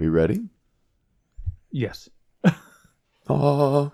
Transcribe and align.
We 0.00 0.08
ready? 0.08 0.40
Yes. 1.70 2.08
Oh, 3.28 3.92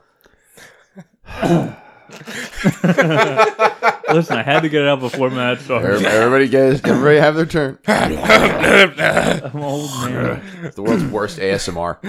Listen, 4.08 4.36
I 4.38 4.42
had 4.44 4.60
to 4.60 4.68
get 4.68 4.82
it 4.82 4.86
out 4.88 5.00
before 5.00 5.30
Matt 5.30 5.58
started. 5.62 6.04
everybody 6.04 6.46
gets 6.46 6.80
everybody 6.84 7.18
have 7.18 7.34
their 7.34 7.44
turn. 7.44 7.78
I'm 7.88 9.62
old 9.62 9.90
man. 10.04 10.40
It's 10.62 10.76
the 10.76 10.82
world's 10.84 11.04
worst 11.06 11.40
ASMR. 11.40 12.00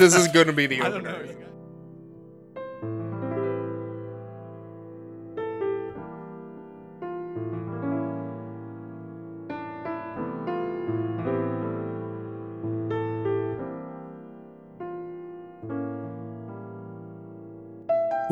this 0.00 0.16
is 0.16 0.26
going 0.28 0.48
to 0.48 0.52
be 0.52 0.66
the 0.66 0.82
opener. 0.82 1.24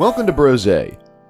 Welcome 0.01 0.25
to 0.25 0.33
Brose. 0.33 0.65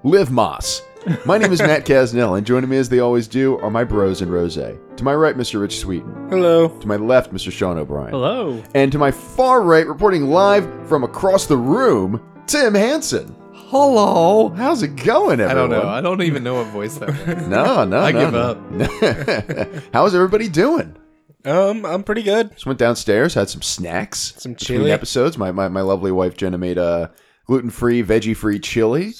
Live 0.02 0.30
Moss. 0.30 0.80
My 1.26 1.36
name 1.36 1.52
is 1.52 1.58
Matt 1.62 1.84
Casnell, 1.84 2.38
and 2.38 2.46
joining 2.46 2.70
me 2.70 2.78
as 2.78 2.88
they 2.88 3.00
always 3.00 3.28
do 3.28 3.58
are 3.58 3.68
my 3.68 3.84
bros 3.84 4.22
and 4.22 4.32
Rose. 4.32 4.54
To 4.54 5.04
my 5.04 5.14
right, 5.14 5.36
Mr. 5.36 5.60
Rich 5.60 5.78
Sweeten. 5.80 6.10
Hello. 6.30 6.68
To 6.68 6.86
my 6.86 6.96
left, 6.96 7.34
Mr. 7.34 7.52
Sean 7.52 7.76
O'Brien. 7.76 8.12
Hello. 8.12 8.64
And 8.74 8.90
to 8.90 8.96
my 8.96 9.10
far 9.10 9.60
right, 9.60 9.86
reporting 9.86 10.30
live 10.30 10.64
from 10.88 11.04
across 11.04 11.44
the 11.44 11.56
room, 11.58 12.26
Tim 12.46 12.72
Hansen. 12.72 13.36
Hello. 13.52 14.48
How's 14.48 14.82
it 14.82 14.96
going, 14.96 15.38
everyone? 15.40 15.50
I 15.50 15.54
don't 15.54 15.68
know. 15.68 15.86
I 15.90 16.00
don't 16.00 16.22
even 16.22 16.42
know 16.42 16.54
what 16.54 16.68
voice 16.68 16.96
that 16.96 17.10
was. 17.10 17.46
No, 17.48 17.84
no, 17.84 17.98
I 17.98 18.10
no, 18.10 18.20
give 18.20 18.32
no. 18.32 19.74
up. 19.76 19.84
How's 19.92 20.14
everybody 20.14 20.48
doing? 20.48 20.96
Um, 21.44 21.84
I'm 21.84 22.04
pretty 22.04 22.22
good. 22.22 22.52
Just 22.52 22.64
went 22.64 22.78
downstairs, 22.78 23.34
had 23.34 23.50
some 23.50 23.60
snacks. 23.60 24.32
Some 24.38 24.54
between 24.54 24.78
chili. 24.78 24.92
episodes. 24.92 25.36
My, 25.36 25.52
my 25.52 25.68
my 25.68 25.82
lovely 25.82 26.10
wife 26.10 26.38
Jenna 26.38 26.56
made 26.56 26.78
a 26.78 27.12
gluten 27.52 27.70
free, 27.70 28.02
veggie 28.02 28.34
free 28.36 28.58
chili. 28.58 29.12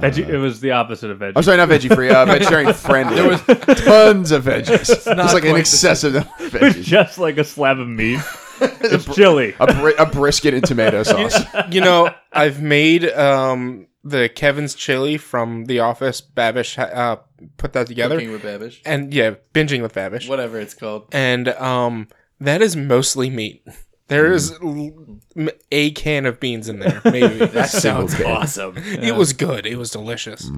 Veggie, 0.00 0.26
it 0.28 0.38
was 0.38 0.60
the 0.60 0.70
opposite 0.70 1.10
of 1.10 1.18
veggie. 1.18 1.32
I'm 1.36 1.42
sorry, 1.42 1.56
not 1.56 1.68
veggie 1.68 1.92
free. 1.94 2.08
Uh, 2.10 2.24
vegetarian 2.36 2.72
friendly. 2.72 3.16
There 3.16 3.28
was 3.28 3.42
tons 3.80 4.30
of 4.30 4.44
veggies. 4.44 4.88
It's 4.90 5.06
like 5.06 5.44
an 5.44 5.50
quite 5.50 5.60
excessive 5.60 6.14
amount 6.14 6.40
of 6.40 6.54
It 6.54 6.62
was 6.62 6.74
veggies. 6.76 6.82
just 6.84 7.18
like 7.18 7.38
a 7.38 7.44
slab 7.44 7.78
of 7.80 7.88
meat. 7.88 8.20
It's 8.60 9.12
chili. 9.16 9.56
A, 9.58 9.66
bri- 9.74 9.96
a 9.98 10.06
brisket 10.06 10.54
and 10.54 10.64
tomato 10.64 11.02
sauce. 11.02 11.36
You 11.72 11.80
know, 11.80 12.14
I've 12.32 12.62
made 12.62 13.10
um 13.10 13.88
the 14.04 14.28
Kevin's 14.28 14.74
chili 14.76 15.16
from 15.18 15.64
The 15.64 15.80
Office. 15.80 16.20
Babish 16.22 16.78
uh, 16.78 17.16
put 17.56 17.72
that 17.72 17.88
together, 17.88 18.16
Cooking 18.16 18.30
with 18.30 18.42
Babish. 18.42 18.78
and 18.86 19.12
yeah, 19.12 19.34
binging 19.52 19.82
with 19.82 19.94
Babish. 19.94 20.28
Whatever 20.28 20.60
it's 20.60 20.74
called. 20.74 21.08
And 21.12 21.48
um, 21.48 22.06
that 22.40 22.62
is 22.62 22.76
mostly 22.76 23.30
meat. 23.30 23.66
There 24.12 24.32
is 24.32 24.52
l- 24.62 25.18
m- 25.36 25.50
a 25.70 25.90
can 25.92 26.26
of 26.26 26.38
beans 26.38 26.68
in 26.68 26.78
there, 26.80 27.00
maybe. 27.04 27.46
That 27.46 27.70
sounds 27.70 28.14
okay. 28.14 28.24
awesome. 28.30 28.76
It 28.76 29.14
was 29.16 29.32
good. 29.32 29.66
It 29.66 29.76
was 29.76 29.90
delicious. 29.90 30.50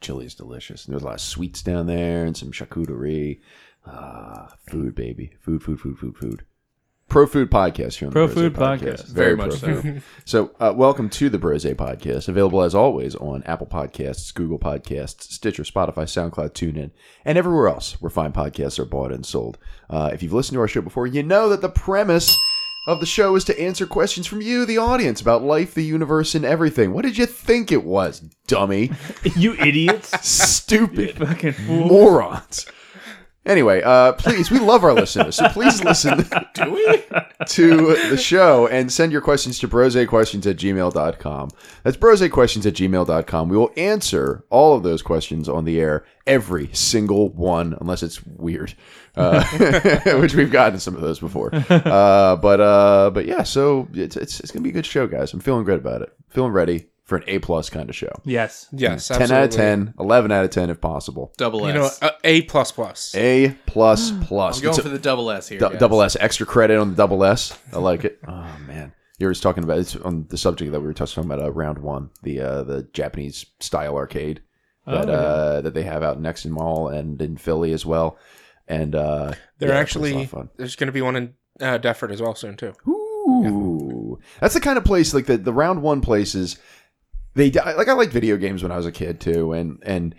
Chili 0.00 0.26
is 0.26 0.34
delicious. 0.34 0.84
There's 0.84 1.02
a 1.02 1.04
lot 1.04 1.14
of 1.14 1.20
sweets 1.20 1.62
down 1.62 1.86
there 1.86 2.24
and 2.24 2.36
some 2.36 2.52
charcuterie. 2.52 3.40
Ah, 3.86 4.54
food, 4.68 4.94
baby. 4.94 5.32
Food, 5.40 5.62
food, 5.62 5.80
food, 5.80 5.98
food, 5.98 6.16
food. 6.16 6.44
Pro 7.08 7.26
Food 7.26 7.50
Podcast 7.50 7.94
here 7.96 8.06
on 8.06 8.12
Pro 8.12 8.28
the 8.28 8.34
Brose 8.34 8.44
Food 8.44 8.54
Podcast. 8.54 9.06
Very, 9.08 9.34
Very 9.34 9.36
much 9.36 9.60
pro 9.60 9.82
food. 9.82 10.02
So, 10.24 10.52
uh, 10.60 10.72
welcome 10.76 11.10
to 11.10 11.28
the 11.28 11.38
Brose 11.38 11.64
Podcast, 11.64 12.28
available 12.28 12.62
as 12.62 12.72
always 12.72 13.16
on 13.16 13.42
Apple 13.46 13.66
Podcasts, 13.66 14.32
Google 14.32 14.60
Podcasts, 14.60 15.22
Stitcher, 15.22 15.64
Spotify, 15.64 16.04
SoundCloud, 16.04 16.52
TuneIn, 16.52 16.92
and 17.24 17.36
everywhere 17.36 17.66
else 17.66 18.00
where 18.00 18.10
fine 18.10 18.32
podcasts 18.32 18.78
are 18.78 18.84
bought 18.84 19.10
and 19.10 19.26
sold. 19.26 19.58
Uh, 19.90 20.10
if 20.12 20.22
you've 20.22 20.32
listened 20.32 20.54
to 20.54 20.60
our 20.60 20.68
show 20.68 20.82
before, 20.82 21.08
you 21.08 21.24
know 21.24 21.48
that 21.48 21.62
the 21.62 21.68
premise 21.68 22.32
of 22.86 23.00
the 23.00 23.06
show 23.06 23.36
is 23.36 23.44
to 23.44 23.60
answer 23.60 23.86
questions 23.86 24.26
from 24.26 24.40
you, 24.40 24.64
the 24.64 24.78
audience, 24.78 25.20
about 25.20 25.42
life, 25.42 25.74
the 25.74 25.84
universe, 25.84 26.34
and 26.34 26.44
everything. 26.44 26.92
What 26.92 27.02
did 27.04 27.18
you 27.18 27.26
think 27.26 27.70
it 27.70 27.84
was, 27.84 28.20
dummy? 28.46 28.90
You 29.36 29.54
idiots. 29.54 30.10
Stupid 30.28 31.16
Fucking 31.18 31.52
fool. 31.52 31.86
morons. 31.86 32.66
Anyway, 33.50 33.82
uh, 33.82 34.12
please, 34.12 34.48
we 34.48 34.60
love 34.60 34.84
our 34.84 34.94
listeners, 34.94 35.34
so 35.34 35.48
please 35.48 35.82
listen 35.84 36.24
Do 36.54 36.70
we? 36.72 37.02
to 37.46 37.96
the 38.08 38.16
show 38.16 38.68
and 38.68 38.92
send 38.92 39.10
your 39.10 39.20
questions 39.20 39.58
to 39.58 39.66
brosequestions 39.66 40.48
at 40.48 40.56
gmail.com. 40.56 41.50
That's 41.82 41.96
brosequestions 41.96 42.64
at 42.64 42.74
gmail.com. 42.74 43.48
We 43.48 43.56
will 43.56 43.72
answer 43.76 44.44
all 44.50 44.76
of 44.76 44.84
those 44.84 45.02
questions 45.02 45.48
on 45.48 45.64
the 45.64 45.80
air, 45.80 46.04
every 46.28 46.70
single 46.72 47.30
one, 47.30 47.76
unless 47.80 48.04
it's 48.04 48.24
weird, 48.24 48.72
uh, 49.16 49.44
which 50.20 50.36
we've 50.36 50.52
gotten 50.52 50.78
some 50.78 50.94
of 50.94 51.00
those 51.00 51.18
before. 51.18 51.50
Uh, 51.52 52.36
but 52.36 52.60
uh, 52.60 53.10
but 53.10 53.26
yeah, 53.26 53.42
so 53.42 53.88
it's, 53.94 54.16
it's, 54.16 54.38
it's 54.38 54.52
going 54.52 54.62
to 54.62 54.64
be 54.64 54.70
a 54.70 54.72
good 54.72 54.86
show, 54.86 55.08
guys. 55.08 55.32
I'm 55.32 55.40
feeling 55.40 55.64
good 55.64 55.80
about 55.80 56.02
it. 56.02 56.12
Feeling 56.28 56.52
ready 56.52 56.89
for 57.10 57.16
an 57.18 57.24
A 57.26 57.38
plus 57.40 57.68
kind 57.68 57.90
of 57.90 57.94
show. 57.96 58.12
Yes. 58.24 58.66
Yes, 58.72 59.08
10 59.08 59.30
out 59.32 59.44
of 59.44 59.50
10, 59.50 59.92
11 59.98 60.32
out 60.32 60.44
of 60.44 60.50
10 60.50 60.70
if 60.70 60.80
possible. 60.80 61.32
Double 61.36 61.66
You 61.66 61.74
know, 61.74 61.84
S. 61.86 62.00
uh, 62.02 62.12
A 62.24 62.42
plus 62.42 62.72
plus. 62.72 63.14
A 63.14 63.54
plus 63.66 64.10
plus. 64.22 64.56
I'm 64.56 64.62
going 64.62 64.70
It's 64.70 64.78
a- 64.78 64.82
for 64.82 64.88
the 64.88 64.98
double 64.98 65.30
S 65.30 65.48
here. 65.48 65.58
Du- 65.58 65.70
guys. 65.70 65.78
double 65.80 66.00
S, 66.02 66.16
extra 66.18 66.46
credit 66.46 66.78
on 66.78 66.90
the 66.90 66.96
double 66.96 67.22
S. 67.24 67.58
I 67.72 67.78
like 67.78 68.04
it. 68.04 68.18
Oh 68.26 68.56
man, 68.66 68.92
you 69.18 69.26
were 69.26 69.32
just 69.32 69.42
talking 69.42 69.64
about 69.64 69.78
it's 69.78 69.96
on 69.96 70.26
the 70.30 70.38
subject 70.38 70.72
that 70.72 70.80
we 70.80 70.86
were 70.86 70.94
touching 70.94 71.22
about 71.24 71.42
uh, 71.42 71.50
round 71.52 71.78
one, 71.78 72.10
the 72.22 72.40
uh, 72.40 72.62
the 72.62 72.84
Japanese 72.94 73.44
style 73.60 73.96
arcade 73.96 74.40
that 74.86 75.08
Oh, 75.08 75.12
yeah. 75.12 75.18
uh, 75.18 75.60
that 75.60 75.74
they 75.74 75.82
have 75.82 76.02
out 76.02 76.16
in 76.16 76.24
Exton 76.24 76.52
Mall 76.52 76.88
and 76.88 77.20
in 77.20 77.36
Philly 77.36 77.72
as 77.72 77.84
well. 77.84 78.16
And 78.68 78.94
uh, 78.94 79.34
They're 79.58 79.68
yeah, 79.70 79.74
it's 79.74 79.78
a 79.94 79.98
actually 79.98 80.22
of 80.22 80.30
fun. 80.30 80.48
there's 80.56 80.76
going 80.76 80.86
to 80.86 80.92
be 80.92 81.02
one 81.02 81.16
in 81.16 81.34
uh, 81.60 81.76
Deptford 81.78 82.12
as 82.12 82.22
well 82.22 82.34
soon 82.36 82.56
too. 82.56 82.72
Ooh, 82.88 84.18
that's 84.40 84.54
the 84.54 84.60
kind 84.60 84.78
of 84.78 84.84
place 84.84 85.12
like 85.14 85.26
the 85.26 85.36
the 85.36 85.52
round 85.52 85.82
one 85.82 86.00
places. 86.00 86.58
They 87.34 87.50
like 87.50 87.88
I 87.88 87.92
liked 87.92 88.12
video 88.12 88.36
games 88.36 88.62
when 88.62 88.72
I 88.72 88.76
was 88.76 88.86
a 88.86 88.92
kid 88.92 89.20
too, 89.20 89.52
and 89.52 89.78
and 89.84 90.14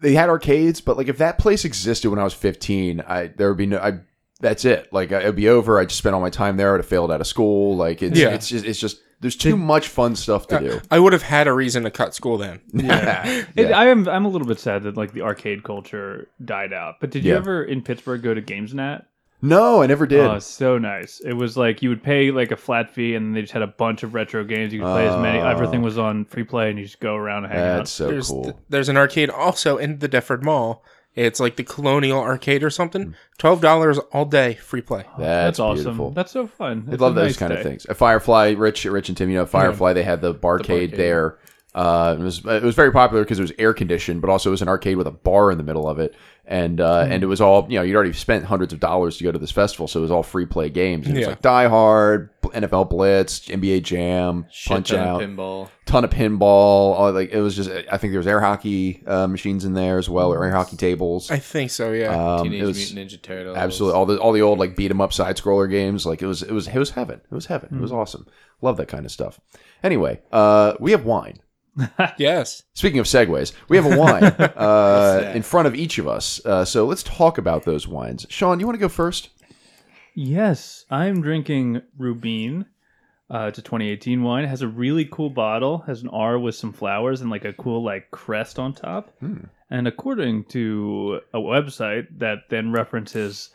they 0.00 0.14
had 0.14 0.28
arcades. 0.28 0.80
But 0.80 0.96
like 0.96 1.08
if 1.08 1.18
that 1.18 1.38
place 1.38 1.64
existed 1.64 2.10
when 2.10 2.18
I 2.18 2.24
was 2.24 2.34
fifteen, 2.34 3.00
I 3.06 3.28
there 3.28 3.48
would 3.48 3.58
be 3.58 3.66
no. 3.66 3.78
I 3.78 4.00
that's 4.40 4.64
it. 4.64 4.92
Like 4.92 5.12
it'd 5.12 5.36
be 5.36 5.48
over. 5.48 5.78
I 5.78 5.84
just 5.84 5.98
spent 5.98 6.14
all 6.14 6.20
my 6.20 6.30
time 6.30 6.56
there. 6.56 6.74
I'd 6.74 6.78
have 6.78 6.86
failed 6.86 7.12
out 7.12 7.20
of 7.20 7.26
school. 7.26 7.76
Like 7.76 8.02
it's 8.02 8.18
Yeah. 8.18 8.30
it's 8.30 8.48
just 8.48 8.64
it's 8.64 8.80
just 8.80 8.98
there's 9.20 9.36
too 9.36 9.54
much 9.56 9.88
fun 9.88 10.16
stuff 10.16 10.46
to 10.48 10.58
do. 10.60 10.80
I 10.90 10.98
would 10.98 11.12
have 11.12 11.20
had 11.22 11.46
a 11.46 11.52
reason 11.52 11.82
to 11.82 11.90
cut 11.90 12.14
school 12.14 12.38
then. 12.38 12.60
Yeah. 12.72 13.44
It, 13.54 13.66
I 13.70 13.88
am. 13.88 14.08
I'm 14.08 14.24
a 14.24 14.28
little 14.28 14.48
bit 14.48 14.58
sad 14.58 14.82
that 14.84 14.96
like 14.96 15.12
the 15.12 15.20
arcade 15.22 15.62
culture 15.62 16.28
died 16.42 16.72
out. 16.72 16.96
But 17.00 17.10
did 17.10 17.24
you 17.24 17.32
Yeah. 17.32 17.38
ever 17.38 17.62
in 17.62 17.82
Pittsburgh 17.82 18.22
go 18.22 18.32
to 18.32 18.40
Games 18.40 18.72
N' 18.72 18.80
At? 18.80 19.06
No, 19.42 19.82
I 19.82 19.86
never 19.86 20.06
did. 20.06 20.20
Oh, 20.20 20.38
so 20.38 20.76
nice. 20.78 21.20
It 21.20 21.32
was 21.32 21.56
like 21.56 21.82
you 21.82 21.88
would 21.88 22.02
pay 22.02 22.30
like 22.30 22.50
a 22.50 22.56
flat 22.56 22.90
fee, 22.90 23.14
and 23.14 23.34
they 23.34 23.40
just 23.40 23.52
had 23.52 23.62
a 23.62 23.66
bunch 23.66 24.02
of 24.02 24.14
retro 24.14 24.44
games. 24.44 24.72
You 24.72 24.80
could 24.80 24.92
play 24.92 25.08
as 25.08 25.20
many. 25.20 25.38
Oh. 25.38 25.46
Everything 25.46 25.82
was 25.82 25.98
on 25.98 26.24
free 26.26 26.44
play, 26.44 26.70
and 26.70 26.78
you 26.78 26.84
just 26.84 27.00
go 27.00 27.14
around 27.14 27.44
and 27.44 27.52
hang 27.52 27.62
that's 27.62 27.80
out. 27.80 27.88
so 27.88 28.08
there's 28.08 28.28
cool. 28.28 28.60
there's 28.68 28.88
an 28.88 28.96
arcade 28.96 29.30
also 29.30 29.78
in 29.78 29.98
the 29.98 30.08
Deptford 30.08 30.42
Mall. 30.42 30.84
It's 31.14 31.40
like 31.40 31.56
the 31.56 31.64
Colonial 31.64 32.20
Arcade 32.20 32.62
or 32.62 32.70
something. 32.70 33.14
Twelve 33.36 33.60
dollars 33.60 33.98
all 34.12 34.26
day, 34.26 34.54
free 34.54 34.80
play. 34.80 35.04
Oh, 35.16 35.20
that's, 35.20 35.58
awesome. 35.58 35.84
beautiful. 35.84 36.10
That's 36.12 36.30
so 36.30 36.46
fun. 36.46 36.88
I 36.90 36.94
love 36.94 37.14
those 37.16 37.30
nice 37.30 37.36
kind 37.36 37.52
of 37.52 37.62
things. 37.62 37.84
A 37.88 37.94
Firefly, 37.94 38.50
Rich, 38.50 38.84
Rich 38.84 39.08
and 39.08 39.18
Tim, 39.18 39.28
you 39.28 39.36
know, 39.36 39.46
Firefly. 39.46 39.92
They 39.92 40.04
had 40.04 40.20
the 40.20 40.34
barcade 40.34 40.90
barcade. 40.92 40.96
there. 40.96 41.38
Uh, 41.74 42.16
it 42.18 42.22
was 42.22 42.44
it 42.44 42.62
was 42.64 42.74
very 42.74 42.90
popular 42.90 43.22
because 43.22 43.38
it 43.38 43.42
was 43.42 43.52
air 43.58 43.72
conditioned, 43.72 44.20
but 44.20 44.28
also 44.30 44.50
it 44.50 44.52
was 44.52 44.62
an 44.62 44.68
arcade 44.68 44.96
with 44.96 45.06
a 45.06 45.12
bar 45.12 45.52
in 45.52 45.58
the 45.58 45.62
middle 45.62 45.88
of 45.88 46.00
it, 46.00 46.16
and 46.44 46.80
uh, 46.80 47.04
Hmm. 47.06 47.12
and 47.12 47.22
it 47.22 47.26
was 47.26 47.40
all 47.40 47.64
you 47.68 47.78
know. 47.78 47.82
You'd 47.84 47.94
already 47.94 48.12
spent 48.12 48.44
hundreds 48.44 48.72
of 48.72 48.80
dollars 48.80 49.18
to 49.18 49.24
go 49.24 49.30
to 49.30 49.38
this 49.38 49.52
festival, 49.52 49.86
so 49.86 50.00
it 50.00 50.02
was 50.02 50.10
all 50.10 50.24
free 50.24 50.46
play 50.46 50.68
games. 50.68 51.06
And 51.06 51.14
It 51.16 51.20
was 51.20 51.26
Yeah. 51.26 51.30
like 51.30 51.42
Die 51.42 51.68
Hard, 51.68 52.30
NFL 52.42 52.86
Blitz, 52.90 53.48
NBA 53.48 53.80
Jam, 53.84 54.46
Shit 54.50 54.72
Punch 54.72 54.92
Out, 54.92 55.20
pinball. 55.22 55.68
ton 55.86 56.02
of 56.02 56.10
pinball. 56.10 56.40
All, 56.42 57.12
like 57.12 57.30
it 57.30 57.40
was 57.40 57.54
just. 57.54 57.70
I 57.70 57.98
think 57.98 58.12
there 58.12 58.18
was 58.18 58.26
air 58.26 58.40
hockey 58.40 59.04
uh, 59.06 59.28
machines 59.28 59.64
in 59.64 59.74
there 59.74 59.98
as 59.98 60.10
well, 60.10 60.32
or 60.32 60.44
air 60.44 60.50
hockey 60.50 60.76
tables. 60.76 61.30
I 61.30 61.38
think 61.38 61.70
so. 61.70 61.92
Yeah. 61.92 62.08
Um, 62.38 62.42
Teenage 62.50 62.62
was, 62.62 62.92
Mutant 62.92 63.12
Ninja 63.12 63.22
Turtles. 63.22 63.56
Absolutely, 63.56 63.96
all 63.96 64.06
the 64.06 64.18
all 64.20 64.32
the 64.32 64.42
old 64.42 64.58
like 64.58 64.74
beat 64.74 64.90
'em 64.90 65.00
up 65.00 65.12
side 65.12 65.36
scroller 65.36 65.70
games. 65.70 66.04
Like 66.04 66.20
it 66.20 66.26
was 66.26 66.42
it 66.42 66.50
was 66.50 66.66
it 66.66 66.78
was 66.78 66.90
heaven. 66.90 67.20
It 67.30 67.34
was 67.34 67.46
heaven. 67.46 67.68
It 67.70 67.76
Hmm. 67.76 67.82
was 67.82 67.92
awesome. 67.92 68.26
Love 68.60 68.76
that 68.78 68.88
kind 68.88 69.06
of 69.06 69.12
stuff. 69.12 69.38
Anyway, 69.84 70.20
uh, 70.32 70.74
we 70.80 70.90
have 70.90 71.04
wine. 71.04 71.38
yes. 72.18 72.62
Speaking 72.74 72.98
of 72.98 73.06
segues, 73.06 73.52
we 73.68 73.76
have 73.76 73.86
a 73.86 73.96
wine 73.96 74.24
uh, 74.56 75.32
in 75.34 75.42
front 75.42 75.66
of 75.66 75.74
each 75.74 75.98
of 75.98 76.08
us. 76.08 76.44
Uh, 76.44 76.64
so 76.64 76.86
let's 76.86 77.02
talk 77.02 77.38
about 77.38 77.64
those 77.64 77.86
wines. 77.88 78.26
Sean, 78.28 78.60
you 78.60 78.66
want 78.66 78.74
to 78.76 78.80
go 78.80 78.88
first? 78.88 79.30
Yes, 80.14 80.84
I'm 80.90 81.22
drinking 81.22 81.82
Rubin. 81.96 82.66
Uh, 83.32 83.46
it's 83.48 83.58
a 83.58 83.62
2018 83.62 84.22
wine. 84.22 84.44
It 84.44 84.48
has 84.48 84.62
a 84.62 84.68
really 84.68 85.04
cool 85.04 85.30
bottle. 85.30 85.78
Has 85.86 86.02
an 86.02 86.08
R 86.08 86.38
with 86.38 86.56
some 86.56 86.72
flowers 86.72 87.20
and 87.20 87.30
like 87.30 87.44
a 87.44 87.52
cool 87.52 87.82
like 87.84 88.10
crest 88.10 88.58
on 88.58 88.72
top. 88.74 89.14
And 89.70 89.86
according 89.86 90.44
to 90.46 91.20
a 91.32 91.38
website 91.38 92.08
that 92.18 92.48
then 92.48 92.72
references 92.72 93.50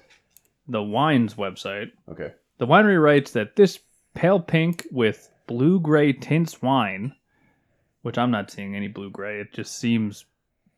the 0.70 0.82
wine's 0.82 1.34
website, 1.34 1.92
Okay. 2.10 2.32
the 2.58 2.66
winery 2.66 3.02
writes 3.04 3.32
that 3.32 3.58
this 3.58 3.80
pale 4.14 4.40
pink 4.40 4.88
with 4.92 5.30
blue 5.46 5.82
gray 5.82 6.14
tints 6.14 6.62
wine, 6.62 7.14
which 8.06 8.19
I'm 8.19 8.30
not 8.30 8.52
seeing 8.52 8.75
any 8.75 8.88
blue 8.88 9.10
gray. 9.10 9.40
It 9.40 9.52
just 9.52 9.80
seems 9.80 10.25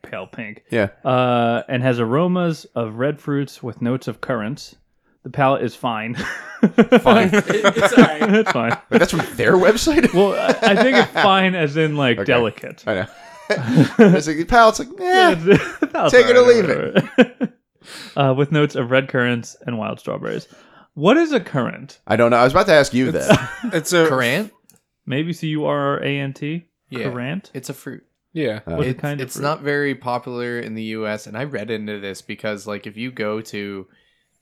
pale 0.02 0.28
pink 0.28 0.64
Yeah. 0.72 0.90
uh, 1.04 1.64
and 1.68 1.84
has 1.84 2.00
aromas 2.00 2.64
of 2.74 2.96
red 2.96 3.20
fruits 3.20 3.62
with 3.62 3.82
notes 3.82 4.08
of 4.08 4.22
currants. 4.22 4.78
The 5.24 5.30
palate 5.30 5.62
is 5.64 5.76
fine. 5.76 6.16
Fine. 6.62 7.30
it's 7.34 7.94
alright. 7.94 8.34
it's 8.34 8.52
fine. 8.52 8.72
Wait, 8.90 8.98
that's 9.00 9.12
from 9.12 9.26
their 9.36 9.54
website. 9.54 10.12
Well, 10.14 10.34
I, 10.34 10.72
I 10.72 10.76
think 10.82 10.98
it's 10.98 11.12
fine 11.12 11.54
as 11.54 11.76
in 11.78 11.98
like 11.98 12.18
Okay. 12.18 12.26
delicate. 12.26 12.84
I 12.88 12.94
know. 12.96 13.06
it's 13.50 14.28
like, 14.28 14.38
the 14.38 14.46
palate's 14.46 14.80
like, 14.80 14.88
eh. 15.00 15.58
Palate 15.92 16.12
Take 16.12 16.28
it 16.28 16.36
or 16.38 16.42
leave 16.42 16.70
it. 16.70 17.54
uh, 18.16 18.34
with 18.38 18.52
notes 18.54 18.76
of 18.76 18.90
red 18.90 19.08
currants 19.10 19.56
and 19.68 19.78
wild 19.78 20.00
strawberries. 20.00 20.48
What 20.94 21.18
is 21.18 21.32
a 21.34 21.40
currant? 21.40 22.00
I 22.08 22.16
don't 22.16 22.32
know. 22.32 22.38
I 22.38 22.44
was 22.46 22.54
about 22.54 22.66
to 22.68 22.74
ask 22.74 22.94
you 22.94 23.12
that. 23.12 23.50
It's 23.74 23.92
a 23.94 24.08
Currant? 24.08 24.52
Maybe 25.06 25.34
C 25.34 25.50
U 25.50 25.66
R 25.66 26.02
A 26.04 26.20
N 26.20 26.34
T. 26.34 26.66
Yeah. 26.90 27.04
Currant. 27.10 27.52
It's 27.54 27.70
a 27.70 27.74
fruit. 27.74 28.06
yeah. 28.34 28.62
Uh, 28.68 28.76
What 28.76 28.88
It's, 28.88 29.00
kind 29.02 29.20
of 29.20 29.26
it's 29.26 29.36
fruit? 29.36 29.44
not 29.44 29.62
very 29.62 29.96
popular 29.96 30.60
in 30.60 30.76
the 30.76 30.84
US 30.98 31.28
and 31.28 31.38
I 31.38 31.44
read 31.44 31.70
into 31.72 32.00
this 32.00 32.22
because 32.22 32.66
like 32.68 32.88
if 32.88 32.96
you 32.98 33.12
go 33.12 33.42
to 33.42 33.88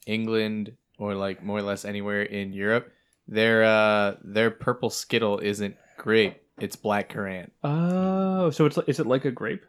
England 0.05 0.73
or 0.97 1.15
like 1.15 1.43
more 1.43 1.57
or 1.59 1.63
less 1.63 1.85
anywhere 1.85 2.21
in 2.23 2.53
Europe, 2.53 2.91
their 3.27 3.63
uh 3.63 4.15
their 4.23 4.51
purple 4.51 4.89
skittle 4.89 5.39
isn't 5.39 5.75
grape, 5.97 6.41
it's 6.59 6.75
black 6.75 7.09
currant. 7.09 7.51
Oh, 7.63 8.49
so 8.51 8.65
it's 8.65 8.77
is 8.87 8.99
it 8.99 9.07
like 9.07 9.25
a 9.25 9.31
grape, 9.31 9.65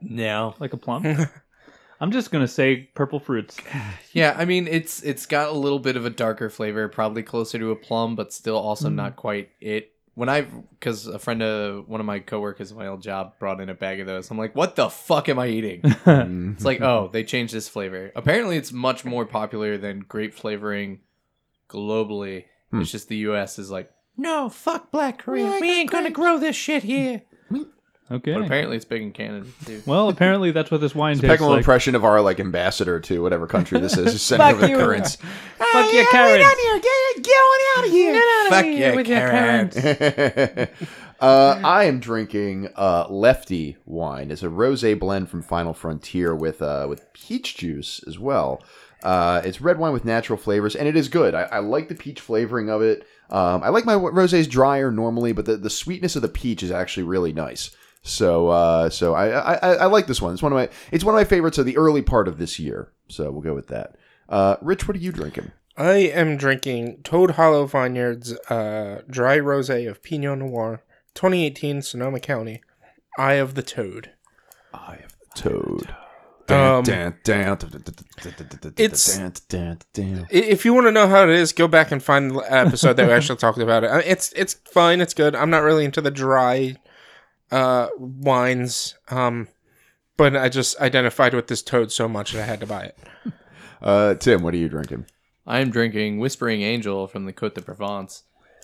No. 0.00 0.54
like 0.60 0.72
a 0.72 0.76
plum? 0.76 1.04
I'm 2.00 2.10
just 2.10 2.30
gonna 2.30 2.48
say 2.48 2.90
purple 2.94 3.20
fruits. 3.20 3.56
Yeah, 4.12 4.34
I 4.38 4.44
mean 4.44 4.68
it's 4.68 5.02
it's 5.02 5.26
got 5.26 5.48
a 5.48 5.52
little 5.58 5.78
bit 5.80 5.96
of 5.96 6.04
a 6.04 6.10
darker 6.10 6.50
flavor, 6.50 6.86
probably 6.88 7.22
closer 7.22 7.58
to 7.58 7.70
a 7.70 7.76
plum, 7.76 8.14
but 8.14 8.32
still 8.32 8.56
also 8.58 8.88
not 8.90 9.16
quite 9.16 9.50
it. 9.60 9.92
When 10.14 10.28
I, 10.28 10.42
because 10.42 11.06
a 11.06 11.18
friend 11.18 11.42
of 11.42 11.88
one 11.88 11.98
of 11.98 12.06
my 12.06 12.20
coworkers 12.20 12.70
at 12.70 12.78
my 12.78 12.86
old 12.86 13.02
job 13.02 13.38
brought 13.40 13.60
in 13.60 13.68
a 13.68 13.74
bag 13.74 13.98
of 13.98 14.06
those, 14.06 14.30
I'm 14.30 14.38
like, 14.38 14.54
what 14.54 14.76
the 14.76 14.88
fuck 14.88 15.28
am 15.28 15.38
I 15.38 15.48
eating? 15.48 15.82
Mm. 16.04 16.54
It's 16.54 16.64
like, 16.64 16.80
oh, 16.80 17.10
they 17.12 17.24
changed 17.24 17.52
this 17.52 17.68
flavor. 17.68 18.12
Apparently, 18.14 18.56
it's 18.56 18.72
much 18.72 19.04
more 19.04 19.26
popular 19.26 19.76
than 19.78 20.00
grape 20.00 20.34
flavoring 20.34 21.00
globally. 21.68 22.44
Hmm. 22.70 22.82
It's 22.82 22.90
just 22.90 23.08
the 23.08 23.16
U.S. 23.16 23.58
is 23.58 23.70
like, 23.70 23.90
no, 24.16 24.48
fuck 24.48 24.90
black 24.90 25.18
Korea. 25.18 25.58
We 25.60 25.80
ain't 25.80 25.90
gonna 25.90 26.10
grow 26.10 26.38
this 26.38 26.54
shit 26.54 26.82
here. 26.84 27.22
Okay. 28.10 28.34
But 28.34 28.44
apparently, 28.44 28.76
it's 28.76 28.84
big 28.84 29.00
in 29.02 29.12
Canada 29.12 29.46
too. 29.64 29.82
Well, 29.86 30.08
apparently 30.10 30.50
that's 30.50 30.70
what 30.70 30.80
this 30.80 30.94
wine 30.94 31.14
tastes 31.14 31.26
Peckham 31.26 31.46
like. 31.46 31.58
impression 31.58 31.94
of 31.94 32.04
our 32.04 32.20
like 32.20 32.38
ambassador 32.38 33.00
to 33.00 33.22
whatever 33.22 33.46
country 33.46 33.80
this 33.80 33.96
is, 33.96 34.12
just 34.12 34.26
sending 34.28 34.46
over 34.46 34.66
the 34.66 34.74
currants. 34.74 35.16
Fuck 35.16 35.92
your 35.92 36.06
currants. 36.06 36.46
fuck 38.50 38.66
yeah, 38.66 39.02
Karen. 39.02 40.68
uh, 41.20 41.60
I 41.64 41.84
am 41.84 41.98
drinking 41.98 42.68
uh, 42.76 43.06
Lefty 43.08 43.78
wine. 43.86 44.30
It's 44.30 44.42
a 44.42 44.48
rosé 44.48 44.98
blend 44.98 45.30
from 45.30 45.40
Final 45.42 45.72
Frontier 45.72 46.34
with 46.34 46.60
uh, 46.60 46.86
with 46.88 47.10
peach 47.14 47.56
juice 47.56 48.02
as 48.06 48.18
well. 48.18 48.62
Uh, 49.02 49.40
it's 49.44 49.60
red 49.60 49.78
wine 49.78 49.92
with 49.92 50.04
natural 50.04 50.38
flavors, 50.38 50.76
and 50.76 50.86
it 50.88 50.96
is 50.96 51.08
good. 51.08 51.34
I, 51.34 51.42
I 51.42 51.58
like 51.60 51.88
the 51.88 51.94
peach 51.94 52.20
flavoring 52.20 52.68
of 52.68 52.82
it. 52.82 53.06
Um, 53.30 53.62
I 53.62 53.70
like 53.70 53.86
my 53.86 53.94
rosés 53.94 54.48
drier 54.48 54.90
normally, 54.90 55.32
but 55.32 55.46
the, 55.46 55.56
the 55.56 55.70
sweetness 55.70 56.16
of 56.16 56.22
the 56.22 56.28
peach 56.28 56.62
is 56.62 56.70
actually 56.70 57.04
really 57.04 57.32
nice. 57.32 57.74
So 58.06 58.48
uh, 58.48 58.90
so 58.90 59.14
I, 59.14 59.28
I 59.30 59.54
I 59.54 59.74
I 59.76 59.86
like 59.86 60.06
this 60.06 60.20
one. 60.22 60.32
It's 60.34 60.42
one 60.42 60.52
of 60.52 60.56
my 60.56 60.68
it's 60.92 61.02
one 61.02 61.14
of 61.14 61.18
my 61.18 61.24
favorites 61.24 61.56
of 61.58 61.64
the 61.66 61.76
early 61.76 62.02
part 62.02 62.28
of 62.28 62.38
this 62.38 62.58
year. 62.58 62.92
So 63.08 63.30
we'll 63.32 63.40
go 63.42 63.54
with 63.54 63.68
that. 63.68 63.96
Uh, 64.28 64.56
Rich, 64.60 64.86
what 64.86 64.96
are 64.96 65.00
you 65.00 65.10
drinking? 65.10 65.52
I 65.76 65.94
am 65.94 66.36
drinking 66.36 66.98
Toad 67.02 67.32
Hollow 67.32 67.66
Vineyards 67.66 68.32
uh, 68.50 69.02
dry 69.10 69.38
rosé 69.38 69.88
of 69.90 70.02
Pinot 70.02 70.38
Noir, 70.38 70.82
2018, 71.14 71.82
Sonoma 71.82 72.20
County. 72.20 72.62
Eye 73.18 73.34
of 73.34 73.54
the 73.54 73.62
Toad. 73.62 74.10
Eye 74.72 75.00
of 75.04 75.16
the 75.18 75.40
Toad. 75.42 75.94
Um, 76.50 76.84
it's 78.76 79.18
I- 79.18 79.22
If 80.30 80.64
you 80.64 80.74
want 80.74 80.86
to 80.86 80.92
know 80.92 81.08
how 81.08 81.24
it 81.24 81.30
is, 81.30 81.52
go 81.52 81.66
back 81.66 81.90
and 81.90 82.02
find 82.02 82.30
the 82.32 82.40
episode 82.40 82.94
that 82.98 83.06
we 83.06 83.12
actually 83.12 83.38
talked 83.38 83.58
about 83.58 83.82
it. 83.84 83.90
It's 84.06 84.32
it's 84.34 84.54
fine. 84.70 85.00
It's 85.00 85.14
good. 85.14 85.34
I'm 85.34 85.48
not 85.50 85.62
really 85.62 85.84
into 85.86 86.00
the 86.02 86.10
dry 86.10 86.76
uh, 87.50 87.88
wines, 87.98 88.94
um, 89.10 89.48
but 90.16 90.36
I 90.36 90.48
just 90.48 90.80
identified 90.80 91.34
with 91.34 91.48
this 91.48 91.62
toad 91.62 91.92
so 91.92 92.08
much 92.08 92.32
that 92.32 92.42
I 92.42 92.46
had 92.46 92.60
to 92.60 92.66
buy 92.66 92.84
it. 92.84 92.98
uh, 93.82 94.14
Tim, 94.14 94.42
what 94.42 94.54
are 94.54 94.58
you 94.58 94.68
drinking? 94.68 95.06
I 95.46 95.60
am 95.60 95.70
drinking 95.70 96.18
Whispering 96.18 96.62
Angel 96.62 97.06
from 97.06 97.26
the 97.26 97.32
Côte 97.32 97.54
de 97.54 97.60
Provence. 97.60 98.22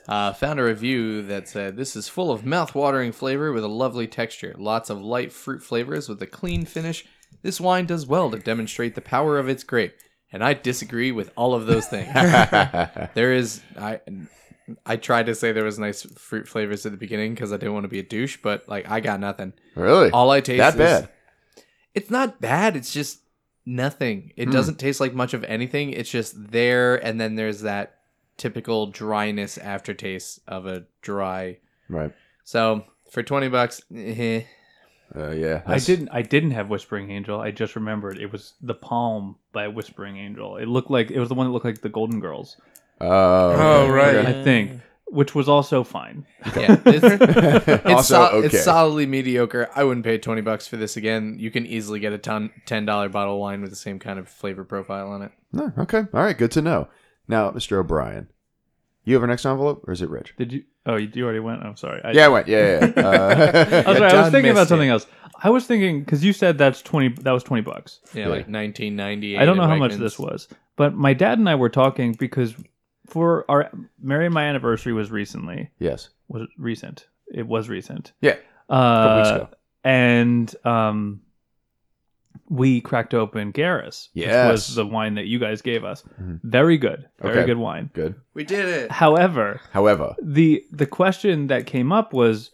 Uh, 0.08 0.32
found 0.32 0.58
a 0.58 0.64
review 0.64 1.22
that 1.22 1.46
said 1.46 1.76
this 1.76 1.94
is 1.94 2.08
full 2.08 2.32
of 2.32 2.44
mouth-watering 2.44 3.12
flavor 3.12 3.52
with 3.52 3.62
a 3.62 3.68
lovely 3.68 4.06
texture, 4.06 4.54
lots 4.58 4.90
of 4.90 5.00
light 5.00 5.30
fruit 5.30 5.62
flavors 5.62 6.08
with 6.08 6.20
a 6.22 6.26
clean 6.26 6.64
finish. 6.64 7.04
This 7.42 7.60
wine 7.60 7.86
does 7.86 8.06
well 8.06 8.30
to 8.30 8.38
demonstrate 8.38 8.94
the 8.94 9.02
power 9.02 9.38
of 9.38 9.48
its 9.48 9.62
grape, 9.62 9.94
and 10.32 10.42
I 10.42 10.54
disagree 10.54 11.12
with 11.12 11.30
all 11.36 11.54
of 11.54 11.66
those 11.66 11.86
things. 11.86 12.12
there 13.14 13.32
is 13.32 13.60
I 13.78 14.00
I 14.86 14.96
tried 14.96 15.26
to 15.26 15.34
say 15.34 15.52
there 15.52 15.64
was 15.64 15.78
nice 15.78 16.02
fruit 16.02 16.46
flavors 16.48 16.84
at 16.86 16.92
the 16.92 16.98
beginning 16.98 17.34
because 17.34 17.52
I 17.52 17.56
didn't 17.56 17.74
want 17.74 17.84
to 17.84 17.88
be 17.88 17.98
a 17.98 18.02
douche, 18.04 18.38
but 18.42 18.68
like 18.68 18.90
I 18.90 19.00
got 19.00 19.20
nothing. 19.20 19.52
really? 19.74 20.10
All 20.10 20.30
I 20.30 20.40
taste 20.40 20.58
that 20.58 20.74
is- 20.74 20.78
bad? 21.02 21.08
it's 21.94 22.10
not 22.10 22.40
bad. 22.40 22.76
It's 22.76 22.92
just 22.92 23.20
nothing. 23.66 24.32
It 24.36 24.46
Hmm. 24.46 24.52
doesn't 24.52 24.78
taste 24.78 25.00
like 25.00 25.14
much 25.14 25.34
of 25.34 25.44
anything. 25.44 25.92
It's 25.92 26.10
just 26.10 26.50
there, 26.52 26.96
and 26.96 27.20
then 27.20 27.34
there's 27.36 27.60
that 27.62 27.98
typical 28.36 28.86
dryness 28.86 29.58
aftertaste 29.58 30.40
of 30.48 30.66
a 30.66 30.84
dry. 31.02 31.58
Right. 31.88 32.12
So 32.44 32.84
for 33.10 33.22
twenty 33.22 33.48
bucks, 33.48 33.82
eh, 33.94 34.42
Uh, 35.14 35.30
yeah. 35.30 35.62
I 35.66 35.78
didn't. 35.80 36.08
I 36.12 36.22
didn't 36.22 36.52
have 36.52 36.70
Whispering 36.70 37.10
Angel. 37.10 37.40
I 37.40 37.50
just 37.50 37.74
remembered 37.74 38.16
it 38.18 38.30
was 38.30 38.54
the 38.62 38.74
Palm 38.74 39.36
by 39.52 39.66
Whispering 39.66 40.16
Angel. 40.16 40.56
It 40.56 40.66
looked 40.68 40.90
like 40.90 41.10
it 41.10 41.18
was 41.18 41.28
the 41.28 41.34
one 41.34 41.46
that 41.46 41.52
looked 41.52 41.64
like 41.64 41.80
the 41.80 41.88
Golden 41.88 42.20
Girls. 42.20 42.56
Oh, 43.00 43.06
Oh, 43.08 43.82
okay. 43.84 43.90
right. 43.92 44.26
I 44.26 44.44
think, 44.44 44.80
which 45.06 45.34
was 45.34 45.48
also 45.48 45.82
fine. 45.84 46.26
yeah, 46.56 46.76
it's, 46.86 47.04
it's, 47.68 47.84
also, 47.86 48.14
sol- 48.14 48.26
okay. 48.38 48.46
it's 48.46 48.62
solidly 48.64 49.06
mediocre. 49.06 49.68
I 49.74 49.84
wouldn't 49.84 50.04
pay 50.04 50.18
twenty 50.18 50.42
bucks 50.42 50.66
for 50.68 50.76
this 50.76 50.96
again. 50.96 51.36
You 51.38 51.50
can 51.50 51.66
easily 51.66 52.00
get 52.00 52.12
a 52.12 52.18
ton 52.18 52.50
ten 52.66 52.84
dollar 52.84 53.08
bottle 53.08 53.34
of 53.34 53.40
wine 53.40 53.60
with 53.62 53.70
the 53.70 53.76
same 53.76 53.98
kind 53.98 54.18
of 54.18 54.28
flavor 54.28 54.64
profile 54.64 55.08
on 55.08 55.22
it. 55.22 55.32
No, 55.52 55.72
okay. 55.78 56.04
All 56.14 56.22
right. 56.22 56.36
Good 56.36 56.50
to 56.52 56.62
know. 56.62 56.88
Now, 57.26 57.50
Mr. 57.52 57.78
O'Brien, 57.78 58.28
you 59.04 59.14
have 59.14 59.22
our 59.22 59.28
next 59.28 59.46
envelope, 59.46 59.84
or 59.86 59.92
is 59.92 60.02
it 60.02 60.10
Rich? 60.10 60.34
Did 60.36 60.52
you? 60.52 60.64
Oh, 60.86 60.96
you, 60.96 61.10
you 61.12 61.24
already 61.24 61.40
went. 61.40 61.62
I'm 61.62 61.76
sorry. 61.76 62.00
I, 62.02 62.12
Yeah, 62.12 62.26
I 62.26 62.28
went. 62.28 62.48
Yeah, 62.48 62.58
yeah. 62.58 62.92
yeah. 62.96 63.02
Uh, 63.04 63.82
I 63.86 63.90
was, 63.90 63.98
sorry, 63.98 64.12
I 64.12 64.22
was 64.22 64.32
thinking 64.32 64.50
about 64.50 64.60
missed 64.62 64.68
something 64.68 64.88
else. 64.88 65.06
I 65.42 65.50
was 65.50 65.66
thinking 65.66 66.00
because 66.00 66.24
you 66.24 66.32
said 66.32 66.58
that's 66.58 66.82
twenty. 66.82 67.08
That 67.22 67.32
was 67.32 67.42
twenty 67.42 67.62
bucks. 67.62 68.00
Yeah, 68.14 68.24
Yeah. 68.24 68.28
like 68.28 68.48
nineteen 68.48 68.94
ninety 68.96 69.34
eight. 69.34 69.40
I 69.40 69.44
don't 69.44 69.56
know 69.56 69.66
how 69.66 69.76
much 69.76 69.94
this 69.94 70.18
was, 70.18 70.48
but 70.76 70.94
my 70.94 71.14
dad 71.14 71.38
and 71.38 71.48
I 71.48 71.54
were 71.56 71.68
talking 71.70 72.12
because 72.12 72.54
for 73.10 73.44
our 73.50 73.70
Mary 74.00 74.26
and 74.26 74.34
my 74.34 74.44
anniversary 74.44 74.92
was 74.92 75.10
recently. 75.10 75.70
yes. 75.78 76.08
Was 76.28 76.42
it 76.42 76.48
recent? 76.58 77.08
It 77.34 77.46
was 77.46 77.68
recent. 77.68 78.12
Yeah. 78.20 78.36
Uh, 78.68 79.16
weeks 79.18 79.30
ago. 79.30 79.48
And 79.82 80.54
um, 80.64 81.20
we 82.48 82.80
cracked 82.80 83.14
open 83.14 83.52
Garris, 83.52 84.08
which 84.12 84.26
Yes. 84.26 84.50
was 84.52 84.74
the 84.74 84.86
wine 84.86 85.14
that 85.14 85.26
you 85.26 85.38
guys 85.38 85.62
gave 85.62 85.84
us. 85.84 86.02
Mhm. 86.20 86.40
Very 86.42 86.78
good, 86.78 87.08
very 87.20 87.38
Okay. 87.38 87.46
good 87.46 87.58
wine. 87.58 87.90
Good. 87.92 88.14
We 88.34 88.44
did 88.44 88.66
it. 88.66 88.90
However, 88.90 89.60
However, 89.72 90.14
the 90.22 90.64
the 90.72 90.86
question 90.86 91.46
that 91.48 91.66
came 91.66 91.92
up 91.92 92.12
was 92.12 92.50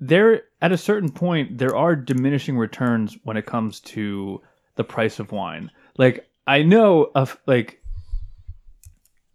there 0.00 0.42
at 0.60 0.72
a 0.72 0.76
certain 0.76 1.10
point 1.10 1.58
there 1.58 1.76
are 1.76 1.94
diminishing 1.94 2.58
returns 2.58 3.16
when 3.24 3.36
it 3.36 3.46
comes 3.46 3.80
to 3.80 4.40
the 4.76 4.84
price 4.84 5.20
of 5.20 5.30
wine. 5.32 5.70
Like 5.96 6.28
I 6.46 6.62
know 6.62 7.10
of 7.14 7.38
like 7.46 7.81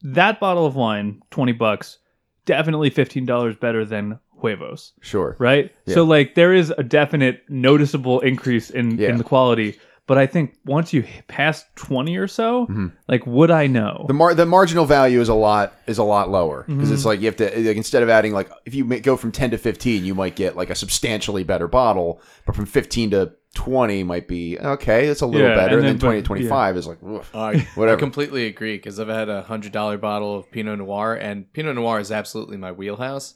that 0.01 0.39
bottle 0.39 0.65
of 0.65 0.75
wine, 0.75 1.21
twenty 1.31 1.53
bucks, 1.53 1.97
definitely 2.45 2.89
fifteen 2.89 3.25
dollars 3.25 3.55
better 3.55 3.85
than 3.85 4.19
Huevos, 4.41 4.93
sure. 5.01 5.35
right? 5.39 5.71
Yeah. 5.85 5.95
So 5.95 6.03
like 6.03 6.35
there 6.35 6.53
is 6.53 6.71
a 6.77 6.83
definite 6.83 7.41
noticeable 7.49 8.19
increase 8.21 8.69
in 8.69 8.97
Yeah. 8.97 9.09
in 9.09 9.17
the 9.17 9.23
quality. 9.23 9.79
But 10.05 10.17
I 10.17 10.25
think 10.25 10.55
once 10.65 10.93
you 10.93 11.03
pass 11.27 11.65
twenty 11.75 12.15
or 12.15 12.27
so, 12.29 12.65
Mhm. 12.67 12.93
like 13.09 13.27
would 13.27 13.51
I 13.51 13.67
know? 13.67 14.05
The 14.07 14.13
mar- 14.13 14.33
the 14.33 14.45
marginal 14.45 14.85
value 14.85 15.19
is 15.19 15.27
a 15.27 15.33
lot 15.33 15.73
is 15.85 15.97
a 15.97 16.03
lot 16.03 16.29
lower 16.29 16.63
because 16.65 16.91
it's 16.91 17.01
Mm-hmm. 17.01 17.07
like 17.09 17.19
you 17.19 17.25
have 17.25 17.35
to 17.37 17.45
like 17.67 17.75
instead 17.75 18.03
of 18.03 18.09
adding 18.09 18.31
like 18.31 18.49
if 18.65 18.73
you 18.73 18.85
go 19.01 19.17
from 19.17 19.33
ten 19.33 19.51
to 19.51 19.57
fifteen, 19.57 20.05
you 20.05 20.15
might 20.15 20.37
get 20.37 20.55
like 20.55 20.69
a 20.69 20.75
substantially 20.75 21.43
better 21.43 21.67
bottle, 21.67 22.21
but 22.45 22.55
from 22.55 22.65
fifteen 22.65 23.09
to 23.11 23.33
twenty 23.57 24.03
might 24.03 24.27
be 24.27 24.57
okay. 24.59 25.07
It's 25.07 25.21
a 25.21 25.25
little 25.25 25.49
Yeah, 25.49 25.55
better, 25.55 25.77
and 25.79 25.87
and, 25.87 25.87
then- 25.87 25.93
then 25.95 25.99
twenty 25.99 26.17
to 26.19 26.21
but- 26.23 26.27
twenty 26.27 26.47
five 26.47 26.77
is 26.77 26.87
like 26.87 27.01
oof. 27.03 27.35
I, 27.35 27.57
Whatever. 27.75 27.97
I 27.97 27.99
completely 27.99 28.45
agree 28.45 28.77
because 28.77 28.99
I've 28.99 29.07
had 29.07 29.29
a 29.29 29.41
hundred 29.41 29.71
dollar 29.71 29.97
bottle 29.97 30.35
of 30.37 30.51
Pinot 30.51 30.77
Noir, 30.79 31.15
and 31.15 31.51
Pinot 31.53 31.75
Noir 31.75 31.99
is 31.99 32.11
absolutely 32.11 32.57
my 32.57 32.71
wheelhouse. 32.71 33.33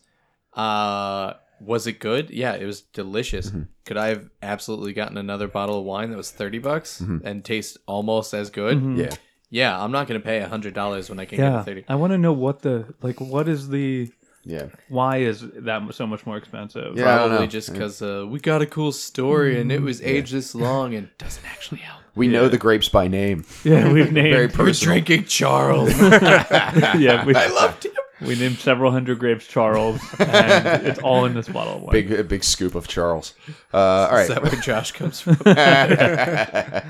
Uh, 0.54 1.34
was 1.60 1.88
it 1.88 2.00
good? 2.00 2.30
Yeah, 2.30 2.54
it 2.56 2.66
was 2.66 2.82
delicious. 2.82 3.50
Mm-hmm. 3.50 3.64
Could 3.86 3.98
I 3.98 4.08
have 4.08 4.30
absolutely 4.42 4.94
gotten 4.94 5.18
another 5.18 5.48
bottle 5.48 5.80
of 5.80 5.86
wine 5.86 6.10
that 6.12 6.18
was 6.18 6.32
thirty 6.32 6.60
bucks 6.60 7.00
and 7.02 7.44
taste 7.44 7.78
almost 7.88 8.34
as 8.34 8.50
good? 8.50 8.78
Mhm. 8.78 8.98
yeah. 8.98 9.16
Yeah, 9.54 9.84
I'm 9.84 9.92
not 9.92 10.08
gonna 10.08 10.22
pay 10.22 10.40
a 10.40 10.48
hundred 10.48 10.74
dollars 10.74 11.10
when 11.10 11.20
I 11.20 11.26
can 11.26 11.38
get 11.38 11.52
yeah 11.52 11.60
a 11.62 11.64
thirty. 11.64 11.84
i 11.90 11.96
want 11.96 12.12
to 12.12 12.18
know 12.18 12.32
what 12.32 12.62
the 12.62 12.94
like 13.02 13.20
what 13.20 13.50
is 13.50 13.68
the 13.70 14.10
Yeah. 14.44 14.68
Why 14.90 15.18
is 15.18 15.46
that 15.56 15.94
so 15.94 16.08
much 16.08 16.26
more 16.26 16.36
expensive? 16.38 16.98
Yeah. 16.98 17.14
I 17.14 17.18
don't 17.20 17.30
Probably 17.30 17.46
know. 17.46 17.52
just 17.52 17.72
because 17.72 18.02
uh, 18.02 18.26
we 18.28 18.40
got 18.40 18.62
a 18.62 18.66
cool 18.66 18.92
story 18.92 19.60
and 19.62 19.72
it 19.72 19.82
was 19.82 20.02
aged 20.02 20.34
this 20.34 20.56
long 20.56 20.96
and 20.96 21.10
doesn't 21.18 21.46
actually 21.46 21.82
help. 21.82 22.02
We 22.16 22.28
know 22.28 22.50
the 22.50 22.58
grapes 22.58 22.90
by 22.90 23.08
name. 23.08 23.46
Yeah, 23.64 23.92
we've 23.94 24.10
Very 24.10 24.12
named. 24.12 24.36
We're 24.58 24.66
personal. 24.66 24.96
drinking 24.96 25.26
Charles. 25.26 25.98
yeah, 26.02 27.24
we, 27.26 27.36
I 27.46 27.48
loved 27.48 27.86
it. 27.86 27.94
we 28.20 28.36
named 28.36 28.58
several 28.58 28.92
hundred 28.92 29.20
grapes 29.20 29.46
Charles, 29.48 30.02
and 30.20 30.86
it's 30.88 31.00
all 31.00 31.26
in 31.26 31.34
this 31.36 31.48
bottle 31.48 31.76
of 31.78 31.82
wine. 31.84 31.92
Big 31.94 32.12
a 32.12 32.24
big 32.24 32.44
scoop 32.44 32.76
of 32.76 32.88
Charles. 32.88 33.34
Uh, 33.74 33.78
all 34.12 34.18
Is 34.18 34.28
that 34.28 34.44
where 34.44 34.60
Josh 34.62 34.92
comes 34.92 35.22
from? 35.22 35.38
uh, 35.46 36.82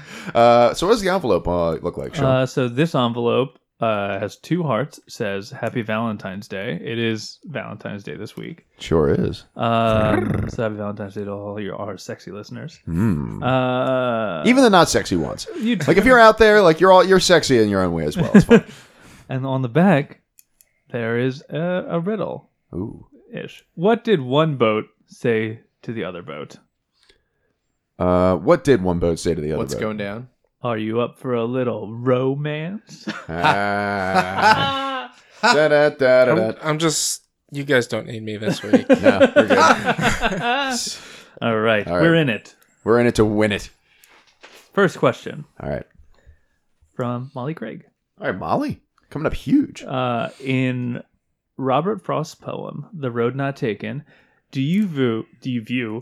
so 0.74 0.88
what 0.88 0.94
does 0.94 1.02
the 1.02 1.10
envelope 1.10 1.48
uh, 1.48 1.72
look 1.74 1.98
like, 1.98 2.16
Sean? 2.16 2.26
Uh, 2.26 2.46
so 2.46 2.68
this 2.68 2.96
envelope 2.96 3.60
uh, 3.82 4.20
has 4.20 4.38
two 4.38 4.64
hearts. 4.64 5.00
Says 5.08 5.50
Happy 5.50 5.82
Valentine's 5.82 6.48
Day. 6.48 6.80
It 6.82 7.00
is 7.00 7.40
Valentine's 7.46 8.04
Day 8.04 8.16
this 8.16 8.36
week. 8.38 8.66
sure 8.80 9.10
is. 9.10 9.44
Um, 9.56 10.48
so 10.50 10.64
happy 10.64 10.76
Valentine's 10.76 11.16
Day 11.16 11.26
to 11.26 11.32
all 11.32 11.60
your 11.60 11.76
our 11.76 11.98
sexy 11.98 12.32
listeners. 12.32 12.80
Mm. 12.88 13.42
Uh, 13.44 14.48
Even 14.48 14.64
the 14.64 14.70
not 14.70 14.88
sexy 14.90 15.16
ones. 15.16 15.48
you 15.60 15.76
Like 15.88 15.98
if 15.98 16.06
you're 16.06 16.20
out 16.20 16.38
there, 16.38 16.62
like 16.62 16.80
you're 16.80 16.92
all 16.92 17.04
you're 17.04 17.20
sexy 17.20 17.58
in 17.58 17.70
your 17.70 17.82
own 17.82 17.94
way 17.94 18.06
as 18.06 18.16
well. 18.16 18.32
It's 18.34 18.46
fine. 18.46 18.64
and 19.30 19.46
on 19.46 19.62
the 19.62 19.70
back 19.70 20.22
there 20.92 21.18
is 21.18 21.42
a, 21.50 21.86
a 21.90 22.00
riddle 22.00 22.50
Ooh. 22.74 23.08
ish. 23.34 23.66
What 23.76 24.04
did 24.04 24.22
one 24.22 24.58
boat 24.58 24.86
say 25.08 25.62
to 25.82 25.92
the 25.94 26.04
other 26.04 26.22
boat? 26.22 26.58
Uh, 27.98 28.36
what 28.36 28.64
did 28.64 28.82
one 28.82 29.00
boat 29.00 29.20
say 29.20 29.34
to 29.34 29.42
the 29.42 29.52
other 29.52 29.60
What's 29.60 29.74
boat? 29.74 29.82
going 29.82 29.98
down? 29.98 30.28
Are 30.64 30.78
you 30.78 31.02
up 31.02 31.18
for 31.18 31.34
a 31.34 31.44
little 31.46 31.92
romance? 31.94 33.08
Ah. 33.28 35.16
Da-da-da-da-da. 35.42 36.50
I'm, 36.50 36.56
I'm 36.62 36.78
just. 36.80 37.24
You 37.52 37.64
guys 37.64 37.88
don't 37.88 38.06
need 38.08 38.24
me 38.24 38.38
this 38.38 38.62
week. 38.64 38.88
No, 39.02 39.20
we're 39.36 39.48
good. 39.48 39.58
All 41.42 41.58
right, 41.60 41.86
All 41.88 41.96
right. 41.96 42.02
we're 42.02 42.16
in 42.16 42.30
it. 42.30 42.56
We're 42.84 43.00
in 43.00 43.08
it 43.08 43.16
to 43.16 43.26
win 43.26 43.52
it. 43.52 43.70
First 44.74 44.98
question 45.00 45.44
All 45.60 45.68
right. 45.70 45.86
from 46.94 47.32
Molly 47.36 47.54
Craig. 47.54 47.86
All 48.20 48.28
right, 48.28 48.38
Molly. 48.38 48.82
Coming 49.10 49.26
up 49.26 49.34
huge. 49.34 49.84
Uh, 49.84 50.30
in 50.40 51.04
Robert 51.58 52.02
Frost's 52.06 52.36
poem, 52.36 52.86
"The 52.94 53.12
Road 53.12 53.36
Not 53.36 53.58
Taken," 53.58 54.04
do 54.52 54.62
you 54.62 54.86
view 54.88 55.26
do 55.42 55.52
you 55.52 55.62
view 55.62 56.02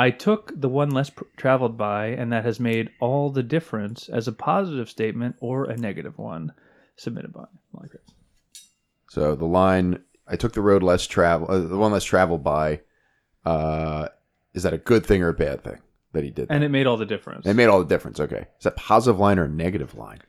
I 0.00 0.10
took 0.10 0.58
the 0.58 0.68
one 0.70 0.90
less 0.92 1.10
pr- 1.10 1.24
traveled 1.36 1.76
by, 1.76 2.06
and 2.06 2.32
that 2.32 2.46
has 2.46 2.58
made 2.58 2.88
all 3.00 3.28
the 3.28 3.42
difference 3.42 4.08
as 4.08 4.26
a 4.26 4.32
positive 4.32 4.88
statement 4.88 5.36
or 5.40 5.64
a 5.64 5.76
negative 5.76 6.16
one? 6.16 6.54
Submitted 6.96 7.34
by 7.34 7.44
Molly. 7.74 7.90
So 9.10 9.34
the 9.34 9.44
line, 9.44 10.02
I 10.26 10.36
took 10.36 10.54
the 10.54 10.62
road 10.62 10.82
less 10.82 11.06
travel, 11.06 11.50
uh, 11.50 11.58
the 11.58 11.76
one 11.76 11.92
less 11.92 12.04
traveled 12.04 12.42
by, 12.42 12.80
uh, 13.44 14.08
is 14.54 14.62
that 14.62 14.72
a 14.72 14.78
good 14.78 15.04
thing 15.04 15.22
or 15.22 15.28
a 15.28 15.34
bad 15.34 15.62
thing 15.62 15.80
that 16.14 16.24
he 16.24 16.30
did? 16.30 16.48
that? 16.48 16.54
And 16.54 16.64
it 16.64 16.70
made 16.70 16.86
all 16.86 16.96
the 16.96 17.04
difference. 17.04 17.44
It 17.44 17.52
made 17.52 17.66
all 17.66 17.80
the 17.80 17.84
difference. 17.94 18.20
Okay. 18.20 18.46
Is 18.58 18.64
that 18.64 18.76
positive 18.76 19.20
line 19.20 19.38
or 19.38 19.48
negative 19.48 19.94
line? 19.94 20.20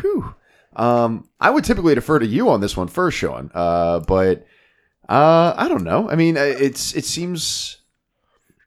Whew. 0.00 0.32
Um, 0.76 1.28
I 1.40 1.50
would 1.50 1.64
typically 1.64 1.96
defer 1.96 2.20
to 2.20 2.26
you 2.26 2.50
on 2.50 2.60
this 2.60 2.76
one 2.76 2.86
first, 2.86 3.18
Sean. 3.18 3.50
Uh, 3.52 3.98
but 3.98 4.46
uh, 5.08 5.54
I 5.56 5.66
don't 5.66 5.82
know. 5.82 6.08
I 6.08 6.14
mean, 6.14 6.36
uh, 6.36 6.42
it's 6.42 6.94
it 6.94 7.04
seems 7.04 7.78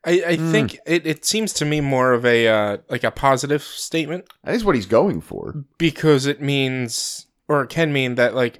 I, 0.03 0.11
I 0.29 0.35
think 0.37 0.79
it, 0.87 1.05
it 1.05 1.25
seems 1.25 1.53
to 1.53 1.65
me 1.65 1.79
more 1.79 2.13
of 2.13 2.25
a 2.25 2.47
uh, 2.47 2.77
like 2.89 3.03
a 3.03 3.11
positive 3.11 3.61
statement 3.61 4.25
That 4.43 4.55
is 4.55 4.65
what 4.65 4.75
he's 4.75 4.87
going 4.87 5.21
for. 5.21 5.63
because 5.77 6.25
it 6.25 6.41
means 6.41 7.27
or 7.47 7.61
it 7.63 7.69
can 7.69 7.93
mean 7.93 8.15
that 8.15 8.33
like 8.33 8.59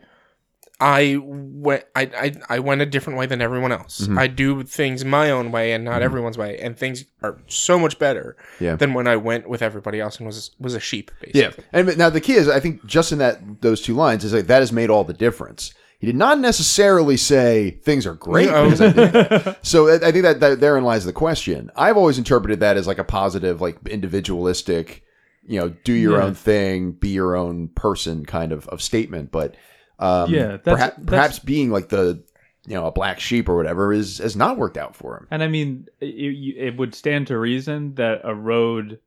I 0.80 1.18
went 1.22 1.84
I, 1.96 2.02
I, 2.50 2.56
I 2.56 2.60
went 2.60 2.82
a 2.82 2.86
different 2.88 3.20
way 3.20 3.28
than 3.28 3.40
everyone 3.42 3.72
else. 3.72 4.02
Mhm. 4.08 4.18
I 4.18 4.26
do 4.28 4.64
things 4.64 5.06
my 5.06 5.30
own 5.30 5.52
way 5.52 5.74
and 5.74 5.84
not 5.86 6.02
everyone's 6.02 6.38
way, 6.40 6.58
and 6.58 6.76
things 6.76 7.06
are 7.22 7.38
so 7.48 7.78
much 7.78 8.00
better 8.00 8.36
Yeah. 8.60 8.76
than 8.78 8.94
when 8.96 9.08
I 9.08 9.16
went 9.16 9.48
with 9.48 9.62
everybody 9.62 10.00
else 10.00 10.18
and 10.18 10.26
was 10.26 10.52
was 10.60 10.74
a 10.74 10.80
sheep. 10.80 11.12
Basically. 11.22 11.64
And 11.72 11.98
now 12.00 12.10
the 12.10 12.22
key 12.22 12.34
is, 12.34 12.48
I 12.50 12.60
think, 12.60 12.84
just 12.86 13.12
in 13.12 13.20
that 13.20 13.62
those 13.62 13.80
two 13.82 13.94
lines 13.94 14.24
is 14.24 14.34
like 14.34 14.48
that 14.48 14.60
has 14.62 14.72
made 14.72 14.90
all 14.90 15.04
the 15.04 15.14
difference. 15.14 15.72
He 16.02 16.08
did 16.08 16.16
not 16.16 16.40
necessarily 16.40 17.16
say 17.16 17.80
things 17.84 18.08
are 18.08 18.16
great. 18.16 18.50
No. 18.50 18.64
because 18.66 18.82
I 18.82 18.92
did 18.92 19.14
that. 19.14 19.60
so 19.66 19.88
I 19.88 19.96
I 20.08 20.12
think 20.12 20.24
that, 20.24 20.40
that 20.40 20.60
therein 20.60 20.84
lies 20.84 21.06
the 21.06 21.14
question. 21.14 21.70
I've 21.76 21.96
always 21.96 22.18
interpreted 22.18 22.60
that 22.62 22.76
as 22.76 22.88
like 22.88 22.98
a 22.98 23.04
positive, 23.04 23.62
like 23.62 23.78
individualistic, 23.88 25.04
you 25.46 25.60
know, 25.60 25.70
do 25.84 25.94
your 25.94 26.18
Yeah. 26.18 26.26
own 26.26 26.34
thing, 26.34 26.92
be 26.94 27.10
your 27.10 27.36
own 27.36 27.68
person 27.70 28.26
kind 28.26 28.52
of, 28.52 28.68
of 28.70 28.82
statement. 28.82 29.32
But 29.32 29.56
um, 30.00 30.34
Yeah, 30.34 30.58
that's- 30.58 30.64
perhaps, 30.66 30.96
that's- 30.98 31.06
perhaps 31.06 31.40
being 31.40 31.70
like 31.70 31.90
the 31.90 32.24
you 32.68 32.74
know 32.76 32.86
a 32.88 32.92
black 32.92 33.20
sheep 33.20 33.48
or 33.50 33.56
whatever 33.56 33.92
is 33.94 34.18
has 34.20 34.36
not 34.36 34.58
worked 34.58 34.78
out 34.78 34.96
for 34.96 35.18
him. 35.18 35.28
And 35.32 35.44
I 35.44 35.48
mean, 35.48 35.88
it, 36.00 36.08
you- 36.16 36.56
it 36.58 36.78
would 36.78 36.96
stand 36.96 37.28
to 37.28 37.38
reason 37.38 37.94
that 37.96 38.22
a 38.24 38.34
road 38.34 39.00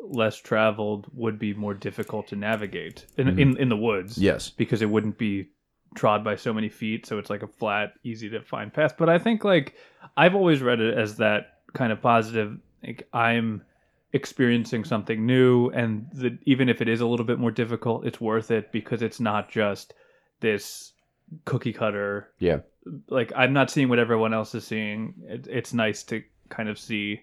less 0.00 0.36
traveled 0.36 1.06
would 1.12 1.38
be 1.38 1.54
more 1.54 1.74
difficult 1.74 2.28
to 2.28 2.36
navigate 2.36 3.06
in 3.16 3.38
in, 3.38 3.56
in 3.56 3.68
the 3.68 3.76
woods. 3.76 4.16
Yes. 4.16 4.50
because 4.50 4.80
it 4.82 4.90
wouldn't 4.90 5.18
be 5.18 5.48
trod 5.94 6.22
by 6.24 6.36
so 6.36 6.52
many 6.52 6.68
feet, 6.68 7.06
so 7.06 7.18
it's 7.18 7.30
like 7.30 7.42
a 7.42 7.46
flat, 7.48 7.94
easy 8.04 8.28
to 8.30 8.40
find 8.42 8.72
path. 8.72 8.94
But 8.98 9.08
I 9.08 9.18
think 9.18 9.44
like 9.44 9.74
I've 10.16 10.34
always 10.34 10.62
read 10.62 10.80
it 10.80 10.96
as 10.96 11.16
that 11.16 11.58
kind 11.72 11.92
of 11.92 12.00
positive. 12.00 12.58
Like 12.84 13.08
I'm 13.12 13.62
experiencing 14.12 14.84
something 14.84 15.24
new, 15.26 15.68
and 15.70 16.06
the, 16.12 16.38
even 16.44 16.68
if 16.68 16.80
it 16.80 16.88
is 16.88 17.00
a 17.00 17.06
little 17.06 17.26
bit 17.26 17.38
more 17.38 17.50
difficult, 17.50 18.06
it's 18.06 18.20
worth 18.20 18.50
it 18.50 18.72
because 18.72 19.02
it's 19.02 19.20
not 19.20 19.48
just 19.50 19.94
this 20.40 20.92
cookie 21.44 21.72
cutter 21.72 22.28
Yeah. 22.40 22.58
like 23.08 23.32
I'm 23.36 23.52
not 23.52 23.70
seeing 23.70 23.88
what 23.88 23.98
everyone 24.00 24.34
else 24.34 24.54
is 24.54 24.66
seeing. 24.66 25.14
It, 25.28 25.46
it's 25.48 25.72
nice 25.72 26.02
to 26.04 26.24
kind 26.48 26.68
of 26.68 26.76
see 26.78 27.20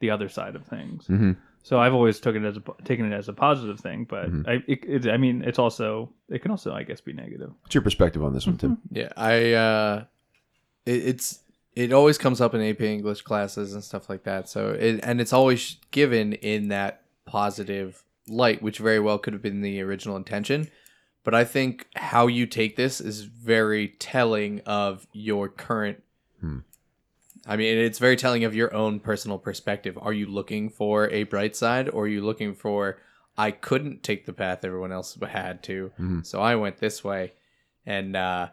the 0.00 0.10
other 0.10 0.28
side 0.28 0.56
of 0.56 0.66
things. 0.66 1.06
hmm 1.06 1.32
So 1.64 1.80
I've 1.80 1.94
always 1.94 2.20
taken 2.20 2.44
it 2.44 2.48
as 2.48 2.56
a, 2.58 2.62
taken 2.84 3.10
it 3.10 3.16
as 3.16 3.28
a 3.28 3.32
positive 3.32 3.80
thing, 3.80 4.04
but 4.04 4.30
Mhm. 4.30 4.46
I, 4.46 4.62
it, 4.68 4.84
it, 5.06 5.10
I 5.10 5.16
mean, 5.16 5.42
it's 5.42 5.58
also 5.58 6.12
it 6.28 6.42
can 6.42 6.50
also, 6.50 6.72
I 6.74 6.82
guess, 6.82 7.00
be 7.00 7.12
negative. 7.14 7.50
What's 7.62 7.74
your 7.74 7.82
perspective 7.82 8.22
on 8.22 8.34
this 8.34 8.46
one, 8.46 8.58
Tim? 8.58 8.78
Yeah, 8.90 9.08
I 9.16 9.52
uh 9.54 10.04
it, 10.84 11.06
it's 11.06 11.40
it 11.74 11.92
always 11.92 12.18
comes 12.18 12.40
up 12.42 12.54
in 12.54 12.60
AP 12.60 12.82
English 12.82 13.22
classes 13.22 13.72
and 13.74 13.82
stuff 13.82 14.08
like 14.10 14.24
that. 14.24 14.48
So 14.48 14.70
it 14.70 15.00
and 15.02 15.20
it's 15.22 15.32
always 15.32 15.78
given 15.90 16.34
in 16.34 16.68
that 16.68 17.02
positive 17.24 18.04
light, 18.28 18.62
which 18.62 18.78
very 18.78 19.00
well 19.00 19.18
could 19.18 19.32
have 19.32 19.42
been 19.42 19.62
the 19.62 19.80
original 19.80 20.16
intention. 20.16 20.68
But 21.24 21.34
I 21.34 21.44
think 21.44 21.86
how 21.96 22.26
you 22.26 22.44
take 22.44 22.76
this 22.76 23.00
is 23.00 23.22
very 23.22 23.88
telling 23.98 24.60
of 24.66 25.06
your 25.14 25.48
current 25.48 26.02
Hmm. 26.42 26.58
I 27.46 27.56
mean, 27.56 27.76
it's 27.76 27.98
very 27.98 28.16
telling 28.16 28.44
of 28.44 28.54
your 28.54 28.72
own 28.74 29.00
personal 29.00 29.38
perspective. 29.38 29.98
Are 30.00 30.12
you 30.12 30.26
looking 30.26 30.70
for 30.70 31.08
a 31.10 31.24
bright 31.24 31.54
side 31.54 31.88
or 31.90 32.04
are 32.04 32.08
you 32.08 32.24
looking 32.24 32.54
for 32.54 32.98
I 33.36 33.50
couldn't 33.50 34.02
take 34.04 34.26
the 34.26 34.32
path 34.32 34.64
everyone 34.64 34.92
else 34.92 35.18
had 35.28 35.62
to, 35.64 35.90
Mhm. 36.00 36.24
so 36.24 36.40
I 36.40 36.54
went 36.54 36.76
this 36.78 37.02
way, 37.02 37.32
and 37.84 38.14
uh, 38.14 38.48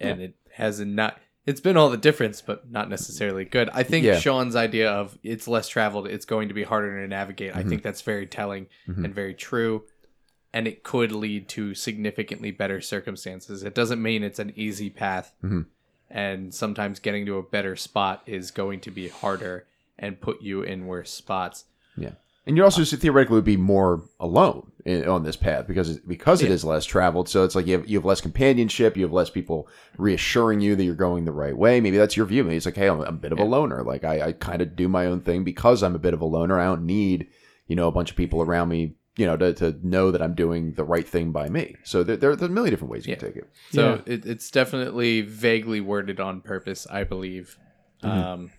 and 0.00 0.20
it 0.20 0.34
has 0.54 0.80
not. 0.80 1.20
It's 1.46 1.60
been 1.60 1.76
all 1.76 1.88
the 1.90 1.96
difference, 1.96 2.40
but 2.42 2.70
not 2.70 2.88
necessarily 2.88 3.44
good. 3.44 3.68
I 3.72 3.82
think 3.84 4.04
Yeah. 4.04 4.18
Sean's 4.18 4.54
idea 4.56 4.90
of 4.90 5.16
it's 5.22 5.48
less 5.48 5.68
traveled, 5.68 6.06
it's 6.08 6.24
going 6.24 6.48
to 6.48 6.54
be 6.54 6.62
harder 6.64 7.00
to 7.02 7.08
navigate. 7.08 7.54
I 7.56 7.62
Mhm. 7.62 7.68
think 7.68 7.82
that's 7.82 8.02
very 8.02 8.26
telling 8.26 8.66
Mhm. 8.88 9.04
and 9.04 9.14
very 9.14 9.34
true, 9.34 9.84
and 10.52 10.66
it 10.68 10.82
could 10.82 11.10
lead 11.12 11.48
to 11.50 11.74
significantly 11.74 12.50
better 12.50 12.80
circumstances. 12.80 13.62
It 13.62 13.74
doesn't 13.74 14.02
mean 14.02 14.22
it's 14.24 14.38
an 14.40 14.52
easy 14.56 14.90
path, 14.90 15.32
Mhm. 15.42 15.66
And 16.12 16.54
sometimes 16.54 17.00
getting 17.00 17.26
to 17.26 17.38
a 17.38 17.42
better 17.42 17.74
spot 17.74 18.22
is 18.26 18.50
going 18.50 18.80
to 18.80 18.90
be 18.90 19.08
harder 19.08 19.66
and 19.98 20.20
put 20.20 20.42
you 20.42 20.62
in 20.62 20.86
worse 20.86 21.10
spots. 21.10 21.64
Yeah. 21.96 22.12
And 22.46 22.56
you 22.56 22.64
also 22.64 22.84
theoretically 22.84 23.36
would 23.36 23.44
be 23.44 23.56
more 23.56 24.02
alone 24.18 24.72
in, 24.84 25.08
on 25.08 25.22
this 25.22 25.36
path 25.36 25.66
because 25.68 25.90
it, 25.90 26.08
because 26.08 26.42
it 26.42 26.48
Yeah. 26.48 26.54
is 26.54 26.64
less 26.64 26.84
traveled. 26.84 27.28
So 27.28 27.44
it's 27.44 27.54
like 27.54 27.66
you 27.66 27.78
have 27.78 27.88
you 27.88 27.98
have 27.98 28.04
less 28.04 28.20
companionship. 28.20 28.96
You 28.96 29.04
have 29.04 29.12
less 29.12 29.30
people 29.30 29.68
reassuring 29.96 30.60
you 30.60 30.74
that 30.74 30.82
you're 30.84 30.94
going 30.96 31.24
the 31.24 31.32
right 31.32 31.56
way. 31.56 31.80
Maybe 31.80 31.96
that's 31.96 32.16
your 32.16 32.26
view. 32.26 32.42
Maybe 32.42 32.56
it's 32.56 32.66
like, 32.66 32.76
hey, 32.76 32.88
I'm 32.88 33.00
a 33.00 33.12
bit 33.12 33.30
of 33.32 33.38
a 33.38 33.44
loner. 33.44 33.82
Like 33.84 34.02
I, 34.04 34.20
I 34.28 34.32
kind 34.32 34.60
of 34.60 34.74
do 34.74 34.88
my 34.88 35.06
own 35.06 35.20
thing 35.20 35.44
because 35.44 35.82
I'm 35.84 35.94
a 35.94 36.00
bit 36.00 36.14
of 36.14 36.20
a 36.20 36.24
loner. 36.26 36.58
I 36.58 36.64
don't 36.64 36.84
need 36.84 37.28
you 37.68 37.76
know 37.76 37.86
a 37.86 37.92
bunch 37.92 38.10
of 38.10 38.16
people 38.16 38.42
around 38.42 38.68
me. 38.68 38.96
You 39.16 39.26
know, 39.26 39.36
to, 39.36 39.52
to 39.54 39.76
know 39.82 40.10
that 40.10 40.22
I'm 40.22 40.34
doing 40.34 40.72
the 40.72 40.84
right 40.84 41.06
thing 41.06 41.32
by 41.32 41.48
me. 41.50 41.76
So 41.84 42.02
there, 42.02 42.16
there, 42.16 42.34
there 42.34 42.48
are 42.48 42.50
a 42.50 42.54
million 42.54 42.72
different 42.72 42.90
ways 42.92 43.06
you 43.06 43.14
can 43.14 43.26
take 43.26 43.36
it. 43.36 43.50
So 43.70 44.02
it, 44.06 44.24
it's 44.24 44.50
definitely 44.50 45.20
vaguely 45.20 45.80
worded 45.82 46.18
on 46.18 46.40
purpose, 46.40 46.86
I 46.90 47.04
believe. 47.04 47.58
Um, 48.02 48.50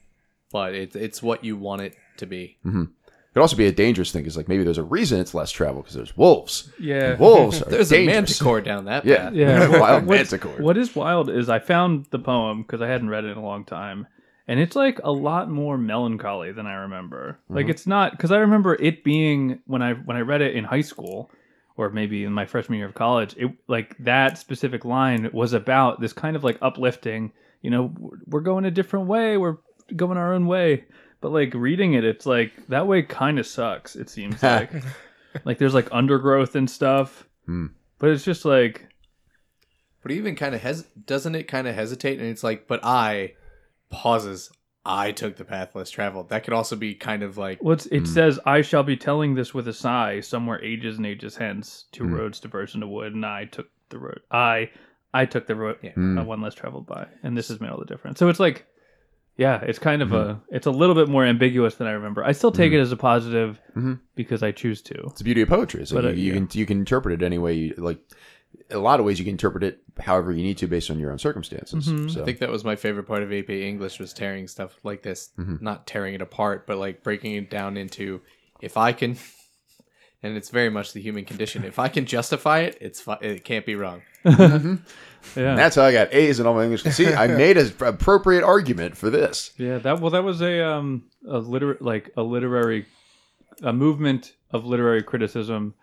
but 0.51 0.75
it's 0.75 0.95
it's 0.95 1.24
what 1.24 1.43
you 1.43 1.57
want 1.57 1.81
it 1.81 1.95
to 2.17 2.25
be. 2.27 2.57
It 2.63 2.88
could 3.33 3.41
also 3.41 3.55
be 3.57 3.65
a 3.65 3.72
dangerous 3.72 4.12
thing 4.12 4.22
because 4.22 4.38
like 4.38 4.48
maybe 4.48 4.63
there's 4.63 4.77
a 4.77 4.83
reason 4.83 5.19
it's 5.19 5.33
less 5.33 5.50
travel 5.50 5.81
because 5.81 5.95
there's 5.95 6.15
wolves. 6.15 6.69
Yeah, 6.79 7.17
Wolves 7.17 7.63
are 7.63 7.65
There's 7.69 7.89
dangerous. 7.89 8.15
a 8.15 8.22
manticore 8.22 8.62
down 8.62 8.86
that 8.86 9.05
Yeah, 9.05 9.24
path. 9.29 9.33
Yeah, 9.33 9.67
wild 9.79 10.05
manticore. 10.05 10.62
What 10.62 10.77
is 10.77 10.95
wild 10.95 11.31
is 11.31 11.50
I 11.50 11.57
found 11.57 12.05
the 12.12 12.19
poem 12.19 12.62
because 12.62 12.79
I 12.79 12.88
hadn't 12.88 13.10
read 13.10 13.25
it 13.25 13.29
in 13.29 13.38
a 13.38 13.43
long 13.43 13.65
time, 13.65 14.05
and 14.47 14.59
it's 14.59 14.75
like 14.75 15.00
a 15.03 15.12
lot 15.12 15.50
more 15.50 15.77
melancholy 15.77 16.51
than 16.51 16.67
I 16.67 16.73
remember. 16.73 17.39
Like 17.50 17.69
it's 17.69 17.88
not 17.88 18.12
because 18.12 18.31
I 18.31 18.38
remember 18.39 18.75
it 18.75 19.03
being 19.03 19.59
when 19.65 19.81
I 19.81 19.93
when 19.93 20.17
I 20.17 20.21
read 20.21 20.41
it 20.41 20.55
in 20.55 20.65
high 20.65 20.81
school 20.81 21.31
or 21.77 21.89
maybe 21.89 22.23
in 22.23 22.33
my 22.33 22.45
freshman 22.45 22.77
year 22.77 22.88
of 22.88 22.93
college, 22.93 23.35
it 23.38 23.51
like 23.67 23.95
that 24.00 24.38
specific 24.38 24.83
line 24.83 25.29
was 25.33 25.53
about 25.53 26.01
this 26.01 26.13
kind 26.13 26.35
of 26.35 26.43
like 26.43 26.57
uplifting. 26.62 27.31
You 27.62 27.69
know, 27.69 27.93
we're 28.25 28.41
going 28.41 28.65
a 28.65 28.71
different 28.71 29.07
way. 29.07 29.38
We're 29.38 29.57
going 29.95 30.17
our 30.17 30.33
own 30.33 30.45
way. 30.47 30.85
But 31.21 31.31
like 31.31 31.53
reading 31.53 31.93
it, 31.93 32.03
it's 32.03 32.25
like 32.25 32.51
that 32.67 32.85
way 32.85 33.01
kind 33.01 33.39
of 33.39 33.47
sucks. 33.47 33.95
It 33.95 34.09
seems 34.09 34.43
like 34.43 34.71
like 35.45 35.57
there's 35.57 35.73
like 35.73 35.88
undergrowth 35.93 36.55
and 36.55 36.69
stuff. 36.69 37.25
Hmm. 37.45 37.67
But 37.97 38.09
it's 38.09 38.25
just 38.25 38.43
like 38.43 38.89
But 40.01 40.12
even 40.12 40.35
kind 40.35 40.53
of 40.53 40.62
hes 40.62 40.83
doesn't 41.05 41.35
it 41.35 41.47
kind 41.47 41.65
of 41.65 41.75
hesitate 41.75 42.19
and 42.19 42.27
it's 42.27 42.43
like, 42.43 42.67
but 42.67 42.83
I 42.83 43.35
pauses. 43.93 44.51
I 44.85 45.13
took 45.13 45.38
the 45.38 45.45
path 45.45 45.75
less 45.75 45.89
traveled. 45.89 46.27
That 46.29 46.43
could 46.43 46.53
also 46.53 46.75
be 46.75 46.93
kind 46.93 47.23
of 47.23 47.38
like 47.38 47.63
What's 47.63 47.85
it 47.85 48.00
Hmm. 48.00 48.05
says? 48.05 48.39
I 48.45 48.62
shall 48.62 48.83
be 48.83 48.97
telling 48.97 49.33
this 49.35 49.53
with 49.53 49.67
a 49.69 49.73
sigh. 49.73 50.19
Somewhere 50.19 50.62
ages 50.62 50.97
and 50.97 51.05
ages 51.05 51.38
hence, 51.38 51.85
two 51.93 52.03
Hmm. 52.03 52.13
roads 52.15 52.39
diverge 52.41 52.73
into 52.75 52.88
wood, 52.88 53.13
and 53.13 53.25
I 53.25 53.45
took 53.45 53.69
the 53.89 53.97
road. 54.00 54.19
I, 54.29 54.71
I 55.13 55.25
took 55.25 55.47
the 55.47 55.55
road. 55.55 55.77
Yeah. 55.81 55.91
Hmm. 55.91 56.17
uh, 56.17 56.23
one 56.25 56.41
less 56.41 56.53
traveled 56.55 56.85
by, 56.85 57.07
and 57.23 57.38
this 57.38 57.47
has 57.47 57.62
made 57.62 57.69
all 57.69 57.79
the 57.79 57.85
difference. 57.85 58.19
So 58.19 58.27
it's 58.27 58.41
like, 58.41 58.65
yeah, 59.38 59.62
it's 59.62 59.79
kind 59.79 60.01
of 60.01 60.09
Mm-hmm. 60.09 60.31
a, 60.31 60.41
it's 60.51 60.67
a 60.67 60.71
little 60.71 60.95
bit 60.95 61.07
more 61.07 61.23
ambiguous 61.23 61.75
than 61.75 61.88
I 61.88 61.91
remember. 61.91 62.23
I 62.25 62.33
still 62.33 62.51
take 62.51 62.71
Hmm. 62.71 62.77
it 62.79 62.81
as 62.81 62.91
a 62.91 62.97
positive 62.97 63.62
Mhm. 63.77 64.00
because 64.15 64.43
I 64.43 64.51
choose 64.51 64.81
to. 64.83 64.95
It's 65.05 65.19
the 65.19 65.23
beauty 65.23 65.41
of 65.43 65.50
poetry. 65.50 65.85
So 65.85 65.95
But, 65.95 66.03
you, 66.03 66.09
uh, 66.09 66.13
you 66.13 66.27
yeah. 66.33 66.33
can 66.33 66.47
you 66.59 66.65
can 66.65 66.79
interpret 66.79 67.21
it 67.21 67.25
any 67.25 67.38
way 67.38 67.53
you 67.53 67.73
like. 67.77 68.00
A 68.72 68.77
lot 68.77 69.00
of 69.00 69.05
ways 69.05 69.19
you 69.19 69.25
can 69.25 69.31
interpret 69.33 69.63
it 69.63 69.79
however 70.00 70.31
you 70.31 70.41
need 70.43 70.57
to 70.60 70.67
based 70.67 70.89
on 70.89 71.00
your 71.00 71.12
own 71.12 71.19
circumstances. 71.19 71.88
Mhm. 71.88 72.12
So 72.12 72.22
I 72.22 72.25
think 72.25 72.39
that 72.39 72.50
was 72.50 72.63
my 72.63 72.75
favorite 72.75 73.03
part 73.03 73.22
of 73.24 73.31
AP 73.31 73.50
English 73.50 74.00
was 74.00 74.13
tearing 74.13 74.48
stuff 74.48 74.77
like 74.83 75.03
this, 75.03 75.29
Mhm. 75.39 75.62
not 75.62 75.86
tearing 75.86 76.13
it 76.15 76.22
apart, 76.22 76.65
but 76.65 76.77
like 76.77 77.03
breaking 77.03 77.33
it 77.36 77.50
down 77.50 77.77
into 77.77 78.22
if 78.62 78.75
I 78.77 78.91
can, 78.93 79.17
and 80.24 80.36
it's 80.38 80.50
very 80.50 80.69
much 80.69 80.93
the 80.93 81.01
human 81.01 81.25
condition. 81.25 81.63
If 81.65 81.77
I 81.79 81.88
can 81.89 82.05
justify 82.05 82.60
it, 82.62 82.77
it's 82.81 83.01
fi- 83.01 83.19
it 83.22 83.43
can't 83.43 83.65
be 83.65 83.75
wrong. 83.75 84.01
Yeah, 85.38 85.55
that's 85.55 85.77
how 85.77 85.83
I 85.83 85.93
got 85.93 86.13
A's 86.13 86.41
in 86.41 86.45
all 86.45 86.53
my 86.53 86.63
English. 86.65 86.83
See, 86.83 87.07
I 87.13 87.27
made 87.43 87.55
an 87.57 87.72
appropriate 87.79 88.43
argument 88.43 88.98
for 88.98 89.10
this. 89.10 89.51
yeah. 89.57 89.77
That 89.77 90.01
well, 90.01 90.12
that 90.12 90.24
was 90.25 90.41
a 90.41 90.62
um 90.67 91.03
a 91.25 91.38
liter 91.39 91.77
like 91.79 92.12
a 92.17 92.24
literary, 92.24 92.86
a 93.62 93.72
movement 93.72 94.33
of 94.51 94.65
literary 94.65 95.01
criticism. 95.01 95.75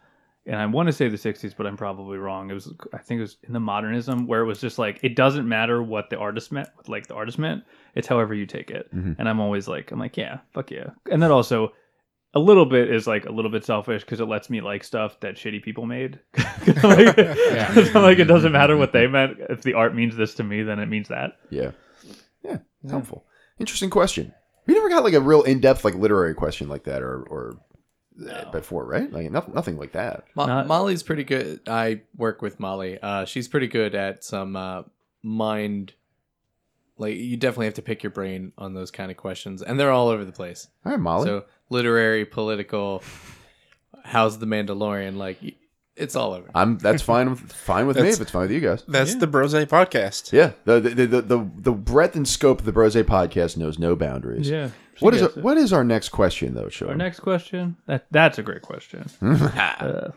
And 0.47 0.57
I 0.57 0.65
want 0.67 0.87
to 0.87 0.93
say 0.93 1.09
the 1.09 1.17
'60s, 1.19 1.55
but 1.57 1.67
I'm 1.67 1.77
probably 1.77 2.17
wrong. 2.19 2.51
It 2.51 2.55
was, 2.55 2.73
I 2.95 2.99
think, 2.99 3.19
it 3.19 3.23
was 3.23 3.37
in 3.47 3.53
the 3.53 3.61
modernism 3.61 4.27
where 4.27 4.41
it 4.41 4.47
was 4.47 4.61
just 4.61 4.79
like 4.79 4.99
it 5.03 5.15
doesn't 5.15 5.47
matter 5.49 5.83
what 5.83 6.09
the 6.11 6.17
artist 6.19 6.51
meant, 6.51 6.69
like 6.89 7.07
the 7.07 7.15
artist 7.15 7.39
meant. 7.39 7.63
It's 7.95 8.09
however 8.09 8.33
you 8.35 8.47
take 8.47 8.71
it. 8.71 8.93
Mhm. 8.95 9.17
And 9.19 9.29
I'm 9.29 9.39
always 9.41 9.69
like, 9.69 9.91
I'm 9.93 9.99
like, 9.99 10.17
yeah, 10.17 10.39
fuck 10.55 10.71
yeah. 10.71 10.91
And 11.11 11.23
that 11.23 11.31
also, 11.31 11.73
a 12.33 12.39
little 12.41 12.65
bit 12.65 12.91
is 12.91 13.07
like 13.07 13.27
a 13.27 13.33
little 13.33 13.51
bit 13.51 13.65
selfish 13.65 14.03
because 14.03 14.21
it 14.21 14.25
lets 14.27 14.49
me 14.49 14.61
like 14.63 14.83
stuff 14.83 15.21
that 15.21 15.35
shitty 15.35 15.63
people 15.63 15.85
made. 15.85 16.19
'Cause 16.33 16.85
I'm 16.85 16.91
like, 17.07 17.17
'cause 17.17 17.95
like, 17.95 18.19
it 18.19 18.25
doesn't 18.25 18.53
matter 18.53 18.77
what 18.77 18.93
they 18.93 19.07
meant. 19.07 19.37
If 19.51 19.63
the 19.63 19.75
art 19.75 19.95
means 19.95 20.17
this 20.17 20.35
to 20.37 20.43
me, 20.45 20.63
then 20.63 20.79
it 20.79 20.87
means 20.87 21.09
that. 21.09 21.33
Yeah, 21.51 21.73
yeah, 22.43 22.59
it's 22.83 22.93
helpful. 22.93 23.27
Interesting 23.59 23.91
question. 23.91 24.33
We 24.67 24.75
never 24.75 24.89
got 24.89 25.05
like 25.05 25.15
a 25.15 25.21
real 25.21 25.43
in 25.43 25.61
depth 25.61 25.85
like 25.85 25.95
literary 25.97 26.35
question 26.35 26.69
like 26.69 26.85
that 26.85 27.03
or 27.03 27.23
or 27.29 27.59
uh, 28.31 28.51
before, 28.51 28.85
right? 28.87 29.11
Like 29.13 29.31
nothing, 29.31 29.55
nothing 29.55 29.77
like 29.79 29.93
that. 29.93 30.25
Mo- 30.35 30.47
Not- 30.47 30.67
Molly's 30.67 31.03
pretty 31.03 31.25
good. 31.25 31.61
I 31.67 32.03
work 32.17 32.43
with 32.43 32.59
Molly. 32.61 32.99
Uh, 33.01 33.25
she's 33.25 33.49
pretty 33.49 33.69
good 33.69 33.95
at 33.95 34.25
some 34.25 34.57
uh, 34.57 34.83
mind. 35.23 35.95
Like 36.99 37.17
you 37.17 37.37
definitely 37.37 37.67
have 37.67 37.75
to 37.75 37.83
pick 37.83 38.03
your 38.03 38.11
brain 38.11 38.53
on 38.59 38.75
those 38.75 38.91
kind 38.91 39.11
of 39.11 39.17
questions, 39.17 39.63
and 39.63 39.81
they're 39.81 39.91
all 39.93 40.09
over 40.09 40.25
the 40.25 40.33
place. 40.33 40.69
All 40.85 40.93
right, 40.93 41.01
Molly. 41.01 41.27
So 41.27 41.45
literary, 41.71 42.25
political. 42.27 43.03
How's 44.05 44.39
the 44.39 44.47
Mandalorian? 44.47 45.17
Like 45.17 45.39
y- 45.43 45.55
it's 46.01 46.17
all 46.17 46.33
over. 46.33 46.51
I'm 46.55 46.79
that's 46.79 47.03
fine 47.03 47.31
with 47.31 47.41
fine 47.53 47.87
with 47.87 47.97
me 47.97 48.03
That's- 48.03 48.17
if 48.17 48.23
it's 48.23 48.31
fine 48.31 48.43
with 48.43 48.51
you 48.53 48.61
guys. 48.61 48.83
That's 48.89 49.13
Yeah. 49.15 49.19
the 49.21 49.27
Brose 49.27 49.55
podcast. 49.55 50.33
Yeah, 50.33 50.53
the 50.65 50.81
the, 50.81 51.07
the 51.07 51.23
the 51.23 51.51
the 51.57 51.73
breadth 51.73 52.17
and 52.17 52.27
scope 52.27 52.61
of 52.61 52.65
the 52.67 52.73
Brose 52.73 52.95
podcast 52.97 53.57
knows 53.57 53.79
no 53.79 53.95
boundaries. 53.97 54.49
Yeah. 54.51 54.71
What 55.01 55.15
is 55.15 55.23
our, 55.23 55.29
what 55.31 55.57
is 55.57 55.73
our 55.73 55.83
next 55.85 56.11
question 56.11 56.55
though, 56.55 56.69
Sean? 56.69 56.91
Our 56.91 56.95
next 56.97 57.21
question. 57.21 57.77
That 57.87 58.07
that's 58.11 58.39
a 58.39 58.43
great 58.43 58.63
question. 58.63 59.07
Uh, 59.23 60.11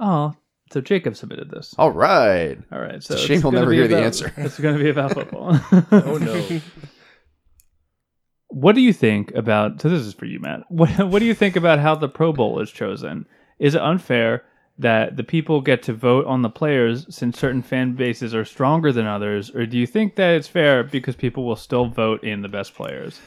oh, 0.00 0.34
so 0.70 0.80
Jacob 0.82 1.16
submitted 1.16 1.50
this. 1.50 1.74
All 1.78 1.90
right. 1.90 2.58
All 2.70 2.78
right. 2.80 3.02
So 3.02 3.14
a 3.14 3.18
shame 3.18 3.40
he'll 3.40 3.50
gonna 3.50 3.60
never 3.60 3.70
be 3.70 3.76
hear 3.78 3.88
the 3.88 3.94
about- 3.94 4.04
answer. 4.04 4.32
It's 4.36 4.60
going 4.60 4.76
to 4.76 4.82
be 4.84 4.90
about 4.90 5.14
football. 5.14 5.58
Oh 5.90 6.18
no! 6.18 6.60
What 8.48 8.74
do 8.74 8.80
you 8.80 8.92
think 8.92 9.32
about? 9.34 9.80
So 9.80 9.88
this 9.88 10.00
is 10.02 10.14
for 10.14 10.24
you, 10.24 10.40
Matt. 10.40 10.60
What 10.68 10.90
What 11.08 11.18
do 11.20 11.24
you 11.26 11.34
think 11.34 11.56
about 11.56 11.78
how 11.78 11.94
the 11.94 12.08
Pro 12.08 12.32
Bowl 12.32 12.60
is 12.60 12.70
chosen? 12.70 13.26
Is 13.58 13.74
it 13.74 13.80
unfair 13.82 14.44
that 14.78 15.16
the 15.16 15.24
people 15.24 15.60
get 15.60 15.82
to 15.84 15.92
vote 15.92 16.26
on 16.26 16.42
the 16.42 16.50
players 16.50 17.06
since 17.14 17.38
certain 17.38 17.62
fan 17.62 17.94
bases 17.94 18.34
are 18.34 18.44
stronger 18.44 18.92
than 18.92 19.06
others, 19.06 19.50
or 19.54 19.66
do 19.66 19.76
you 19.76 19.86
think 19.86 20.16
that 20.16 20.34
it's 20.34 20.48
fair 20.48 20.84
because 20.84 21.16
people 21.16 21.44
will 21.44 21.56
still 21.56 21.86
vote 21.86 22.22
in 22.22 22.42
the 22.42 22.48
best 22.48 22.74
players? 22.74 23.20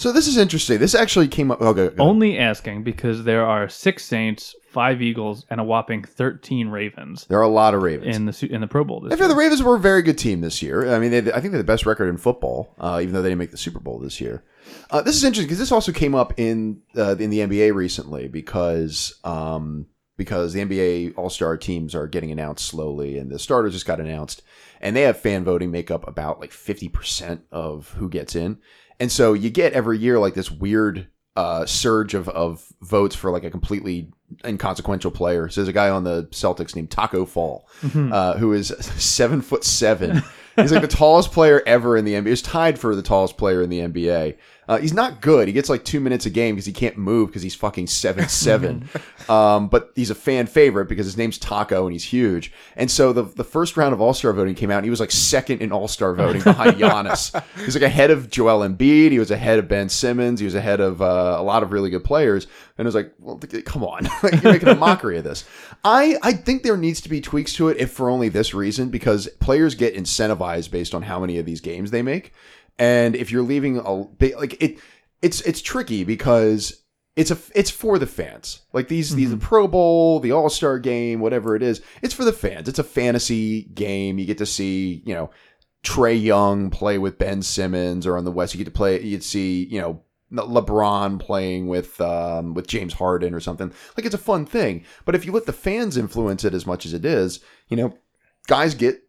So 0.00 0.12
this 0.12 0.26
is 0.26 0.38
interesting. 0.38 0.78
This 0.78 0.94
actually 0.94 1.28
came 1.28 1.50
up. 1.50 1.58
Oh, 1.60 1.74
go, 1.74 1.90
go. 1.90 2.02
Only 2.02 2.38
asking 2.38 2.84
because 2.84 3.24
there 3.24 3.44
are 3.44 3.68
six 3.68 4.02
Saints, 4.02 4.56
five 4.70 5.02
Eagles, 5.02 5.44
and 5.50 5.60
a 5.60 5.64
whopping 5.64 6.04
thirteen 6.04 6.68
Ravens 6.68 7.26
there 7.28 7.38
are 7.38 7.42
a 7.42 7.48
lot 7.48 7.74
of 7.74 7.82
Ravens. 7.82 8.16
in 8.16 8.24
the 8.24 8.48
in 8.50 8.62
the 8.62 8.66
Pro 8.66 8.82
Bowl 8.82 9.00
this 9.00 9.18
year. 9.18 9.28
the 9.28 9.36
Ravens 9.36 9.62
were 9.62 9.74
a 9.74 9.78
very 9.78 10.00
good 10.00 10.16
team 10.16 10.40
this 10.40 10.62
year. 10.62 10.90
I 10.90 10.98
mean, 10.98 11.10
they, 11.10 11.18
I 11.30 11.40
think 11.42 11.52
they're 11.52 11.58
the 11.58 11.64
best 11.64 11.84
record 11.84 12.08
in 12.08 12.16
football, 12.16 12.74
uh, 12.78 13.00
even 13.02 13.12
though 13.12 13.20
they 13.20 13.28
didn't 13.28 13.40
make 13.40 13.50
the 13.50 13.58
Super 13.58 13.78
Bowl 13.78 13.98
this 13.98 14.22
year. 14.22 14.42
Uh, 14.90 15.02
this 15.02 15.16
is 15.16 15.22
interesting 15.22 15.46
because 15.46 15.58
this 15.58 15.70
also 15.70 15.92
came 15.92 16.14
up 16.14 16.32
in 16.38 16.80
uh, 16.96 17.16
in 17.16 17.28
the 17.28 17.40
NBA 17.40 17.74
recently 17.74 18.26
because 18.26 19.20
um, 19.22 19.84
because 20.20 20.52
the 20.52 20.60
NBA 20.60 21.14
All 21.16 21.30
Star 21.30 21.56
teams 21.56 21.94
are 21.94 22.06
getting 22.06 22.30
announced 22.30 22.66
slowly, 22.66 23.16
and 23.16 23.30
the 23.30 23.38
starters 23.38 23.72
just 23.72 23.86
got 23.86 24.00
announced, 24.00 24.42
and 24.78 24.94
they 24.94 25.00
have 25.00 25.18
fan 25.18 25.44
voting 25.44 25.70
make 25.70 25.90
up 25.90 26.06
about 26.06 26.40
like 26.40 26.52
fifty 26.52 26.90
percent 26.90 27.40
of 27.50 27.92
who 27.92 28.06
gets 28.06 28.36
in, 28.36 28.58
and 29.00 29.10
so 29.10 29.32
you 29.32 29.48
get 29.48 29.72
every 29.72 29.96
year 29.96 30.18
like 30.18 30.34
this 30.34 30.50
weird 30.50 31.08
uh, 31.36 31.64
surge 31.64 32.12
of, 32.12 32.28
of 32.28 32.70
votes 32.82 33.16
for 33.16 33.30
like 33.30 33.44
a 33.44 33.50
completely 33.50 34.12
inconsequential 34.44 35.10
player. 35.10 35.48
So 35.48 35.62
there's 35.62 35.68
a 35.68 35.72
guy 35.72 35.88
on 35.88 36.04
the 36.04 36.24
Celtics 36.24 36.76
named 36.76 36.90
Taco 36.90 37.24
Fall, 37.24 37.66
uh, 38.12 38.36
who 38.36 38.52
is 38.52 38.68
seven 38.98 39.40
foot 39.40 39.64
seven. 39.64 40.22
He's 40.62 40.72
like 40.72 40.82
the 40.82 40.88
tallest 40.88 41.32
player 41.32 41.62
ever 41.66 41.96
in 41.96 42.04
the 42.04 42.14
NBA. 42.14 42.28
He's 42.28 42.42
tied 42.42 42.78
for 42.78 42.94
the 42.94 43.02
tallest 43.02 43.36
player 43.36 43.62
in 43.62 43.70
the 43.70 43.80
NBA. 43.80 44.36
Uh, 44.70 44.78
he's 44.78 44.94
not 44.94 45.20
good. 45.20 45.48
He 45.48 45.52
gets 45.52 45.68
like 45.68 45.84
two 45.84 45.98
minutes 45.98 46.26
a 46.26 46.30
game 46.30 46.54
because 46.54 46.64
he 46.64 46.72
can't 46.72 46.96
move 46.96 47.28
because 47.28 47.42
he's 47.42 47.56
fucking 47.56 47.88
seven 47.88 48.28
seven. 48.28 48.88
um, 49.28 49.66
but 49.66 49.90
he's 49.96 50.10
a 50.10 50.14
fan 50.14 50.46
favorite 50.46 50.84
because 50.84 51.06
his 51.06 51.16
name's 51.16 51.38
Taco 51.38 51.86
and 51.86 51.92
he's 51.92 52.04
huge. 52.04 52.52
And 52.76 52.88
so 52.88 53.12
the 53.12 53.24
the 53.24 53.42
first 53.42 53.76
round 53.76 53.94
of 53.94 54.00
All 54.00 54.14
Star 54.14 54.32
voting 54.32 54.54
came 54.54 54.70
out 54.70 54.76
and 54.76 54.84
he 54.84 54.90
was 54.90 55.00
like 55.00 55.10
second 55.10 55.60
in 55.60 55.72
All 55.72 55.88
Star 55.88 56.14
voting 56.14 56.42
behind 56.42 56.76
Giannis. 56.78 57.42
He's 57.64 57.74
like 57.74 57.82
ahead 57.82 58.12
of 58.12 58.30
Joel 58.30 58.60
Embiid. 58.60 59.10
He 59.10 59.18
was 59.18 59.32
ahead 59.32 59.58
of 59.58 59.66
Ben 59.66 59.88
Simmons. 59.88 60.38
He 60.38 60.44
was 60.46 60.54
ahead 60.54 60.78
of 60.78 61.02
uh, 61.02 61.34
a 61.36 61.42
lot 61.42 61.64
of 61.64 61.72
really 61.72 61.90
good 61.90 62.04
players. 62.04 62.46
And 62.78 62.86
it 62.86 62.88
was 62.88 62.94
like, 62.94 63.12
well, 63.18 63.40
come 63.64 63.82
on, 63.82 64.06
you're 64.22 64.52
making 64.52 64.68
a 64.68 64.76
mockery 64.76 65.18
of 65.18 65.24
this. 65.24 65.44
I 65.82 66.16
I 66.22 66.32
think 66.32 66.62
there 66.62 66.76
needs 66.76 67.00
to 67.00 67.08
be 67.08 67.20
tweaks 67.20 67.54
to 67.54 67.70
it, 67.70 67.78
if 67.78 67.90
for 67.90 68.08
only 68.08 68.28
this 68.28 68.54
reason, 68.54 68.88
because 68.88 69.26
players 69.40 69.74
get 69.74 69.96
incentivized 69.96 70.49
based 70.68 70.94
on 70.94 71.02
how 71.02 71.20
many 71.20 71.38
of 71.38 71.46
these 71.46 71.60
games 71.60 71.90
they 71.90 72.02
make. 72.02 72.32
And 72.78 73.14
if 73.14 73.30
you're 73.30 73.42
leaving 73.42 73.78
a 73.78 73.92
like 73.92 74.60
it, 74.62 74.78
it's 75.22 75.40
it's 75.42 75.60
tricky 75.60 76.04
because 76.04 76.82
it's 77.16 77.30
a 77.30 77.38
it's 77.54 77.70
for 77.70 77.98
the 77.98 78.06
fans. 78.06 78.62
Like 78.72 78.88
these 78.88 79.14
these 79.14 79.30
the 79.30 79.36
Pro 79.36 79.68
Bowl, 79.68 80.20
the 80.20 80.32
All 80.32 80.48
Star 80.48 80.78
Game, 80.78 81.20
whatever 81.20 81.54
it 81.54 81.62
is, 81.62 81.82
it's 82.02 82.14
for 82.14 82.24
the 82.24 82.32
fans. 82.32 82.68
It's 82.68 82.78
a 82.78 82.84
fantasy 82.84 83.64
game. 83.64 84.18
You 84.18 84.24
get 84.24 84.38
to 84.38 84.46
see 84.46 85.02
you 85.04 85.14
know 85.14 85.30
Trae 85.84 86.20
Young 86.20 86.70
play 86.70 86.98
with 86.98 87.18
Ben 87.18 87.42
Simmons, 87.42 88.06
or 88.06 88.16
on 88.16 88.24
the 88.24 88.32
West 88.32 88.54
you 88.54 88.58
get 88.58 88.64
to 88.64 88.70
play. 88.70 89.02
You'd 89.02 89.24
see 89.24 89.64
you 89.64 89.80
know 89.80 90.02
LeBron 90.32 91.18
playing 91.18 91.66
with 91.66 92.00
um, 92.00 92.54
with 92.54 92.66
James 92.66 92.94
Harden 92.94 93.34
or 93.34 93.40
something. 93.40 93.72
Like 93.96 94.06
it's 94.06 94.14
a 94.14 94.18
fun 94.18 94.46
thing. 94.46 94.84
But 95.04 95.14
if 95.14 95.26
you 95.26 95.32
let 95.32 95.46
the 95.46 95.52
fans 95.52 95.96
influence 95.96 96.44
it 96.44 96.54
as 96.54 96.66
much 96.66 96.86
as 96.86 96.94
it 96.94 97.04
is, 97.04 97.40
you 97.68 97.76
know, 97.76 97.98
guys 98.46 98.74
get 98.74 99.02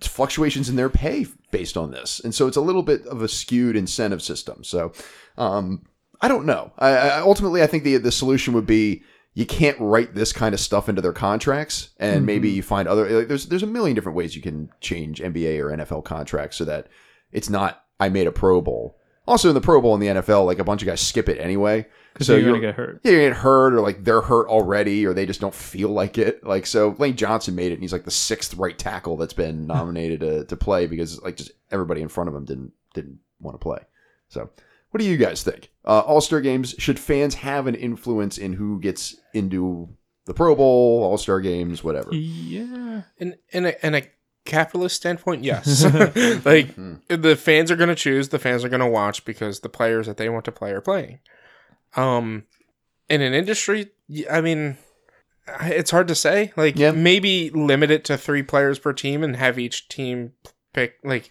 fluctuations 0.00 0.68
in 0.68 0.76
their 0.76 0.88
pay 0.88 1.26
based 1.50 1.76
on 1.76 1.90
this, 1.90 2.20
and 2.20 2.34
so 2.34 2.46
it's 2.46 2.56
a 2.56 2.60
little 2.60 2.82
bit 2.82 3.06
of 3.06 3.22
a 3.22 3.28
skewed 3.28 3.76
incentive 3.76 4.22
system. 4.22 4.64
So 4.64 4.92
um, 5.38 5.86
I 6.20 6.28
don't 6.28 6.46
know. 6.46 6.72
I, 6.78 6.90
I 6.90 7.20
ultimately 7.20 7.62
I 7.62 7.66
think 7.66 7.84
the 7.84 7.96
the 7.98 8.12
solution 8.12 8.54
would 8.54 8.66
be 8.66 9.02
you 9.34 9.46
can't 9.46 9.78
write 9.78 10.14
this 10.14 10.32
kind 10.32 10.54
of 10.54 10.60
stuff 10.60 10.88
into 10.88 11.00
their 11.00 11.12
contracts, 11.12 11.90
and 11.98 12.26
maybe 12.26 12.50
you 12.50 12.62
find 12.62 12.88
other. 12.88 13.08
Like, 13.08 13.28
there's 13.28 13.46
there's 13.46 13.62
a 13.62 13.66
million 13.66 13.94
different 13.94 14.16
ways 14.16 14.34
you 14.34 14.42
can 14.42 14.70
change 14.80 15.20
NBA 15.20 15.58
or 15.60 15.76
NFL 15.76 16.04
contracts 16.04 16.56
so 16.56 16.64
that 16.64 16.88
it's 17.32 17.48
not 17.48 17.84
I 18.00 18.08
made 18.08 18.26
a 18.26 18.32
Pro 18.32 18.60
Bowl. 18.60 18.98
Also, 19.28 19.48
in 19.48 19.54
the 19.54 19.60
Pro 19.60 19.80
Bowl 19.80 19.94
in 19.94 20.00
the 20.00 20.08
NFL, 20.08 20.46
like 20.46 20.58
a 20.58 20.64
bunch 20.64 20.82
of 20.82 20.86
guys 20.86 21.00
skip 21.00 21.28
it 21.28 21.38
anyway. 21.38 21.86
Because 22.12 22.26
So 22.26 22.34
you're 22.34 22.42
going 22.50 22.60
you're- 22.60 22.60
to 22.60 22.66
get 22.68 22.76
hurt. 22.76 23.00
yeah, 23.04 23.12
you 23.12 23.18
get 23.28 23.36
hurt 23.36 23.74
or 23.74 23.80
like 23.80 24.04
they're 24.04 24.20
hurt 24.20 24.48
already 24.48 25.06
or 25.06 25.12
they 25.14 25.26
just 25.26 25.40
don't 25.40 25.54
feel 25.54 25.88
like 25.90 26.18
it. 26.18 26.44
Like 26.44 26.66
so 26.66 26.94
Lane 26.98 27.16
Johnson 27.16 27.54
made 27.54 27.70
it 27.72 27.74
and 27.74 27.82
he's 27.82 27.92
like 27.92 28.04
the 28.04 28.10
sixth 28.10 28.54
right 28.54 28.76
tackle 28.78 29.16
that's 29.16 29.32
been 29.32 29.66
nominated 29.68 30.20
to, 30.20 30.44
to 30.44 30.56
play 30.56 30.86
because 30.86 31.20
like 31.22 31.36
just 31.36 31.52
everybody 31.70 32.02
in 32.02 32.08
front 32.08 32.28
of 32.28 32.34
him 32.34 32.44
didn't 32.44 32.72
didn't 32.94 33.18
want 33.40 33.54
to 33.54 33.62
play. 33.62 33.78
So 34.28 34.50
what 34.90 34.98
do 35.00 35.04
you 35.06 35.16
guys 35.16 35.42
think? 35.42 35.70
Uh, 35.84 36.00
All 36.00 36.20
Star 36.20 36.40
games 36.40 36.74
should 36.78 36.98
fans 36.98 37.36
have 37.36 37.66
an 37.66 37.74
influence 37.76 38.38
in 38.38 38.52
who 38.54 38.80
gets 38.80 39.16
into 39.34 39.88
the 40.26 40.34
Pro 40.34 40.54
Bowl, 40.54 41.02
All 41.04 41.16
Star 41.18 41.40
games, 41.40 41.82
whatever. 41.84 42.12
Yeah. 42.14 43.02
In 43.18 43.36
in 43.50 43.66
a, 43.66 43.74
in 43.82 43.94
a 43.94 44.02
capitalist 44.44 44.96
standpoint, 44.96 45.44
yes. 45.44 45.84
like 46.44 46.74
the 47.08 47.36
fans 47.40 47.70
are 47.70 47.76
going 47.76 47.88
to 47.88 47.94
choose, 47.94 48.28
the 48.30 48.38
fans 48.38 48.64
are 48.64 48.68
going 48.68 48.80
to 48.80 48.86
watch 48.86 49.24
because 49.24 49.60
the 49.60 49.68
players 49.68 50.06
that 50.06 50.16
they 50.16 50.28
want 50.28 50.44
to 50.46 50.52
play 50.52 50.72
are 50.72 50.80
playing. 50.80 51.20
Um, 51.96 52.44
in 53.08 53.20
an 53.22 53.34
industry, 53.34 53.90
I 54.30 54.40
mean, 54.40 54.76
it's 55.62 55.90
hard 55.90 56.08
to 56.08 56.14
say. 56.14 56.52
Like 56.56 56.78
Yeah. 56.78 56.92
maybe 56.92 57.50
limit 57.50 57.90
it 57.90 58.04
to 58.06 58.16
three 58.16 58.42
players 58.42 58.78
per 58.78 58.92
team 58.92 59.22
and 59.24 59.36
have 59.36 59.58
each 59.58 59.88
team 59.88 60.32
pick 60.72 60.94
like. 61.04 61.30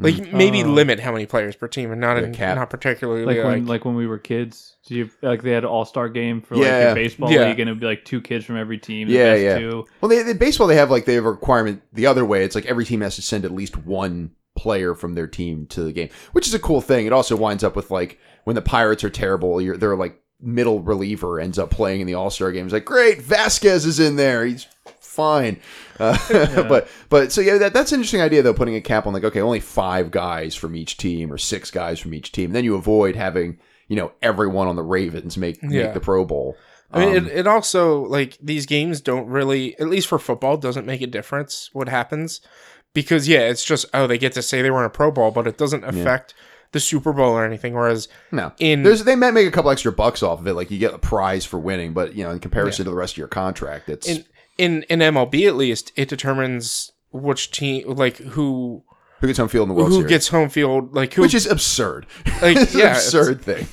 Like 0.00 0.32
maybe 0.32 0.62
Oh. 0.62 0.68
limit 0.68 1.00
how 1.00 1.10
many 1.10 1.26
players 1.26 1.56
per 1.56 1.66
team, 1.66 1.90
and 1.90 2.00
not 2.00 2.16
a 2.18 2.22
in, 2.26 2.32
cap. 2.32 2.54
not 2.56 2.70
particularly 2.70 3.24
Like 3.24 3.38
like, 3.38 3.44
when 3.46 3.66
like 3.66 3.84
when 3.84 3.96
we 3.96 4.06
were 4.06 4.16
kids. 4.18 4.76
Do 4.86 4.94
you 4.94 5.10
like 5.22 5.42
they 5.42 5.50
had 5.50 5.64
an 5.64 5.70
all 5.70 5.84
star 5.84 6.08
game 6.08 6.40
for 6.40 6.54
like 6.54 6.66
Yeah. 6.66 6.92
a 6.92 6.94
baseball 6.94 7.32
Yeah. 7.32 7.48
league 7.48 7.58
and 7.58 7.68
it'd 7.68 7.80
be 7.80 7.86
like 7.86 8.04
two 8.04 8.20
kids 8.20 8.44
from 8.44 8.56
every 8.56 8.78
team. 8.78 9.08
the 9.08 9.14
Yeah, 9.14 9.32
best 9.34 9.42
yeah. 9.42 9.58
Two. 9.58 9.86
Well, 10.00 10.08
they, 10.08 10.22
they 10.22 10.34
baseball 10.34 10.68
they 10.68 10.76
have 10.76 10.88
like 10.92 11.04
they 11.04 11.14
have 11.14 11.24
a 11.24 11.30
requirement 11.32 11.82
the 11.92 12.06
other 12.06 12.24
way. 12.24 12.44
It's 12.44 12.54
like 12.54 12.66
every 12.66 12.84
team 12.84 13.00
has 13.00 13.16
to 13.16 13.22
send 13.22 13.44
at 13.44 13.50
least 13.50 13.76
one 13.76 14.30
player 14.58 14.94
from 14.94 15.14
their 15.14 15.26
team 15.28 15.66
to 15.66 15.82
the 15.82 15.92
game, 15.92 16.08
which 16.32 16.46
is 16.48 16.54
a 16.54 16.58
cool 16.58 16.80
thing. 16.80 17.06
It 17.06 17.12
also 17.12 17.36
winds 17.36 17.62
up 17.62 17.76
with 17.76 17.90
like 17.90 18.18
when 18.44 18.56
the 18.56 18.62
Pirates 18.62 19.04
are 19.04 19.10
terrible, 19.10 19.60
you're, 19.60 19.76
they're 19.76 19.96
like 19.96 20.20
middle 20.40 20.80
reliever 20.80 21.40
ends 21.40 21.58
up 21.58 21.70
playing 21.70 22.00
in 22.00 22.06
the 22.06 22.14
All 22.14 22.30
Star 22.30 22.50
game. 22.52 22.64
It's 22.66 22.72
like 22.72 22.84
great, 22.84 23.22
Vasquez 23.22 23.86
is 23.86 24.00
in 24.00 24.16
there. 24.16 24.44
He's 24.44 24.66
fine. 25.00 25.60
Uh, 25.98 26.16
but 26.68 26.88
but 27.08 27.32
so 27.32 27.40
yeah, 27.40 27.58
that, 27.58 27.72
that's 27.72 27.92
an 27.92 27.96
interesting 28.00 28.20
idea 28.20 28.42
though. 28.42 28.54
Putting 28.54 28.74
a 28.76 28.80
cap 28.80 29.06
on 29.06 29.12
like 29.12 29.24
okay, 29.24 29.40
only 29.40 29.60
five 29.60 30.10
guys 30.10 30.54
from 30.54 30.74
each 30.76 30.96
team 30.96 31.32
or 31.32 31.38
six 31.38 31.70
guys 31.70 32.00
from 32.00 32.14
each 32.14 32.32
team. 32.32 32.52
Then 32.52 32.64
you 32.64 32.74
avoid 32.74 33.14
having 33.16 33.58
you 33.88 33.96
know 33.96 34.12
everyone 34.22 34.68
on 34.68 34.76
the 34.76 34.82
Ravens 34.82 35.36
make 35.36 35.58
Yeah. 35.62 35.84
make 35.84 35.94
the 35.94 36.00
Pro 36.00 36.24
Bowl. 36.24 36.56
I 36.90 37.00
mean, 37.00 37.18
Um, 37.18 37.26
it, 37.26 37.32
it 37.40 37.46
also 37.46 38.04
like 38.06 38.38
these 38.40 38.64
games 38.64 39.02
don't 39.02 39.26
really, 39.26 39.78
at 39.78 39.88
least 39.88 40.06
for 40.06 40.18
football, 40.18 40.56
doesn't 40.56 40.86
make 40.86 41.02
a 41.02 41.06
difference 41.06 41.68
what 41.74 41.86
happens 41.88 42.40
because 43.02 43.28
yeah, 43.28 43.40
it's 43.40 43.64
just 43.64 43.86
oh 43.94 44.06
they 44.06 44.18
get 44.18 44.32
to 44.32 44.42
say 44.42 44.60
they 44.62 44.70
were 44.70 44.80
in 44.80 44.86
a 44.86 44.90
Pro 44.90 45.10
Bowl, 45.10 45.30
but 45.30 45.46
it 45.46 45.56
doesn't 45.56 45.84
affect 45.84 46.34
the 46.72 46.80
Super 46.80 47.12
Bowl 47.12 47.32
or 47.32 47.44
anything. 47.44 47.74
Whereas 47.74 48.08
No, 48.32 48.52
in 48.58 48.82
There's 48.82 49.04
they 49.04 49.14
might 49.16 49.30
make 49.32 49.46
a 49.46 49.50
couple 49.50 49.70
extra 49.70 49.92
bucks 49.92 50.22
off 50.22 50.40
of 50.40 50.46
it, 50.46 50.54
like 50.54 50.70
you 50.70 50.78
get 50.78 50.92
a 50.94 50.98
prize 50.98 51.44
for 51.46 51.58
winning, 51.58 51.92
but 51.92 52.14
you 52.14 52.24
know, 52.24 52.30
in 52.30 52.40
comparison 52.40 52.84
to 52.84 52.90
the 52.90 52.96
rest 52.96 53.14
of 53.14 53.18
your 53.18 53.28
contract, 53.28 53.88
it's 53.88 54.08
in 54.08 54.24
in 54.58 54.82
in 54.84 54.98
MLB 54.98 55.46
at 55.46 55.54
least, 55.56 55.92
it 55.96 56.08
determines 56.08 56.90
which 57.12 57.50
team 57.52 57.88
like 57.88 58.16
who 58.18 58.82
who 59.20 59.26
gets 59.26 59.38
home 59.38 59.48
field 59.48 59.68
in 59.68 59.74
the 59.74 59.74
World 59.74 59.88
who 59.90 59.96
Series, 59.96 60.10
gets 60.10 60.28
home 60.28 60.48
field 60.48 60.94
like 60.94 61.14
who 61.14 61.22
which 61.22 61.34
is 61.34 61.46
absurd. 61.46 62.06
Like, 62.42 62.56
it's 62.58 62.74
an 62.74 62.80
yeah, 62.80 62.86
it's- 62.86 63.06
absurd 63.06 63.42
thing. 63.42 63.66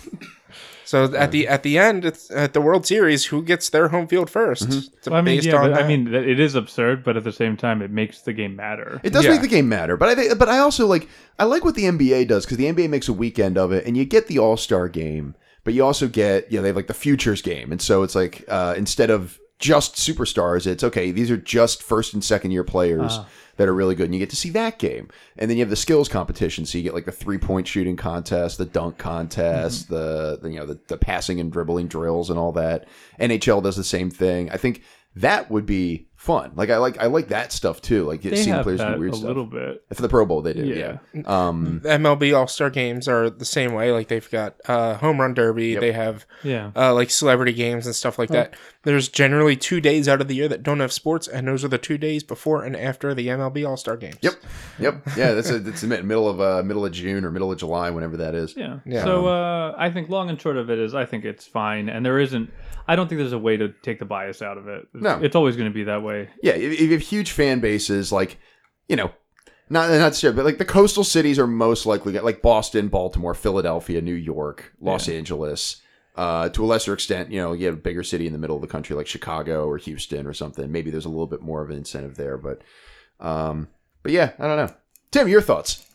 So 0.85 1.13
at 1.15 1.31
the 1.31 1.47
at 1.47 1.63
the 1.63 1.77
end 1.77 2.05
it's 2.05 2.31
at 2.31 2.53
the 2.53 2.61
World 2.61 2.85
Series 2.85 3.25
who 3.25 3.41
gets 3.43 3.69
their 3.69 3.89
home 3.89 4.07
field 4.07 4.29
1st 4.31 4.67
Mm-hmm. 4.67 5.09
Well, 5.09 5.19
I 5.19 5.21
mean, 5.21 5.35
based 5.37 5.47
yeah, 5.47 5.55
on 5.57 5.71
but 5.71 5.81
I 5.83 5.87
mean, 5.87 6.13
it 6.13 6.39
is 6.39 6.55
absurd, 6.55 7.03
but 7.03 7.17
at 7.17 7.23
the 7.23 7.31
same 7.33 7.57
time, 7.57 7.81
it 7.81 7.91
makes 7.91 8.21
the 8.21 8.33
game 8.33 8.55
matter. 8.55 8.99
It 9.03 9.11
does 9.13 9.25
Yeah. 9.25 9.31
make 9.31 9.41
the 9.41 9.47
game 9.47 9.67
matter, 9.67 9.97
but 9.97 10.07
I 10.09 10.15
think, 10.15 10.37
but 10.39 10.47
I 10.49 10.59
also 10.59 10.87
like 10.87 11.07
I 11.37 11.43
like 11.43 11.63
what 11.65 11.75
the 11.75 11.83
NBA 11.85 12.27
does 12.27 12.45
because 12.45 12.57
the 12.57 12.65
NBA 12.71 12.89
makes 12.89 13.07
a 13.07 13.13
weekend 13.13 13.57
of 13.57 13.71
it, 13.71 13.85
and 13.85 13.97
you 13.97 14.05
get 14.05 14.27
the 14.27 14.39
All 14.39 14.57
Star 14.57 14.87
game, 14.87 15.35
but 15.63 15.73
you 15.73 15.83
also 15.83 16.07
get 16.07 16.51
you 16.51 16.57
know 16.57 16.61
they 16.63 16.69
have 16.69 16.75
like 16.75 16.87
the 16.87 16.93
futures 16.93 17.41
game, 17.41 17.71
and 17.71 17.81
so 17.81 18.03
it's 18.03 18.15
like 18.15 18.45
uh, 18.47 18.73
instead 18.77 19.09
of 19.09 19.39
just 19.59 19.95
superstars, 19.95 20.67
it's 20.67 20.83
okay. 20.83 21.11
These 21.11 21.31
are 21.31 21.37
just 21.37 21.81
first 21.81 22.13
and 22.13 22.23
second 22.23 22.51
year 22.51 22.63
players 22.63 23.13
uh-huh. 23.13 23.25
that 23.57 23.67
are 23.67 23.73
really 23.73 23.95
good, 23.95 24.05
and 24.05 24.13
you 24.13 24.19
get 24.19 24.29
to 24.31 24.35
see 24.35 24.49
that 24.51 24.79
game, 24.79 25.09
and 25.37 25.49
then 25.49 25.57
you 25.57 25.63
have 25.63 25.69
the 25.69 25.75
skills 25.75 26.09
competition, 26.09 26.65
so 26.65 26.77
you 26.77 26.83
get 26.83 26.93
like 26.93 27.05
the 27.05 27.11
three 27.11 27.37
point 27.37 27.67
shooting 27.67 27.95
contest, 27.95 28.57
the 28.57 28.65
dunk 28.65 28.97
contest, 28.97 29.85
mm-hmm. 29.85 29.95
the, 29.95 30.39
the 30.41 30.49
you 30.49 30.59
know 30.59 30.65
the, 30.65 30.79
the 30.87 30.97
passing 30.97 31.39
and 31.39 31.51
dribbling 31.51 31.87
drills 31.87 32.29
and 32.29 32.37
all 32.37 32.51
that. 32.51 32.87
NHL 33.19 33.63
does 33.63 33.75
the 33.75 33.83
same 33.83 34.09
thing. 34.09 34.49
I 34.51 34.57
think 34.57 34.83
that 35.15 35.49
would 35.49 35.65
be 35.65 36.07
fun. 36.25 36.51
Like 36.55 36.69
I 36.69 36.77
like 36.77 36.97
I 36.99 37.05
like 37.05 37.27
that 37.29 37.51
stuff 37.51 37.81
too. 37.81 38.03
Like 38.05 38.21
They 38.21 38.35
seeing 38.35 38.55
have 38.55 38.63
players 38.63 38.79
that 38.79 38.95
do 38.95 38.99
weird 38.99 39.13
a 39.13 39.15
stuff. 39.15 39.27
little 39.27 39.45
bit. 39.45 39.85
For 39.93 40.01
the 40.01 40.09
Pro 40.09 40.25
Bowl, 40.25 40.41
they 40.41 40.53
do. 40.53 40.65
Yeah. 40.65 40.97
Yeah. 41.13 41.21
Um, 41.25 41.81
MLB 41.85 42.35
All 42.35 42.47
Star 42.47 42.69
games 42.69 43.07
are 43.07 43.29
the 43.29 43.45
same 43.45 43.73
way. 43.73 43.91
Like 43.91 44.07
they've 44.07 44.29
got 44.31 44.55
uh, 44.67 44.95
home 44.95 45.21
run 45.21 45.33
derby. 45.33 45.75
They 45.75 45.91
have 45.91 46.25
Yeah. 46.43 46.71
uh, 46.75 46.93
like 46.93 47.09
celebrity 47.11 47.53
games 47.53 47.85
and 47.85 47.95
stuff 47.95 48.17
like 48.19 48.29
that. 48.29 48.55
There's 48.83 49.07
generally 49.07 49.55
two 49.55 49.81
days 49.81 50.07
out 50.07 50.21
of 50.21 50.27
the 50.27 50.35
year 50.35 50.47
that 50.47 50.61
don't 50.61 50.79
have 50.79 50.91
sports, 50.91 51.27
and 51.27 51.47
those 51.47 51.63
are 51.63 51.67
the 51.67 51.77
two 51.79 51.97
days 51.97 52.23
before 52.23 52.63
and 52.63 52.75
after 52.75 53.13
the 53.15 53.27
MLB 53.27 53.67
All 53.67 53.77
Star 53.77 53.97
games. 53.97 54.17
yep. 54.21 54.33
Yep. 54.79 55.01
Yeah. 55.17 55.31
That's 55.33 55.49
a, 55.49 55.59
that's 55.59 55.81
the 55.81 55.87
middle 55.87 56.27
of 56.29 56.41
uh, 56.41 56.61
middle 56.63 56.85
of 56.85 56.91
June 56.91 57.23
or 57.25 57.31
middle 57.31 57.51
of 57.51 57.57
July, 57.59 57.89
whenever 57.91 58.17
that 58.17 58.35
is. 58.35 58.55
Yeah. 58.57 58.79
Yeah. 58.85 59.03
So 59.03 59.27
uh, 59.27 59.75
I 59.77 59.89
think 59.91 60.09
long 60.09 60.29
and 60.29 60.39
short 60.41 60.57
of 60.57 60.69
it 60.69 60.79
is, 60.79 60.93
I 60.95 61.05
think 61.05 61.25
it's 61.25 61.45
fine, 61.47 61.89
and 61.89 62.05
there 62.05 62.19
isn't. 62.19 62.51
I 62.87 62.95
don't 62.95 63.07
think 63.07 63.17
there's 63.17 63.33
a 63.33 63.39
way 63.39 63.57
to 63.57 63.69
take 63.81 63.97
the 63.97 64.05
bias 64.05 64.43
out 64.43 64.59
of 64.59 64.67
it. 64.67 64.87
No. 64.93 65.19
it's 65.19 65.35
always 65.35 65.55
going 65.57 65.67
to 65.69 65.73
be 65.73 65.85
that 65.85 66.03
way. 66.03 66.14
Yeah. 66.41 66.53
If, 66.53 66.73
if 66.73 66.79
you 66.81 66.91
have 66.91 67.01
huge 67.01 67.31
fan 67.31 67.59
bases, 67.59 68.11
like 68.11 68.37
you 68.87 68.95
know, 68.95 69.11
not 69.69 69.89
not 69.91 70.15
sure, 70.15 70.31
but 70.31 70.45
like 70.45 70.57
the 70.57 70.65
coastal 70.65 71.03
cities 71.03 71.39
are 71.39 71.47
most 71.47 71.85
likely 71.85 72.13
like 72.19 72.41
Boston, 72.41 72.87
Baltimore, 72.87 73.33
Philadelphia, 73.33 74.01
New 74.01 74.13
York, 74.13 74.73
Los 74.79 75.07
Angeles. 75.09 75.81
Uh, 76.15 76.47
to 76.47 76.63
a 76.63 76.65
lesser 76.65 76.93
extent, 76.93 77.29
you 77.29 77.41
know, 77.41 77.51
you 77.51 77.65
have 77.65 77.75
a 77.75 77.77
bigger 77.77 78.01
city 78.03 78.25
in 78.25 78.31
the 78.31 78.39
middle 78.39 78.55
of 78.55 78.61
the 78.61 78.69
country 78.69 78.95
like 78.95 79.05
Chicago 79.05 79.67
or 79.67 79.77
Houston 79.77 80.25
or 80.25 80.31
something. 80.33 80.71
Maybe 80.71 80.89
there's 80.89 81.03
a 81.03 81.09
little 81.09 81.27
bit 81.27 81.41
more 81.41 81.61
of 81.61 81.69
an 81.69 81.75
incentive 81.75 82.15
there, 82.15 82.37
but, 82.37 82.61
um, 83.19 83.67
but 84.01 84.13
yeah, 84.13 84.31
I 84.39 84.47
don't 84.47 84.55
know. 84.55 84.73
Tim, 85.11 85.27
your 85.27 85.41
thoughts? 85.41 85.85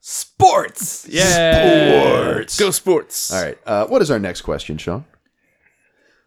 Sports. 0.00 1.06
Yeah. 1.08 2.32
Sports. 2.32 2.58
Go 2.58 2.72
sports. 2.72 3.32
All 3.32 3.44
right. 3.44 3.58
Uh, 3.64 3.86
what 3.86 4.02
is 4.02 4.10
our 4.10 4.18
next 4.18 4.40
question, 4.40 4.76
Sean? 4.76 5.04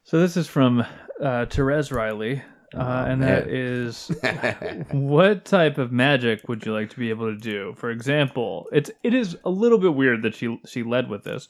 So 0.06 0.22
this 0.22 0.38
is 0.38 0.48
from 0.48 0.86
uh, 1.22 1.48
Therese 1.48 1.92
Riley, 1.92 2.44
uh, 2.76 3.06
and 3.08 3.24
that 3.24 3.48
is, 3.48 4.12
what 4.92 5.46
type 5.46 5.78
of 5.78 5.92
magic 5.92 6.48
would 6.50 6.66
you 6.66 6.74
like 6.74 6.90
to 6.90 6.98
be 6.98 7.10
able 7.10 7.34
to 7.34 7.38
do? 7.38 7.74
For 7.78 7.90
example, 7.90 8.68
it's 8.72 8.92
it 9.04 9.14
is 9.14 9.38
a 9.46 9.50
little 9.50 9.78
bit 9.78 9.94
weird 9.94 10.24
that 10.24 10.36
she 10.36 10.60
she 10.66 10.84
led 10.84 11.10
with 11.10 11.24
this, 11.24 11.48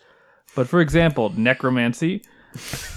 but 0.55 0.67
for 0.67 0.81
example, 0.81 1.31
necromancy, 1.35 2.23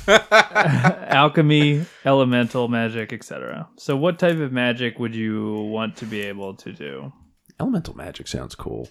alchemy, 0.09 1.85
elemental 2.05 2.69
magic, 2.69 3.13
etc. 3.13 3.69
So, 3.77 3.97
what 3.97 4.19
type 4.19 4.39
of 4.39 4.53
magic 4.53 4.99
would 4.99 5.15
you 5.15 5.63
want 5.71 5.97
to 5.97 6.05
be 6.05 6.23
able 6.23 6.55
to 6.57 6.73
do? 6.73 7.13
Elemental 7.61 7.97
magic 7.97 8.29
sounds 8.29 8.55
cool. 8.55 8.89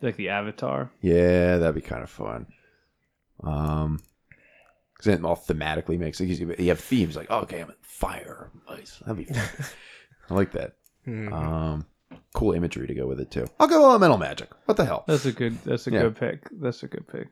Like 0.00 0.16
the 0.16 0.28
Avatar. 0.30 0.90
Yeah, 1.00 1.58
that'd 1.58 1.74
be 1.74 1.80
kind 1.80 2.02
of 2.02 2.10
fun. 2.10 2.46
Um, 3.42 4.00
because 5.04 5.18
it 5.20 5.24
all 5.24 5.36
thematically 5.36 5.98
makes 5.98 6.20
it. 6.20 6.26
You 6.26 6.68
have 6.68 6.80
themes 6.80 7.16
like, 7.16 7.26
oh, 7.30 7.40
okay, 7.40 7.60
I'm 7.60 7.68
in 7.70 7.76
fire, 7.82 8.50
ice. 8.68 9.00
That'd 9.06 9.26
be 9.26 9.32
fun. 9.32 9.42
I 10.30 10.34
like 10.34 10.52
that. 10.52 10.74
Um, 11.06 11.86
cool 12.32 12.52
imagery 12.52 12.86
to 12.86 12.94
go 12.94 13.06
with 13.06 13.20
it 13.20 13.30
too. 13.30 13.46
I'll 13.60 13.66
go 13.68 13.84
elemental 13.90 14.16
magic. 14.18 14.48
What 14.64 14.76
the 14.76 14.84
hell? 14.84 15.04
That's 15.06 15.26
a 15.26 15.32
good. 15.32 15.62
That's 15.64 15.86
a 15.86 15.90
Yeah. 15.90 16.02
good 16.02 16.16
pick. 16.16 16.48
That's 16.60 16.82
a 16.82 16.86
good 16.88 17.06
pick. 17.06 17.28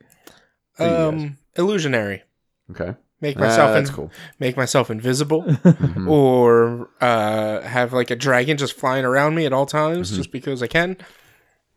do 0.77 0.83
you 0.83 0.89
guys? 0.89 1.07
Um, 1.13 1.37
illusionary. 1.55 2.23
Okay, 2.71 2.95
Make 3.19 3.37
myself 3.37 3.73
that's 3.73 3.89
in- 3.89 3.95
cool. 3.95 4.11
make 4.39 4.55
myself 4.55 4.89
invisible, 4.89 5.45
or 6.07 6.89
uh, 7.01 7.61
have 7.61 7.93
like 7.93 8.09
a 8.11 8.15
dragon 8.15 8.57
just 8.57 8.73
flying 8.73 9.05
around 9.05 9.35
me 9.35 9.45
at 9.45 9.53
all 9.53 9.65
times, 9.65 10.09
Mm-hmm. 10.09 10.17
just 10.17 10.31
because 10.31 10.63
I 10.63 10.67
can. 10.67 10.97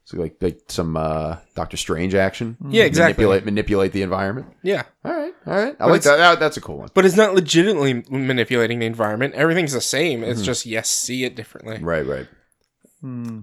So 0.06 0.18
like 0.18 0.36
like 0.40 0.60
some 0.68 0.96
uh, 0.96 1.38
Doctor 1.56 1.76
Strange 1.76 2.14
action. 2.14 2.56
Yeah, 2.68 2.84
exactly. 2.84 3.24
Manipulate 3.24 3.44
manipulate 3.44 3.92
the 3.92 4.02
environment. 4.02 4.46
Yeah, 4.62 4.84
All 5.04 5.12
right, 5.12 5.34
all 5.44 5.52
right. 5.54 5.74
I 5.80 5.84
But 5.84 5.88
like 5.90 6.02
that. 6.02 6.16
that. 6.18 6.38
That's 6.38 6.56
a 6.56 6.60
cool 6.60 6.78
one. 6.78 6.90
but 6.94 7.04
it's 7.04 7.16
not 7.16 7.34
legitimately 7.34 8.04
manipulating 8.08 8.78
the 8.78 8.86
environment. 8.86 9.34
Everything's 9.34 9.72
the 9.72 9.80
same. 9.80 10.20
Mm-hmm. 10.20 10.30
It's 10.30 10.42
just 10.42 10.64
yes, 10.64 10.88
see 10.88 11.24
it 11.24 11.34
differently. 11.34 11.78
Right, 11.82 12.06
right. 12.06 12.28
Hmm. 13.00 13.40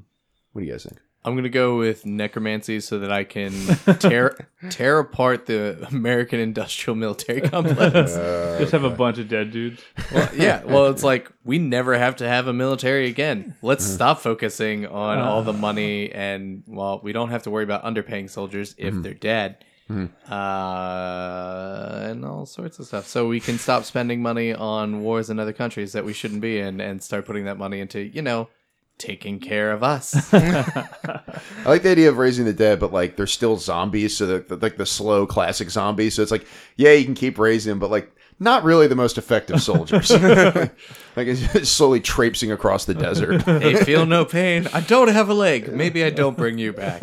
What 0.53 0.61
do 0.61 0.65
you 0.67 0.71
guys 0.71 0.83
think? 0.83 0.99
I'm 1.25 1.35
gonna 1.35 1.49
go 1.49 1.77
with 1.77 2.05
necromancy 2.05 2.81
so 2.81 2.99
that 2.99 3.11
I 3.11 3.23
can 3.23 3.51
tear 3.99 4.49
tear 4.69 4.99
apart 4.99 5.45
the 5.45 5.87
American 5.89 6.39
industrial 6.39 6.95
military 6.95 7.41
complex. 7.49 8.11
Uh, 8.11 8.57
Just 8.59 8.73
have 8.73 8.83
a 8.83 8.89
bunch 8.89 9.19
of 9.19 9.29
dead 9.29 9.51
dudes. 9.51 9.81
well, 10.11 10.29
yeah, 10.35 10.63
well, 10.65 10.87
it's 10.87 11.03
like 11.03 11.31
we 11.45 11.59
never 11.59 11.97
have 11.97 12.17
to 12.17 12.27
have 12.27 12.47
a 12.47 12.53
military 12.53 13.07
again. 13.07 13.55
Let's 13.61 13.87
mm. 13.87 13.95
stop 13.95 14.19
focusing 14.19 14.85
on 14.85 15.19
all 15.19 15.43
the 15.43 15.53
ah. 15.53 15.57
money 15.57 16.11
and 16.11 16.63
well, 16.67 16.99
we 17.01 17.13
don't 17.13 17.29
have 17.29 17.43
to 17.43 17.49
worry 17.49 17.63
about 17.63 17.83
underpaying 17.83 18.29
soldiers 18.29 18.75
if 18.77 18.93
mm-hmm. 18.93 19.01
they're 19.03 19.13
dead. 19.13 19.63
Mm. 19.89 20.09
Uh, 20.29 22.09
and 22.09 22.25
all 22.25 22.45
sorts 22.45 22.79
of 22.79 22.85
stuff. 22.85 23.05
So 23.07 23.27
we 23.27 23.39
can 23.39 23.57
stop 23.57 23.83
spending 23.83 24.21
money 24.21 24.53
on 24.53 25.01
wars 25.01 25.29
in 25.29 25.39
other 25.39 25.53
countries 25.53 25.93
that 25.93 26.05
we 26.05 26.13
shouldn't 26.13 26.41
be 26.41 26.59
in 26.59 26.81
and 26.81 27.03
start 27.03 27.25
putting 27.25 27.45
that 27.45 27.57
money 27.57 27.79
into, 27.79 27.99
you 28.01 28.21
know, 28.21 28.49
taking 28.97 29.39
care 29.39 29.71
of 29.71 29.83
us. 29.83 30.33
I 30.33 31.23
like 31.65 31.83
the 31.83 31.91
idea 31.91 32.09
of 32.09 32.17
raising 32.17 32.45
the 32.45 32.53
dead, 32.53 32.79
but 32.79 32.93
like 32.93 33.15
they're 33.15 33.27
still 33.27 33.57
zombies, 33.57 34.15
so 34.15 34.25
they're, 34.25 34.57
like 34.57 34.77
the 34.77 34.85
slow 34.85 35.25
classic 35.25 35.69
zombies. 35.69 36.15
So 36.15 36.21
it's 36.21 36.31
like, 36.31 36.45
yeah, 36.77 36.93
you 36.93 37.05
can 37.05 37.15
keep 37.15 37.37
raising 37.37 37.71
them, 37.71 37.79
but 37.79 37.91
like 37.91 38.15
not 38.39 38.63
really 38.63 38.87
the 38.87 38.95
most 38.95 39.17
effective 39.17 39.61
soldiers. 39.61 40.09
like 41.15 41.27
it's 41.27 41.69
slowly 41.69 41.99
traipsing 41.99 42.51
across 42.51 42.85
the 42.85 42.93
desert. 42.93 43.41
hey, 43.43 43.75
feel 43.83 44.05
no 44.05 44.25
pain. 44.25 44.67
I 44.73 44.81
don't 44.81 45.09
have 45.09 45.29
a 45.29 45.33
leg. 45.33 45.71
Maybe 45.71 46.03
I 46.03 46.09
don't 46.09 46.37
bring 46.37 46.57
you 46.57 46.73
back. 46.73 47.01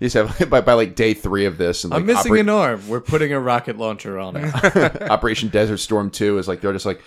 You 0.00 0.08
just 0.10 0.38
have 0.38 0.50
by, 0.50 0.60
by 0.60 0.72
like 0.72 0.96
day 0.96 1.14
three 1.14 1.46
of 1.46 1.56
this, 1.56 1.84
and 1.84 1.92
like 1.92 2.00
I'm 2.00 2.06
missing 2.06 2.32
Oper- 2.32 2.40
an 2.40 2.48
arm. 2.48 2.88
We're 2.88 3.00
putting 3.00 3.32
a 3.32 3.38
rocket 3.38 3.78
launcher 3.78 4.18
on 4.18 4.36
it. 4.36 5.02
Operation 5.02 5.50
Desert 5.50 5.78
Storm 5.78 6.10
Two 6.10 6.38
is 6.38 6.48
like 6.48 6.60
they're 6.60 6.72
just 6.72 6.86
like. 6.86 7.02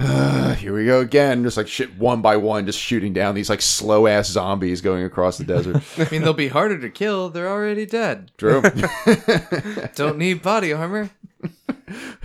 "Ah, 0.00 0.54
here 0.58 0.74
we 0.74 0.86
go 0.86 1.00
again, 1.00 1.42
just 1.42 1.56
like 1.56 1.68
shit 1.68 1.96
one 1.98 2.22
by 2.22 2.36
one, 2.36 2.66
just 2.66 2.78
shooting 2.78 3.12
down 3.12 3.34
these 3.34 3.50
like 3.50 3.60
slow 3.62 4.06
ass 4.06 4.28
zombies 4.28 4.80
going 4.80 5.04
across 5.04 5.38
the 5.38 5.44
desert. 5.44 5.82
I 5.98 6.08
mean, 6.10 6.22
they'll 6.22 6.32
be 6.32 6.48
harder 6.48 6.78
to 6.78 6.88
kill. 6.90 7.28
They're 7.28 7.48
already 7.48 7.86
dead. 7.86 8.30
True. 8.38 8.62
Don't 9.94 10.18
need 10.18 10.42
body 10.42 10.72
armor. 10.72 11.10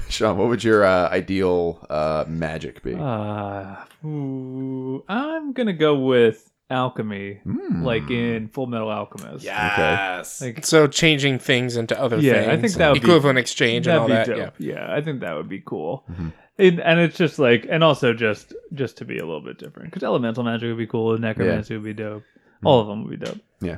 Sean, 0.09 0.37
what 0.37 0.47
would 0.49 0.63
your 0.63 0.83
uh, 0.85 1.09
ideal 1.09 1.85
uh, 1.89 2.25
magic 2.27 2.83
be? 2.83 2.93
Uh, 2.95 3.75
ooh, 4.05 5.03
I'm 5.07 5.53
gonna 5.53 5.73
go 5.73 5.95
with 5.99 6.49
alchemy, 6.69 7.39
Hmm. 7.43 7.83
like 7.83 8.09
in 8.09 8.47
Full 8.49 8.67
Metal 8.67 8.89
Alchemist. 8.89 9.43
Yes. 9.45 10.41
Like 10.41 10.65
So 10.65 10.87
changing 10.87 11.39
things 11.39 11.77
into 11.77 11.99
other 11.99 12.17
Yeah, 12.17 12.33
things. 12.33 12.47
I 12.47 12.57
think 12.57 12.73
that 12.73 12.89
would 12.91 13.01
be- 13.01 13.07
equivalent 13.07 13.39
exchange 13.39 13.87
and 13.87 13.97
all 13.99 14.07
be 14.07 14.13
that. 14.13 14.27
dope. 14.27 14.53
Yeah. 14.59 14.73
Yeah. 14.75 14.93
I 14.95 15.01
think 15.01 15.21
that 15.21 15.35
would 15.35 15.49
be 15.49 15.61
cool. 15.65 16.03
Mm-hmm. 16.11 16.29
And, 16.57 16.79
and 16.79 16.99
it's 16.99 17.17
just 17.17 17.37
like, 17.39 17.67
and 17.69 17.83
also 17.83 18.13
just 18.13 18.53
just 18.73 18.97
to 18.97 19.05
be 19.05 19.17
a 19.17 19.25
little 19.25 19.41
bit 19.41 19.57
different, 19.57 19.89
because 19.89 20.03
elemental 20.03 20.43
magic 20.43 20.67
would 20.69 20.77
be 20.77 20.87
cool, 20.87 21.11
and 21.13 21.21
necromancy 21.21 21.73
would 21.75 21.83
be 21.83 21.93
dope. 21.93 22.23
Hmm. 22.61 22.67
All 22.67 22.79
of 22.79 22.87
them 22.87 23.03
would 23.07 23.19
be 23.19 23.25
dope. 23.25 23.39
yeah. 23.61 23.77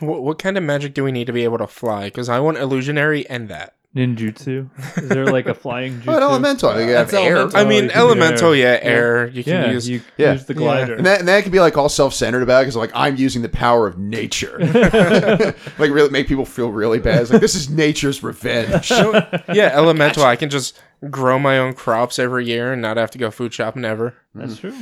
What, 0.00 0.22
what 0.22 0.38
kind 0.38 0.56
of 0.58 0.62
magic 0.62 0.92
do 0.94 1.02
we 1.04 1.10
need 1.10 1.26
to 1.26 1.32
be 1.32 1.44
able 1.44 1.58
to 1.58 1.66
fly? 1.66 2.04
Because 2.04 2.28
I 2.28 2.38
want 2.38 2.58
illusionary 2.58 3.26
and 3.30 3.48
that. 3.48 3.72
Ninjutsu. 3.96 4.68
Is 5.02 5.08
there 5.08 5.24
like 5.24 5.46
a 5.46 5.54
flying 5.64 6.00
jutsu? 6.02 6.08
Oh, 6.08 6.16
an 6.18 6.22
elemental. 6.22 6.72
You 6.74 6.88
have 6.90 7.10
That's 7.10 7.14
air. 7.14 7.36
elemental. 7.36 7.58
I 7.58 7.62
Oh, 7.62 7.66
mean, 7.66 7.80
can 7.88 7.88
do 7.88 7.94
elemental, 7.94 8.52
air. 8.52 8.56
yeah, 8.74 8.78
air. 8.82 9.26
You 9.28 9.42
can 9.42 9.52
Yeah, 9.54 9.70
use. 9.70 9.88
you 9.88 10.02
Yeah. 10.18 10.32
use 10.32 10.44
the 10.44 10.52
glider. 10.52 10.94
And 10.96 11.06
that, 11.06 11.20
and 11.20 11.28
that 11.28 11.42
could 11.44 11.52
be 11.52 11.60
like 11.60 11.78
all 11.78 11.88
self-centered 11.88 12.42
about 12.42 12.58
it 12.60 12.64
because 12.64 12.76
like 12.76 12.90
I'm 12.94 13.16
using 13.16 13.40
the 13.40 13.48
power 13.48 13.86
of 13.86 13.96
nature, 13.96 14.58
like 15.78 15.90
really 15.90 16.10
make 16.10 16.28
people 16.28 16.44
feel 16.44 16.70
really 16.70 16.98
bad. 16.98 17.22
It's 17.22 17.30
like 17.30 17.40
this 17.40 17.54
is 17.54 17.70
nature's 17.70 18.22
revenge. 18.22 18.90
yeah, 18.90 19.70
elemental. 19.72 20.24
I 20.24 20.36
can 20.36 20.50
just 20.50 20.78
grow 21.10 21.38
my 21.38 21.58
own 21.58 21.74
crops 21.74 22.18
every 22.18 22.46
year 22.46 22.72
and 22.72 22.82
not 22.82 22.96
have 22.96 23.10
to 23.12 23.18
go 23.18 23.30
food 23.30 23.52
shopping 23.52 23.84
ever. 23.84 24.14
That's 24.34 24.58
true. 24.58 24.74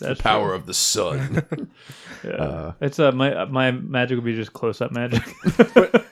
That's 0.00 0.20
power 0.20 0.48
true. 0.48 0.56
of 0.56 0.66
the 0.66 0.74
sun. 0.74 1.68
Yeah. 2.22 2.72
it's 2.82 2.98
uh, 2.98 3.12
my 3.12 3.46
my 3.46 3.70
magic 3.70 4.16
would 4.18 4.26
be 4.26 4.36
just 4.36 4.52
close 4.52 4.82
up 4.82 4.92
magic. 4.92 5.22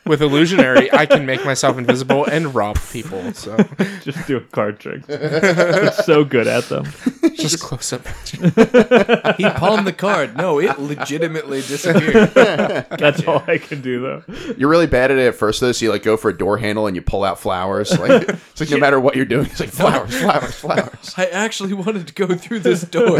With 0.06 0.22
illusionary, 0.22 0.90
I 0.90 1.04
can 1.04 1.26
make 1.26 1.44
myself 1.44 1.76
invisible 1.76 2.24
and 2.24 2.54
rob 2.54 2.78
people. 2.90 3.34
So 3.34 3.58
just 4.02 4.26
do 4.26 4.38
a 4.38 4.40
card 4.40 4.80
tricks. 4.80 5.04
it's 5.06 6.06
so 6.06 6.24
good 6.24 6.46
at 6.46 6.64
them. 6.70 6.86
just 7.34 7.60
close 7.60 7.92
up. 7.92 8.06
He 9.36 9.44
palmed 9.50 9.86
the 9.86 9.92
card. 9.94 10.34
No, 10.34 10.58
it 10.60 10.78
legitimately 10.78 11.60
disappeared. 11.60 12.30
That's 12.34 13.22
all 13.28 13.42
I 13.46 13.58
can 13.58 13.82
do 13.82 14.00
though. 14.00 14.22
You're 14.56 14.70
really 14.70 14.86
bad 14.86 15.10
at 15.10 15.18
it 15.18 15.26
at 15.26 15.34
first 15.34 15.60
though, 15.60 15.72
so 15.72 15.84
you 15.84 15.90
like 15.90 16.02
go 16.02 16.16
for 16.16 16.30
a 16.30 16.36
door 16.38 16.56
handle 16.56 16.86
and 16.86 16.96
you 16.96 17.02
pull 17.02 17.22
out 17.22 17.38
flowers. 17.38 17.96
Like 17.98 18.26
it's 18.30 18.60
like 18.60 18.70
no 18.70 18.78
matter 18.78 18.98
what 18.98 19.14
you're 19.14 19.26
doing, 19.26 19.44
it's 19.46 19.60
like 19.60 19.68
flowers, 19.68 20.18
flowers, 20.18 20.54
flowers. 20.54 21.14
I 21.18 21.26
actually 21.26 21.74
wanted 21.74 22.06
to 22.06 22.14
go 22.14 22.34
through 22.34 22.60
this 22.60 22.80
door. 22.82 23.18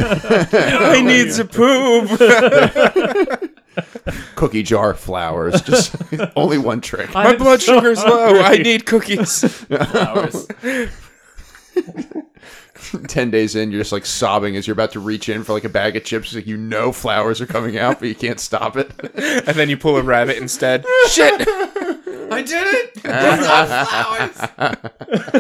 I 0.81 1.01
need 1.01 1.33
to 1.35 1.45
poop. 1.45 2.09
Cookie 4.37 4.63
jar 4.63 4.95
flowers. 4.95 5.61
Just 5.63 5.95
only 6.37 6.59
one 6.59 6.81
trick. 6.81 7.13
My 7.15 7.27
I'm 7.27 7.39
blood 7.39 7.61
so 7.61 7.75
sugar's 7.77 8.03
low. 8.05 8.41
I 8.41 8.57
need 8.59 8.87
cookies. 8.87 9.45
Flowers. 9.65 10.49
Ten 13.09 13.31
days 13.31 13.55
in, 13.55 13.71
you're 13.71 13.81
just 13.81 13.93
like 13.93 14.07
sobbing 14.07 14.57
as 14.57 14.67
you're 14.67 14.73
about 14.73 14.93
to 14.93 15.01
reach 15.01 15.29
in 15.29 15.45
for 15.45 15.53
like 15.53 15.65
a 15.65 15.69
bag 15.69 15.97
of 15.97 16.05
chips. 16.05 16.35
Like 16.35 16.47
you 16.47 16.57
know 16.57 16.91
flowers 16.93 17.41
are 17.41 17.47
coming 17.47 17.77
out, 17.79 17.99
but 18.01 18.09
you 18.09 18.15
can't 18.15 18.41
stop 18.41 18.77
it. 18.77 18.91
And 19.15 19.57
then 19.57 19.69
you 19.69 19.77
pull 19.77 19.97
a 19.97 20.03
rabbit 20.03 20.39
instead. 20.39 20.85
Shit. 21.09 21.47
I 22.31 22.43
did 22.43 22.67
it. 22.67 22.99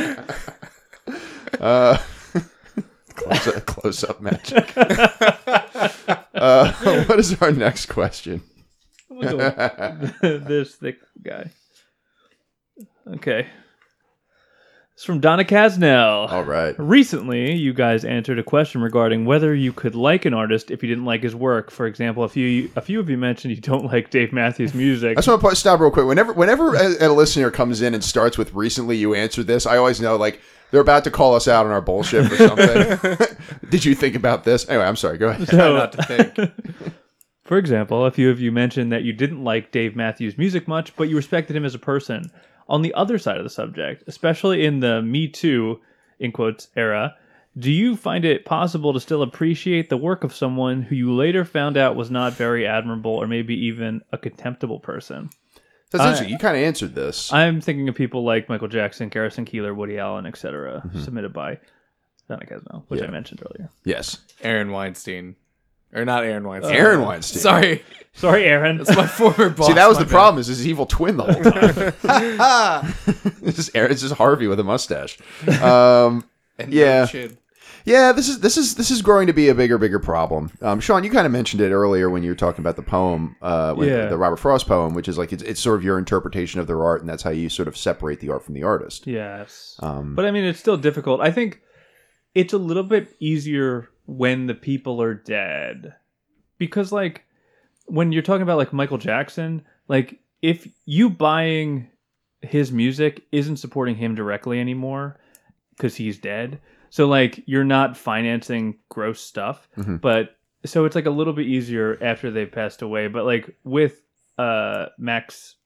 Flowers. 0.08 0.26
Uh, 1.60 1.98
close, 3.18 3.46
up, 3.56 3.66
close 3.66 4.04
up 4.04 4.20
magic. 4.20 4.72
uh, 4.76 6.72
what 7.04 7.18
is 7.18 7.40
our 7.42 7.52
next 7.52 7.86
question? 7.86 8.42
We'll 9.10 9.38
this 10.20 10.76
thick 10.76 10.98
guy. 11.22 11.50
Okay. 13.06 13.46
It's 14.98 15.04
from 15.04 15.20
Donna 15.20 15.44
Casnell. 15.44 16.28
All 16.28 16.42
right. 16.42 16.74
Recently, 16.76 17.54
you 17.54 17.72
guys 17.72 18.04
answered 18.04 18.40
a 18.40 18.42
question 18.42 18.80
regarding 18.80 19.26
whether 19.26 19.54
you 19.54 19.72
could 19.72 19.94
like 19.94 20.24
an 20.24 20.34
artist 20.34 20.72
if 20.72 20.82
you 20.82 20.88
didn't 20.88 21.04
like 21.04 21.22
his 21.22 21.36
work. 21.36 21.70
For 21.70 21.86
example, 21.86 22.24
a 22.24 22.28
few 22.28 22.68
a 22.74 22.80
few 22.80 22.98
of 22.98 23.08
you 23.08 23.16
mentioned 23.16 23.54
you 23.54 23.60
don't 23.60 23.84
like 23.92 24.10
Dave 24.10 24.32
Matthews' 24.32 24.74
music. 24.74 25.16
I 25.16 25.20
just 25.20 25.28
want 25.28 25.40
to 25.40 25.54
stop 25.54 25.78
real 25.78 25.92
quick. 25.92 26.04
Whenever, 26.04 26.32
whenever 26.32 26.74
a, 26.74 27.06
a 27.06 27.08
listener 27.10 27.48
comes 27.52 27.80
in 27.80 27.94
and 27.94 28.02
starts 28.02 28.36
with 28.36 28.52
"recently 28.54 28.96
you 28.96 29.14
answered 29.14 29.46
this," 29.46 29.66
I 29.66 29.76
always 29.76 30.00
know 30.00 30.16
like 30.16 30.40
they're 30.72 30.80
about 30.80 31.04
to 31.04 31.12
call 31.12 31.36
us 31.36 31.46
out 31.46 31.64
on 31.64 31.70
our 31.70 31.80
bullshit 31.80 32.32
or 32.32 32.36
something. 32.36 33.36
Did 33.70 33.84
you 33.84 33.94
think 33.94 34.16
about 34.16 34.42
this? 34.42 34.68
Anyway, 34.68 34.84
I'm 34.84 34.96
sorry. 34.96 35.16
Go 35.16 35.28
ahead. 35.28 35.46
Try 35.46 35.58
not 35.58 35.92
to 35.92 36.02
think. 36.02 36.34
For 37.44 37.56
example, 37.56 38.04
a 38.04 38.10
few 38.10 38.30
of 38.30 38.40
you 38.40 38.50
mentioned 38.50 38.90
that 38.90 39.04
you 39.04 39.12
didn't 39.12 39.44
like 39.44 39.70
Dave 39.70 39.94
Matthews' 39.94 40.36
music 40.36 40.66
much, 40.66 40.96
but 40.96 41.08
you 41.08 41.14
respected 41.14 41.54
him 41.54 41.64
as 41.64 41.76
a 41.76 41.78
person. 41.78 42.32
On 42.68 42.82
the 42.82 42.92
other 42.94 43.18
side 43.18 43.38
of 43.38 43.44
the 43.44 43.50
subject, 43.50 44.04
especially 44.06 44.64
in 44.66 44.80
the 44.80 45.00
Me 45.02 45.26
Too, 45.28 45.80
in 46.18 46.32
quotes, 46.32 46.68
era, 46.76 47.14
do 47.58 47.70
you 47.72 47.96
find 47.96 48.24
it 48.24 48.44
possible 48.44 48.92
to 48.92 49.00
still 49.00 49.22
appreciate 49.22 49.88
the 49.88 49.96
work 49.96 50.22
of 50.22 50.34
someone 50.34 50.82
who 50.82 50.94
you 50.94 51.12
later 51.14 51.44
found 51.44 51.76
out 51.76 51.96
was 51.96 52.10
not 52.10 52.34
very 52.34 52.66
admirable 52.66 53.12
or 53.12 53.26
maybe 53.26 53.54
even 53.66 54.02
a 54.12 54.18
contemptible 54.18 54.80
person? 54.80 55.30
That's 55.90 56.02
I- 56.04 56.08
interesting. 56.08 56.28
You 56.30 56.38
kind 56.38 56.56
of 56.56 56.62
answered 56.62 56.94
this. 56.94 57.32
I'm 57.32 57.60
thinking 57.62 57.88
of 57.88 57.94
people 57.94 58.22
like 58.24 58.48
Michael 58.50 58.68
Jackson, 58.68 59.08
Garrison 59.08 59.46
Keillor, 59.46 59.74
Woody 59.74 59.98
Allen, 59.98 60.26
etc., 60.26 60.82
Mm-hmm. 60.86 61.00
submitted 61.02 61.32
by 61.32 61.58
Donna 62.28 62.44
Casnell, 62.44 62.84
which 62.88 63.02
I 63.02 63.06
mentioned 63.06 63.42
earlier. 63.42 63.70
yes, 63.84 64.18
Aaron 64.42 64.70
Weinstein. 64.70 65.36
Or 65.94 66.04
not 66.04 66.24
Aaron 66.24 66.46
Weinstein. 66.46 66.74
Aaron 66.76 67.00
Weinstein. 67.02 67.40
Sorry. 67.40 67.82
Sorry, 68.12 68.44
Aaron. 68.44 68.78
That's 68.78 68.94
my 68.96 69.06
former 69.06 69.48
boss. 69.56 69.68
See, 69.68 69.72
that 69.74 69.88
was 69.88 69.96
my 69.98 70.02
the 70.02 70.06
bad. 70.06 70.12
problem. 70.12 70.40
Is 70.40 70.48
his 70.48 70.66
evil 70.66 70.86
twin 70.86 71.16
the 71.16 71.24
whole 71.24 71.42
time? 71.42 72.92
this 73.42 73.58
is 73.58 73.70
Aaron. 73.74 73.90
It's 73.92 74.02
just 74.02 74.14
Harvey 74.14 74.46
with 74.48 74.58
a 74.60 74.64
mustache. 74.64 75.18
Um, 75.62 76.24
And 76.58 76.72
Yeah. 76.72 77.06
chin. 77.06 77.38
Yeah, 77.84 78.12
this 78.12 78.28
is 78.28 78.40
this 78.40 78.58
is 78.58 78.74
this 78.74 78.90
is 78.90 79.00
growing 79.00 79.28
to 79.28 79.32
be 79.32 79.48
a 79.48 79.54
bigger 79.54 79.78
bigger 79.78 79.98
problem. 79.98 80.50
Um, 80.60 80.78
Sean, 80.80 81.04
you 81.04 81.10
kind 81.10 81.24
of 81.26 81.32
mentioned 81.32 81.62
it 81.62 81.70
earlier 81.70 82.10
when 82.10 82.22
you 82.22 82.30
were 82.30 82.34
talking 82.36 82.60
about 82.60 82.76
the 82.76 82.82
poem, 82.82 83.36
uh, 83.40 83.72
when- 83.74 83.88
Yeah. 83.88 84.06
the 84.08 84.18
Robert 84.18 84.36
Frost 84.38 84.66
poem, 84.66 84.92
which 84.94 85.08
is 85.08 85.16
like 85.16 85.32
it's, 85.32 85.42
it's 85.44 85.60
sort 85.60 85.76
of 85.78 85.84
your 85.84 85.96
interpretation 85.96 86.60
of 86.60 86.66
their 86.66 86.82
art, 86.84 87.00
and 87.00 87.08
that's 87.08 87.22
how 87.22 87.30
you 87.30 87.48
sort 87.48 87.66
of 87.68 87.76
separate 87.78 88.20
the 88.20 88.28
art 88.30 88.44
from 88.44 88.54
the 88.54 88.62
artist. 88.64 89.06
Yes. 89.06 89.76
Um, 89.80 90.14
but 90.14 90.26
I 90.26 90.32
mean, 90.32 90.44
it's 90.44 90.58
still 90.60 90.76
difficult. 90.76 91.20
I 91.22 91.30
think 91.30 91.62
it's 92.34 92.52
a 92.52 92.58
little 92.58 92.82
bit 92.82 93.14
easier 93.20 93.88
when 94.08 94.46
the 94.46 94.54
people 94.54 95.02
are 95.02 95.12
dead. 95.12 95.94
Because, 96.56 96.90
like, 96.90 97.24
when 97.84 98.10
you're 98.10 98.22
talking 98.22 98.42
about, 98.42 98.56
like, 98.56 98.72
Michael 98.72 98.96
Jackson, 98.98 99.62
like, 99.86 100.18
if 100.40 100.66
you 100.86 101.10
buying 101.10 101.88
his 102.40 102.72
music 102.72 103.22
isn't 103.32 103.58
supporting 103.58 103.96
him 103.96 104.14
directly 104.14 104.60
anymore 104.60 105.20
because 105.76 105.94
he's 105.94 106.18
dead. 106.18 106.58
So, 106.88 107.06
like, 107.06 107.42
you're 107.46 107.64
not 107.64 107.96
financing 107.98 108.78
gross 108.88 109.20
stuff. 109.20 109.68
Mhm. 109.76 110.00
But 110.00 110.36
so 110.64 110.86
it's 110.86 110.94
like 110.94 111.06
a 111.06 111.10
little 111.10 111.34
bit 111.34 111.46
easier 111.46 111.98
after 112.02 112.30
they've 112.30 112.50
passed 112.50 112.80
away. 112.80 113.08
But, 113.08 113.26
like, 113.26 113.54
with 113.62 114.02
uh, 114.38 114.86
Max 114.98 115.56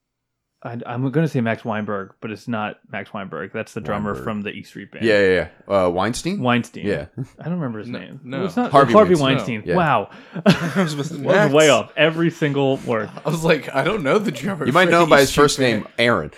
I, 0.64 0.78
I'm 0.86 1.02
going 1.10 1.26
to 1.26 1.28
say 1.28 1.40
Max 1.40 1.64
Weinberg, 1.64 2.12
but 2.20 2.30
it's 2.30 2.46
not 2.46 2.78
Max 2.92 3.12
Weinberg. 3.12 3.52
That's 3.52 3.72
the 3.74 3.80
drummer 3.80 4.10
Weinberg. 4.12 4.24
from 4.24 4.42
the 4.42 4.50
E 4.50 4.62
Street 4.62 4.92
Band. 4.92 5.04
yeah, 5.04 5.18
yeah, 5.20 5.48
yeah. 5.68 5.84
Uh, 5.86 5.88
Weinstein. 5.90 6.38
Weinstein. 6.40 6.86
Yeah. 6.86 7.06
I 7.40 7.44
don't 7.44 7.54
remember 7.54 7.80
his 7.80 7.88
No, 7.88 7.98
name. 7.98 8.20
no. 8.22 8.44
it's 8.44 8.54
not 8.56 8.70
Harvey 8.70 8.92
Harvey, 8.92 9.16
Weinstein. 9.16 9.62
Weinstein. 9.64 9.74
No. 9.74 9.76
Wow, 9.76 10.10
I 10.46 10.72
was 10.82 10.94
with 10.94 11.10
was 11.18 11.52
way 11.52 11.68
off 11.68 11.92
every 11.96 12.30
single 12.30 12.76
word. 12.78 13.10
I 13.24 13.28
was 13.30 13.42
like, 13.42 13.74
I 13.74 13.82
don't 13.82 14.04
know 14.04 14.18
the 14.20 14.30
drummer. 14.30 14.64
You 14.64 14.72
might 14.72 14.88
know 14.88 15.02
him 15.02 15.08
by 15.10 15.20
his 15.20 15.34
first 15.34 15.58
Band. 15.58 15.82
name, 15.82 15.92
Aaron. 15.98 16.30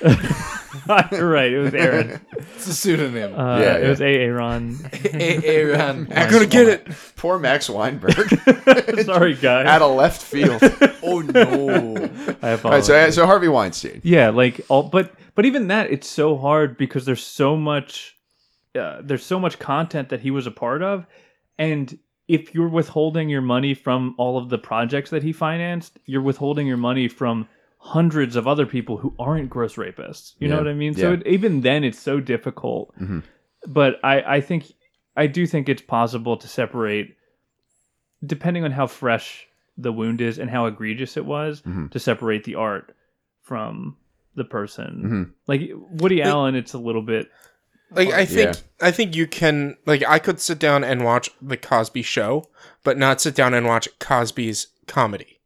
You're 1.12 1.28
right. 1.30 1.52
It 1.52 1.58
was 1.58 1.74
Aaron. 1.74 2.20
It's 2.56 2.66
a 2.66 2.74
pseudonym. 2.74 3.38
Uh, 3.38 3.58
Yeah, 3.58 3.74
it 3.76 3.82
yeah. 3.84 3.88
was 3.90 4.00
A. 4.00 4.14
Aaron. 4.14 4.78
Aaron. 5.12 6.08
I'm 6.14 6.30
gonna 6.30 6.46
get 6.46 6.68
it. 6.68 6.88
Poor 7.16 7.38
Max 7.38 7.68
Weinberg. 7.70 8.28
Sorry, 9.04 9.34
guys. 9.34 9.66
Out 9.66 9.82
of 9.82 9.94
left 9.96 10.22
field. 10.22 10.60
Oh 11.02 11.20
no. 11.20 11.42
I 11.42 11.48
All 11.48 12.36
right, 12.42 12.52
apologize. 12.52 13.14
so, 13.14 13.22
so 13.22 13.26
Harvey 13.26 13.48
Weinstein. 13.48 14.00
yeah, 14.04 14.30
like 14.30 14.60
all, 14.68 14.82
but 14.84 15.12
but 15.34 15.44
even 15.46 15.68
that, 15.68 15.90
it's 15.90 16.08
so 16.08 16.36
hard 16.36 16.76
because 16.76 17.04
there's 17.04 17.24
so 17.24 17.56
much, 17.56 18.16
uh, 18.78 19.00
there's 19.02 19.24
so 19.24 19.38
much 19.40 19.58
content 19.58 20.08
that 20.10 20.20
he 20.20 20.30
was 20.30 20.46
a 20.46 20.50
part 20.50 20.82
of, 20.82 21.06
and 21.58 21.98
if 22.28 22.54
you're 22.54 22.68
withholding 22.68 23.28
your 23.28 23.42
money 23.42 23.74
from 23.74 24.14
all 24.16 24.38
of 24.38 24.48
the 24.48 24.56
projects 24.58 25.10
that 25.10 25.22
he 25.22 25.32
financed, 25.32 25.98
you're 26.06 26.22
withholding 26.22 26.66
your 26.66 26.76
money 26.78 27.06
from 27.08 27.46
hundreds 27.86 28.34
of 28.34 28.46
other 28.46 28.64
people 28.64 28.96
who 28.96 29.14
aren't 29.18 29.50
gross 29.50 29.74
rapists. 29.76 30.32
You 30.38 30.48
know 30.48 30.56
what 30.56 30.66
I 30.68 30.72
mean? 30.72 30.94
So 30.94 31.12
it, 31.12 31.26
even 31.26 31.60
then, 31.60 31.84
it's 31.84 31.98
so 31.98 32.18
difficult. 32.18 32.94
Mhm. 32.98 33.22
But 33.66 33.96
I, 34.02 34.36
I 34.36 34.40
think, 34.40 34.72
I 35.16 35.26
do 35.26 35.46
think 35.46 35.68
it's 35.68 35.82
possible 35.82 36.38
to 36.38 36.48
separate, 36.48 37.14
depending 38.24 38.64
on 38.64 38.70
how 38.70 38.86
fresh 38.86 39.46
the 39.76 39.92
wound 39.92 40.22
is 40.22 40.38
and 40.38 40.48
how 40.48 40.64
egregious 40.64 41.18
it 41.18 41.26
was, 41.26 41.60
Mhm. 41.60 41.90
to 41.90 41.98
separate 41.98 42.44
the 42.44 42.54
art 42.54 42.94
from 43.42 43.98
the 44.34 44.44
person. 44.44 44.86
Mm-hmm. 45.04 45.22
Like 45.46 45.70
Woody 46.00 46.22
Allen, 46.22 46.54
it's 46.54 46.72
a 46.72 46.78
little 46.78 47.02
bit. 47.02 47.30
Like 47.90 48.08
I 48.12 48.24
think 48.24 48.54
Yeah. 48.56 48.88
I 48.88 48.90
think 48.92 49.14
you 49.14 49.26
can 49.26 49.76
like 49.86 50.02
I 50.08 50.18
could 50.18 50.40
sit 50.40 50.58
down 50.58 50.82
and 50.84 51.04
watch 51.04 51.28
the 51.42 51.58
Cosby 51.58 52.02
show, 52.02 52.46
but 52.82 52.96
not 52.96 53.20
sit 53.20 53.34
down 53.34 53.52
and 53.52 53.66
watch 53.66 53.88
Cosby's 54.00 54.68
comedy. 54.86 55.38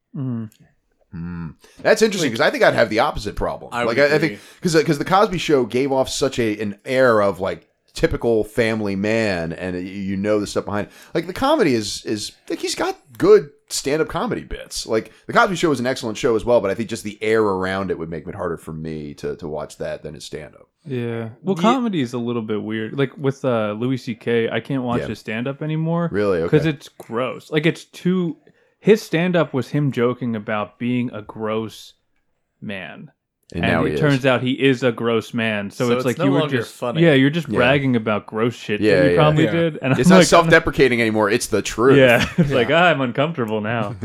Mm, 1.19 1.55
That's 1.83 2.03
interesting 2.03 2.31
because 2.31 2.41
I 2.47 2.51
think 2.51 2.63
I'd 2.63 2.75
have 2.75 2.91
the 2.91 3.01
opposite 3.01 3.37
problem. 3.37 3.71
I 3.75 3.85
like 3.85 3.97
would 3.97 4.13
I, 4.13 4.17
I 4.17 4.19
think 4.19 4.39
because 4.57 4.75
because 4.75 4.99
the 4.99 5.05
Cosby 5.05 5.39
Show 5.39 5.65
gave 5.67 5.93
off 5.93 6.09
such 6.09 6.39
a 6.39 6.59
an 6.61 6.79
air 6.85 7.21
of 7.21 7.41
like 7.41 7.69
typical 7.95 8.45
family 8.45 8.95
man, 8.95 9.53
and 9.53 9.75
you- 9.77 9.83
you 9.83 10.17
know 10.17 10.39
the 10.39 10.47
stuff 10.47 10.65
behind. 10.67 10.87
It. 10.87 10.93
Like 11.15 11.27
the 11.27 11.33
comedy 11.33 11.75
is 11.75 12.05
is 12.05 12.33
like 12.49 12.61
he's 12.61 12.75
got 12.75 12.97
good 13.19 13.51
stand 13.71 14.01
up 14.01 14.09
comedy 14.09 14.45
bits. 14.45 14.87
Like 14.87 15.13
the 15.27 15.33
Cosby 15.33 15.57
Show 15.57 15.73
is 15.73 15.81
an 15.81 15.87
excellent 15.87 16.17
show 16.17 16.37
as 16.37 16.45
well, 16.45 16.61
but 16.61 16.71
I 16.71 16.75
think 16.75 16.89
just 16.89 17.05
the 17.05 17.19
air 17.23 17.43
around 17.43 17.91
it 17.91 17.99
would 17.99 18.09
make 18.09 18.27
it 18.27 18.35
harder 18.35 18.57
for 18.57 18.73
me 18.73 19.15
to 19.15 19.37
to 19.37 19.49
watch 19.49 19.79
that 19.79 20.03
than 20.03 20.15
his 20.15 20.25
stand 20.25 20.55
up. 20.55 20.69
Yeah. 20.87 21.31
Well, 21.43 21.57
Ye- 21.57 21.63
comedy 21.63 22.01
is 22.01 22.13
a 22.15 22.19
little 22.19 22.41
bit 22.43 22.63
weird. 22.63 22.97
Like 22.97 23.15
with 23.19 23.45
uh, 23.45 23.73
Louis 23.79 23.97
C.K., 23.99 24.49
I 24.49 24.61
can't 24.61 24.85
watch 24.85 25.01
Yeah. 25.01 25.09
his 25.09 25.19
stand 25.19 25.47
up 25.47 25.61
anymore. 25.61 26.09
Really? 26.11 26.39
Okay. 26.39 26.45
Because 26.57 26.67
it's 26.67 26.89
gross. 26.89 27.51
Like 27.51 27.67
it's 27.67 27.85
too. 27.85 28.37
His 28.81 29.03
stand 29.03 29.35
up 29.37 29.53
was 29.53 29.69
him 29.69 29.93
joking 29.93 30.37
about 30.37 30.79
being 30.79 31.11
a 31.13 31.23
gross 31.23 31.95
man. 32.61 33.11
and, 33.53 33.65
And, 33.65 33.73
now 33.73 33.85
it 33.85 33.93
he 33.93 33.97
turns 33.99 34.21
is. 34.21 34.27
out 34.27 34.43
he 34.43 34.53
is 34.53 34.83
a 34.83 34.93
gross 34.93 35.33
man. 35.35 35.71
So, 35.71 35.87
So 35.87 35.93
it's, 35.93 35.97
it's 36.01 36.05
like 36.07 36.19
no 36.19 36.25
you 36.27 36.31
were 36.33 36.47
just 36.49 36.75
funny. 36.75 37.03
Yeah, 37.03 37.15
you're 37.15 37.31
just 37.31 37.49
Yeah. 37.49 37.57
bragging 37.57 37.97
about 37.97 38.27
gross 38.27 38.55
shit 38.55 38.81
Yeah, 38.81 38.97
that 38.97 39.05
you 39.05 39.11
yeah, 39.13 39.17
probably 39.17 39.45
yeah. 39.45 39.51
did. 39.51 39.79
And 39.83 39.99
It's 39.99 40.09
I'm 40.09 40.15
not 40.15 40.19
like, 40.19 40.27
self 40.27 40.49
deprecating 40.51 41.01
anymore. 41.01 41.31
It's 41.31 41.47
the 41.47 41.63
truth. 41.63 41.97
Yeah, 41.99 42.29
it's 42.39 42.51
like 42.53 42.71
ah, 42.71 42.85
I'm 42.91 43.01
uncomfortable 43.01 43.61
now. 43.61 43.97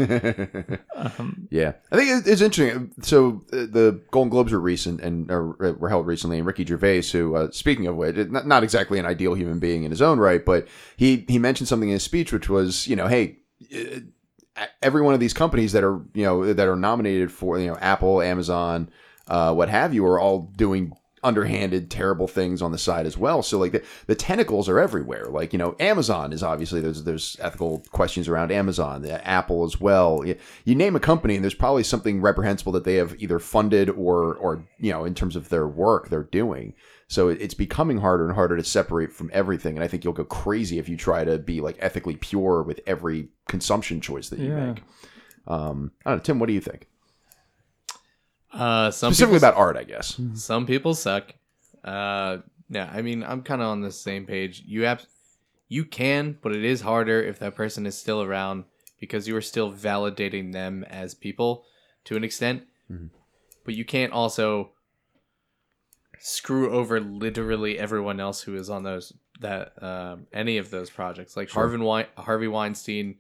Um, 0.96 1.48
Yeah, 1.52 1.74
I 1.92 1.96
think 1.98 2.26
it's 2.28 2.42
interesting. 2.42 2.92
So 3.02 3.44
uh, 3.52 3.66
the 3.70 4.02
Golden 4.12 4.30
Globes 4.30 4.52
were 4.54 4.60
recent 4.60 5.02
and 5.02 5.30
uh, 5.30 5.36
were 5.78 5.90
held 5.90 6.08
recently, 6.08 6.38
and 6.38 6.48
Ricky 6.48 6.66
Gervais, 6.66 7.02
who, 7.12 7.36
uh, 7.36 7.52
speaking 7.52 7.88
of 7.88 7.96
which, 7.96 8.16
not, 8.30 8.48
not 8.48 8.64
exactly 8.64 9.00
an 9.00 9.06
ideal 9.06 9.34
human 9.34 9.60
being 9.60 9.84
in 9.84 9.92
his 9.92 10.02
own 10.02 10.20
right, 10.20 10.44
but 10.46 10.68
he 10.96 11.26
he 11.28 11.38
mentioned 11.40 11.68
something 11.68 11.90
in 11.90 11.94
his 11.94 12.04
speech, 12.04 12.32
which 12.32 12.48
was, 12.50 12.88
you 12.88 12.96
know, 12.96 13.08
hey, 13.08 13.40
uh, 13.76 14.00
every 14.82 15.02
one 15.02 15.14
of 15.14 15.20
these 15.20 15.34
companies 15.34 15.72
that 15.72 15.84
are 15.84 16.02
you 16.14 16.24
know 16.24 16.54
that 16.54 16.68
are 16.68 16.76
nominated 16.76 17.32
for 17.32 17.60
you 17.60 17.68
know 17.68 17.78
Apple, 17.78 18.22
Amazon, 18.22 18.90
uh, 19.28 19.54
what 19.54 19.70
have 19.70 19.94
you, 19.94 20.06
are 20.06 20.20
all 20.20 20.52
doing 20.56 20.94
underhanded 21.24 21.90
terrible 21.90 22.28
things 22.28 22.62
on 22.62 22.72
the 22.74 22.78
side 22.78 23.06
as 23.06 23.18
well. 23.18 23.42
So 23.42 23.58
like 23.58 23.72
the, 23.72 23.84
the 24.08 24.16
tentacles 24.16 24.68
are 24.68 24.80
everywhere. 24.80 25.28
Like 25.28 25.54
you 25.54 25.60
know 25.60 25.76
amazon 25.80 26.34
is 26.34 26.44
obviously 26.44 26.82
there's 26.82 27.04
there's 27.04 27.38
ethical 27.40 27.84
questions 27.92 28.28
around 28.28 28.52
amazon 28.52 29.02
the 29.02 29.26
apple 29.26 29.64
as 29.64 29.80
well. 29.80 30.26
You, 30.26 30.38
you 30.66 30.76
name 30.76 30.96
a 30.96 31.00
company 31.00 31.36
and 31.36 31.44
there's 31.44 31.54
probably 31.54 31.84
something 31.84 32.22
reprehensible 32.22 32.74
that 32.74 32.84
they 32.84 32.96
have 32.96 33.16
either 33.20 33.40
funded 33.40 33.90
or 33.90 34.36
or 34.36 34.66
you 34.78 34.92
know 34.92 35.06
in 35.06 35.16
terms 35.16 35.36
of 35.36 35.50
their 35.50 35.68
work 35.68 36.10
they're 36.10 36.24
doing 36.24 36.74
so 37.14 37.28
it's 37.30 37.54
becoming 37.54 37.98
harder 38.00 38.26
and 38.26 38.34
harder 38.36 38.58
to 38.58 38.64
separate 38.64 39.12
from 39.12 39.30
everything 39.34 39.76
and 39.76 39.84
i 39.84 39.88
think 39.88 40.04
you'll 40.04 40.14
go 40.14 40.24
crazy 40.26 40.80
if 40.80 40.88
you 40.90 40.98
try 40.98 41.24
to 41.24 41.38
be 41.38 41.62
like 41.62 41.78
ethically 41.80 42.16
pure 42.16 42.64
with 42.64 42.80
every 42.88 43.28
consumption 43.48 44.02
choice 44.02 44.30
that 44.30 44.40
you 44.40 44.50
Yeah. 44.52 44.66
make 44.74 44.84
um 45.48 45.92
i 46.06 46.10
don't 46.10 46.18
know 46.20 46.24
tim 46.24 46.40
what 46.40 46.48
do 46.48 46.54
you 46.54 46.62
think 46.62 46.88
Uh, 48.52 48.92
some 48.92 49.12
specifically 49.12 49.38
about 49.38 49.56
art 49.56 49.78
i 49.78 49.84
guess 49.84 50.20
some 50.36 50.66
people 50.66 50.94
suck. 50.94 51.34
Uh, 51.84 52.38
yeah, 52.70 52.90
I 52.94 53.02
mean, 53.02 53.24
I'm 53.24 53.42
kind 53.44 53.62
of 53.62 53.68
on 53.68 53.82
the 53.82 53.92
same 53.92 54.26
page. 54.26 54.64
You 54.66 54.84
have, 54.86 55.06
you 55.68 55.84
can, 55.86 56.38
but 56.42 56.56
it 56.56 56.64
is 56.64 56.82
harder 56.82 57.22
if 57.22 57.40
that 57.40 57.56
person 57.56 57.86
is 57.86 57.98
still 57.98 58.22
around 58.22 58.64
because 59.02 59.28
you 59.28 59.36
are 59.36 59.42
still 59.42 59.72
validating 59.74 60.54
them 60.54 60.84
as 60.86 61.14
people 61.14 61.66
to 62.06 62.16
an 62.16 62.24
extent. 62.24 62.64
But 63.66 63.74
you 63.76 63.84
can't 63.86 64.14
also 64.14 64.72
screw 66.26 66.72
over 66.72 67.02
literally 67.02 67.78
everyone 67.78 68.18
else 68.18 68.42
who 68.42 68.56
is 68.56 68.70
on 68.70 68.84
those 68.84 69.12
that 69.42 69.74
um, 69.84 70.26
any 70.32 70.58
of 70.58 70.70
those 70.70 70.90
projects. 70.90 71.36
Like 71.36 71.50
Harvey 71.50 71.78
Wein- 71.78 72.06
Harvey 72.16 72.48
Weinstein, 72.48 73.18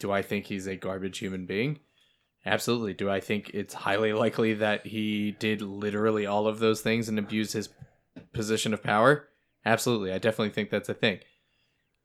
do 0.00 0.10
I 0.10 0.22
think 0.22 0.46
he's 0.46 0.66
a 0.66 0.74
garbage 0.74 1.18
human 1.18 1.46
being? 1.46 1.78
Absolutely. 2.44 2.94
Do 2.94 3.08
I 3.08 3.20
think 3.20 3.52
it's 3.54 3.74
highly 3.74 4.12
likely 4.12 4.54
that 4.54 4.86
he 4.86 5.36
did 5.38 5.62
literally 5.62 6.26
all 6.26 6.48
of 6.48 6.58
those 6.58 6.80
things 6.80 7.08
and 7.08 7.16
abused 7.16 7.52
his 7.52 7.68
position 8.32 8.74
of 8.74 8.82
power? 8.82 9.28
Absolutely. 9.64 10.12
I 10.12 10.18
definitely 10.18 10.50
think 10.50 10.70
that's 10.70 10.88
a 10.88 10.94
thing. 10.94 11.20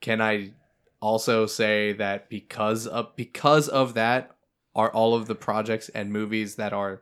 Can 0.02 0.22
I 0.22 0.52
also 1.00 1.48
say 1.48 1.94
that 1.94 2.30
because 2.30 2.86
of 2.86 3.16
because 3.16 3.70
of 3.70 3.96
that 3.96 4.36
are 4.76 4.92
all 4.92 5.16
of 5.16 5.26
the 5.26 5.36
projects 5.36 5.90
and 5.90 6.14
movies 6.14 6.58
that 6.58 6.74
are 6.74 7.02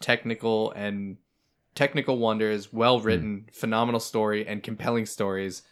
technical 0.00 0.70
and 0.72 1.18
technical 1.74 2.18
wonders, 2.18 2.72
well 2.72 3.00
written, 3.00 3.48
phenomenal 3.52 4.00
story 4.00 4.46
and 4.46 4.62
compelling 4.62 5.06
stories 5.06 5.62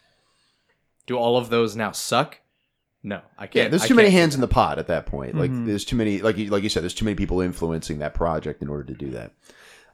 do 1.05 1.17
all 1.17 1.37
of 1.37 1.49
those 1.49 1.75
now 1.75 1.91
suck? 1.91 2.39
No, 3.01 3.21
I 3.37 3.47
can't. 3.47 3.55
Yeah, 3.55 3.67
there's 3.69 3.85
too 3.87 3.95
many 3.95 4.09
hands 4.09 4.35
in 4.35 4.41
the 4.41 4.47
pot 4.47 4.77
at 4.77 4.87
that 4.87 5.05
point. 5.05 5.35
Like 5.35 5.51
Mhm. 5.51 5.65
there's 5.65 5.85
too 5.85 5.95
many, 5.95 6.21
like 6.21 6.37
you, 6.37 6.49
like 6.49 6.63
you 6.63 6.69
said, 6.69 6.83
there's 6.83 6.93
too 6.93 7.05
many 7.05 7.15
people 7.15 7.41
influencing 7.41 7.99
that 7.99 8.13
project 8.13 8.61
in 8.61 8.69
order 8.69 8.83
to 8.83 8.93
do 8.93 9.09
that. 9.11 9.31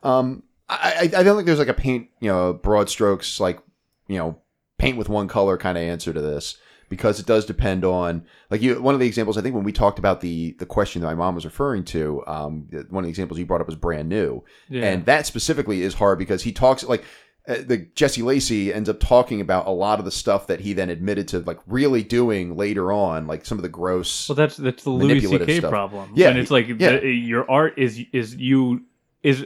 Um, 0.04 0.44
I, 0.68 1.10
I, 1.14 1.20
I 1.20 1.24
don't 1.24 1.36
think 1.36 1.46
there's 1.46 1.60
like 1.60 1.68
a 1.68 1.74
paint, 1.74 2.10
you 2.20 2.30
know, 2.30 2.54
broad 2.54 2.90
strokes, 2.90 3.40
like 3.40 3.60
you 4.08 4.18
know, 4.18 4.38
paint 4.78 4.98
with 4.98 5.08
one 5.10 5.28
color 5.28 5.58
kind 5.58 5.78
of 5.78 5.84
answer 5.84 6.12
to 6.14 6.22
this 6.22 6.58
because 6.90 7.20
it 7.20 7.26
does 7.26 7.46
depend 7.46 7.84
on 7.84 8.26
like 8.50 8.62
you. 8.62 8.82
One 8.82 8.94
of 8.94 9.00
the 9.00 9.08
examples 9.08 9.38
I 9.38 9.42
think 9.42 9.56
when 9.56 9.64
we 9.64 9.72
talked 9.72 10.00
about 10.00 10.22
the 10.22 10.52
the 10.60 10.66
question 10.66 11.02
that 11.02 11.08
my 11.08 11.16
mom 11.16 11.36
was 11.36 11.46
referring 11.46 11.84
to, 11.86 12.24
um, 12.28 12.68
one 12.90 13.04
of 13.04 13.06
the 13.06 13.10
examples 13.10 13.40
you 13.40 13.46
brought 13.46 13.62
up 13.62 13.68
was 13.68 13.76
brand 13.76 14.10
new, 14.10 14.44
yeah. 14.70 14.86
and 14.86 15.06
that 15.06 15.26
specifically 15.26 15.82
is 15.82 15.94
hard 15.94 16.20
because 16.20 16.44
he 16.44 16.52
talks 16.52 16.84
like 16.84 17.04
uh, 17.48 17.58
the 17.66 17.78
Jesse 17.96 18.22
Lacey 18.22 18.74
ends 18.74 18.90
up 18.90 19.00
talking 19.00 19.40
about 19.40 19.68
a 19.68 19.72
lot 19.72 20.00
of 20.00 20.06
the 20.06 20.12
stuff 20.12 20.48
that 20.48 20.60
he 20.60 20.74
then 20.74 20.90
admitted 20.90 21.28
to 21.30 21.40
like 21.40 21.60
really 21.68 22.04
doing 22.04 22.56
later 22.56 22.92
on, 22.92 23.28
like 23.28 23.46
some 23.46 23.58
of 23.58 23.62
the 23.62 23.70
gross. 23.70 24.28
Well, 24.30 24.36
that's 24.36 24.58
that's 24.58 24.84
the 24.84 24.90
Louis 24.90 25.22
C.K. 25.22 25.62
problem. 25.62 26.12
Yeah, 26.16 26.30
and 26.30 26.40
it's 26.40 26.52
like 26.52 26.68
yeah. 26.68 26.98
the, 26.98 27.08
your 27.08 27.50
art 27.50 27.78
is 27.78 28.02
is 28.12 28.36
you 28.36 28.84
is. 29.22 29.46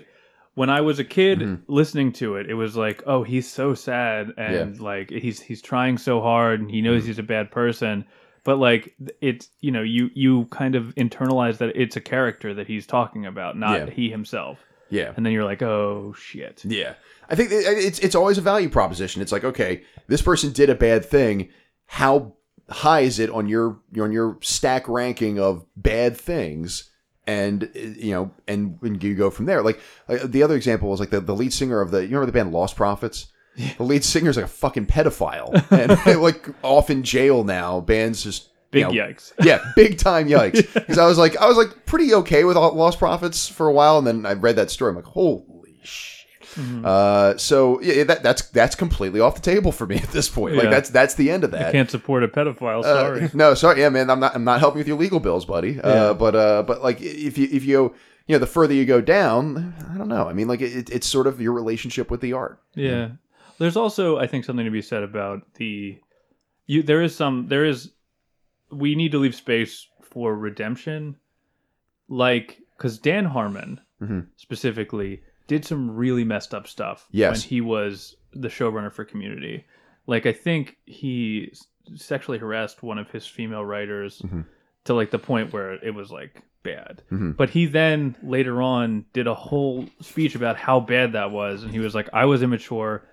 When 0.55 0.69
I 0.69 0.81
was 0.81 0.99
a 0.99 1.03
kid 1.05 1.39
Mhm. 1.39 1.61
listening 1.67 2.11
to 2.13 2.35
it, 2.35 2.49
it 2.49 2.53
was 2.55 2.75
like, 2.75 3.01
oh, 3.05 3.23
he's 3.23 3.47
so 3.49 3.73
sad 3.73 4.33
and 4.37 4.79
like 4.79 5.09
he's 5.09 5.39
he's 5.39 5.61
trying 5.61 5.97
so 5.97 6.19
hard 6.21 6.59
and 6.59 6.69
he 6.69 6.81
knows 6.81 7.03
Mhm. 7.03 7.07
he's 7.07 7.19
a 7.19 7.23
bad 7.23 7.49
person. 7.51 8.05
But 8.43 8.57
like 8.57 8.95
it's 9.21 9.49
you 9.61 9.71
know 9.71 9.81
you 9.83 10.09
you 10.13 10.45
kind 10.45 10.75
of 10.75 10.93
internalize 10.95 11.57
that 11.59 11.73
it's 11.75 11.95
a 11.95 12.01
character 12.01 12.53
that 12.55 12.67
he's 12.67 12.85
talking 12.87 13.25
about, 13.25 13.57
not 13.57 13.79
Yeah. 13.87 13.89
he 13.93 14.09
himself. 14.09 14.59
yeah, 14.91 15.13
And 15.15 15.23
then 15.25 15.33
you're 15.33 15.43
like, 15.45 15.61
oh 15.61 16.13
shit. 16.17 16.63
yeah. 16.65 16.93
I 17.29 17.35
think 17.35 17.49
it's 17.51 17.99
it's 17.99 18.15
always 18.15 18.37
a 18.39 18.41
value 18.41 18.69
proposition. 18.69 19.21
It's 19.21 19.31
like 19.31 19.43
okay, 19.43 19.83
this 20.07 20.21
person 20.21 20.51
did 20.51 20.69
a 20.69 20.75
bad 20.75 21.05
thing. 21.05 21.49
How 21.85 22.33
high 22.69 23.01
is 23.01 23.19
it 23.19 23.29
on 23.29 23.47
your 23.47 23.79
on 24.01 24.11
your 24.11 24.39
stack 24.41 24.87
ranking 24.89 25.39
of 25.39 25.65
bad 25.77 26.17
things? 26.17 26.88
And 27.29 27.63
uh, 27.63 27.79
you 27.79 28.11
know, 28.11 28.31
and 28.47 28.81
when 28.81 28.99
you 29.01 29.13
go 29.13 29.29
from 29.29 29.45
there, 29.45 29.61
like 29.61 29.79
uh, 30.07 30.17
the 30.23 30.41
other 30.41 30.55
example 30.55 30.89
was 30.89 30.99
like 30.99 31.11
the, 31.11 31.21
the 31.21 31.35
lead 31.35 31.53
singer 31.53 31.79
of 31.79 31.91
the 31.91 31.99
you 31.99 32.07
remember 32.07 32.25
the 32.25 32.31
band 32.31 32.51
Lost 32.51 32.75
Prophets. 32.75 33.27
The 33.77 33.83
lead 33.83 34.03
singer's 34.03 34.35
like 34.37 34.45
a 34.45 34.49
fucking 34.49 34.87
pedophile 34.87 35.53
and 36.07 36.21
like 36.21 36.49
off 36.63 36.89
in 36.89 37.03
jail 37.03 37.43
now. 37.43 37.81
Bands 37.81 38.23
just 38.23 38.49
Big 38.71 38.81
you 38.81 38.87
know, 38.87 39.07
yikes. 39.07 39.33
yeah, 39.43 39.59
big 39.75 39.97
time 39.97 40.27
yikes. 40.29 40.73
Because 40.73 40.97
I 40.97 41.07
was 41.07 41.17
like, 41.17 41.35
I 41.37 41.47
was 41.47 41.57
like 41.57 41.85
pretty 41.85 42.13
okay 42.15 42.43
with 42.43 42.55
Lost 42.55 42.99
Prophets 42.99 43.47
for 43.47 43.67
a 43.67 43.71
while, 43.71 43.97
and 43.97 44.05
then 44.05 44.25
I 44.25 44.33
read 44.33 44.55
that 44.57 44.69
story. 44.71 44.89
I'm 44.89 44.95
like, 44.95 45.05
holy 45.05 45.79
shit. 45.83 46.18
Mhm. 46.55 46.83
Uh, 46.85 47.37
so 47.37 47.79
yeah, 47.81 48.03
that 48.05 48.23
that's 48.23 48.41
that's 48.49 48.75
completely 48.75 49.19
off 49.19 49.35
the 49.35 49.41
table 49.41 49.71
for 49.71 49.85
me 49.85 49.95
at 49.97 50.09
this 50.11 50.29
point. 50.29 50.55
Like 50.55 50.65
Yeah. 50.65 50.69
that's 50.71 50.89
that's 50.89 51.15
the 51.15 51.29
end 51.31 51.43
of 51.43 51.51
that. 51.51 51.67
I 51.67 51.71
can't 51.71 51.89
support 51.91 52.23
a 52.23 52.27
pedophile. 52.27 52.79
Uh, 52.83 52.83
Sorry. 53.01 53.29
no, 53.33 53.53
sorry, 53.53 53.81
yeah, 53.81 53.89
man. 53.89 54.09
I'm 54.09 54.19
not. 54.19 54.35
I'm 54.35 54.43
not 54.43 54.59
helping 54.59 54.79
with 54.79 54.87
your 54.87 54.97
legal 54.97 55.19
bills, 55.19 55.45
buddy. 55.45 55.73
Yeah. 55.73 55.81
Uh, 55.81 56.13
but 56.13 56.35
uh, 56.35 56.63
but 56.63 56.81
like 56.81 56.99
if 57.01 57.37
you 57.37 57.47
if 57.51 57.63
you 57.65 57.93
you 58.27 58.35
know 58.35 58.39
the 58.39 58.47
further 58.47 58.73
you 58.73 58.85
go 58.85 59.01
down, 59.01 59.73
I 59.93 59.97
don't 59.97 60.07
know. 60.07 60.27
I 60.27 60.33
mean, 60.33 60.47
like 60.47 60.61
it, 60.61 60.89
it's 60.89 61.07
sort 61.07 61.27
of 61.27 61.39
your 61.41 61.53
relationship 61.53 62.09
with 62.11 62.21
the 62.21 62.33
art. 62.33 62.59
Yeah. 62.75 63.09
There's 63.59 63.75
also 63.77 64.17
I 64.17 64.25
think 64.27 64.45
something 64.45 64.65
to 64.65 64.71
be 64.71 64.81
said 64.81 65.03
about 65.03 65.41
the 65.55 65.97
you 66.65 66.81
there 66.83 67.01
is 67.01 67.15
some 67.15 67.47
there 67.47 67.65
is 67.65 67.91
we 68.71 68.95
need 68.95 69.11
to 69.11 69.17
leave 69.19 69.35
space 69.35 69.87
for 70.01 70.35
redemption 70.35 71.15
like 72.07 72.59
cuz 72.77 72.97
Dan 72.99 73.25
Harmon 73.25 73.79
Mhm. 74.01 74.27
specifically 74.37 75.21
did 75.49 75.65
some 75.65 75.93
really 75.93 76.23
messed 76.23 76.53
up 76.53 76.67
stuff 76.67 77.07
Yes. 77.11 77.43
when 77.43 77.49
he 77.49 77.59
was 77.61 78.15
the 78.31 78.47
showrunner 78.47 78.91
for 78.93 79.03
Community. 79.03 79.65
Like 80.07 80.25
I 80.25 80.31
think 80.31 80.77
he 80.85 81.51
sexually 81.95 82.37
harassed 82.37 82.81
one 82.83 82.97
of 82.97 83.09
his 83.11 83.25
female 83.27 83.65
writers 83.65 84.21
Mhm. 84.21 84.45
to 84.85 84.93
like 84.93 85.11
the 85.11 85.19
point 85.19 85.51
where 85.51 85.73
it 85.73 85.93
was 85.93 86.11
like 86.11 86.41
bad. 86.63 87.01
Mhm. 87.11 87.35
But 87.35 87.49
he 87.49 87.65
then 87.65 88.15
later 88.23 88.61
on 88.61 89.05
did 89.13 89.27
a 89.27 89.33
whole 89.33 89.85
speech 90.01 90.35
about 90.35 90.55
how 90.57 90.79
bad 90.79 91.13
that 91.13 91.31
was 91.31 91.63
and 91.63 91.71
he 91.71 91.79
was 91.79 91.95
like 91.95 92.07
I 92.13 92.25
was 92.25 92.43
immature. 92.43 93.03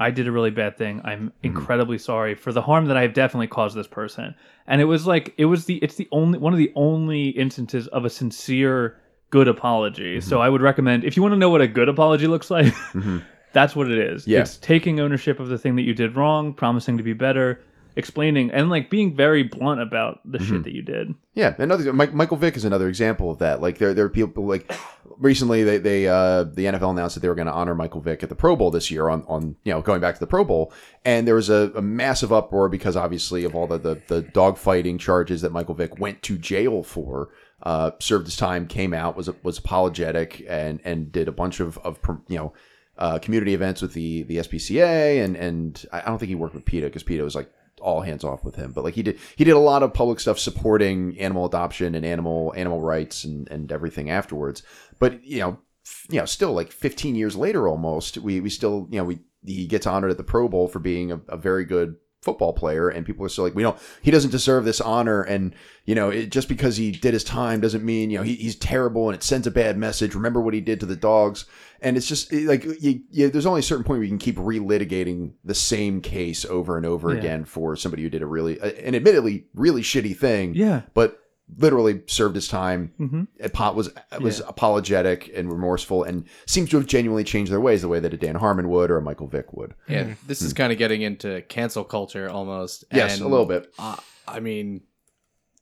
I 0.00 0.10
did 0.10 0.26
a 0.26 0.32
really 0.32 0.50
bad 0.50 0.76
thing. 0.76 1.00
I'm 1.04 1.32
incredibly 1.42 1.98
sorry 1.98 2.34
for 2.34 2.50
the 2.52 2.62
harm 2.62 2.86
that 2.86 2.96
I 2.96 3.02
have 3.02 3.12
definitely 3.14 3.46
caused 3.46 3.76
this 3.76 3.86
person. 3.86 4.34
And 4.66 4.80
it 4.80 4.86
was 4.86 5.06
like 5.06 5.34
it 5.36 5.44
was 5.44 5.66
the 5.66 5.76
it's 5.84 5.96
the 5.96 6.08
only 6.12 6.38
one 6.38 6.52
of 6.54 6.58
the 6.58 6.72
only 6.74 7.28
instances 7.28 7.86
of 7.88 8.04
a 8.04 8.10
sincere 8.10 8.96
good 9.30 9.48
apology. 9.48 10.20
So 10.20 10.36
mm-hmm. 10.36 10.42
I 10.42 10.48
would 10.48 10.62
recommend 10.62 11.04
if 11.04 11.16
you 11.16 11.22
want 11.22 11.32
to 11.32 11.38
know 11.38 11.50
what 11.50 11.60
a 11.60 11.68
good 11.68 11.88
apology 11.88 12.26
looks 12.26 12.50
like, 12.50 12.66
mm-hmm. 12.92 13.18
that's 13.52 13.74
what 13.74 13.90
it 13.90 13.98
is. 13.98 14.26
Yeah. 14.26 14.40
It's 14.40 14.56
taking 14.56 15.00
ownership 15.00 15.40
of 15.40 15.48
the 15.48 15.58
thing 15.58 15.76
that 15.76 15.82
you 15.82 15.94
did 15.94 16.16
wrong, 16.16 16.54
promising 16.54 16.96
to 16.98 17.02
be 17.02 17.12
better, 17.12 17.60
explaining 17.96 18.50
and 18.50 18.70
like 18.70 18.90
being 18.90 19.14
very 19.14 19.42
blunt 19.42 19.80
about 19.80 20.20
the 20.24 20.38
shit 20.38 20.48
mm-hmm. 20.48 20.62
that 20.62 20.72
you 20.72 20.82
did. 20.82 21.14
Yeah, 21.34 21.54
another 21.58 21.92
Mike, 21.92 22.12
Michael 22.12 22.36
Vick 22.36 22.56
is 22.56 22.64
another 22.64 22.88
example 22.88 23.30
of 23.30 23.38
that. 23.38 23.60
Like 23.60 23.78
there, 23.78 23.94
there 23.94 24.04
are 24.04 24.10
people 24.10 24.46
like 24.46 24.72
recently 25.18 25.62
they, 25.62 25.78
they 25.78 26.08
uh 26.08 26.44
the 26.44 26.64
NFL 26.64 26.90
announced 26.90 27.14
that 27.14 27.20
they 27.20 27.28
were 27.28 27.34
going 27.34 27.46
to 27.46 27.52
honor 27.52 27.74
Michael 27.74 28.00
Vick 28.00 28.22
at 28.22 28.28
the 28.28 28.34
Pro 28.34 28.56
Bowl 28.56 28.70
this 28.70 28.90
year 28.90 29.08
on 29.08 29.24
on 29.28 29.56
you 29.64 29.72
know 29.72 29.80
going 29.80 30.00
back 30.00 30.14
to 30.14 30.20
the 30.20 30.26
Pro 30.26 30.44
Bowl, 30.44 30.72
and 31.04 31.26
there 31.26 31.36
was 31.36 31.50
a, 31.50 31.72
a 31.76 31.82
massive 31.82 32.32
uproar 32.32 32.68
because 32.68 32.96
obviously 32.96 33.44
of 33.44 33.54
all 33.54 33.66
the 33.66 33.78
the, 33.78 34.02
the 34.08 34.22
dog 34.22 34.58
fighting 34.58 34.98
charges 34.98 35.42
that 35.42 35.52
Michael 35.52 35.74
Vick 35.74 35.98
went 35.98 36.22
to 36.22 36.36
jail 36.36 36.82
for. 36.82 37.30
Uh, 37.64 37.92
served 37.98 38.26
his 38.26 38.36
time, 38.36 38.66
came 38.66 38.92
out, 38.94 39.16
was 39.16 39.28
was 39.42 39.58
apologetic, 39.58 40.44
and 40.48 40.80
and 40.84 41.10
did 41.10 41.28
a 41.28 41.32
bunch 41.32 41.60
of 41.60 41.78
of 41.78 41.98
you 42.28 42.36
know. 42.36 42.52
Uh, 42.96 43.18
community 43.18 43.54
events 43.54 43.82
with 43.82 43.92
the 43.92 44.22
the 44.22 44.36
SPCA 44.36 45.24
and 45.24 45.34
and 45.34 45.84
I 45.92 46.02
don't 46.02 46.20
think 46.20 46.28
he 46.28 46.36
worked 46.36 46.54
with 46.54 46.64
PETA 46.64 46.86
because 46.86 47.02
PETA 47.02 47.24
was 47.24 47.34
like 47.34 47.50
all 47.80 48.00
hands 48.00 48.24
off 48.24 48.44
with 48.44 48.56
him. 48.56 48.72
But 48.72 48.84
like 48.84 48.94
he 48.94 49.02
did, 49.02 49.18
he 49.36 49.44
did 49.44 49.52
a 49.52 49.58
lot 49.58 49.82
of 49.82 49.94
public 49.94 50.18
stuff 50.18 50.38
supporting 50.38 51.18
animal 51.18 51.44
adoption 51.44 51.94
and 51.94 52.04
animal 52.04 52.52
animal 52.56 52.80
rights 52.80 53.24
and 53.24 53.48
and 53.50 53.70
everything 53.70 54.10
afterwards. 54.10 54.62
But 54.98 55.24
you 55.24 55.40
know, 55.40 55.58
f- 55.86 56.06
you 56.10 56.18
know, 56.18 56.24
still 56.24 56.52
like 56.52 56.72
15 56.72 57.14
years 57.14 57.36
later, 57.36 57.68
almost 57.68 58.18
we 58.18 58.40
we 58.40 58.50
still 58.50 58.88
you 58.90 58.98
know 58.98 59.04
we 59.04 59.20
he 59.44 59.66
gets 59.66 59.86
honored 59.86 60.10
at 60.10 60.16
the 60.16 60.24
Pro 60.24 60.48
Bowl 60.48 60.68
for 60.68 60.78
being 60.78 61.12
a, 61.12 61.20
a 61.28 61.36
very 61.36 61.64
good 61.64 61.96
football 62.24 62.52
player 62.52 62.88
and 62.88 63.04
people 63.06 63.24
are 63.24 63.28
still 63.28 63.44
like 63.44 63.54
we 63.54 63.62
don't 63.62 63.78
he 64.02 64.10
doesn't 64.10 64.30
deserve 64.30 64.64
this 64.64 64.80
honor 64.80 65.22
and 65.22 65.54
you 65.84 65.94
know 65.94 66.08
it, 66.08 66.30
just 66.30 66.48
because 66.48 66.76
he 66.76 66.90
did 66.90 67.12
his 67.12 67.22
time 67.24 67.60
doesn't 67.60 67.84
mean 67.84 68.10
you 68.10 68.16
know 68.18 68.24
he, 68.24 68.34
he's 68.34 68.56
terrible 68.56 69.08
and 69.08 69.14
it 69.14 69.22
sends 69.22 69.46
a 69.46 69.50
bad 69.50 69.76
message 69.76 70.14
remember 70.14 70.40
what 70.40 70.54
he 70.54 70.60
did 70.60 70.80
to 70.80 70.86
the 70.86 70.96
dogs 70.96 71.44
and 71.82 71.96
it's 71.98 72.06
just 72.08 72.32
it- 72.32 72.46
like 72.48 72.64
you, 72.80 73.00
you, 73.10 73.28
there's 73.28 73.44
only 73.46 73.60
a 73.60 73.62
certain 73.62 73.84
point 73.84 73.98
where 73.98 74.04
you 74.04 74.08
can 74.08 74.18
keep 74.18 74.36
relitigating 74.36 75.32
the 75.44 75.54
same 75.54 76.00
case 76.00 76.44
over 76.46 76.76
and 76.76 76.86
over 76.86 77.12
Yeah. 77.12 77.18
again 77.18 77.44
for 77.44 77.76
somebody 77.76 78.02
who 78.02 78.10
did 78.10 78.22
a 78.22 78.26
really 78.26 78.58
uh, 78.60 78.66
an 78.70 78.94
admittedly 78.94 79.46
really 79.54 79.82
shitty 79.82 80.16
thing 80.16 80.54
Yeah. 80.54 80.82
but 80.94 81.20
literally 81.58 82.02
served 82.06 82.34
his 82.34 82.48
time 82.48 82.92
hmm 82.96 83.24
was 83.76 83.90
was 84.20 84.38
Yeah. 84.40 84.46
apologetic 84.48 85.30
and 85.36 85.50
remorseful 85.52 86.02
and 86.02 86.24
seems 86.46 86.70
to 86.70 86.78
have 86.78 86.86
genuinely 86.86 87.22
changed 87.24 87.52
their 87.52 87.60
ways 87.60 87.82
the 87.82 87.88
way 87.88 88.00
that 88.00 88.14
a 88.14 88.16
Dan 88.16 88.34
Harmon 88.36 88.68
would 88.70 88.90
or 88.90 88.96
a 88.96 89.02
Michael 89.02 89.26
Vick 89.28 89.52
would 89.52 89.74
Yeah, 89.88 90.14
this 90.26 90.40
is 90.42 90.52
kind 90.54 90.72
of 90.72 90.78
getting 90.78 91.02
into 91.02 91.42
cancel 91.42 91.84
culture 91.84 92.28
almost. 92.30 92.84
yes 92.92 93.14
and, 93.18 93.26
a 93.26 93.28
little 93.28 93.46
bit 93.46 93.72
Uh, 93.78 93.96
I 94.26 94.40
mean, 94.40 94.80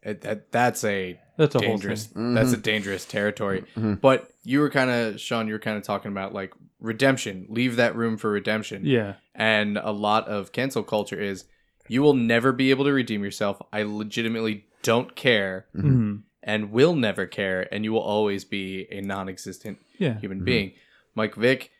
it, 0.02 0.20
that 0.22 0.50
that's 0.52 0.84
a 0.84 1.18
That's 1.36 1.54
a 1.56 1.58
dangerous. 1.58 2.06
whole 2.06 2.14
thing. 2.22 2.34
That's 2.34 2.52
a 2.52 2.56
dangerous 2.56 3.04
territory. 3.04 3.64
Mhm. 3.76 4.00
But 4.00 4.28
you 4.44 4.60
were 4.60 4.70
kind 4.70 4.90
of 4.90 5.20
Sean. 5.20 5.46
You 5.48 5.54
were 5.54 5.58
kind 5.60 5.76
of 5.76 5.82
talking 5.82 6.10
about 6.12 6.32
like 6.32 6.52
redemption. 6.80 7.46
Leave 7.48 7.76
that 7.76 7.94
room 7.96 8.16
for 8.16 8.30
redemption. 8.30 8.82
Yeah. 8.84 9.14
And 9.34 9.78
a 9.78 9.90
lot 9.92 10.28
of 10.28 10.52
cancel 10.52 10.82
culture 10.82 11.20
is 11.20 11.44
you 11.88 12.02
will 12.02 12.14
never 12.14 12.52
be 12.52 12.70
able 12.70 12.84
to 12.84 12.92
redeem 12.92 13.22
yourself. 13.24 13.60
I 13.72 13.82
legitimately 13.82 14.66
don't 14.82 15.14
care 15.16 15.66
hmm 15.74 16.16
and 16.44 16.72
will 16.72 16.96
never 16.96 17.24
care, 17.24 17.72
and 17.72 17.84
you 17.84 17.92
will 17.92 18.00
always 18.00 18.44
be 18.44 18.88
a 18.90 19.00
non-existent 19.00 19.78
Yeah. 19.98 20.18
human 20.18 20.42
being. 20.42 20.72
Mike 21.14 21.36
Vick, 21.36 21.70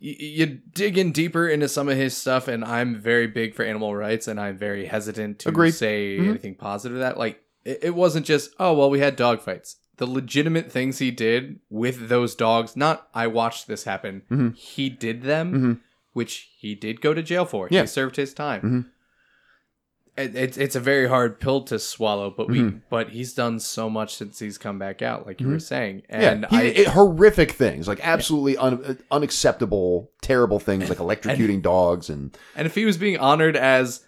y- 0.00 0.16
you 0.18 0.46
dig 0.72 0.96
in 0.96 1.12
deeper 1.12 1.46
into 1.46 1.68
some 1.68 1.88
of 1.90 1.96
his 1.98 2.16
stuff, 2.16 2.48
and 2.48 2.64
I'm 2.64 2.98
very 2.98 3.26
big 3.26 3.54
for 3.54 3.62
animal 3.64 3.94
rights, 3.94 4.26
and 4.28 4.40
I'm 4.40 4.56
very 4.56 4.86
hesitant 4.86 5.38
to 5.40 5.50
Agreed. 5.50 5.72
say 5.72 6.16
Mhm. 6.18 6.28
anything 6.30 6.54
positive 6.54 6.96
to 6.96 7.00
that. 7.00 7.18
Like, 7.18 7.42
it, 7.64 7.80
it 7.82 7.94
wasn't 7.94 8.24
just, 8.24 8.54
oh, 8.58 8.72
well, 8.74 8.88
we 8.88 9.00
had 9.00 9.14
dog 9.16 9.42
fights. 9.42 9.76
The 9.98 10.06
legitimate 10.06 10.72
things 10.72 10.98
he 10.98 11.10
did 11.10 11.60
with 11.68 12.08
those 12.08 12.34
dogs, 12.34 12.76
not 12.76 13.08
I 13.12 13.26
watched 13.26 13.68
this 13.68 13.84
happen, 13.84 14.22
Mhm. 14.30 14.56
he 14.56 14.88
did 14.88 15.20
them, 15.22 15.52
Mhm. 15.52 15.80
which 16.14 16.48
he 16.56 16.74
did 16.74 17.02
go 17.02 17.12
to 17.12 17.22
jail 17.22 17.44
for. 17.44 17.68
Yeah. 17.70 17.82
He 17.82 17.86
served 17.88 18.16
his 18.16 18.32
time. 18.32 18.62
Mhm. 18.62 18.86
It, 20.20 20.36
it's 20.36 20.56
it's 20.56 20.76
a 20.76 20.80
very 20.80 21.08
hard 21.08 21.40
pill 21.40 21.62
to 21.62 21.78
swallow, 21.78 22.30
but 22.36 22.48
we 22.48 22.60
Mhm. 22.60 22.80
but 22.90 23.08
he's 23.10 23.34
done 23.34 23.58
so 23.60 23.88
much 23.90 24.14
since 24.16 24.38
he's 24.38 24.58
come 24.58 24.78
back 24.78 25.02
out, 25.02 25.26
like 25.26 25.40
you 25.40 25.48
were 25.48 25.58
saying, 25.58 26.02
Mm-hmm. 26.12 26.42
yeah 26.42 26.48
he, 26.50 26.56
I 26.56 26.62
it- 26.62 26.86
horrific 26.88 27.52
things 27.52 27.88
like 27.88 28.00
absolutely 28.06 28.56
un, 28.56 28.98
unacceptable 29.10 30.10
terrible 30.22 30.58
things 30.58 30.88
like 30.88 30.98
electrocuting 31.06 31.62
dogs 31.62 32.10
and 32.10 32.36
And 32.56 32.66
if 32.66 32.74
he 32.74 32.84
was 32.84 32.96
being 32.98 33.18
honored 33.18 33.56
as, 33.56 34.04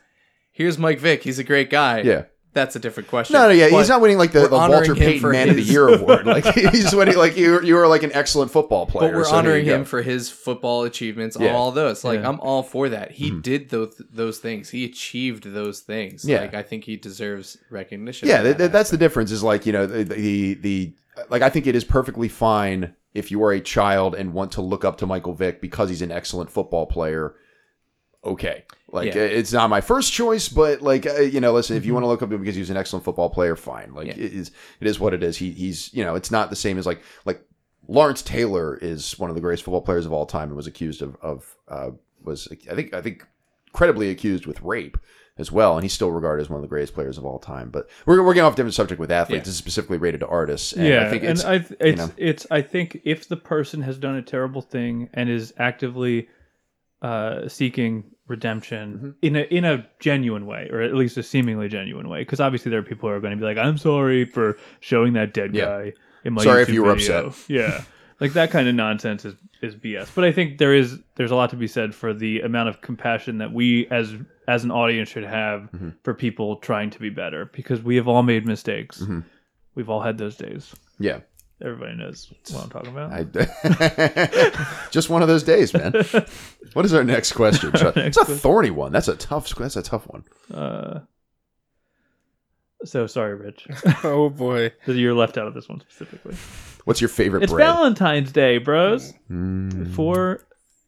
here's 0.51 0.79
Mike 0.79 0.99
Vick, 1.01 1.23
he's 1.23 1.39
a 1.39 1.45
great 1.45 1.71
guy. 1.71 2.01
yeah 2.03 2.25
that's 2.55 2.77
a 2.77 2.79
different 2.79 3.09
question. 3.09 3.35
No, 3.35 3.45
no, 3.49 3.51
yeah, 3.55 3.71
But 3.71 3.79
he's 3.79 3.89
not 3.89 4.01
winning 4.01 4.19
like 4.19 4.33
the, 4.33 4.47
the 4.49 4.51
Walter 4.57 4.95
Payton 4.95 5.21
for 5.21 5.31
Man 5.33 5.49
of 5.49 5.57
the 5.57 5.63
Year 5.63 5.89
award. 5.89 6.27
Like 6.33 6.45
he's 6.55 6.95
winning 6.95 7.17
like 7.17 7.37
you 7.37 7.61
you 7.63 7.77
are 7.79 7.89
like 7.89 8.03
an 8.03 8.13
excellent 8.13 8.51
football 8.51 8.87
player. 8.87 9.11
But 9.11 9.17
we're 9.17 9.25
so 9.25 9.37
honoring 9.37 9.65
you 9.65 9.71
go. 9.73 9.77
him 9.79 9.85
for 9.85 10.03
his 10.03 10.31
football 10.31 10.85
achievements, 10.85 11.37
Yeah. 11.41 11.55
all 11.55 11.73
those. 11.73 12.05
Like 12.05 12.21
Yeah. 12.21 12.29
I'm 12.29 12.41
all 12.41 12.63
for 12.63 12.89
that. 12.91 13.13
He 13.13 13.31
Mm-hmm. 13.31 13.41
did 13.41 13.71
those 13.71 14.01
those 14.13 14.39
things. 14.39 14.71
He 14.71 14.85
achieved 14.85 15.45
those 15.45 15.81
things. 15.81 16.25
Yeah. 16.25 16.41
Like 16.43 16.55
I 16.55 16.63
think 16.63 16.85
he 16.85 16.97
deserves 16.97 17.57
recognition. 17.71 18.29
Yeah, 18.29 18.39
for 18.39 18.43
that 18.49 18.59
th- 18.59 18.71
that's 18.71 18.91
the 18.91 18.97
difference. 18.99 19.31
Is 19.31 19.43
like 19.43 19.65
you 19.67 19.73
know 19.73 19.87
the, 19.87 20.05
the 20.05 20.55
the 20.55 20.95
like 21.31 21.43
I 21.43 21.49
think 21.51 21.67
it 21.67 21.75
is 21.75 21.85
perfectly 21.85 22.29
fine 22.29 22.95
if 23.15 23.31
you 23.31 23.43
are 23.45 23.53
a 23.53 23.61
child 23.61 24.15
and 24.15 24.33
want 24.33 24.53
to 24.53 24.63
look 24.63 24.85
up 24.85 24.97
to 24.99 25.07
Michael 25.07 25.35
Vick 25.35 25.61
because 25.61 25.89
he's 25.91 26.03
an 26.03 26.11
excellent 26.13 26.51
football 26.51 26.87
player. 26.87 27.35
Okay, 28.25 28.65
like 28.93 29.15
Yeah. 29.15 29.23
it's 29.23 29.53
not 29.53 29.69
my 29.71 29.81
first 29.81 30.13
choice, 30.13 30.49
but 30.49 30.83
like 30.83 31.07
uh, 31.07 31.21
you 31.21 31.41
know, 31.41 31.53
listen, 31.53 31.77
if 31.77 31.85
you 31.85 31.93
want 31.95 32.05
to 32.05 32.09
look 32.09 32.23
up 32.23 32.31
him 32.31 32.39
because 32.41 32.55
he's 32.55 32.71
an 32.71 32.77
excellent 32.77 33.05
football 33.05 33.31
player, 33.31 33.57
fine. 33.57 33.95
Like 33.95 34.07
Yeah. 34.07 34.13
it 34.15 34.33
is, 34.33 34.51
it 34.81 34.87
is 34.87 35.01
what 35.01 35.15
it 35.15 35.23
is. 35.23 35.37
He 35.37 35.51
he's 35.53 35.93
you 35.93 36.05
know, 36.05 36.15
it's 36.15 36.31
not 36.31 36.51
the 36.51 36.57
same 36.57 36.79
as 36.79 36.87
like 36.87 37.03
like 37.25 37.43
Lawrence 37.89 38.23
Taylor 38.23 38.77
is 38.77 39.19
one 39.19 39.29
of 39.31 39.35
the 39.35 39.43
greatest 39.43 39.65
football 39.65 39.83
players 39.83 40.07
of 40.07 40.13
all 40.13 40.27
time 40.27 40.49
and 40.49 40.57
was 40.57 40.67
accused 40.69 41.03
of 41.03 41.17
of 41.21 41.57
uh, 41.69 41.91
was 42.23 42.47
I 42.71 42.75
think 42.75 42.95
I 42.95 43.01
think 43.03 43.27
credibly 43.73 44.11
accused 44.11 44.47
with 44.47 44.61
rape 44.63 44.97
as 45.39 45.51
well, 45.51 45.77
and 45.77 45.83
he's 45.83 45.95
still 45.95 46.11
regarded 46.11 46.43
as 46.43 46.51
one 46.51 46.59
of 46.59 46.63
the 46.63 46.69
greatest 46.69 46.93
players 46.93 47.17
of 47.17 47.25
all 47.25 47.39
time. 47.39 47.71
But 47.71 47.89
we're, 48.05 48.23
we're 48.23 48.35
getting 48.35 48.45
off 48.47 48.53
a 48.53 48.57
different 48.57 48.75
subject 48.75 49.01
with 49.01 49.11
athletes. 49.11 49.39
Yeah. 49.39 49.45
This 49.45 49.49
is 49.55 49.57
specifically 49.57 49.97
rated 49.97 50.21
to 50.21 50.27
artists. 50.27 50.75
And 50.75 50.87
yeah, 50.87 51.07
I 51.07 51.11
think 51.11 51.23
and 51.25 51.41
I, 51.41 51.59
th- 51.59 51.81
it's 51.81 51.99
know. 51.99 52.11
it's 52.19 52.47
I 52.51 52.61
think 52.61 53.01
if 53.05 53.27
the 53.29 53.39
person 53.39 53.81
has 53.81 53.97
done 53.97 54.15
a 54.17 54.23
terrible 54.23 54.61
thing 54.61 55.09
and 55.15 55.31
is 55.31 55.55
actively 55.57 56.29
uh, 57.01 57.49
seeking 57.49 58.05
redemption 58.33 58.85
Mm-hmm. 58.95 59.11
in 59.23 59.37
a 59.37 59.43
in 59.59 59.65
a 59.65 59.87
genuine 60.01 60.47
way, 60.47 60.69
or 60.73 60.81
at 60.83 60.95
least 60.95 61.17
a 61.17 61.23
seemingly 61.23 61.69
genuine 61.69 62.09
way, 62.09 62.21
because 62.23 62.41
obviously 62.41 62.71
there 62.71 62.81
are 62.81 62.83
people 62.93 63.09
who 63.09 63.15
are 63.15 63.21
going 63.21 63.37
to 63.37 63.41
be 63.41 63.45
like, 63.45 63.59
"I'm 63.59 63.79
sorry 63.79 64.25
for 64.25 64.57
showing 64.81 65.13
that 65.13 65.33
dead 65.33 65.55
Yeah. 65.55 65.65
guy 65.67 65.93
in 66.25 66.33
my 66.33 66.43
Sorry 66.43 66.63
if 66.63 66.69
you 66.71 66.83
were 66.83 66.95
video." 66.97 67.27
upset. 67.29 67.49
Yeah, 67.49 67.85
like 68.19 68.33
that 68.33 68.51
kind 68.51 68.67
of 68.69 68.75
nonsense 68.75 69.25
is 69.25 69.35
is 69.61 69.77
BS. 69.77 70.09
But 70.15 70.25
I 70.25 70.33
think 70.33 70.59
there 70.59 70.75
is 70.75 70.99
there's 71.15 71.31
a 71.31 71.37
lot 71.37 71.51
to 71.51 71.57
be 71.57 71.69
said 71.69 71.95
for 71.95 72.13
the 72.13 72.41
amount 72.41 72.69
of 72.69 72.81
compassion 72.81 73.39
that 73.39 73.53
we 73.53 73.87
as 73.91 74.15
as 74.49 74.65
an 74.65 74.71
audience 74.73 75.09
should 75.09 75.25
have 75.25 75.61
Mm-hmm. 75.73 75.91
for 76.03 76.15
people 76.15 76.57
trying 76.57 76.91
to 76.91 76.99
be 76.99 77.11
better, 77.11 77.47
because 77.53 77.81
we 77.83 77.95
have 77.97 78.09
all 78.09 78.23
made 78.25 78.45
mistakes. 78.47 79.01
Mm-hmm. 79.03 79.21
We've 79.77 79.89
all 79.89 80.01
had 80.03 80.19
those 80.19 80.37
days. 80.37 80.75
yeah. 80.99 81.21
Everybody 81.65 81.95
knows 81.97 82.33
what 82.51 82.65
I'm 82.65 82.71
talking 82.71 82.91
about. 82.91 83.13
I, 83.13 83.23
just 84.91 85.09
one 85.09 85.23
of 85.23 85.29
those 85.29 85.43
days, 85.43 85.73
man. 85.73 85.93
What 86.73 86.87
is 86.87 86.95
our 86.95 87.05
next 87.05 87.33
question? 87.33 87.71
Chuck? 87.73 87.99
it's 87.99 88.17
a 88.17 88.25
thorny 88.25 88.71
one. 88.71 88.93
That's 88.93 89.09
a 89.09 89.15
tough. 89.15 89.55
That's 89.57 89.77
a 89.77 89.83
tough 89.83 90.07
one. 90.07 90.25
Uh, 90.53 91.01
so 92.83 93.07
sorry, 93.07 93.35
Rich. 93.35 93.67
oh 94.05 94.31
boy. 94.31 94.73
You're 94.87 95.13
left 95.13 95.37
out 95.37 95.47
of 95.47 95.53
this 95.53 95.69
one 95.69 95.81
specifically. 95.81 96.35
What's 96.85 97.03
your 97.03 97.09
favorite 97.09 97.43
It's 97.43 97.53
bread? 97.53 97.67
Valentine's 97.67 98.33
Day, 98.33 98.57
bros. 98.57 99.13
Mm. 99.31 99.95
For 99.95 100.47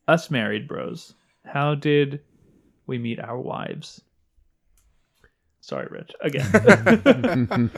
us 0.09 0.31
married 0.31 0.67
bros, 0.67 1.13
how 1.45 1.75
did 1.75 2.21
we 2.87 2.99
meet 2.99 3.21
our 3.21 3.39
wives? 3.39 4.01
Sorry, 5.61 5.87
Rich. 5.91 6.13
Again, 6.21 7.71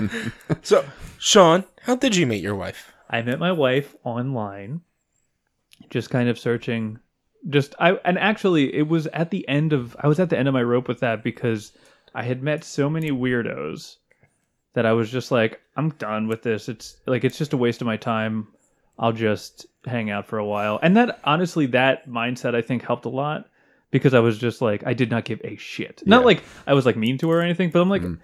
So, 0.63 0.85
Sean, 1.19 1.65
how 1.87 1.97
did 1.97 2.15
you 2.17 2.27
meet 2.27 2.43
your 2.43 2.55
wife? 2.55 2.93
I 3.09 3.23
met 3.23 3.39
my 3.39 3.53
wife 3.53 3.95
online, 4.05 4.81
just 5.91 6.11
kind 6.11 6.29
of 6.29 6.39
searching. 6.39 6.99
Just 7.49 7.75
I 7.79 7.93
and 8.05 8.19
actually, 8.19 8.75
it 8.75 8.89
was 8.89 9.07
at 9.09 9.31
the 9.31 9.47
end 9.49 9.73
of 9.73 9.97
I 10.01 10.09
was 10.09 10.19
at 10.19 10.31
the 10.31 10.39
end 10.39 10.49
of 10.49 10.55
my 10.55 10.63
rope 10.63 10.89
with 10.89 11.01
that 11.01 11.23
because 11.23 11.73
I 12.15 12.23
had 12.25 12.43
met 12.43 12.65
so 12.65 12.91
many 12.91 13.11
weirdos 13.11 13.97
that 14.73 14.87
I 14.87 14.93
was 14.93 15.11
just 15.11 15.31
like, 15.31 15.61
I'm 15.77 15.91
done 15.91 16.27
with 16.29 16.43
this. 16.43 16.69
It's 16.69 16.97
like 17.07 17.25
it's 17.25 17.39
just 17.39 17.53
a 17.53 17.57
waste 17.57 17.81
of 17.81 17.87
my 17.87 17.97
time. 17.97 18.49
I'll 18.99 19.13
just 19.13 19.67
hang 19.85 20.11
out 20.11 20.27
for 20.27 20.39
a 20.39 20.45
while. 20.45 20.79
And 20.83 20.97
that 20.97 21.21
honestly, 21.25 21.67
that 21.67 22.09
mindset 22.09 22.55
I 22.55 22.63
think 22.63 22.83
helped 22.83 23.05
a 23.05 23.09
lot 23.11 23.49
because 23.93 24.15
I 24.15 24.21
was 24.21 24.39
just 24.39 24.61
like, 24.61 24.83
I 24.87 24.95
did 24.95 25.11
not 25.11 25.25
give 25.25 25.41
a 25.45 25.57
shit. 25.57 26.03
Not 26.07 26.21
Yeah. 26.23 26.27
like 26.27 26.43
I 26.67 26.75
was 26.75 26.85
like 26.87 26.97
mean 26.97 27.19
to 27.19 27.31
her 27.31 27.39
or 27.39 27.43
anything, 27.43 27.71
but 27.71 27.81
I'm 27.81 27.89
like, 27.91 28.03
Mhm. 28.03 28.19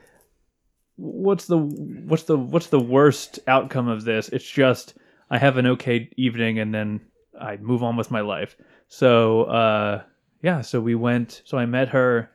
What's 0.97 1.47
the 1.47 1.59
what's 1.59 2.24
the 2.24 2.36
what's 2.36 2.66
the 2.68 2.80
worst 2.80 3.38
outcome 3.47 3.88
of 3.88 4.05
this? 4.05 4.28
It's 4.28 4.49
just 4.49 4.95
I 5.30 5.38
have 5.38 5.57
an 5.57 5.66
okay 5.66 6.11
evening 6.16 6.59
and 6.59 6.74
then 6.74 7.01
I 7.40 7.57
move 7.57 7.82
on 7.82 7.97
with 7.97 8.11
my 8.11 8.20
life. 8.20 8.57
So 8.88 9.45
uh 9.45 10.03
yeah, 10.43 10.61
so 10.61 10.80
we 10.80 10.95
went 10.95 11.43
so 11.45 11.59
I 11.59 11.66
met 11.66 11.88
her 11.88 12.30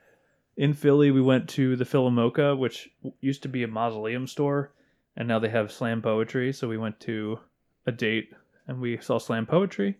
in 0.58 0.74
Philly. 0.74 1.12
We 1.12 1.22
went 1.22 1.47
to 1.49 1.76
the 1.76 1.86
PhilaMOCA, 1.86 2.58
which 2.58 2.89
used 3.22 3.43
to 3.43 3.49
be 3.49 3.64
a 3.64 3.68
mausoleum 3.68 4.26
store, 4.28 4.74
and 5.16 5.28
now 5.28 5.39
they 5.39 5.49
have 5.49 5.72
slam 5.72 6.01
poetry. 6.01 6.51
So 6.51 6.68
we 6.68 6.78
went 6.78 6.99
to 7.01 7.39
a 7.86 7.91
date 7.91 8.32
and 8.68 8.82
we 8.82 8.97
saw 8.97 9.20
slam 9.20 9.45
poetry. 9.45 9.97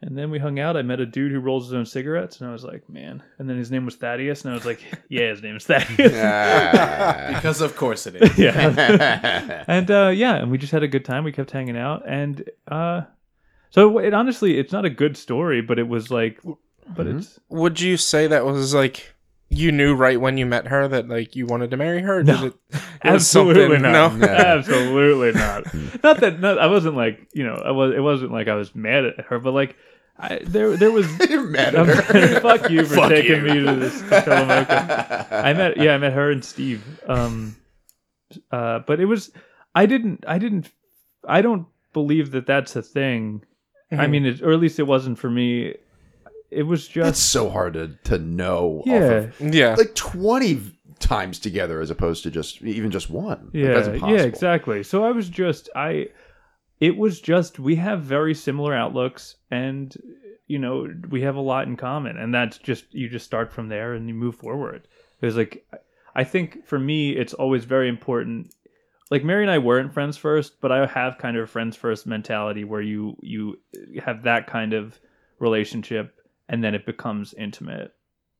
And 0.00 0.16
then 0.16 0.30
we 0.30 0.38
hung 0.38 0.60
out. 0.60 0.76
I 0.76 0.82
met 0.82 1.00
a 1.00 1.06
dude 1.06 1.32
who 1.32 1.40
rolls 1.40 1.66
his 1.66 1.74
own 1.74 1.84
cigarettes, 1.84 2.40
and 2.40 2.48
I 2.48 2.52
was 2.52 2.62
like, 2.62 2.88
man. 2.88 3.20
And 3.38 3.50
then 3.50 3.56
his 3.56 3.70
name 3.72 3.84
was 3.84 3.96
Thaddeus, 3.96 4.44
and 4.44 4.52
I 4.52 4.54
was 4.54 4.64
like, 4.64 4.80
yeah, 5.08 5.30
his 5.30 5.42
name 5.42 5.56
is 5.56 5.64
Thaddeus. 5.66 6.12
Because 7.34 7.60
of 7.60 7.74
course 7.74 8.06
it 8.06 8.14
is. 8.14 8.38
yeah. 8.38 9.64
and 9.66 9.90
uh, 9.90 10.08
yeah, 10.14 10.36
and 10.36 10.50
we 10.52 10.58
just 10.58 10.72
had 10.72 10.84
a 10.84 10.88
good 10.88 11.04
time. 11.04 11.24
We 11.24 11.32
kept 11.32 11.50
hanging 11.50 11.76
out, 11.76 12.04
and 12.06 12.48
uh, 12.68 13.02
so 13.70 13.98
it 13.98 14.14
honestly, 14.14 14.56
it's 14.58 14.72
not 14.72 14.84
a 14.84 14.90
good 14.90 15.16
story, 15.16 15.62
but 15.62 15.80
it 15.80 15.88
was 15.88 16.10
like, 16.12 16.40
but 16.96 17.06
it's 17.08 17.40
Would 17.48 17.80
you 17.80 17.96
say 17.96 18.28
that 18.28 18.44
was 18.44 18.72
like 18.74 19.14
you 19.50 19.72
knew 19.72 19.94
right 19.94 20.20
when 20.20 20.36
you 20.36 20.46
met 20.46 20.68
her 20.68 20.86
that 20.88 21.08
like 21.08 21.34
you 21.34 21.46
wanted 21.46 21.70
to 21.72 21.76
marry 21.76 22.02
her? 22.02 22.18
Or 22.18 22.22
did 22.22 22.40
it, 22.42 22.54
it 22.70 22.80
absolutely 23.02 23.76
something- 23.76 23.82
not. 23.82 24.14
No. 24.16 24.26
Absolutely 24.28 25.32
not. 25.32 25.74
not 26.04 26.20
that. 26.20 26.38
Not, 26.38 26.58
I 26.58 26.66
wasn't 26.66 26.96
like 26.96 27.28
you 27.32 27.44
know. 27.44 27.54
I 27.54 27.72
was. 27.72 27.94
It 27.94 28.00
wasn't 28.00 28.30
like 28.30 28.46
I 28.46 28.54
was 28.54 28.74
mad 28.76 29.04
at 29.04 29.24
her, 29.26 29.40
but 29.40 29.52
like. 29.52 29.76
I, 30.18 30.40
there, 30.44 30.76
there 30.76 30.90
was. 30.90 31.06
You're 31.28 31.44
mad 31.44 31.74
at 31.74 31.86
her. 31.86 32.40
fuck 32.40 32.70
you 32.70 32.84
for 32.84 32.94
Fuck 32.96 33.10
taking 33.10 33.36
you. 33.36 33.42
me 33.42 33.64
to 33.66 33.76
this 33.76 34.02
Telemoka. 34.02 35.26
I 35.30 35.52
met, 35.52 35.76
yeah, 35.76 35.94
I 35.94 35.98
met 35.98 36.12
her 36.12 36.30
and 36.30 36.44
Steve. 36.44 36.82
Um, 37.08 37.56
uh, 38.50 38.80
but 38.80 39.00
it 39.00 39.04
was, 39.06 39.30
I 39.74 39.86
didn't, 39.86 40.24
I 40.26 40.38
didn't, 40.38 40.70
I 41.26 41.40
don't 41.40 41.66
believe 41.92 42.32
that 42.32 42.46
that's 42.46 42.74
a 42.76 42.82
thing. 42.82 43.42
I 43.92 43.94
Mhm. 44.06 44.10
mean, 44.10 44.26
it, 44.26 44.42
or 44.42 44.52
at 44.52 44.60
least 44.60 44.78
it 44.78 44.82
wasn't 44.84 45.18
for 45.18 45.30
me. 45.30 45.74
It 46.50 46.64
was 46.64 46.88
just. 46.88 47.08
It's 47.10 47.18
so 47.20 47.48
hard 47.48 47.74
to, 47.74 47.88
to 48.04 48.18
know. 48.18 48.82
yeah, 48.86 48.98
of, 48.98 49.40
Yeah. 49.40 49.74
like 49.76 49.94
20 49.94 50.60
times 50.98 51.38
together 51.38 51.80
as 51.80 51.90
opposed 51.90 52.24
to 52.24 52.30
just 52.30 52.60
even 52.62 52.90
just 52.90 53.08
one. 53.08 53.46
Like, 53.46 53.54
yeah, 53.54 53.80
that's 53.80 54.02
yeah, 54.02 54.22
exactly. 54.26 54.82
So 54.82 55.04
I 55.04 55.12
was 55.12 55.28
just, 55.28 55.68
I, 55.76 56.08
it 56.80 56.96
was 56.96 57.20
just, 57.20 57.58
we 57.58 57.76
have 57.76 58.02
very 58.02 58.34
similar 58.34 58.74
outlooks 58.74 59.36
and, 59.50 59.96
you 60.46 60.58
know, 60.58 60.88
we 61.10 61.22
have 61.22 61.36
a 61.36 61.40
lot 61.40 61.66
in 61.66 61.76
common. 61.76 62.16
And 62.16 62.32
that's 62.32 62.58
just, 62.58 62.92
you 62.94 63.08
just 63.08 63.26
start 63.26 63.52
from 63.52 63.68
there 63.68 63.94
and 63.94 64.08
you 64.08 64.14
move 64.14 64.36
forward. 64.36 64.86
It 65.20 65.26
was 65.26 65.36
like, 65.36 65.66
I 66.14 66.24
think 66.24 66.66
for 66.66 66.78
me, 66.78 67.10
it's 67.12 67.34
always 67.34 67.64
very 67.64 67.88
important. 67.88 68.54
Like 69.10 69.24
Mary 69.24 69.42
and 69.42 69.50
I 69.50 69.58
weren't 69.58 69.92
friends 69.92 70.16
first, 70.16 70.60
but 70.60 70.70
I 70.72 70.86
have 70.86 71.18
kind 71.18 71.36
of 71.36 71.44
a 71.44 71.46
friends 71.46 71.76
first 71.76 72.06
mentality 72.06 72.64
where 72.64 72.80
you 72.82 73.16
you 73.22 73.56
have 74.04 74.22
that 74.24 74.46
kind 74.46 74.74
of 74.74 74.98
relationship, 75.38 76.14
and 76.48 76.62
then 76.62 76.74
it 76.74 76.84
becomes 76.84 77.32
intimate 77.34 77.94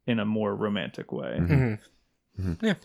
in 0.06 0.18
a 0.18 0.26
more 0.26 0.54
romantic 0.54 1.10
way. 1.10 1.38
Mhm. 1.40 1.78
Mhm. 2.40 2.76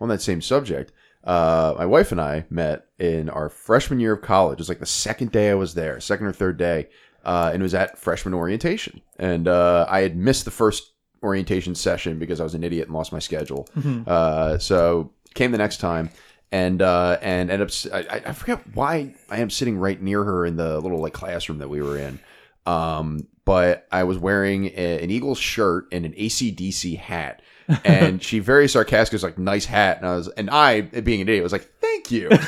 on 0.00 0.08
that 0.08 0.20
same 0.22 0.40
subject, 0.40 0.92
uh, 1.26 1.74
my 1.76 1.84
wife 1.86 2.12
and 2.12 2.20
I 2.20 2.44
met 2.50 2.86
in 2.98 3.28
our 3.28 3.48
freshman 3.48 4.00
year 4.00 4.12
of 4.14 4.22
college. 4.22 4.54
It 4.56 4.60
was 4.60 4.68
like 4.68 4.78
the 4.80 4.86
second 4.86 5.32
day 5.32 5.50
I 5.50 5.54
was 5.54 5.74
there, 5.74 5.98
second 6.00 6.26
or 6.26 6.32
third 6.32 6.56
day, 6.56 6.88
uh, 7.24 7.50
and 7.52 7.60
it 7.60 7.64
was 7.64 7.74
at 7.74 7.98
freshman 7.98 8.32
orientation. 8.34 9.00
And 9.18 9.48
uh, 9.48 9.86
I 9.88 10.00
had 10.00 10.16
missed 10.16 10.44
the 10.44 10.50
first 10.50 10.92
orientation 11.22 11.74
session 11.74 12.18
because 12.18 12.40
I 12.40 12.44
was 12.44 12.54
an 12.54 12.62
idiot 12.62 12.86
and 12.86 12.94
lost 12.94 13.12
my 13.12 13.18
schedule. 13.18 13.68
Mhm. 13.76 14.06
Uh, 14.06 14.58
so 14.58 15.10
came 15.34 15.50
the 15.52 15.58
next 15.58 15.78
time. 15.78 16.10
And 16.52 16.80
uh, 16.80 17.18
and 17.22 17.50
ended 17.50 17.68
up. 17.68 17.92
I- 17.92 18.22
I 18.24 18.32
forget 18.32 18.60
why 18.74 19.14
I 19.28 19.38
am 19.38 19.50
sitting 19.50 19.76
right 19.78 20.00
near 20.00 20.22
her 20.22 20.46
in 20.46 20.54
the 20.56 20.78
little 20.78 21.00
like 21.00 21.12
classroom 21.12 21.58
that 21.58 21.68
we 21.68 21.82
were 21.82 21.98
in. 21.98 22.20
Um, 22.66 23.26
but 23.44 23.86
I 23.90 24.04
was 24.04 24.16
wearing 24.18 24.66
a, 24.66 25.02
an 25.02 25.10
Eagles 25.10 25.38
shirt 25.38 25.86
and 25.90 26.06
an 26.06 26.12
ACDC 26.12 26.98
hat. 26.98 27.42
And 27.84 28.22
she 28.22 28.38
very 28.38 28.68
sarcastic 28.68 29.12
was 29.14 29.22
like, 29.22 29.38
"Nice 29.38 29.64
hat," 29.64 29.98
and 29.98 30.06
I 30.06 30.16
was, 30.16 30.28
and 30.28 30.50
I, 30.50 30.82
being 30.82 31.20
an 31.20 31.28
idiot, 31.28 31.42
was 31.42 31.52
like, 31.52 31.70
"Thank 31.80 32.10
you." 32.10 32.28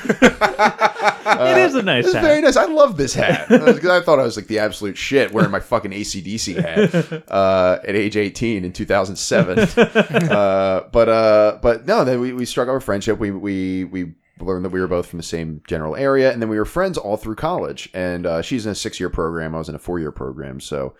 It 1.30 1.58
is 1.58 1.74
a 1.74 1.82
nice 1.82 2.06
It's 2.06 2.14
hat. 2.14 2.22
very 2.24 2.40
nice. 2.40 2.56
I 2.56 2.64
love 2.64 2.96
this 2.96 3.12
hat 3.12 3.48
because 3.50 3.84
I 3.84 4.00
thought 4.00 4.18
I 4.18 4.22
was 4.22 4.36
like 4.36 4.46
the 4.46 4.60
absolute 4.60 4.96
shit 4.96 5.30
wearing 5.30 5.50
my 5.50 5.60
fucking 5.60 5.90
ACDC 5.90 6.56
hat 6.56 7.24
uh, 7.28 7.78
at 7.86 7.94
age 7.94 8.16
18 8.16 8.64
in 8.64 8.72
2007. 8.72 9.58
uh, 9.58 10.88
but 10.90 11.08
uh, 11.08 11.58
but 11.60 11.86
no, 11.86 12.04
then 12.04 12.20
we, 12.20 12.32
we 12.32 12.44
struck 12.46 12.68
up 12.68 12.76
a 12.76 12.80
friendship. 12.80 13.18
We 13.18 13.30
we 13.30 13.84
we 13.84 14.14
learned 14.40 14.64
that 14.64 14.70
we 14.70 14.80
were 14.80 14.88
both 14.88 15.06
from 15.06 15.18
the 15.18 15.22
same 15.22 15.60
general 15.68 15.96
area, 15.96 16.32
and 16.32 16.40
then 16.40 16.48
we 16.48 16.56
were 16.58 16.64
friends 16.64 16.96
all 16.96 17.16
through 17.18 17.36
college. 17.36 17.90
And 17.92 18.24
uh, 18.26 18.40
she's 18.42 18.64
in 18.66 18.72
a 18.72 18.74
six 18.74 18.98
year 18.98 19.10
program. 19.10 19.54
I 19.54 19.58
was 19.58 19.68
in 19.68 19.74
a 19.74 19.78
four 19.78 19.98
year 19.98 20.12
program. 20.12 20.60
So, 20.60 20.94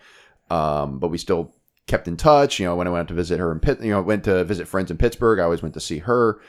um, 0.51 0.99
but 0.99 1.07
we 1.09 1.17
still 1.17 1.53
kept 1.89 2.07
in 2.07 2.15
touch. 2.15 2.59
You 2.59 2.65
know, 2.65 2.75
when 2.75 2.87
I 2.87 2.91
went 2.91 3.01
out 3.01 3.07
to 3.09 3.13
visit 3.13 3.39
her 3.39 3.51
in 3.51 3.59
Pitt, 3.59 3.81
you 3.81 3.91
know, 3.91 4.01
went 4.01 4.23
to 4.23 4.43
visit 4.45 4.67
friends 4.67 4.91
in 4.91 4.97
Pittsburgh. 4.97 5.39
I 5.39 5.43
always 5.43 5.61
went 5.61 5.73
to 5.73 5.81
see 5.81 5.99
her. 5.99 6.39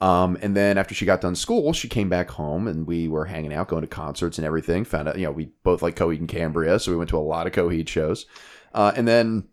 Um, 0.00 0.38
and 0.40 0.56
then 0.56 0.78
after 0.78 0.94
she 0.94 1.04
got 1.04 1.20
done 1.20 1.34
school, 1.34 1.72
she 1.72 1.88
came 1.88 2.08
back 2.08 2.30
home 2.30 2.66
and 2.66 2.86
we 2.86 3.06
were 3.08 3.26
hanging 3.26 3.52
out, 3.52 3.68
going 3.68 3.82
to 3.82 3.88
concerts 3.88 4.38
and 4.38 4.46
everything. 4.46 4.84
Found 4.84 5.08
out, 5.08 5.18
you 5.18 5.26
know, 5.26 5.32
we 5.32 5.50
both 5.62 5.82
like 5.82 5.96
Coheed 5.96 6.20
and 6.20 6.28
Cambria, 6.28 6.78
so 6.78 6.90
we 6.90 6.96
went 6.96 7.10
to 7.10 7.18
a 7.18 7.20
lot 7.20 7.46
of 7.46 7.52
Coheed 7.52 7.88
shows. 7.88 8.26
Uh, 8.72 8.92
and 8.96 9.06
then 9.06 9.48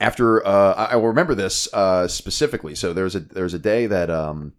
after, 0.00 0.46
uh, 0.46 0.74
I, 0.74 0.84
I 0.92 0.96
will 0.96 1.08
remember 1.08 1.34
this 1.34 1.72
uh, 1.72 2.06
specifically. 2.06 2.74
So 2.74 2.92
there 2.92 3.04
was 3.04 3.14
a 3.14 3.20
there 3.20 3.44
was 3.44 3.54
a 3.54 3.58
day 3.58 3.86
that 3.86 4.10
um, 4.10 4.52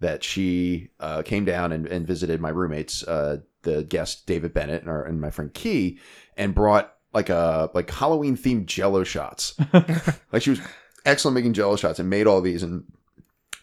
that 0.00 0.22
she 0.22 0.90
uh, 1.00 1.22
came 1.22 1.44
down 1.46 1.72
and, 1.72 1.86
and 1.86 2.06
visited 2.06 2.40
my 2.40 2.50
roommates, 2.50 3.02
uh, 3.04 3.38
the 3.62 3.84
guest 3.84 4.26
David 4.26 4.52
Bennett 4.52 4.82
and, 4.82 4.90
our, 4.90 5.04
and 5.04 5.20
my 5.20 5.30
friend 5.30 5.54
Key, 5.54 5.98
and 6.36 6.54
brought 6.54 6.93
like 7.14 7.30
a 7.30 7.70
like 7.74 7.90
Halloween 7.90 8.36
themed 8.36 8.66
Jello 8.66 9.04
shots. 9.04 9.54
like 10.32 10.42
she 10.42 10.50
was 10.50 10.60
excellent 11.06 11.34
making 11.34 11.54
Jello 11.54 11.76
shots 11.76 11.98
and 11.98 12.10
made 12.10 12.26
all 12.26 12.40
these. 12.40 12.62
And 12.62 12.84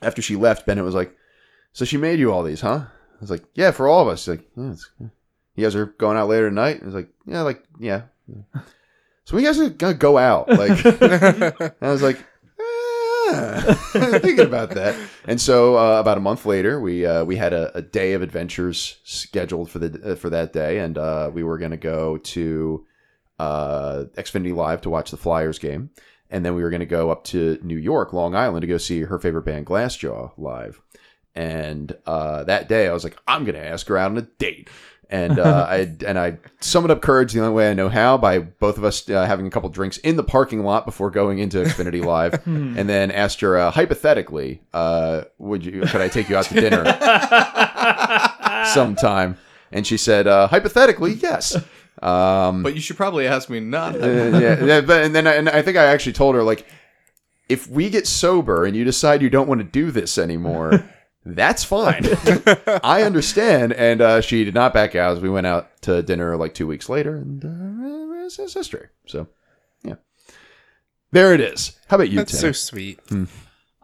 after 0.02 0.22
she 0.22 0.36
left, 0.36 0.66
Bennett 0.66 0.86
was 0.86 0.96
like, 0.96 1.16
"So 1.74 1.86
she 1.86 1.98
made 1.98 2.20
you 2.20 2.32
all 2.32 2.44
these, 2.44 2.62
huh?" 2.62 2.86
I 2.86 3.20
was 3.20 3.30
like, 3.30 3.44
"Yeah, 3.54 3.72
for 3.72 3.88
all 3.88 4.02
of 4.02 4.08
us." 4.08 4.22
She's 4.22 4.30
like, 4.30 4.48
yeah, 4.56 4.74
"You 5.56 5.66
guys 5.66 5.76
are 5.76 5.86
going 5.86 6.18
out 6.18 6.30
later 6.30 6.50
tonight?" 6.50 6.80
I 6.82 6.86
was 6.86 6.96
like, 6.96 7.10
"Yeah, 7.26 7.42
like 7.42 7.64
yeah." 7.80 8.04
So 9.26 9.36
we 9.36 9.44
guys 9.44 9.60
are 9.60 9.70
gonna 9.70 9.94
go 9.94 10.18
out, 10.18 10.50
like. 10.50 10.86
I 11.82 11.92
was 11.92 12.02
like, 12.02 12.18
ah, 13.34 13.90
thinking 14.22 14.46
about 14.46 14.72
that. 14.72 14.96
And 15.26 15.40
so 15.40 15.78
uh, 15.78 16.00
about 16.00 16.18
a 16.18 16.22
month 16.22 16.46
later, 16.46 16.80
we 16.80 17.06
uh, 17.06 17.24
we 17.24 17.36
had 17.36 17.54
a, 17.54 17.76
a 17.78 17.82
day 17.82 18.14
of 18.14 18.22
adventures 18.22 18.98
scheduled 19.04 19.70
for 19.70 19.80
the 19.80 20.12
uh, 20.12 20.16
for 20.16 20.30
that 20.30 20.54
day, 20.54 20.80
and 20.80 20.98
uh, 20.98 21.30
we 21.34 21.44
were 21.44 21.58
going 21.58 21.72
to 21.72 21.78
go 21.78 22.18
to 22.18 22.86
uh, 23.42 24.06
Xfinity 24.16 24.56
Live 24.56 24.82
to 24.82 24.90
watch 24.90 25.10
the 25.10 25.18
Flyers 25.18 25.58
game, 25.58 25.90
and 26.30 26.46
then 26.46 26.54
we 26.54 26.62
were 26.62 26.70
going 26.70 26.82
to 26.82 26.86
go 26.86 27.10
up 27.10 27.24
to 27.26 27.60
New 27.64 27.78
York, 27.78 28.14
Long 28.14 28.36
Island, 28.36 28.62
to 28.62 28.68
go 28.68 28.78
see 28.78 29.02
her 29.02 29.18
favorite 29.18 29.46
band, 29.46 29.66
Glassjaw, 29.66 30.32
live. 30.38 30.80
And 31.34 31.96
uh, 32.06 32.44
that 32.44 32.70
day, 32.70 32.88
I 32.88 32.94
was 32.94 33.04
like, 33.04 33.18
I'm 33.28 33.44
going 33.44 33.56
to 33.56 33.66
ask 33.66 33.88
her 33.88 33.98
out 33.98 34.12
on 34.12 34.18
a 34.18 34.22
date. 34.22 34.70
And 35.10 35.40
uh, 35.40 35.66
I 35.70 35.78
and 36.06 36.20
I 36.20 36.38
summoned 36.60 36.92
up 36.92 37.02
courage 37.02 37.34
the 37.34 37.40
only 37.40 37.54
way 37.54 37.72
I 37.72 37.74
know 37.74 37.90
how 37.90 38.16
by 38.18 38.38
both 38.40 38.78
of 38.78 38.84
us 38.84 39.10
uh, 39.10 39.26
having 39.26 39.48
a 39.48 39.50
couple 39.50 39.70
drinks 39.70 39.98
in 39.98 40.18
the 40.18 40.24
parking 40.24 40.64
lot 40.64 40.86
before 40.86 41.10
going 41.10 41.40
into 41.40 41.58
Xfinity 41.58 42.06
Live, 42.06 42.34
and 42.46 42.88
then 42.88 43.10
asked 43.10 43.42
her 43.42 43.58
uh, 43.58 43.72
hypothetically, 43.72 44.62
uh, 44.72 45.24
would 45.40 45.66
you 45.66 45.82
could 45.82 46.02
I 46.02 46.10
take 46.10 46.30
you 46.30 46.38
out 46.38 46.46
to 46.46 46.54
dinner 46.54 46.86
sometime? 48.74 49.38
And 49.72 49.88
she 49.88 49.98
said, 49.98 50.28
uh, 50.28 50.48
hypothetically, 50.48 51.14
yes. 51.14 51.58
Um, 52.02 52.64
But 52.64 52.74
you 52.76 52.82
should 52.82 52.98
probably 52.98 53.28
ask 53.28 53.50
me 53.50 53.60
not. 53.60 53.96
uh, 53.96 54.08
yeah, 54.08 54.64
yeah, 54.64 54.82
but 54.82 55.04
and 55.04 55.14
then 55.16 55.28
I, 55.28 55.34
and 55.36 55.48
I 55.50 55.62
think 55.62 55.78
I 55.78 55.86
actually 55.86 56.14
told 56.14 56.36
her 56.36 56.44
like, 56.44 56.66
if 57.50 57.68
we 57.68 57.90
get 57.90 58.08
sober 58.08 58.66
and 58.66 58.76
you 58.76 58.84
decide 58.84 59.22
you 59.22 59.30
don't 59.30 59.48
want 59.48 59.60
to 59.60 59.66
do 59.66 59.92
this 59.92 60.18
anymore, 60.18 60.84
that's 61.26 61.64
fine. 61.64 62.04
I 62.84 63.04
understand. 63.04 63.74
And 63.74 64.02
uh, 64.02 64.22
she 64.22 64.44
did 64.46 64.54
not 64.56 64.74
back 64.74 64.96
out. 64.96 65.22
We 65.22 65.30
went 65.30 65.46
out 65.48 65.70
to 65.84 66.02
dinner 66.02 66.38
like 66.38 66.54
two 66.54 66.66
weeks 66.66 66.90
later, 66.90 67.16
and 67.18 67.44
uh, 67.46 68.26
it's, 68.26 68.40
it's 68.40 68.54
history. 68.54 68.88
So, 69.06 69.28
yeah, 69.84 69.96
there 71.12 71.34
it 71.34 71.42
is. 71.42 71.78
How 71.88 71.96
about 71.98 72.10
you, 72.10 72.20
That's 72.20 72.34
so 72.40 72.48
Tim? 72.48 72.54
sweet. 72.54 73.00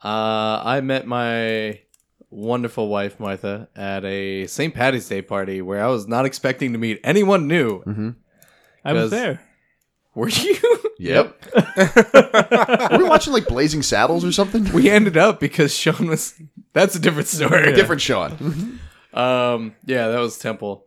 Uh, 0.03 0.61
I 0.63 0.81
met 0.81 1.05
my 1.07 1.81
wonderful 2.29 2.87
wife 2.89 3.19
Martha 3.19 3.69
at 3.75 4.03
a 4.05 4.47
St. 4.47 4.73
Patty's 4.73 5.07
Day 5.07 5.21
party 5.21 5.61
where 5.61 5.83
I 5.83 5.87
was 5.87 6.07
not 6.07 6.25
expecting 6.25 6.73
to 6.73 6.77
meet 6.79 6.99
anyone 7.03 7.47
new. 7.47 7.79
Mm-hmm. 7.83 8.09
I 8.83 8.93
was 8.93 9.11
there. 9.11 9.41
Were 10.15 10.29
you? 10.29 10.57
Yep. 10.99 11.45
Were 12.91 12.97
we 12.97 13.03
watching 13.03 13.31
like 13.31 13.47
Blazing 13.47 13.83
Saddles 13.83 14.25
or 14.25 14.31
something? 14.31 14.63
we 14.73 14.89
ended 14.89 15.15
up 15.15 15.39
because 15.39 15.71
Sean 15.71 16.07
was. 16.07 16.33
That's 16.73 16.95
a 16.95 16.99
different 16.99 17.27
story. 17.27 17.71
Different 17.73 18.01
Sean. 18.01 18.79
Um, 19.13 19.75
yeah, 19.85 20.09
that 20.09 20.19
was 20.19 20.37
Temple. 20.37 20.85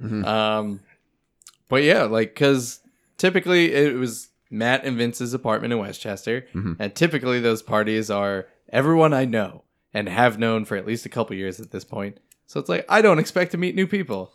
Um, 0.00 0.80
but 1.68 1.82
yeah, 1.82 2.04
like 2.04 2.34
because 2.34 2.80
typically 3.16 3.72
it 3.72 3.94
was 3.94 4.28
Matt 4.50 4.84
and 4.84 4.96
Vince's 4.96 5.34
apartment 5.34 5.72
in 5.72 5.78
Westchester, 5.78 6.46
and 6.52 6.94
typically 6.94 7.40
those 7.40 7.62
parties 7.62 8.10
are 8.10 8.46
everyone 8.72 9.12
I 9.12 9.24
know 9.24 9.64
and 9.94 10.08
have 10.08 10.38
known 10.38 10.64
for 10.64 10.76
at 10.76 10.86
least 10.86 11.06
a 11.06 11.08
couple 11.08 11.34
years 11.36 11.60
at 11.60 11.70
this 11.70 11.84
point. 11.84 12.18
So 12.46 12.58
it's 12.60 12.68
like 12.68 12.84
I 12.88 13.02
don't 13.02 13.18
expect 13.18 13.52
to 13.52 13.58
meet 13.58 13.74
new 13.74 13.86
people. 13.86 14.32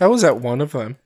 I 0.00 0.06
was 0.06 0.24
at 0.24 0.40
one 0.40 0.60
of 0.62 0.72
them. 0.72 0.96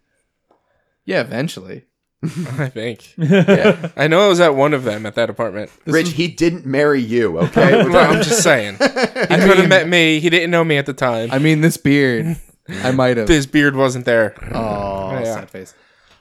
Yeah, 1.05 1.23
eventually. 1.23 1.87
I 2.23 2.69
think. 2.69 3.15
Yeah. 3.19 3.91
I 3.97 4.07
know 4.07 4.25
I 4.25 4.29
was 4.29 4.39
at 4.41 4.55
one 4.55 4.73
of 4.73 4.85
them 4.85 5.05
at 5.07 5.17
that 5.17 5.29
apartment. 5.29 5.71
Rich, 5.87 6.13
he 6.13 6.29
didn't 6.29 6.65
marry 6.65 7.01
you, 7.01 7.39
okay? 7.39 7.73
well, 7.89 8.13
I'm 8.13 8.23
just 8.23 8.43
saying. 8.43 8.75
He 8.75 8.79
could 8.79 9.59
have 9.59 9.69
met 9.69 9.89
me. 9.89 10.21
He 10.21 10.31
didn't 10.31 10.51
know 10.53 10.63
me 10.65 10.77
at 10.79 10.87
the 10.87 10.93
time. 10.95 11.31
I 11.33 11.39
mean, 11.39 11.63
this 11.63 11.77
beard, 11.77 12.37
I 12.69 12.93
might 12.93 13.17
have. 13.17 13.27
This 13.27 13.45
beard 13.47 13.75
wasn't 13.77 14.05
there. 14.05 14.35
Oh, 14.55 15.11
Yeah. 15.13 15.25
sad 15.25 15.51
face. 15.51 15.75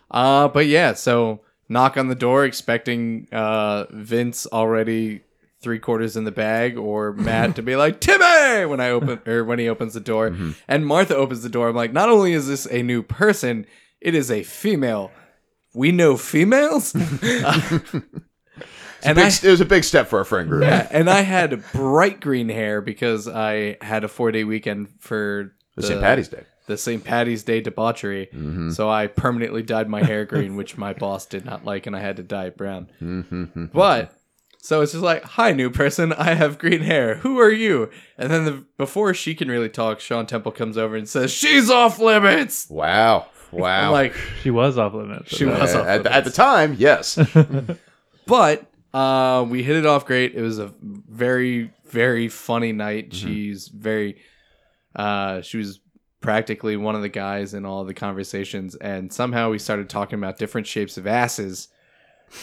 Uh, 0.10 0.48
but 0.48 0.66
yeah, 0.66 0.94
so 0.94 1.42
knock 1.70 1.96
on 1.98 2.08
the 2.08 2.16
door, 2.16 2.46
expecting 2.46 3.28
uh, 3.32 3.86
Vince 3.92 4.46
already 4.48 5.22
three 5.64 5.80
quarters 5.80 6.16
in 6.16 6.26
the 6.26 6.32
bag, 6.32 6.78
or 6.78 7.14
Matt 7.14 7.56
to 7.56 7.64
be 7.64 7.76
like 7.76 8.00
Timmy 8.00 8.66
when 8.66 8.80
I 8.80 8.90
open 8.90 9.22
or 9.26 9.44
when 9.44 9.58
he 9.58 9.68
opens 9.70 9.94
the 9.96 10.00
door, 10.00 10.30
mm-hmm. 10.30 10.52
and 10.68 10.86
Martha 10.86 11.16
opens 11.16 11.42
the 11.42 11.50
door. 11.50 11.70
I'm 11.70 11.76
like, 11.76 11.94
not 11.94 12.10
only 12.10 12.34
is 12.34 12.48
this 12.48 12.68
a 12.68 12.84
new 12.84 13.02
person, 13.02 13.66
it 14.02 14.14
is 14.14 14.30
a 14.30 14.44
female. 14.44 15.12
We 15.74 15.92
know 15.92 16.18
females, 16.18 16.94
and 19.04 19.16
Big, 19.16 19.18
I 19.18 19.28
it 19.28 19.44
was 19.44 19.62
a 19.62 19.66
big 19.66 19.84
step 19.84 20.08
for 20.08 20.20
our 20.20 20.26
friend 20.26 20.50
group. 20.50 20.64
yeah, 20.64 20.88
and 20.92 21.10
I 21.10 21.22
had 21.22 21.64
bright 21.72 22.20
green 22.20 22.50
hair 22.50 22.82
because 22.82 23.28
I 23.28 23.78
had 23.82 24.04
a 24.04 24.08
four 24.08 24.32
day 24.32 24.44
weekend 24.44 24.90
for 25.00 25.56
The 25.76 25.84
St. 25.84 26.02
Patty's 26.02 26.28
Day. 26.28 26.44
the 26.68 26.78
St. 26.78 27.04
Patty's 27.04 27.44
Day 27.44 27.60
debauchery. 27.62 28.28
Mm-hmm. 28.28 28.70
So 28.72 28.90
I 28.90 29.08
permanently 29.08 29.64
dyed 29.64 29.90
my 29.90 30.04
hair 30.04 30.26
green, 30.26 30.56
which 30.56 30.78
my 30.78 30.94
boss 30.94 31.26
did 31.26 31.44
not 31.44 31.66
like, 31.66 31.88
and 31.88 31.96
I 31.96 32.00
had 32.00 32.18
to 32.18 32.24
dye 32.24 32.46
it 32.46 32.58
brown. 32.58 32.90
Mm-hmm. 33.02 33.66
but 33.74 34.14
so 34.64 34.80
it's 34.80 34.94
just 34.94 35.04
like, 35.04 35.26
"Hi, 35.26 35.52
new 35.52 35.70
person. 35.70 36.14
I 36.14 36.36
have 36.36 36.58
green 36.58 36.82
hair. 36.82 37.16
Who 37.16 37.38
are 37.38 37.52
you?" 37.52 37.90
And 38.18 38.32
then 38.32 38.46
the, 38.46 38.64
before 38.78 39.14
she 39.14 39.36
can 39.36 39.50
really 39.50 39.68
talk, 39.68 40.00
Sean 40.00 40.26
Temple 40.26 40.54
comes 40.54 40.78
over 40.78 40.96
and 40.96 41.08
says, 41.08 41.32
"She's 41.32 41.70
off 41.70 42.00
limits." 42.00 42.68
Wow. 42.70 43.28
Wow. 43.52 43.86
I'm 43.86 43.92
like, 43.92 44.16
She 44.42 44.50
was 44.50 44.80
off 44.80 44.96
limits. 44.96 45.30
She 45.30 45.46
was 45.46 45.76
off 45.76 45.86
at, 45.86 45.98
limits. 45.98 46.16
at 46.16 46.24
the 46.24 46.32
time, 46.32 46.76
yes. 46.76 47.20
but 48.26 48.66
uh, 48.96 49.46
we 49.48 49.62
hit 49.62 49.76
it 49.76 49.86
off 49.86 50.08
great. 50.08 50.34
It 50.34 50.42
was 50.42 50.58
a 50.58 50.74
very, 50.82 51.72
very 51.86 52.30
funny 52.30 52.72
night. 52.72 53.14
She's 53.14 53.68
very, 53.68 54.18
uh, 54.96 55.42
she 55.42 55.58
was 55.58 55.82
practically 56.20 56.78
one 56.78 56.96
of 56.96 57.04
the 57.04 57.10
guys 57.10 57.54
in 57.54 57.64
all 57.64 57.84
the 57.84 57.94
conversations, 57.94 58.74
and 58.74 59.14
somehow 59.14 59.52
we 59.52 59.60
started 59.60 59.88
talking 59.88 60.18
about 60.18 60.40
different 60.40 60.66
shapes 60.66 60.98
of 60.98 61.06
asses. 61.06 61.68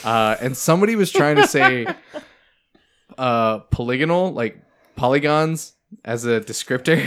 Uh, 0.05 0.37
and 0.41 0.57
somebody 0.57 0.97
was 0.97 1.11
trying 1.13 1.37
to 1.37 1.47
say, 1.47 1.87
uh, 3.19 3.59
polygonal, 3.71 4.33
like 4.33 4.61
polygons, 4.97 5.75
as 6.05 6.25
a 6.25 6.41
descriptor, 6.41 7.05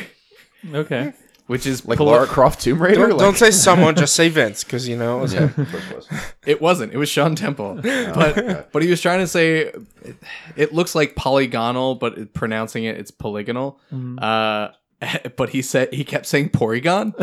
Okay. 0.74 1.14
which 1.48 1.66
is 1.66 1.86
Like 1.86 1.98
poly- 1.98 2.12
Lara 2.12 2.28
Croft 2.28 2.62
Tomb 2.62 2.82
Raider? 2.82 2.96
Don't, 3.08 3.10
like, 3.12 3.20
don't 3.20 3.38
say 3.38 3.52
someone, 3.52 3.96
just 3.96 4.16
say 4.16 4.30
Vince, 4.30 4.64
because 4.64 4.88
you 4.88 4.98
know. 4.98 5.20
it 5.20 5.22
was- 5.22 5.34
Yeah, 5.34 5.44
of 5.44 5.56
course 5.56 5.74
it 5.90 5.96
was. 5.96 6.08
It 6.46 6.62
wasn't. 6.62 6.92
It 6.94 6.98
was 6.98 7.08
Sean 7.08 7.36
Temple. 7.36 7.80
But 7.82 8.72
but 8.74 8.84
he 8.84 8.90
was 8.90 9.00
trying 9.02 9.20
to 9.20 9.28
say 9.28 9.60
it, 10.04 10.16
it 10.58 10.74
looks 10.74 10.94
like 10.94 11.16
polygonal, 11.16 11.96
but 11.96 12.18
it- 12.18 12.34
pronouncing 12.34 12.84
it 12.84 12.98
it's 12.98 13.12
polygonal. 13.12 13.80
Uh, 14.18 14.70
but 15.38 15.50
he 15.50 15.62
said 15.62 15.94
he 15.94 16.04
kept 16.04 16.26
saying 16.26 16.50
Porygon. 16.50 17.14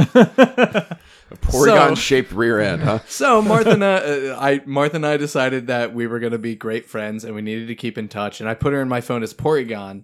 Porygon 1.36 1.96
shaped 1.96 2.32
rear 2.32 2.60
end, 2.60 2.82
huh? 2.82 3.00
So 3.06 3.40
Martha 3.40 3.70
and 3.70 3.84
I, 3.84 3.94
uh, 3.94 4.38
I 4.40 4.60
Martha 4.66 4.96
and 4.96 5.06
I 5.06 5.16
decided 5.16 5.68
that 5.68 5.94
we 5.94 6.06
were 6.06 6.18
going 6.18 6.32
to 6.32 6.38
be 6.38 6.54
great 6.54 6.86
friends 6.86 7.24
and 7.24 7.34
we 7.34 7.42
needed 7.42 7.68
to 7.68 7.74
keep 7.74 7.96
in 7.96 8.08
touch. 8.08 8.40
And 8.40 8.48
I 8.48 8.54
put 8.54 8.72
her 8.72 8.82
in 8.82 8.88
my 8.88 9.00
phone 9.00 9.22
as 9.22 9.32
Porygon. 9.32 10.02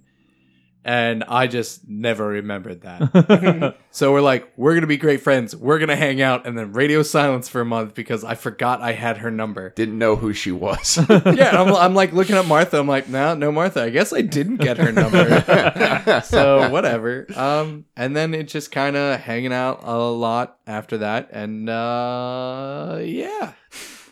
And 0.87 1.24
I 1.24 1.49
just 1.49 1.89
never 1.89 2.24
remembered 2.28 2.82
that. 2.82 3.76
so 3.91 4.12
we're 4.12 4.20
like, 4.20 4.53
we're 4.57 4.70
going 4.70 4.82
to 4.82 4.87
be 4.87 4.97
great 4.97 5.20
friends. 5.20 5.55
We're 5.55 5.78
going 5.78 5.89
to 5.89 5.97
hang 5.97 6.22
out. 6.22 6.47
And 6.47 6.57
then 6.57 6.72
radio 6.72 7.03
silence 7.03 7.49
for 7.49 7.61
a 7.61 7.64
month 7.64 7.95
because 7.95 8.22
I 8.22 8.37
forgot 8.37 8.80
I 8.80 8.93
had 8.93 9.18
her 9.18 9.32
number. 9.32 9.70
Didn't 9.70 9.99
know 9.99 10.14
who 10.14 10.32
she 10.32 10.53
was. 10.53 10.97
yeah, 11.11 11.61
I'm, 11.61 11.74
I'm 11.74 11.95
like 11.95 12.12
looking 12.12 12.37
at 12.37 12.47
Martha. 12.47 12.78
I'm 12.78 12.87
like, 12.87 13.09
no, 13.09 13.34
no, 13.34 13.51
Martha. 13.51 13.82
I 13.82 13.91
guess 13.91 14.12
I 14.12 14.22
didn't 14.22 14.59
get 14.59 14.78
her 14.78 14.93
number. 14.93 16.22
so 16.24 16.70
whatever. 16.70 17.26
Um, 17.34 17.87
and 17.97 18.14
then 18.14 18.32
it 18.32 18.45
just 18.45 18.70
kind 18.70 18.97
of 18.97 19.18
hanging 19.20 19.53
out 19.53 19.80
a 19.82 19.99
lot 19.99 20.59
after 20.66 20.99
that, 20.99 21.30
and 21.32 21.68
uh, 21.68 22.99
yeah, 23.03 23.53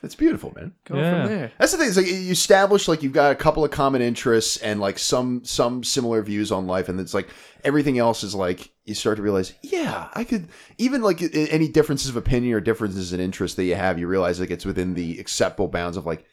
It's 0.05 0.15
beautiful, 0.15 0.53
man. 0.55 0.73
go 0.85 0.97
Yeah. 0.97 1.11
from 1.11 1.35
there. 1.35 1.53
That's 1.59 1.73
the 1.73 1.79
thing. 1.79 1.89
Is 1.89 1.97
like 1.97 2.07
you 2.07 2.31
establish 2.31 2.89
like 2.89 3.03
you've 3.03 3.13
got 3.13 3.33
a 3.33 3.35
couple 3.35 3.65
of 3.65 3.71
common 3.71 4.03
interests 4.03 4.57
and 4.59 4.81
like 4.81 4.99
some 4.99 5.45
some 5.45 5.83
similar 5.83 6.23
views 6.23 6.53
on 6.53 6.67
life, 6.67 6.89
and 6.89 7.01
it's 7.01 7.15
like 7.15 7.29
everything 7.65 7.99
else 7.99 8.23
is 8.23 8.35
like 8.35 8.71
you 8.85 8.95
start 8.95 9.17
to 9.17 9.23
realize, 9.23 9.55
yeah, 9.63 10.09
I 10.15 10.25
could 10.25 10.49
even 10.79 11.03
like 11.03 11.23
any 11.33 11.69
differences 11.69 12.11
of 12.11 12.17
opinion 12.17 12.55
or 12.55 12.61
differences 12.61 13.13
in 13.13 13.21
interest 13.21 13.57
that 13.57 13.65
you 13.65 13.75
have, 13.75 13.99
you 13.99 14.07
realize 14.07 14.39
like 14.39 14.51
it's 14.51 14.67
within 14.67 14.95
the 14.95 15.19
acceptable 15.19 15.69
bounds 15.69 15.97
of 15.97 16.07
like 16.07 16.25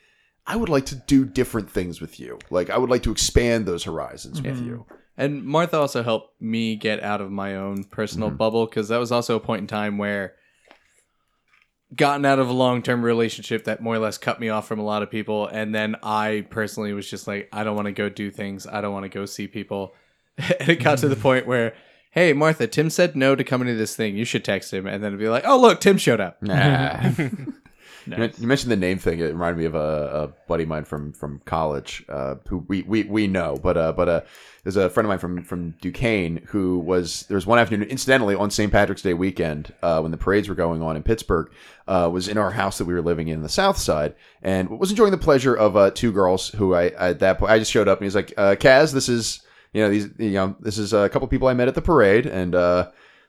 I 0.45 0.55
would 0.55 0.69
like 0.69 0.85
to 0.87 0.95
do 0.95 1.25
different 1.25 1.69
things 1.69 2.01
with 2.01 2.19
you. 2.19 2.39
Like 2.49 2.69
I 2.69 2.77
would 2.77 2.89
like 2.89 3.03
to 3.03 3.11
expand 3.11 3.65
those 3.65 3.83
horizons 3.83 4.41
with 4.41 4.57
mm-hmm. 4.57 4.67
you. 4.67 4.85
And 5.17 5.43
Martha 5.43 5.77
also 5.77 6.03
helped 6.03 6.41
me 6.41 6.75
get 6.75 7.03
out 7.03 7.21
of 7.21 7.31
my 7.31 7.55
own 7.55 7.83
personal 7.83 8.29
mm-hmm. 8.29 8.37
bubble 8.37 8.65
because 8.65 8.87
that 8.87 8.97
was 8.97 9.11
also 9.11 9.35
a 9.35 9.39
point 9.39 9.61
in 9.61 9.67
time 9.67 9.97
where 9.97 10.35
gotten 11.95 12.25
out 12.25 12.39
of 12.39 12.49
a 12.49 12.53
long-term 12.53 13.03
relationship 13.03 13.65
that 13.65 13.81
more 13.81 13.95
or 13.95 13.99
less 13.99 14.17
cut 14.17 14.39
me 14.39 14.49
off 14.49 14.67
from 14.67 14.79
a 14.79 14.83
lot 14.83 15.03
of 15.03 15.11
people. 15.11 15.47
And 15.47 15.75
then 15.75 15.95
i 16.03 16.45
personally 16.49 16.93
was 16.93 17.09
just 17.09 17.27
like 17.27 17.49
i 17.51 17.63
don't 17.63 17.75
want 17.75 17.87
to 17.87 17.91
go 17.91 18.09
do 18.09 18.31
things. 18.31 18.65
I 18.65 18.81
don't 18.81 18.93
want 18.93 19.03
to 19.03 19.09
go 19.09 19.25
see 19.25 19.47
people. 19.47 19.93
And 20.59 20.69
it 20.69 20.81
got 20.81 20.99
to 20.99 21.09
the 21.09 21.15
point 21.27 21.45
where 21.45 21.73
hey 22.11 22.33
martha 22.33 22.67
tim 22.67 22.89
said 22.89 23.15
no 23.15 23.35
to 23.35 23.43
coming 23.43 23.67
to 23.67 23.75
this 23.75 23.95
thing. 23.95 24.15
You 24.15 24.25
should 24.25 24.45
text 24.45 24.73
him. 24.73 24.87
And 24.87 25.03
then 25.03 25.09
it'd 25.09 25.19
be 25.19 25.29
like 25.29 25.43
oh 25.45 25.59
look 25.59 25.81
tim 25.81 25.97
showed 25.97 26.21
up. 26.21 26.41
Nah. 26.41 27.11
You 28.05 28.31
You 28.37 28.47
mentioned 28.47 28.71
the 28.71 28.77
name 28.77 28.97
thing. 28.97 29.19
It 29.19 29.25
reminded 29.25 29.59
me 29.59 29.65
of 29.65 29.75
a, 29.75 29.79
a 30.23 30.27
buddy 30.47 30.63
of 30.63 30.69
mine 30.69 30.85
from 30.85 31.13
from 31.13 31.41
college, 31.45 32.03
uh, 32.09 32.35
who 32.47 32.59
we, 32.67 32.81
we, 32.83 33.03
we 33.03 33.27
know, 33.27 33.57
but 33.61 33.77
uh, 33.77 33.93
but 33.93 34.09
uh, 34.09 34.21
there's 34.63 34.77
a 34.77 34.89
friend 34.89 35.05
of 35.05 35.09
mine 35.09 35.19
from 35.19 35.43
from 35.43 35.71
Duquesne 35.81 36.41
who 36.47 36.79
was 36.79 37.23
there 37.23 37.35
was 37.35 37.45
one 37.45 37.59
afternoon, 37.59 37.87
incidentally, 37.89 38.35
on 38.35 38.49
St. 38.51 38.71
Patrick's 38.71 39.01
Day 39.01 39.13
weekend 39.13 39.73
uh, 39.81 39.99
when 40.01 40.11
the 40.11 40.17
parades 40.17 40.49
were 40.49 40.55
going 40.55 40.81
on 40.81 40.95
in 40.95 41.03
Pittsburgh, 41.03 41.51
uh, 41.87 42.09
was 42.11 42.27
in 42.27 42.37
our 42.37 42.51
house 42.51 42.77
that 42.77 42.85
we 42.85 42.93
were 42.93 43.01
living 43.01 43.27
in, 43.27 43.35
in 43.35 43.41
the 43.43 43.49
South 43.49 43.77
Side, 43.77 44.15
and 44.41 44.69
was 44.69 44.89
enjoying 44.89 45.11
the 45.11 45.17
pleasure 45.17 45.55
of 45.55 45.77
uh, 45.77 45.91
two 45.91 46.11
girls 46.11 46.49
who 46.49 46.73
I 46.73 46.87
at 46.87 47.19
that 47.19 47.39
point 47.39 47.51
I 47.51 47.59
just 47.59 47.71
showed 47.71 47.87
up 47.87 47.99
and 47.99 48.05
he's 48.05 48.15
like, 48.15 48.33
uh, 48.37 48.55
Kaz, 48.55 48.93
this 48.93 49.09
is 49.09 49.41
you 49.73 49.81
know 49.81 49.89
these 49.89 50.09
you 50.17 50.31
know 50.31 50.55
this 50.59 50.77
is 50.77 50.93
a 50.93 51.09
couple 51.09 51.27
people 51.27 51.47
I 51.47 51.53
met 51.53 51.67
at 51.67 51.75
the 51.75 51.81
parade 51.81 52.25
and. 52.25 52.55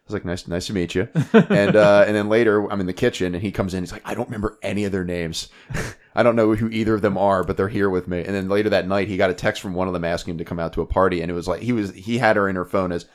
I 0.03 0.09
was 0.09 0.15
like, 0.15 0.25
nice, 0.25 0.49
nice 0.49 0.67
to 0.67 0.73
meet 0.73 0.97
you. 0.97 1.09
And 1.33 1.77
uh, 1.77 2.05
and 2.07 2.17
then 2.17 2.29
later, 2.29 2.71
I'm 2.71 2.81
in 2.81 2.87
the 2.87 2.93
kitchen, 2.93 3.35
and 3.35 3.43
he 3.43 3.53
comes 3.53 3.73
in. 3.73 3.83
He's 3.83 3.93
like, 3.93 4.03
I 4.05 4.15
don't 4.15 4.29
remember 4.29 4.59
any 4.63 4.85
of 4.85 4.91
their 4.93 5.05
names. 5.05 5.49
I 6.15 6.23
don't 6.23 6.35
know 6.37 6.55
who 6.55 6.69
either 6.69 6.95
of 6.95 7.03
them 7.03 7.17
are, 7.17 7.45
but 7.45 7.57
they're 7.57 7.69
here 7.69 7.89
with 7.89 8.09
me. 8.09 8.19
And 8.19 8.35
then 8.35 8.49
later 8.49 8.69
that 8.71 8.89
night, 8.89 9.09
he 9.09 9.17
got 9.17 9.31
a 9.31 9.35
text 9.35 9.63
from 9.63 9.75
one 9.75 9.87
of 9.87 9.95
them 9.95 10.05
asking 10.05 10.33
him 10.33 10.39
to 10.39 10.45
come 10.45 10.59
out 10.59 10.73
to 10.75 10.83
a 10.83 10.87
party, 10.87 11.23
and 11.23 11.31
it 11.31 11.35
was 11.35 11.47
like 11.47 11.63
he 11.63 11.73
was 11.73 11.93
he 11.95 12.19
had 12.19 12.37
her 12.37 12.49
in 12.49 12.57
her 12.57 12.65
phone 12.65 12.91
as 12.91 13.07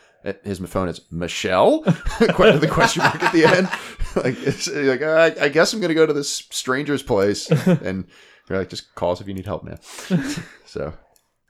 his 0.44 0.60
phone 0.60 0.88
is 0.88 1.02
Michelle. 1.12 1.82
Quite 2.34 2.60
the 2.62 2.70
question 2.70 3.04
mark 3.04 3.22
at 3.22 3.34
the 3.34 3.46
end. 3.46 3.70
like 4.16 4.38
like 4.76 5.02
I, 5.02 5.46
I 5.46 5.50
guess 5.50 5.74
I'm 5.74 5.82
gonna 5.82 5.94
go 5.94 6.06
to 6.06 6.14
this 6.14 6.30
stranger's 6.30 7.04
place, 7.04 7.50
and 7.50 8.08
you're 8.50 8.60
like, 8.60 8.70
just 8.70 8.96
call 8.96 9.12
us 9.12 9.22
if 9.22 9.28
you 9.28 9.34
need 9.34 9.46
help, 9.46 9.64
man. 9.64 9.80
So. 10.66 10.94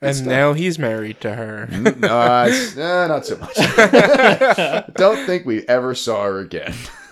And 0.01 0.25
now 0.25 0.53
he's 0.53 0.77
married 0.79 1.19
to 1.21 1.33
her. 1.33 1.67
no, 1.71 1.89
eh, 2.43 3.07
not 3.07 3.25
so 3.25 3.37
much. 3.37 3.55
Don't 4.95 5.25
think 5.25 5.45
we 5.45 5.63
ever 5.67 5.95
saw 5.95 6.23
her 6.25 6.39
again. 6.39 6.73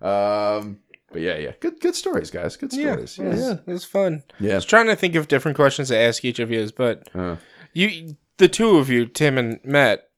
um, 0.00 0.78
but 1.10 1.22
yeah, 1.22 1.36
yeah, 1.38 1.52
good, 1.60 1.80
good 1.80 1.94
stories, 1.94 2.30
guys. 2.30 2.56
Good 2.56 2.72
stories. 2.72 3.18
yeah, 3.18 3.24
Yes. 3.34 3.58
it 3.66 3.70
was 3.70 3.84
fun. 3.84 4.22
Yeah, 4.38 4.46
I 4.46 4.48
Yeah. 4.50 4.54
was 4.56 4.64
trying 4.64 4.86
to 4.86 4.96
think 4.96 5.14
of 5.14 5.28
different 5.28 5.56
questions 5.56 5.88
to 5.88 5.96
ask 5.96 6.24
each 6.24 6.38
of 6.38 6.50
you, 6.50 6.68
but 6.76 7.08
Uh, 7.14 7.36
you, 7.72 8.16
the 8.36 8.48
two 8.48 8.76
of 8.78 8.90
you, 8.90 9.06
Tim 9.06 9.38
and 9.38 9.58
Matt, 9.64 10.08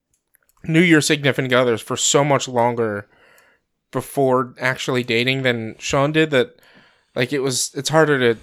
knew 0.64 0.80
your 0.80 1.00
significant 1.00 1.54
others 1.54 1.80
for 1.80 1.96
so 1.96 2.24
much 2.24 2.48
longer 2.48 3.06
before 3.92 4.54
actually 4.60 5.02
dating 5.02 5.42
than 5.42 5.74
Sean 5.78 6.12
did 6.12 6.30
that, 6.30 6.60
like, 7.14 7.32
it 7.32 7.40
was. 7.40 7.70
It's 7.74 7.88
harder 7.88 8.18
to. 8.34 8.40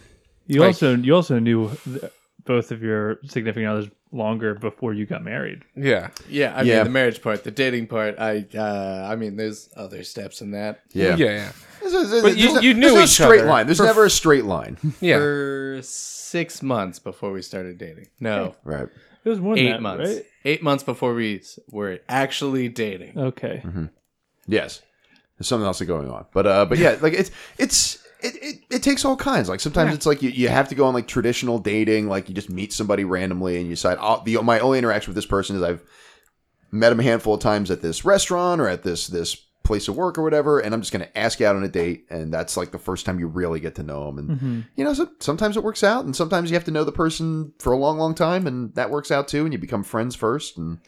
You 0.48 0.62
Like- 0.62 0.68
also 0.68 0.96
you 0.96 1.14
also 1.16 1.40
knew 1.40 1.72
th- 1.84 2.04
both 2.48 2.72
of 2.72 2.82
your 2.82 3.20
significant 3.26 3.68
others 3.68 3.88
longer 4.12 4.56
before 4.56 4.94
you 4.94 5.06
got 5.06 5.24
married. 5.24 5.64
Yeah, 5.76 6.10
yeah 6.30 6.54
i 6.56 6.62
Yeah. 6.64 6.76
mean 6.78 6.84
the 6.86 6.90
marriage 6.92 7.22
part 7.22 7.44
the 7.44 7.52
dating 7.52 7.88
part 7.88 8.18
i 8.18 8.46
uh 8.56 9.08
i 9.12 9.16
mean 9.18 9.36
there's 9.36 9.70
other 9.76 10.04
steps 10.04 10.42
in 10.42 10.52
that 10.52 10.80
yeah. 10.94 11.16
yeah, 11.18 11.26
yeah. 11.26 11.52
There's 11.82 11.94
a- 11.94 12.08
there's- 12.08 12.24
But 12.24 12.38
you- 12.38 12.48
there's 12.54 12.58
a- 12.58 12.64
you 12.66 12.74
knew 12.74 12.82
there's 12.82 12.94
no 12.96 13.02
each 13.04 13.10
straight 13.10 13.40
other 13.42 13.50
line. 13.50 13.66
There's 13.68 13.78
for- 13.78 13.84
never 13.86 14.06
a 14.06 14.10
straight 14.10 14.46
line. 14.46 14.78
yeah. 15.02 15.18
for 15.18 15.80
six 15.84 16.64
months 16.64 16.98
before 17.00 17.32
we 17.32 17.42
started 17.42 17.78
dating 17.78 18.08
no 18.20 18.56
right. 18.64 18.88
It 19.26 19.30
was 19.30 19.40
more 19.42 19.56
than 19.56 19.66
eight 19.66 19.72
that, 19.74 19.82
months 19.82 20.10
right? 20.16 20.26
eight 20.46 20.64
months 20.64 20.84
before 20.86 21.14
we 21.14 21.40
s- 21.40 21.60
were 21.72 22.00
actually 22.08 22.70
dating 22.70 23.18
Okay. 23.18 23.62
Yes. 24.48 24.82
There's 25.38 25.48
something 25.48 25.66
else 25.68 25.82
going 25.82 26.10
on. 26.10 26.26
But 26.34 26.48
uh 26.48 26.66
but 26.66 26.78
yeah, 26.78 26.96
like 27.02 27.14
it's 27.14 27.30
it's 27.58 28.00
it, 28.22 28.36
it, 28.44 28.56
it 28.70 28.84
takes 28.84 29.06
all 29.06 29.16
kinds. 29.16 29.50
Like 29.50 29.60
sometimes 29.60 29.94
it's 29.94 30.06
like 30.06 30.22
you, 30.22 30.30
you 30.30 30.50
have 30.50 30.70
to 30.70 30.76
go 30.76 30.86
on 30.86 30.94
like 30.94 31.08
traditional 31.08 31.60
dating, 31.60 32.08
like 32.08 32.30
you 32.30 32.36
just 32.36 32.50
meet 32.50 32.74
somebody 32.74 33.04
randomly 33.04 33.58
and 33.58 33.66
you 33.66 33.74
decide 33.74 33.98
oh, 34.02 34.22
the 34.26 34.42
my 34.42 34.60
only 34.60 34.80
interaction 34.80 35.12
with 35.12 35.16
this 35.16 35.26
person 35.26 35.56
is 35.56 35.62
I've 35.64 35.84
met 36.72 36.92
him 36.92 37.00
a 37.00 37.04
handful 37.04 37.36
of 37.36 37.40
times 37.42 37.72
at 37.72 37.82
this 37.82 38.04
restaurant 38.06 38.60
or 38.62 38.68
at 38.68 38.84
this 38.84 39.08
this 39.08 39.36
place 39.64 39.90
of 39.90 39.98
work 39.98 40.18
or 40.18 40.24
whatever, 40.24 40.60
and 40.60 40.74
I'm 40.74 40.80
just 40.82 40.94
gonna 40.94 41.10
ask 41.16 41.40
you 41.42 41.46
out 41.46 41.56
on 41.58 41.64
a 41.64 41.68
date, 41.68 42.06
and 42.10 42.34
that's 42.34 42.56
like 42.56 42.72
the 42.72 42.80
first 42.80 43.06
time 43.06 43.20
you 43.20 43.28
really 43.28 43.60
get 43.60 43.76
to 43.76 43.84
know 43.84 44.06
them. 44.06 44.18
And 44.18 44.30
Mm-hmm. 44.30 44.60
you 44.78 44.84
know, 44.86 44.94
so, 44.94 45.10
sometimes 45.20 45.58
it 45.58 45.64
works 45.64 45.84
out, 45.84 46.06
and 46.06 46.16
sometimes 46.16 46.50
you 46.50 46.56
have 46.56 46.64
to 46.66 46.72
know 46.72 46.86
the 46.86 46.92
person 46.94 47.52
for 47.60 47.74
a 47.74 47.78
long, 47.78 47.98
long 47.98 48.16
time, 48.16 48.48
and 48.48 48.74
that 48.76 48.90
works 48.90 49.12
out 49.12 49.28
too, 49.28 49.44
and 49.44 49.52
you 49.54 49.60
become 49.60 49.84
friends 49.84 50.16
first, 50.16 50.58
and 50.58 50.80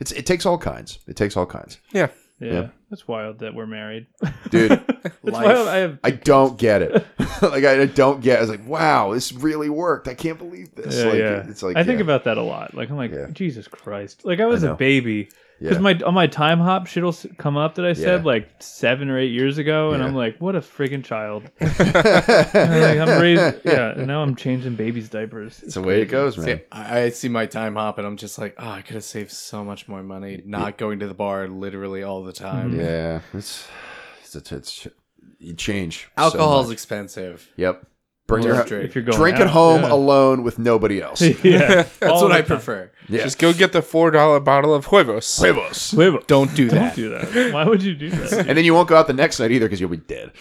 it's 0.00 0.10
it 0.12 0.26
takes 0.26 0.44
all 0.46 0.58
kinds. 0.58 0.98
It 1.06 1.16
takes 1.16 1.36
all 1.36 1.46
kinds, 1.46 1.78
Yeah. 1.92 2.08
Yeah, 2.40 2.52
Yeah. 2.52 2.68
that's 2.90 3.06
wild 3.08 3.38
that 3.40 3.54
we're 3.54 3.66
married. 3.66 4.06
dude. 4.50 4.72
It's 5.04 5.32
wild. 5.32 5.68
I 5.68 5.76
have 5.78 5.98
I 6.02 6.10
don't 6.10 6.58
get 6.58 6.80
it. 6.82 6.92
like 7.42 7.64
I 7.64 7.84
don't 7.86 8.20
get. 8.22 8.38
I 8.38 8.40
was 8.40 8.50
like, 8.50 8.66
wow, 8.66 9.12
this 9.12 9.32
really 9.32 9.68
worked. 9.68 10.08
I 10.08 10.14
can't 10.14 10.38
believe 10.38 10.74
this. 10.74 10.96
yeah, 10.98 11.04
like, 11.04 11.18
yeah. 11.18 11.46
It's 11.50 11.62
like 11.62 11.76
I 11.76 11.84
think 11.84 12.00
about 12.00 12.24
that 12.24 12.38
a 12.38 12.42
lot. 12.42 12.74
Like 12.74 12.90
I'm 12.90 12.96
like 12.96 13.12
Yeah. 13.12 13.26
Jesus 13.32 13.68
Christ. 13.68 14.24
Like 14.24 14.40
I 14.40 14.46
was 14.46 14.64
I 14.64 14.70
a 14.72 14.74
baby 14.74 15.28
because 15.60 15.76
Yeah. 15.76 15.80
my 15.82 15.98
on 16.04 16.14
my 16.14 16.26
time 16.26 16.58
hop 16.60 16.86
shit'll 16.86 17.14
come 17.38 17.56
up 17.56 17.74
that 17.76 17.84
I 17.84 17.92
said 17.92 18.20
Yeah. 18.20 18.26
like 18.26 18.48
seven 18.60 19.08
or 19.10 19.18
eight 19.18 19.32
years 19.32 19.58
ago, 19.58 19.92
and 19.92 20.00
Yeah. 20.02 20.08
I'm 20.08 20.14
like, 20.14 20.38
what 20.40 20.54
a 20.56 20.60
friggin' 20.60 21.04
child. 21.04 21.44
like, 21.60 22.98
I'm 22.98 23.20
raised, 23.20 23.56
yeah, 23.64 23.90
and 23.92 24.06
now 24.06 24.22
I'm 24.22 24.36
changing 24.36 24.74
babies' 24.76 25.08
diapers. 25.08 25.62
It's 25.62 25.74
the 25.74 25.82
way 25.82 26.02
it 26.02 26.06
goes, 26.06 26.36
man. 26.36 26.46
See, 26.58 26.64
I 26.72 27.00
I 27.02 27.08
see 27.10 27.28
my 27.28 27.46
time 27.46 27.74
hop 27.76 27.98
and 27.98 28.06
I'm 28.06 28.16
just 28.16 28.38
like, 28.38 28.54
oh, 28.58 28.68
I 28.68 28.82
could 28.82 28.94
have 28.94 29.04
saved 29.04 29.30
so 29.32 29.64
much 29.64 29.88
more 29.88 30.02
money 30.02 30.42
not 30.44 30.78
going 30.78 30.98
to 31.00 31.06
the 31.06 31.14
bar 31.14 31.48
literally 31.48 32.02
all 32.02 32.22
the 32.24 32.32
time. 32.32 32.78
Yeah, 32.78 33.20
it's 33.32 33.66
it's, 34.22 34.34
it's, 34.36 34.52
it's 34.52 34.88
you 35.38 35.54
change. 35.54 36.08
so 36.16 36.24
Alcohol's 36.24 36.66
much. 36.68 36.74
expensive. 36.74 37.50
yep. 37.56 37.86
Bring 38.34 38.46
Don't 38.46 38.56
your 38.56 38.64
drink. 38.66 38.84
If 38.88 38.94
you're 38.94 39.04
going 39.04 39.18
drink 39.18 39.36
out, 39.36 39.42
at 39.42 39.50
home 39.50 39.82
yeah. 39.82 39.92
alone 39.92 40.42
with 40.42 40.58
nobody 40.58 41.00
else. 41.06 41.20
yeah, 41.20 41.32
That's 41.82 42.02
all 42.02 42.22
what 42.22 42.32
I 42.32 42.38
time. 42.38 42.46
prefer. 42.46 42.90
Yeah. 43.08 43.22
Just 43.24 43.38
go 43.38 43.52
get 43.52 43.72
the 43.72 43.82
four 43.82 44.10
dollar 44.10 44.40
bottle 44.40 44.74
of 44.74 44.86
huevos. 44.86 45.38
Huevos. 45.38 45.90
Huevos. 45.92 46.24
Don't 46.26 46.54
do 46.54 46.68
that. 46.70 46.96
don't 46.96 47.10
that. 47.12 47.32
do 47.32 47.32
that. 47.44 47.52
Why 47.54 47.64
would 47.64 47.82
you 47.82 47.94
do 47.94 48.10
that? 48.10 48.46
And 48.48 48.56
then 48.56 48.64
you 48.64 48.74
won't 48.74 48.88
go 48.88 48.96
out 48.96 49.06
the 49.06 49.12
next 49.12 49.40
night 49.40 49.50
either 49.50 49.66
because 49.66 49.80
you'll 49.80 49.90
be 49.90 49.96
dead. 49.98 50.32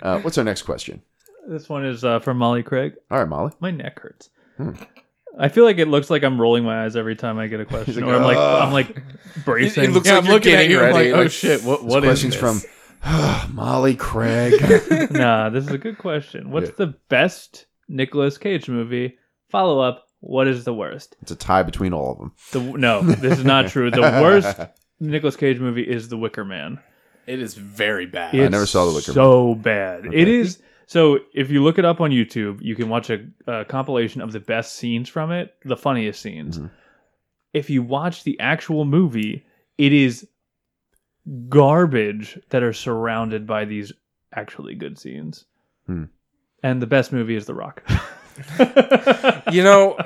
Uh, 0.00 0.20
what's 0.20 0.36
our 0.38 0.44
next 0.44 0.62
question? 0.62 1.02
this 1.48 1.68
one 1.68 1.84
is 1.84 2.04
uh, 2.04 2.20
from 2.20 2.38
Molly 2.38 2.62
Craig. 2.62 2.94
All 3.10 3.18
right, 3.18 3.28
Molly. 3.28 3.52
My 3.60 3.70
neck 3.72 3.98
hurts. 4.00 4.30
Hmm. 4.56 4.72
I 5.38 5.48
feel 5.48 5.64
like 5.64 5.78
it 5.78 5.88
looks 5.88 6.10
like 6.10 6.22
I'm 6.24 6.40
rolling 6.40 6.62
my 6.62 6.84
eyes 6.84 6.94
every 6.94 7.16
time 7.16 7.38
I 7.38 7.46
get 7.46 7.58
a 7.58 7.64
question, 7.64 7.94
like, 7.94 8.04
or 8.04 8.14
I'm 8.16 8.22
like 8.22 8.36
"Ugh." 8.36 8.62
I'm 8.62 8.72
like 8.72 8.96
bracing. 9.44 9.84
It 9.84 9.90
looks 9.90 10.06
Yeah, 10.06 10.14
like 10.16 10.22
I'm 10.22 10.26
you're 10.26 10.34
looking 10.34 10.52
at 10.52 10.56
getting 10.56 10.70
you. 10.72 10.78
I'm 10.80 10.94
ready. 10.94 11.10
like, 11.10 11.18
oh 11.18 11.22
like, 11.22 11.30
shit, 11.30 11.62
what 11.64 11.82
what 11.84 12.04
is 12.04 12.08
questions 12.10 12.34
this? 12.34 12.40
from 12.40 12.60
Molly 13.52 13.96
Craig. 13.96 14.60
nah, 15.10 15.48
this 15.50 15.64
is 15.66 15.70
a 15.72 15.78
good 15.78 15.98
question. 15.98 16.50
What's 16.50 16.68
Yeah. 16.70 16.74
the 16.78 16.86
best 17.08 17.66
Nicolas 17.88 18.38
Cage 18.38 18.68
movie? 18.68 19.18
Follow 19.50 19.80
up. 19.80 20.06
What 20.20 20.46
is 20.46 20.62
the 20.64 20.72
worst? 20.74 21.16
it's 21.20 21.32
a 21.32 21.36
tie 21.36 21.64
between 21.64 21.92
all 21.92 22.12
of 22.12 22.18
them. 22.18 22.32
The 22.52 22.78
no, 22.78 23.02
this 23.02 23.38
is 23.38 23.44
not 23.44 23.66
true. 23.68 23.90
The 23.90 24.00
worst 24.02 24.56
Nicolas 25.00 25.34
Cage 25.34 25.58
movie 25.58 25.82
is 25.82 26.08
The 26.08 26.16
Wicker 26.16 26.44
Man. 26.44 26.78
It 27.26 27.40
is 27.40 27.54
very 27.54 28.06
bad. 28.06 28.32
It's 28.34 28.50
never 28.52 28.66
saw 28.66 28.84
The 28.86 28.94
Wicker 28.94 29.10
Man. 29.10 29.14
So 29.14 29.54
bad. 29.56 30.06
It 30.12 30.28
is. 30.28 30.62
So 30.86 31.18
if 31.34 31.50
you 31.50 31.62
look 31.64 31.78
it 31.78 31.84
up 31.84 32.00
on 32.00 32.10
YouTube, 32.12 32.60
you 32.62 32.76
can 32.76 32.88
watch 32.88 33.10
a, 33.10 33.26
a 33.48 33.64
compilation 33.64 34.20
of 34.20 34.30
the 34.30 34.38
best 34.40 34.74
scenes 34.76 35.08
from 35.08 35.32
it, 35.32 35.54
the 35.64 35.76
funniest 35.76 36.22
scenes. 36.22 36.58
Mhm. 36.60 36.70
If 37.52 37.68
you 37.68 37.82
watch 37.82 38.22
the 38.22 38.38
actual 38.38 38.84
movie, 38.84 39.44
it 39.76 39.92
is 39.92 40.26
garbage 41.48 42.38
that 42.50 42.62
are 42.62 42.72
surrounded 42.72 43.46
by 43.46 43.64
these 43.64 43.92
actually 44.34 44.74
good 44.74 44.98
scenes. 44.98 45.44
Hmm. 45.86 46.04
And 46.62 46.80
the 46.80 46.86
best 46.86 47.12
movie 47.12 47.34
is 47.36 47.46
The 47.46 47.54
Rock. 47.54 47.82
You 49.52 49.62
know, 49.62 49.98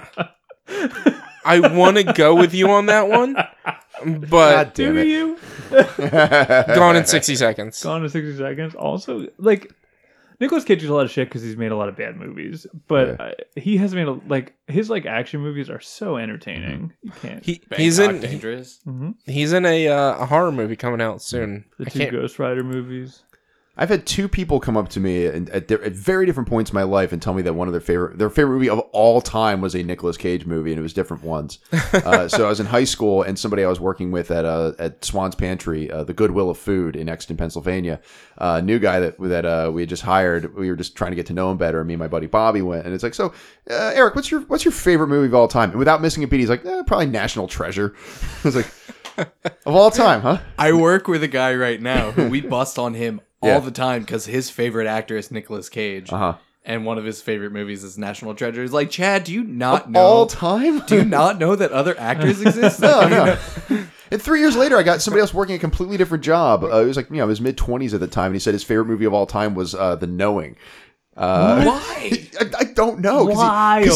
I 1.44 1.60
want 1.60 1.96
to 1.96 2.02
go 2.12 2.34
with 2.34 2.54
you 2.54 2.70
on 2.70 2.86
that 2.86 3.08
one, 3.08 3.34
God 3.34 4.28
but 4.28 4.74
damn 4.74 4.94
Do 4.94 5.00
it. 5.00 5.06
you? 5.06 5.38
gone 6.74 6.96
in 6.96 7.04
sixty 7.04 7.36
seconds. 7.36 7.80
Gone 7.82 8.02
in 8.02 8.08
60 8.08 8.36
seconds. 8.36 8.74
Also, 8.74 9.28
like, 9.38 9.72
Nicolas 10.40 10.64
Cage 10.64 10.80
does 10.80 10.90
a 10.90 10.94
lot 10.94 11.04
of 11.04 11.10
shit 11.10 11.28
because 11.28 11.42
he's 11.42 11.56
made 11.56 11.72
a 11.72 11.76
lot 11.76 11.88
of 11.88 11.96
bad 11.96 12.16
movies, 12.16 12.66
but 12.88 13.08
Yeah. 13.08 13.14
uh, 13.26 13.30
he 13.56 13.76
has 13.78 13.94
made 13.94 14.06
a, 14.06 14.12
like 14.28 14.54
his 14.68 14.90
like 14.90 15.06
action 15.06 15.40
movies 15.40 15.70
are 15.70 15.80
so 15.80 16.16
entertaining. 16.16 16.92
Mm-hmm. 17.04 17.06
You 17.06 17.12
can't. 17.22 17.44
He 17.44 17.60
he's 17.76 17.98
in 17.98 18.20
dangerous. 18.20 18.80
Mhm. 18.86 19.14
he's 19.26 19.52
in 19.52 19.64
a 19.64 19.88
uh, 19.88 20.18
a 20.18 20.26
horror 20.26 20.52
movie 20.52 20.76
coming 20.76 21.00
out 21.00 21.22
soon. 21.22 21.64
The 21.78 21.86
I 21.86 21.90
two 21.90 21.98
can't- 22.00 22.12
Ghost 22.12 22.38
Rider 22.38 22.64
movies. 22.64 23.22
I've 23.78 23.90
had 23.90 24.06
two 24.06 24.26
people 24.26 24.58
come 24.58 24.76
up 24.76 24.88
to 24.90 25.00
me 25.00 25.26
and 25.26 25.50
at, 25.50 25.70
at 25.70 25.92
very 25.92 26.24
different 26.24 26.48
points 26.48 26.70
in 26.70 26.74
my 26.74 26.82
life 26.82 27.12
and 27.12 27.20
tell 27.20 27.34
me 27.34 27.42
that 27.42 27.52
one 27.52 27.68
of 27.68 27.72
their 27.72 27.80
favorite 27.80 28.18
their 28.18 28.30
favorite 28.30 28.54
movie 28.54 28.70
of 28.70 28.78
all 28.92 29.20
time 29.20 29.60
was 29.60 29.74
a 29.74 29.82
Nicolas 29.82 30.16
Cage 30.16 30.46
movie, 30.46 30.72
and 30.72 30.78
it 30.78 30.82
was 30.82 30.94
different 30.94 31.22
ones. 31.22 31.58
uh, 31.92 32.26
so 32.26 32.46
I 32.46 32.48
was 32.48 32.58
in 32.58 32.66
high 32.66 32.84
school, 32.84 33.22
and 33.22 33.38
somebody 33.38 33.64
I 33.64 33.68
was 33.68 33.78
working 33.78 34.10
with 34.10 34.30
at 34.30 34.44
uh, 34.44 34.72
at 34.78 35.04
Swan's 35.04 35.34
Pantry, 35.34 35.90
uh, 35.90 36.04
the 36.04 36.14
Goodwill 36.14 36.48
of 36.48 36.56
Food 36.56 36.96
in 36.96 37.08
Exton, 37.08 37.36
Pennsylvania, 37.36 38.00
uh, 38.38 38.60
new 38.62 38.78
guy 38.78 39.00
that 39.00 39.18
that 39.20 39.44
uh, 39.44 39.70
we 39.72 39.82
had 39.82 39.90
just 39.90 40.02
hired. 40.02 40.54
We 40.54 40.70
were 40.70 40.76
just 40.76 40.96
trying 40.96 41.12
to 41.12 41.16
get 41.16 41.26
to 41.26 41.34
know 41.34 41.50
him 41.50 41.58
better. 41.58 41.80
And 41.80 41.88
me 41.88 41.94
and 41.94 42.00
my 42.00 42.08
buddy 42.08 42.26
Bobby 42.26 42.62
went, 42.62 42.86
and 42.86 42.94
it's 42.94 43.02
like, 43.02 43.14
so 43.14 43.34
uh, 43.70 43.92
Eric, 43.94 44.14
what's 44.14 44.30
your 44.30 44.40
what's 44.42 44.64
your 44.64 44.72
favorite 44.72 45.08
movie 45.08 45.26
of 45.26 45.34
all 45.34 45.48
time? 45.48 45.70
And 45.70 45.78
without 45.78 46.00
missing 46.00 46.24
a 46.24 46.26
beat, 46.26 46.40
he's 46.40 46.48
like, 46.48 46.64
eh, 46.64 46.82
probably 46.86 47.06
National 47.06 47.46
Treasure. 47.46 47.94
I 48.44 48.48
was 48.48 48.56
like, 48.56 48.72
of 49.18 49.74
all 49.74 49.90
time, 49.90 50.22
huh? 50.22 50.38
I 50.58 50.72
work 50.72 51.08
with 51.08 51.22
a 51.22 51.28
guy 51.28 51.54
right 51.54 51.80
now 51.80 52.10
who 52.12 52.28
we 52.28 52.40
bust 52.40 52.78
on 52.78 52.94
him 52.94 53.20
all 53.42 53.48
Yeah. 53.50 53.58
the 53.60 53.70
time 53.70 54.02
because 54.02 54.26
his 54.26 54.50
favorite 54.50 54.86
actor 54.86 55.16
is 55.16 55.30
Nicolas 55.30 55.68
Cage, 55.68 56.12
Uh 56.12 56.16
huh. 56.18 56.34
and 56.64 56.84
one 56.84 56.98
of 56.98 57.04
his 57.04 57.20
favorite 57.22 57.52
movies 57.52 57.84
is 57.84 57.96
National 57.98 58.34
Treasure. 58.34 58.62
He's 58.62 58.72
like, 58.72 58.90
Chad, 58.90 59.24
do 59.24 59.32
you 59.32 59.44
not 59.44 59.90
know? 59.90 60.00
All 60.00 60.26
time? 60.26 60.80
do 60.86 60.96
you 60.96 61.04
not 61.04 61.38
know 61.38 61.54
that 61.56 61.72
other 61.72 61.98
actors 61.98 62.40
exist? 62.40 62.80
No, 62.80 63.08
no. 63.08 63.36
And 64.08 64.22
three 64.22 64.38
years 64.38 64.54
later, 64.56 64.76
I 64.78 64.84
got 64.84 65.02
somebody 65.02 65.20
else 65.20 65.34
working 65.34 65.56
a 65.56 65.58
completely 65.58 65.96
different 65.96 66.22
job. 66.22 66.62
Uh, 66.62 66.78
he 66.78 66.86
was 66.86 66.96
like, 66.96 67.10
you 67.10 67.16
know, 67.16 67.26
his 67.26 67.40
mid 67.40 67.56
twenties 67.56 67.92
at 67.92 67.98
the 67.98 68.06
time, 68.06 68.26
and 68.26 68.36
he 68.36 68.38
said 68.38 68.54
his 68.54 68.62
favorite 68.62 68.84
movie 68.84 69.04
of 69.04 69.12
all 69.12 69.26
time 69.26 69.56
was 69.56 69.74
uh, 69.74 69.96
The 69.96 70.06
Knowing. 70.06 70.54
Uh, 71.16 71.64
Why? 71.64 72.28
I, 72.38 72.50
I 72.58 72.64
don't 72.64 73.00
know 73.00 73.26
because 73.26 73.40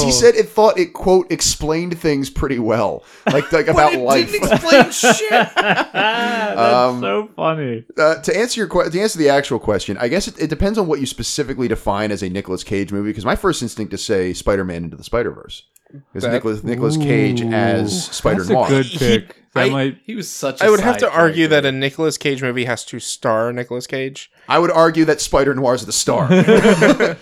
he, 0.01 0.07
Wild. 0.07 0.15
said 0.15 0.35
it 0.37 0.49
thought 0.49 0.79
it 0.79 0.95
quote 0.95 1.31
explained 1.31 1.99
things 1.99 2.31
pretty 2.31 2.59
well, 2.59 3.05
like 3.31 3.53
like 3.53 3.67
about 3.69 3.93
it 3.93 3.99
life. 4.01 4.33
didn't 4.33 4.51
explain 4.51 4.91
shit. 4.91 5.29
That's 5.31 6.59
Um, 6.59 7.01
so 7.01 7.29
funny. 7.37 7.85
uh, 7.99 8.17
to 8.23 8.37
answer 8.37 8.61
your 8.61 8.69
que- 8.69 8.91
to 8.91 9.01
answer 9.01 9.19
the 9.19 9.29
actual 9.29 9.59
question, 9.59 9.99
I 9.99 10.09
guess 10.09 10.29
it, 10.29 10.41
it 10.41 10.47
depends 10.49 10.79
on 10.79 10.87
what 10.87 11.01
you 11.01 11.07
specifically 11.07 11.69
define 11.69 12.11
as 12.11 12.23
a 12.23 12.29
Nicolas 12.31 12.65
Cage 12.65 12.91
movie. 12.93 13.11
Because 13.11 13.25
my 13.27 13.37
first 13.37 13.61
instinct 13.63 13.93
is 13.93 14.03
say 14.05 14.33
Spider 14.33 14.65
Man 14.65 14.85
into 14.85 14.97
the 14.97 15.05
Spider 15.05 15.31
Verse. 15.31 15.65
Is 16.15 16.25
Nicholas 16.25 16.63
Nicolas 16.65 16.97
Nicolas 16.97 16.97
Cage 16.97 17.43
as 17.43 18.07
Spider 18.07 18.39
That's 18.45 18.51
a 18.51 18.53
Noir? 18.55 18.69
good 18.69 18.87
pick. 18.87 19.40
That 19.55 19.65
I- 19.67 19.69
might. 19.71 19.99
He 20.05 20.15
was 20.15 20.31
such. 20.31 20.63
I 20.63 20.67
I 20.67 20.71
would 20.71 20.81
have 20.81 20.97
to 20.99 21.11
argue 21.11 21.49
that 21.49 21.65
a 21.65 21.73
Nicolas 21.73 22.17
Cage 22.19 22.43
movie 22.43 22.65
has 22.67 22.85
to 22.87 23.01
star 23.01 23.53
Nicolas 23.53 23.87
Cage. 23.87 24.31
I 24.49 24.59
would 24.59 24.71
argue 24.71 25.05
that 25.07 25.21
Spider 25.21 25.55
Noir 25.55 25.75
is 25.75 25.87
the 25.87 25.93
star. 25.93 26.25
uh, 26.31 27.17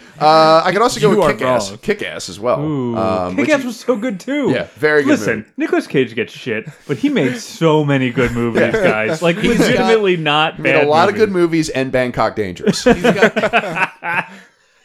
I 0.64 0.70
could 0.72 0.82
also 0.82 1.00
go 1.00 1.10
You 1.12 1.18
with 1.18 1.38
Kick 1.38 1.42
Ass. 1.42 1.76
Kick 1.82 2.02
Ass 2.02 2.28
as 2.28 2.40
well. 2.40 2.60
Ooh, 2.62 2.96
Um, 2.96 3.36
Kick-Ass 3.36 3.64
was 3.64 3.78
so 3.80 3.96
good 3.96 4.18
too. 4.20 4.50
yeah, 4.50 4.66
very 4.76 5.02
good. 5.02 5.10
Listen, 5.18 5.36
movie. 5.38 5.50
Nicolas 5.58 5.86
Cage 5.86 6.14
gets 6.14 6.32
shit, 6.32 6.68
but 6.86 6.96
he 6.98 7.08
made 7.08 7.36
so 7.40 7.84
many 7.84 8.10
good 8.10 8.32
movies, 8.32 8.72
guys. 8.72 9.20
Like 9.22 9.36
legitimately 9.36 10.16
not 10.16 10.54
bad. 10.56 10.62
made 10.62 10.74
a 10.74 10.86
lot 10.86 11.08
of 11.08 11.14
good 11.14 11.30
movies 11.30 11.68
and 11.68 11.92
Bangkok 11.92 12.36
Dangerous. 12.36 12.84
He's 12.84 13.02
got, 13.02 14.28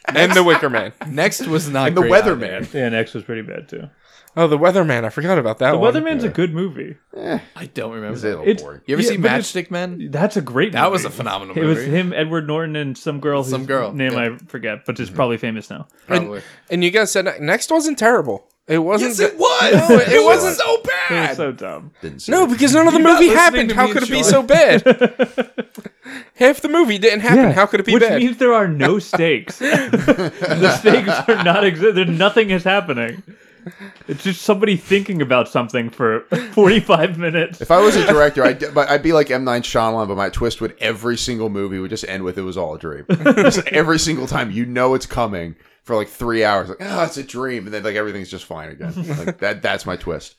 And 0.06 0.32
The 0.32 0.44
Wicker 0.44 0.68
Man. 0.68 0.92
next 1.08 1.46
was 1.46 1.68
not 1.68 1.88
and 1.88 1.96
The 1.96 2.02
great 2.02 2.12
Weatherman. 2.12 2.62
either. 2.62 2.78
Yeah, 2.78 2.88
next 2.90 3.14
was 3.14 3.24
pretty 3.24 3.42
bad 3.42 3.68
too. 3.68 3.88
Oh, 4.36 4.48
The 4.48 4.58
Weatherman. 4.58 5.04
I 5.04 5.10
forgot 5.10 5.38
about 5.38 5.58
that 5.60 5.70
The 5.72 5.78
one. 5.78 5.92
Weatherman's 5.94 6.24
a 6.24 6.28
good 6.28 6.52
movie. 6.52 6.96
Eh. 7.16 7.38
I 7.54 7.66
don't 7.66 7.92
remember. 7.92 8.14
It's 8.14 8.22
a 8.24 8.26
that. 8.26 8.30
little 8.30 8.48
It's- 8.48 8.62
boring. 8.62 8.80
You 8.86 8.94
ever 8.94 9.02
Yeah, 9.02 9.08
see 9.10 9.16
but 9.16 9.26
it's- 9.32 9.52
Matchstick 9.52 9.70
Men? 9.70 10.08
That's 10.10 10.36
a 10.36 10.40
great. 10.42 10.72
That 10.72 10.82
movie. 10.82 10.92
was 10.92 11.04
a 11.04 11.10
phenomenal 11.10 11.54
movie. 11.54 11.60
It 11.60 11.68
movie. 11.68 11.80
was 11.84 11.94
him, 11.94 12.12
Edward 12.12 12.46
Norton, 12.48 12.74
and 12.76 12.98
some 12.98 13.20
girl. 13.20 13.42
Whose 13.42 13.50
Some 13.52 13.66
girl, 13.66 13.92
name 13.92 14.12
yeah. 14.14 14.18
I 14.34 14.36
forget, 14.48 14.84
but 14.86 14.98
is 14.98 15.08
probably 15.10 15.36
famous 15.38 15.70
now. 15.70 15.86
Probably. 16.08 16.42
And 16.70 16.82
you 16.82 16.90
guys 16.90 17.12
said 17.12 17.28
next 17.40 17.70
wasn't 17.70 17.98
terrible. 17.98 18.46
It 18.66 18.78
wasn't. 18.78 19.10
Yes, 19.10 19.20
it 19.20 19.36
was. 19.38 19.72
No, 19.72 19.96
it, 19.98 20.24
wasn't. 20.24 20.56
so 20.56 20.74
It 20.74 20.80
was 20.86 20.90
bad. 21.10 21.36
so 21.36 21.52
dumb. 21.52 21.90
Didn't 22.00 22.22
see 22.22 22.32
No, 22.32 22.44
it. 22.44 22.50
because 22.50 22.72
none 22.72 22.86
of 22.86 22.94
the 22.94 22.98
You're 22.98 23.08
not 23.08 23.20
movie 23.20 23.34
listening 23.34 23.68
happened. 23.68 23.68
to 23.68 23.74
How 23.74 23.86
me, 23.86 23.92
could 23.92 24.02
it 24.04 24.08
be 24.10 24.22
Sean. 24.22 24.24
so 24.24 24.42
bad? 24.42 24.82
Half 26.36 26.60
the 26.62 26.68
movie 26.68 26.96
didn't 26.98 27.20
happen. 27.20 27.52
How 27.52 27.66
could 27.66 27.80
it 27.80 27.86
be 27.86 27.92
bad? 27.92 28.00
Which 28.00 28.08
bad? 28.08 28.18
means 28.22 28.36
there 28.38 28.54
are 28.54 28.66
no 28.66 28.98
stakes. 28.98 29.58
the 29.58 30.76
stakes 30.80 31.10
are 31.28 31.44
not 31.44 31.64
exist. 31.64 31.94
There, 31.94 32.04
nothing 32.06 32.50
is 32.50 32.64
happening. 32.64 33.22
It's 34.08 34.22
just 34.22 34.42
somebody 34.42 34.76
thinking 34.76 35.22
about 35.22 35.48
something 35.48 35.88
for 35.88 36.20
45 36.52 37.18
minutes. 37.18 37.60
If 37.60 37.70
I 37.70 37.78
was 37.80 37.96
a 37.96 38.06
director, 38.12 38.44
I'd, 38.44 38.74
but 38.74 38.90
I'd 38.90 39.02
be 39.02 39.12
like 39.12 39.30
M. 39.30 39.44
Night 39.44 39.62
Shyamalan, 39.62 40.08
but 40.08 40.16
my 40.16 40.28
twist 40.28 40.60
would 40.60 40.76
every 40.78 41.16
single 41.16 41.48
movie 41.48 41.78
would 41.78 41.90
just 41.90 42.06
end 42.06 42.22
with 42.22 42.36
"It 42.38 42.42
was 42.42 42.56
all 42.56 42.74
a 42.74 42.78
dream." 42.78 43.06
just 43.36 43.66
every 43.68 43.98
single 43.98 44.26
time, 44.26 44.50
you 44.50 44.66
know 44.66 44.94
it's 44.94 45.06
coming 45.06 45.56
for 45.84 45.96
like 45.96 46.08
three 46.08 46.44
hours. 46.44 46.68
Like, 46.68 46.78
oh, 46.80 47.04
it's 47.04 47.16
a 47.16 47.22
dream, 47.22 47.64
and 47.64 47.72
then 47.74 47.82
like 47.82 47.94
everything's 47.96 48.30
just 48.30 48.44
fine 48.44 48.68
again. 48.70 48.92
Like 49.24 49.38
that. 49.38 49.62
That's 49.62 49.86
my 49.86 49.96
twist. 49.96 50.36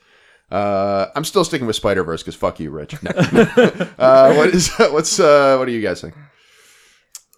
Uh, 0.51 1.07
I'm 1.15 1.25
still 1.25 1.43
sticking 1.43 1.65
with 1.65 1.75
Spider 1.75 2.03
Verse 2.03 2.21
because 2.21 2.35
fuck 2.35 2.59
you, 2.59 2.69
Rich. 2.69 3.01
No. 3.01 3.11
uh, 3.97 4.33
what 4.35 4.49
is 4.49 4.69
what's 4.77 5.19
uh, 5.19 5.55
what 5.57 5.65
do 5.65 5.71
you 5.71 5.81
guys 5.81 6.01
think? 6.01 6.13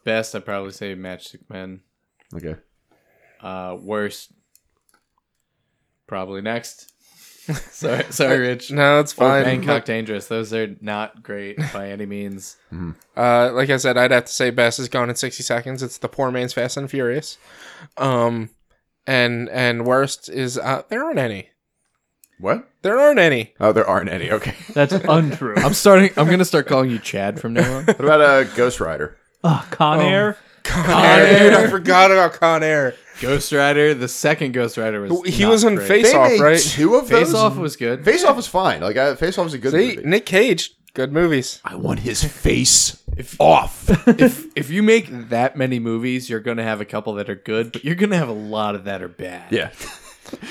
Best, 0.03 0.35
I'd 0.35 0.45
probably 0.45 0.71
say 0.71 0.95
Matchstick 0.95 1.49
Men. 1.49 1.81
Okay. 2.35 2.55
Uh, 3.41 3.77
worst, 3.79 4.31
probably 6.07 6.41
next. 6.41 6.91
sorry, 7.71 8.03
sorry, 8.09 8.39
Rich. 8.39 8.71
No, 8.71 8.99
it's 8.99 9.13
fine. 9.13 9.41
Or 9.41 9.43
fine. 9.45 9.59
Bangkok 9.59 9.85
Dangerous. 9.85 10.27
Those 10.27 10.53
are 10.53 10.75
not 10.81 11.23
great 11.23 11.57
by 11.73 11.89
any 11.89 12.05
means. 12.05 12.57
Uh, 13.15 13.51
like 13.51 13.71
I 13.71 13.77
said, 13.77 13.97
I'd 13.97 14.11
have 14.11 14.25
to 14.25 14.31
say 14.31 14.51
Best 14.51 14.77
is 14.77 14.89
gone 14.89 15.09
in 15.09 15.15
sixty 15.15 15.41
seconds. 15.41 15.81
It's 15.81 15.97
the 15.97 16.07
poor 16.07 16.29
man's 16.29 16.53
Fast 16.53 16.77
and 16.77 16.87
Furious. 16.87 17.39
Um, 17.97 18.51
and 19.07 19.49
and 19.49 19.87
worst 19.87 20.29
is 20.29 20.55
uh, 20.59 20.83
there 20.89 21.03
aren't 21.03 21.17
any. 21.17 21.49
What? 22.39 22.69
There 22.83 22.99
aren't 22.99 23.17
any. 23.17 23.55
Oh, 23.59 23.71
there 23.71 23.87
aren't 23.87 24.09
any. 24.09 24.31
Okay. 24.31 24.53
That's 24.73 24.93
untrue. 24.93 25.55
I'm 25.57 25.73
starting. 25.73 26.11
I'm 26.15 26.29
gonna 26.29 26.45
start 26.45 26.67
calling 26.67 26.91
you 26.91 26.99
Chad 26.99 27.39
from 27.39 27.53
now 27.53 27.77
on. 27.77 27.85
What 27.85 27.99
about 28.01 28.21
uh, 28.21 28.43
Ghost 28.43 28.79
Rider? 28.79 29.17
Ugh, 29.43 29.65
Con 29.71 29.99
Air. 30.01 30.37
Con 30.63 30.85
Air, 30.87 31.39
dude, 31.49 31.53
I 31.53 31.67
forgot 31.71 32.11
about 32.11 32.33
Con 32.33 32.61
Air. 32.61 32.93
Ghost 33.20 33.51
Rider. 33.51 33.93
The 33.93 34.07
second 34.07 34.53
Ghost 34.53 34.78
Rider 34.78 35.01
was. 35.01 35.22
He 35.34 35.43
not 35.43 35.49
was 35.51 35.63
in 35.63 35.76
great. 35.76 35.88
Face 35.88 36.11
They 36.11 36.18
Off, 36.18 36.30
made 36.32 36.41
right? 36.41 36.59
two 36.59 36.95
of 36.95 37.07
those. 37.09 37.20
Face 37.28 37.34
Off 37.34 37.57
was 37.57 37.76
good. 37.76 38.03
Face 38.05 38.24
Off 38.24 38.36
was 38.36 38.47
fine. 38.47 38.82
Like 38.82 38.95
uh, 38.97 39.15
Face 39.15 39.38
Off 39.38 39.45
was 39.45 39.53
a 39.53 39.57
good 39.57 39.72
See, 39.72 39.95
movie. 39.97 40.07
Nick 40.09 40.26
Cage, 40.26 40.74
good 40.93 41.11
movies. 41.11 41.59
I 41.65 41.76
want 41.76 41.99
his 41.99 42.24
face 42.24 43.01
off. 43.39 43.89
if 44.07 44.45
if 44.55 44.70
you 44.70 44.84
make 44.84 45.30
that 45.30 45.55
many 45.57 45.80
movies, 45.80 46.30
you're 46.30 46.39
gonna 46.39 46.63
have 46.63 46.82
a 46.82 46.86
couple 46.86 47.13
that 47.15 47.30
are 47.30 47.36
good, 47.36 47.72
but 47.72 47.84
you're 47.84 47.95
gonna 47.95 48.18
have 48.18 48.30
a 48.30 48.34
lot 48.34 48.76
of 48.76 48.84
that 48.86 49.01
are 49.01 49.07
bad. 49.09 49.51
yeah. 49.51 49.72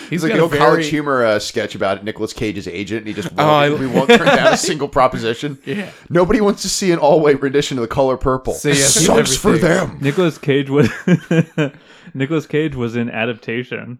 he's 0.08 0.10
It's 0.10 0.22
like 0.24 0.30
got 0.30 0.36
the 0.36 0.40
a 0.40 0.42
old 0.44 0.52
college 0.54 0.76
very- 0.80 0.88
humor 0.88 1.22
uh, 1.22 1.38
sketch 1.38 1.74
about 1.74 2.02
Nicolas 2.02 2.32
Cage's 2.32 2.66
agent, 2.66 3.00
and 3.00 3.08
he 3.08 3.12
just 3.12 3.28
won't, 3.32 3.40
Oh, 3.40 3.52
I- 3.52 3.68
we 3.78 3.86
won't 3.86 4.08
turn 4.08 4.26
down 4.26 4.54
a 4.54 4.56
single 4.56 4.88
proposition. 4.88 5.58
Yeah. 5.66 5.90
Nobody 6.08 6.40
wants 6.40 6.62
to 6.62 6.68
see 6.70 6.92
an 6.92 6.98
all-way 6.98 7.34
rendition 7.34 7.76
of 7.76 7.82
the 7.82 7.88
color 7.88 8.16
purple. 8.16 8.54
Say 8.54 8.70
yes 8.70 8.94
to 8.94 9.00
Sucks 9.00 9.36
for 9.36 9.48
everything. 9.48 9.68
them. 9.68 9.98
Nicolas 10.00 10.38
Cage 10.38 10.70
was 10.70 10.88
Nicolas 12.16 12.46
Cage 12.46 12.74
was 12.74 12.96
in 12.96 13.10
Adaptation, 13.10 13.98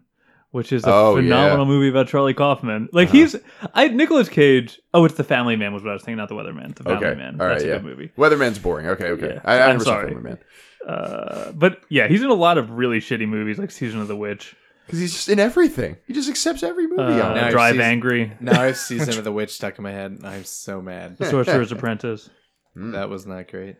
which 0.51 0.71
is 0.73 0.83
a 0.85 0.91
Oh, 0.93 1.15
phenomenal 1.15 1.47
yeah. 1.47 1.53
Uh-huh. 1.53 1.65
movie 1.65 1.89
about 1.89 2.07
Charlie 2.07 2.33
Kaufman. 2.33 2.89
Like 2.91 3.09
he's 3.09 3.35
I 3.73 3.87
Nicolas 3.89 4.29
Cage. 4.29 4.79
Oh, 4.93 5.05
it's 5.05 5.15
The 5.15 5.23
Family 5.23 5.55
Man 5.55 5.73
was 5.73 5.83
what 5.83 5.91
I 5.91 5.93
was 5.93 6.03
thinking, 6.03 6.17
not 6.17 6.29
The 6.29 6.35
Weatherman. 6.35 6.75
The 6.75 6.83
Family 6.83 7.05
Okay, 7.07 7.17
Man. 7.17 7.39
all 7.39 7.47
right, 7.47 7.53
That's 7.53 7.63
a 7.63 7.67
yeah. 7.67 7.73
good 7.75 7.85
movie. 7.85 8.11
Weatherman's 8.17 8.59
boring. 8.59 8.87
Okay, 8.87 9.07
okay. 9.11 9.33
Yeah. 9.35 9.41
I, 9.45 9.57
I 9.59 9.61
I'm 9.63 9.69
never 9.73 9.83
saw 9.83 9.89
sorry. 9.91 10.13
Weatherman 10.15 10.39
Uh, 10.87 11.51
but 11.51 11.81
yeah, 11.89 12.07
he's 12.07 12.21
in 12.21 12.29
a 12.29 12.33
lot 12.33 12.57
of 12.57 12.71
really 12.71 12.99
shitty 12.99 13.27
movies 13.27 13.57
like 13.59 13.71
Season 13.71 13.99
of 13.99 14.07
the 14.07 14.15
Witch, 14.15 14.55
because 14.85 14.99
he's 14.99 15.13
just 15.13 15.27
in 15.29 15.37
everything. 15.39 15.97
He 16.07 16.13
just 16.13 16.29
accepts 16.29 16.63
every 16.63 16.87
movie. 16.87 17.01
uh, 17.01 17.27
on 17.27 17.35
Now. 17.35 17.45
I've 17.47 17.51
Drive 17.51 17.73
seen- 17.73 17.81
Angry, 17.81 18.31
Now 18.39 18.61
I 18.61 18.65
have 18.67 18.77
season 18.89 19.17
of 19.17 19.23
the 19.25 19.31
witch 19.33 19.51
stuck 19.51 19.77
in 19.77 19.83
my 19.83 19.91
head, 19.91 20.11
and 20.11 20.25
I'm 20.25 20.45
so 20.45 20.81
mad. 20.81 21.17
The 21.17 21.25
Sorcerer's 21.25 21.71
Apprentice. 21.73 22.29
That 22.75 23.09
was 23.09 23.25
not 23.25 23.49
great. 23.49 23.75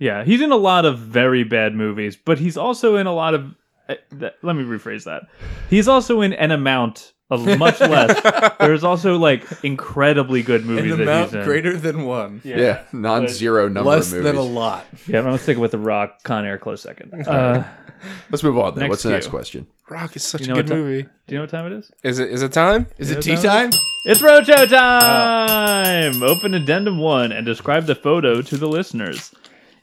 Yeah, 0.00 0.24
he's 0.24 0.40
in 0.40 0.52
a 0.52 0.56
lot 0.56 0.84
of 0.84 0.98
very 0.98 1.44
bad 1.44 1.74
movies, 1.74 2.16
but 2.16 2.38
he's 2.38 2.56
also 2.56 2.96
in 2.96 3.06
a 3.06 3.14
lot 3.14 3.34
of. 3.34 3.54
Uh, 3.88 3.94
th- 4.18 4.32
let 4.42 4.54
me 4.56 4.64
rephrase 4.64 5.04
that. 5.04 5.22
He's 5.70 5.88
also 5.88 6.20
in 6.20 6.32
an 6.34 6.50
amount 6.50 7.12
of 7.30 7.58
much 7.58 7.80
less. 7.80 8.20
There's 8.58 8.84
also 8.84 9.16
like 9.18 9.44
incredibly 9.64 10.42
good 10.42 10.64
movies 10.66 10.92
An 10.92 10.98
that 10.98 11.02
amount 11.04 11.24
he's 11.30 11.34
in. 11.34 11.44
greater 11.44 11.76
than 11.76 12.04
one. 12.04 12.40
yeah, 12.44 12.84
non-zero 12.92 13.68
number 13.68 13.90
Less 13.90 14.08
of 14.08 14.18
movies. 14.18 14.24
than 14.32 14.36
a 14.36 14.42
lot. 14.42 14.84
Yeah, 15.06 15.18
I'm 15.18 15.24
gonna 15.24 15.38
stick 15.38 15.58
with 15.58 15.70
the 15.72 15.78
Rock, 15.78 16.22
Con 16.22 16.44
Air, 16.44 16.58
close 16.58 16.82
second. 16.82 17.12
Uh, 17.26 17.64
Let's 18.30 18.42
move 18.44 18.56
on. 18.58 18.74
Then. 18.74 18.82
Next 18.82 18.90
What's 18.90 19.02
the 19.02 19.10
next 19.10 19.26
few. 19.26 19.30
question? 19.30 19.66
Rock 19.90 20.14
is 20.16 20.22
such 20.22 20.42
You 20.42 20.48
know 20.48 20.52
a 20.54 20.56
good 20.56 20.70
what 20.70 20.76
ti- 20.76 20.80
movie. 20.82 21.02
do 21.02 21.34
you 21.34 21.36
know 21.38 21.42
what 21.42 21.50
time 21.50 21.66
it 21.66 21.72
is? 21.72 21.90
Is 22.02 22.18
it? 22.18 22.30
Is 22.30 22.42
it 22.42 22.52
time? 22.52 22.86
Is 22.98 23.10
Yeah, 23.10 23.16
it 23.18 23.22
tea 23.22 23.34
that 23.36 23.42
time? 23.42 23.70
It's 24.04 24.20
Roadshow 24.22 24.68
time! 24.68 26.22
Open 26.22 26.54
addendum 26.54 26.98
one 26.98 27.32
and 27.32 27.44
describe 27.44 27.86
the 27.86 27.94
photo 27.94 28.40
to 28.42 28.56
the 28.56 28.68
listeners. 28.68 29.34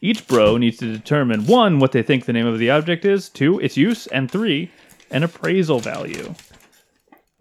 Each 0.01 0.27
bro 0.27 0.57
needs 0.57 0.77
to 0.77 0.91
determine 0.91 1.45
one, 1.45 1.79
what 1.79 1.91
they 1.91 2.03
think 2.03 2.25
the 2.25 2.33
name 2.33 2.45
of 2.45 2.59
the 2.59 2.69
object 2.69 3.05
is, 3.05 3.29
two, 3.29 3.59
its 3.59 3.77
use, 3.77 4.07
and 4.07 4.29
three, 4.29 4.71
an 5.11 5.23
appraisal 5.23 5.79
value. 5.79 6.33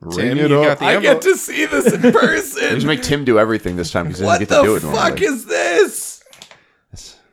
Ring 0.00 0.36
Tim, 0.36 0.38
it 0.38 0.50
you 0.50 0.60
up. 0.60 0.66
got 0.66 0.78
the 0.78 0.84
I 0.84 0.94
envelope. 0.96 1.22
get 1.22 1.30
to 1.30 1.36
see 1.36 1.66
this 1.66 1.92
in 1.92 2.00
person. 2.12 2.74
Just 2.74 2.86
make 2.86 3.02
Tim 3.02 3.24
do 3.24 3.38
everything 3.38 3.76
this 3.76 3.90
time 3.90 4.06
because 4.06 4.20
he 4.20 4.26
what 4.26 4.40
doesn't 4.40 4.48
get 4.48 4.60
to 4.60 4.66
do 4.66 4.78
the 4.78 4.88
it 4.90 4.94
fuck 4.94 5.22
is 5.22 5.46
this? 5.46 6.24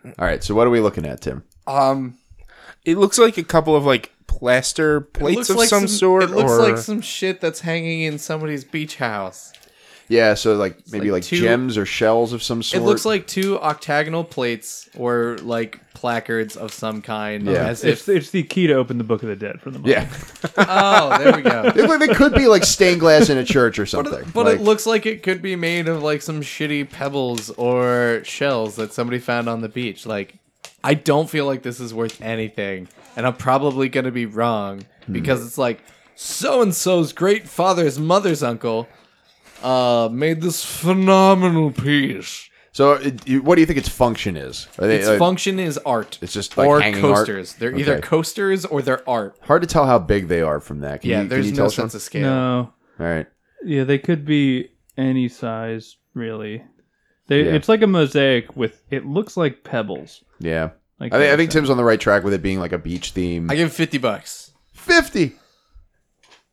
All 0.05 0.26
right, 0.26 0.43
so 0.43 0.55
what 0.55 0.65
are 0.65 0.72
we 0.72 0.80
looking 0.80 1.05
at, 1.05 1.22
Tim? 1.22 1.43
Um, 1.67 2.17
it 2.86 2.97
looks 2.97 3.17
like 3.17 3.38
a 3.38 3.43
couple 3.43 3.76
of 3.76 3.86
like 3.86 4.11
plaster 4.28 5.01
plates 5.01 5.38
looks 5.38 5.49
of 5.49 5.55
like 5.57 5.69
some, 5.69 5.88
sort. 5.88 6.24
It 6.24 6.32
looks 6.32 6.51
or... 6.51 6.59
like 6.59 6.78
some 6.78 7.01
shit 7.01 7.41
that's 7.41 7.61
hanging 7.61 8.01
in 8.01 8.17
somebody's 8.17 8.63
beach 8.63 8.95
house. 8.97 9.53
Yeah, 10.12 10.34
so 10.34 10.55
like 10.55 10.76
maybe 10.91 11.05
like 11.09 11.22
like, 11.22 11.24
two- 11.24 11.38
gems 11.39 11.78
or 11.78 11.86
shells 11.86 12.34
of 12.34 12.43
some 12.43 12.62
sort. 12.62 12.82
It 12.82 12.86
looks 12.86 13.05
like 13.05 13.28
two 13.28 13.57
octagonal 13.59 14.24
plates 14.24 14.89
or 14.97 15.38
like 15.41 15.80
placards 15.93 16.57
of 16.57 16.74
some 16.74 17.01
kind. 17.01 17.45
Yeah. 17.45 17.68
As 17.68 17.84
It's, 17.84 18.07
if 18.09 18.16
it's 18.18 18.30
the 18.32 18.43
key 18.43 18.68
to 18.68 18.74
open 18.74 18.97
the 18.97 19.03
Book 19.03 19.24
of 19.24 19.30
the 19.30 19.36
Dead 19.36 19.62
for 19.62 19.70
the 19.72 19.80
moment. 19.80 19.95
yeah. 19.95 20.49
oh, 20.57 21.18
there 21.18 21.36
we 21.36 21.41
go. 21.43 21.64
it, 21.68 21.76
look- 21.76 21.99
they 21.99 22.07
could 22.14 22.34
be 22.34 22.47
like 22.47 22.64
stained 22.66 22.99
glass 22.99 23.30
in 23.30 23.38
a 23.38 23.45
church 23.45 23.80
or 23.80 23.84
But, 23.84 23.89
something. 23.89 24.14
it, 24.16 24.34
but 24.34 24.45
Like, 24.47 24.55
it 24.59 24.62
looks 24.62 24.86
like 24.86 25.05
it 25.05 25.24
could 25.24 25.41
be 25.41 25.55
made 25.55 25.88
of 25.88 26.03
like 26.03 26.22
some 26.22 26.41
shitty 26.41 26.89
pebbles 26.89 27.49
or 27.51 28.22
shells 28.26 28.76
that 28.76 28.91
somebody 28.93 29.20
found 29.20 29.47
on 29.47 29.62
the 29.62 29.70
beach. 29.70 30.05
Like, 30.05 30.36
I 30.84 30.93
don't 30.95 31.30
feel 31.30 31.45
like 31.45 31.62
this 31.64 31.80
is 31.80 31.93
worth 31.93 32.22
anything, 32.22 32.88
and 33.16 33.26
I'm 33.26 33.36
probably 33.36 33.88
gonna 33.88 34.12
be 34.12 34.26
wrong 34.26 34.84
Hmm. 35.05 35.14
because 35.14 35.45
it's 35.45 35.57
like 35.57 35.82
so 36.16 36.62
and 36.62 36.74
so's 36.76 37.14
great 37.14 37.47
father's 37.47 37.97
mother's 37.97 38.43
uncle 38.43 38.88
uh 39.64 40.09
made 40.12 40.41
this 40.41 40.64
phenomenal 40.64 41.72
piece. 41.72 42.49
so. 42.72 42.93
It, 42.93 43.28
you- 43.28 43.41
what 43.41 43.55
do 43.55 43.62
you 43.62 43.66
think 43.68 43.80
its 43.80 43.89
function 43.89 44.36
is? 44.38 44.68
Are 44.80 44.88
they, 44.88 44.97
Its 44.97 45.07
like, 45.07 45.20
function 45.20 45.59
is 45.59 45.78
art. 45.80 46.18
It's 46.22 46.34
just, 46.34 46.57
like, 46.57 46.68
or 46.68 46.80
hanging 46.82 47.03
art? 47.05 47.16
coasters. 47.28 47.53
They're 47.53 47.76
either 47.76 47.93
Okay. 47.95 48.01
coasters 48.07 48.66
or 48.66 48.82
they're 48.82 49.07
art. 49.09 49.38
hard 49.41 49.62
to 49.62 49.68
tell 49.68 49.86
how 49.86 49.99
big 49.99 50.28
they 50.28 50.41
are 50.41 50.59
from 50.59 50.80
that. 50.82 51.01
Can 51.01 51.09
Yeah, 51.09 51.18
you, 51.18 51.22
can 51.24 51.30
there's 51.30 51.45
you 51.47 51.51
no 51.53 51.57
tell 51.57 51.66
us 51.68 51.76
sense 51.76 51.93
one? 51.93 51.97
of 51.97 52.01
scale. 52.01 52.22
No. 52.24 52.74
All 52.99 53.05
right. 53.05 53.28
Yeah, 53.64 53.84
they 53.84 53.97
could 53.99 54.26
be 54.26 54.70
any 54.97 55.28
size, 55.28 55.97
really. 56.14 56.64
They, 57.28 57.45
Yeah. 57.45 57.51
It's 57.53 57.70
like 57.70 57.82
a 57.82 57.88
mosaic 57.88 58.55
with, 58.55 58.82
it 58.89 59.05
looks 59.05 59.38
like 59.38 59.64
pebbles. 59.64 60.24
Yeah. 60.39 60.72
Like 60.99 61.14
I 61.14 61.20
think, 61.20 61.34
I 61.34 61.38
think. 61.38 61.51
Tim's 61.51 61.70
on 61.72 61.78
the 61.78 61.84
right 61.84 61.99
track 61.99 62.24
with 62.24 62.34
it 62.34 62.41
being 62.43 62.59
like 62.59 62.74
a 62.74 62.78
beach 62.78 63.12
theme. 63.12 63.49
I 63.49 63.55
give 63.55 63.74
fifty 63.74 63.97
bucks. 63.97 64.51
Fifty. 64.74 65.34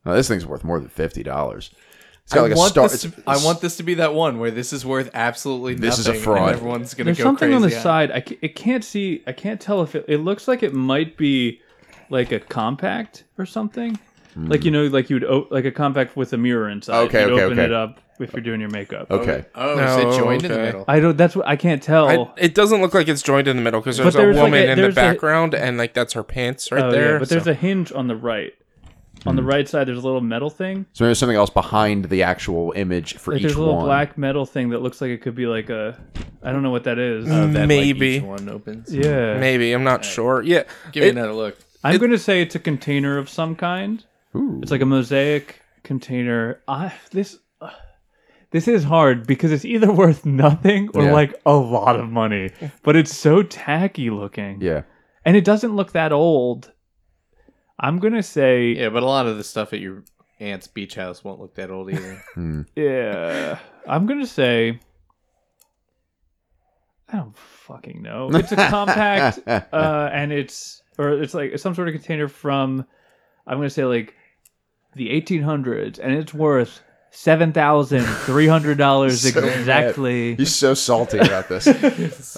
Oh, 0.07 0.15
this 0.15 0.27
thing's 0.29 0.47
worth 0.47 0.65
more 0.65 0.81
than 0.81 0.89
fifty 0.89 1.23
dollars. 1.23 1.71
It's 2.29 2.35
got 2.35 2.41
I 2.41 2.43
like 2.43 2.53
a 2.53 2.57
want 2.59 2.71
star. 2.73 2.89
this. 2.91 3.03
To, 3.03 3.13
I 3.27 3.43
want 3.43 3.63
this 3.63 3.79
to 3.79 3.83
be 3.83 3.95
that 3.95 4.13
one 4.13 4.39
where 4.39 4.51
this 4.51 4.75
is 4.75 4.85
worth 4.85 5.09
absolutely 5.15 5.73
nothing. 5.77 5.87
This 5.87 5.99
is 5.99 6.09
a 6.09 6.13
fraud. 6.15 6.49
And 6.51 6.57
everyone's 6.59 6.93
gonna 6.93 7.07
There's 7.07 7.17
go 7.17 7.25
something 7.25 7.55
on 7.55 7.63
the 7.63 7.69
crazy 7.69 7.81
side. 7.81 8.11
I 8.11 8.23
it 8.43 8.55
can't 8.55 8.85
see. 8.85 9.23
I 9.27 9.33
can't 9.33 9.59
tell 9.59 9.81
if 9.81 9.95
it. 9.95 10.05
It 10.09 10.19
looks 10.19 10.47
like 10.47 10.63
it 10.63 10.75
might 10.75 11.17
be 11.17 11.63
like 12.11 12.31
a 12.31 12.39
compact 12.39 13.25
or 13.39 13.47
something. 13.47 13.99
Hmm. 14.35 14.45
Like 14.49 14.67
you 14.67 14.71
know, 14.71 14.85
like 14.89 15.09
you'd 15.09 15.25
o- 15.25 15.47
like 15.51 15.65
a 15.65 15.73
compact 15.73 16.17
with 16.19 16.35
a 16.35 16.37
mirror 16.37 16.69
inside. 16.69 16.99
Okay, 17.07 17.23
you'd 17.23 17.33
okay, 17.33 17.43
open 17.45 17.59
okay. 17.61 17.65
it 17.65 17.73
up 17.73 17.99
if 18.21 18.35
you're 18.35 18.43
doing 18.43 18.61
your 18.61 18.69
makeup. 18.69 19.11
Okay. 19.11 19.47
Oh, 19.55 19.77
No, 19.77 19.85
is 19.87 19.97
it 19.97 20.05
oh, 20.09 20.19
joined 20.19 20.43
in 20.45 20.49
the 20.51 20.55
okay. 20.59 20.65
middle? 20.67 20.85
I 20.87 21.01
don't. 21.01 21.17
That's 21.17 21.35
what 21.35 21.47
I 21.47 21.57
can't 21.57 21.83
tell. 21.83 22.09
I, 22.09 22.29
it 22.37 22.55
doesn't 22.55 22.83
look 22.83 22.93
like 22.93 23.09
it's 23.09 23.23
joined 23.23 23.49
in 23.49 23.57
the 23.57 23.63
middle 23.63 23.81
because 23.81 23.97
there's, 23.97 24.13
there's 24.13 24.37
a 24.37 24.39
like 24.41 24.45
woman 24.53 24.69
a- 24.69 24.73
in 24.73 24.79
the 24.83 24.89
a- 24.89 24.93
background 24.93 25.55
and 25.55 25.79
like 25.79 25.95
that's 25.95 26.13
her 26.13 26.23
pants 26.23 26.71
right 26.71 26.85
Oh, 26.85 26.91
there. 26.91 27.13
yeah, 27.15 27.19
but 27.21 27.31
there's 27.31 27.47
a 27.47 27.55
hinge 27.55 27.91
on 27.91 28.07
the 28.07 28.17
right. 28.17 28.53
On 29.27 29.35
the 29.37 29.43
right 29.43 29.69
side, 29.69 29.89
there's 29.89 29.99
a 29.99 30.03
little 30.03 30.21
metal 30.21 30.49
thing. 30.51 30.87
So 30.93 31.03
maybe 31.05 31.09
there's 31.09 31.19
something 31.19 31.37
else 31.37 31.51
behind 31.51 32.07
the 32.07 32.23
actual 32.23 32.73
image 32.77 33.15
for 33.17 33.33
Like 33.33 33.41
each 33.41 33.47
there's 33.49 33.57
a 33.57 33.61
little 33.61 33.77
one. 33.77 33.85
black 33.87 34.17
metal 34.17 34.47
thing 34.47 34.71
that 34.71 34.81
looks 34.81 35.01
like 35.01 35.11
it 35.11 35.23
could 35.23 35.35
be 35.35 35.47
like 35.47 35.71
a. 35.71 35.99
I 36.43 36.53
don't 36.53 36.63
know 36.63 36.71
what 36.71 36.85
that 36.85 36.99
is. 36.99 37.27
Oh, 37.27 37.47
that, 37.49 37.59
like, 37.59 37.69
Maybe. 37.69 38.07
each 38.17 38.23
one 38.23 38.49
opens. 38.49 38.95
yeah, 38.95 39.37
maybe 39.39 39.73
I'm 39.73 39.83
not 39.85 40.05
sure. 40.05 40.43
Yeah, 40.43 40.63
Give 40.93 41.03
me 41.03 41.09
It- 41.09 41.17
another 41.17 41.33
look. 41.35 41.59
I'm 41.85 41.99
going 41.99 42.11
to 42.13 42.19
say 42.19 42.43
it's 42.43 42.55
a 42.55 42.59
container 42.61 43.19
of 43.19 43.29
some 43.29 43.55
kind. 43.57 44.05
Ooh. 44.35 44.59
It's 44.63 44.71
like 44.71 44.81
a 44.83 44.87
mosaic 44.87 45.61
container. 45.85 46.61
I 46.69 46.93
this 47.13 47.39
uh, 47.61 47.71
this 48.51 48.69
is 48.69 48.85
hard 48.85 49.27
because 49.27 49.53
it's 49.53 49.65
either 49.65 49.91
worth 49.93 50.25
nothing 50.27 50.91
or 50.95 51.05
Yeah. 51.05 51.13
like 51.13 51.35
a 51.45 51.55
lot 51.55 51.99
of 51.99 52.09
money. 52.11 52.51
But 52.83 52.95
it's 52.97 53.17
so 53.17 53.43
tacky 53.43 54.11
looking. 54.11 54.61
Yeah. 54.61 54.83
And 55.25 55.37
it 55.37 55.45
doesn't 55.45 55.75
look 55.77 55.93
that 55.93 56.13
old. 56.13 56.73
I'm 57.81 57.99
going 57.99 58.15
to 58.15 58.23
say 58.23 58.69
Yeah, 58.77 58.89
but 58.91 59.03
a 59.03 59.07
lot 59.07 59.27
of 59.27 59.37
the 59.37 59.45
stuff 59.45 59.73
at 59.73 59.81
your 59.81 60.03
aunt's 60.41 60.67
beach 60.67 60.95
house 60.95 61.23
won't 61.25 61.41
look 61.41 61.55
that 61.57 61.71
old 61.71 61.91
either. 61.91 62.25
yeah. 62.77 63.59
I'm 63.87 64.07
going 64.07 64.21
to 64.21 64.27
say 64.27 64.81
I 67.11 67.17
don't 67.17 67.37
fucking 67.37 68.03
know. 68.03 68.31
It's 68.35 68.53
a 68.53 68.57
compact 68.57 69.41
uh 69.47 70.11
and 70.13 70.33
it's 70.33 70.83
or 70.99 71.23
it's 71.23 71.35
like 71.35 71.59
some 71.59 71.75
sort 71.75 71.89
of 71.89 71.95
container 71.95 72.29
from 72.29 72.85
I'm 73.47 73.59
going 73.59 73.69
to 73.69 73.75
say 73.75 73.85
like 73.85 74.15
the 74.95 75.09
1800s 75.11 75.99
and 75.99 76.13
it's 76.13 76.35
worth 76.35 76.81
$7,300 77.13 79.11
So 79.33 79.41
mad. 79.41 79.59
exactly. 79.59 80.35
He's 80.35 80.55
so 80.55 80.75
salty 80.75 81.19
about 81.19 81.49
this. 81.49 81.65
So 81.65 81.73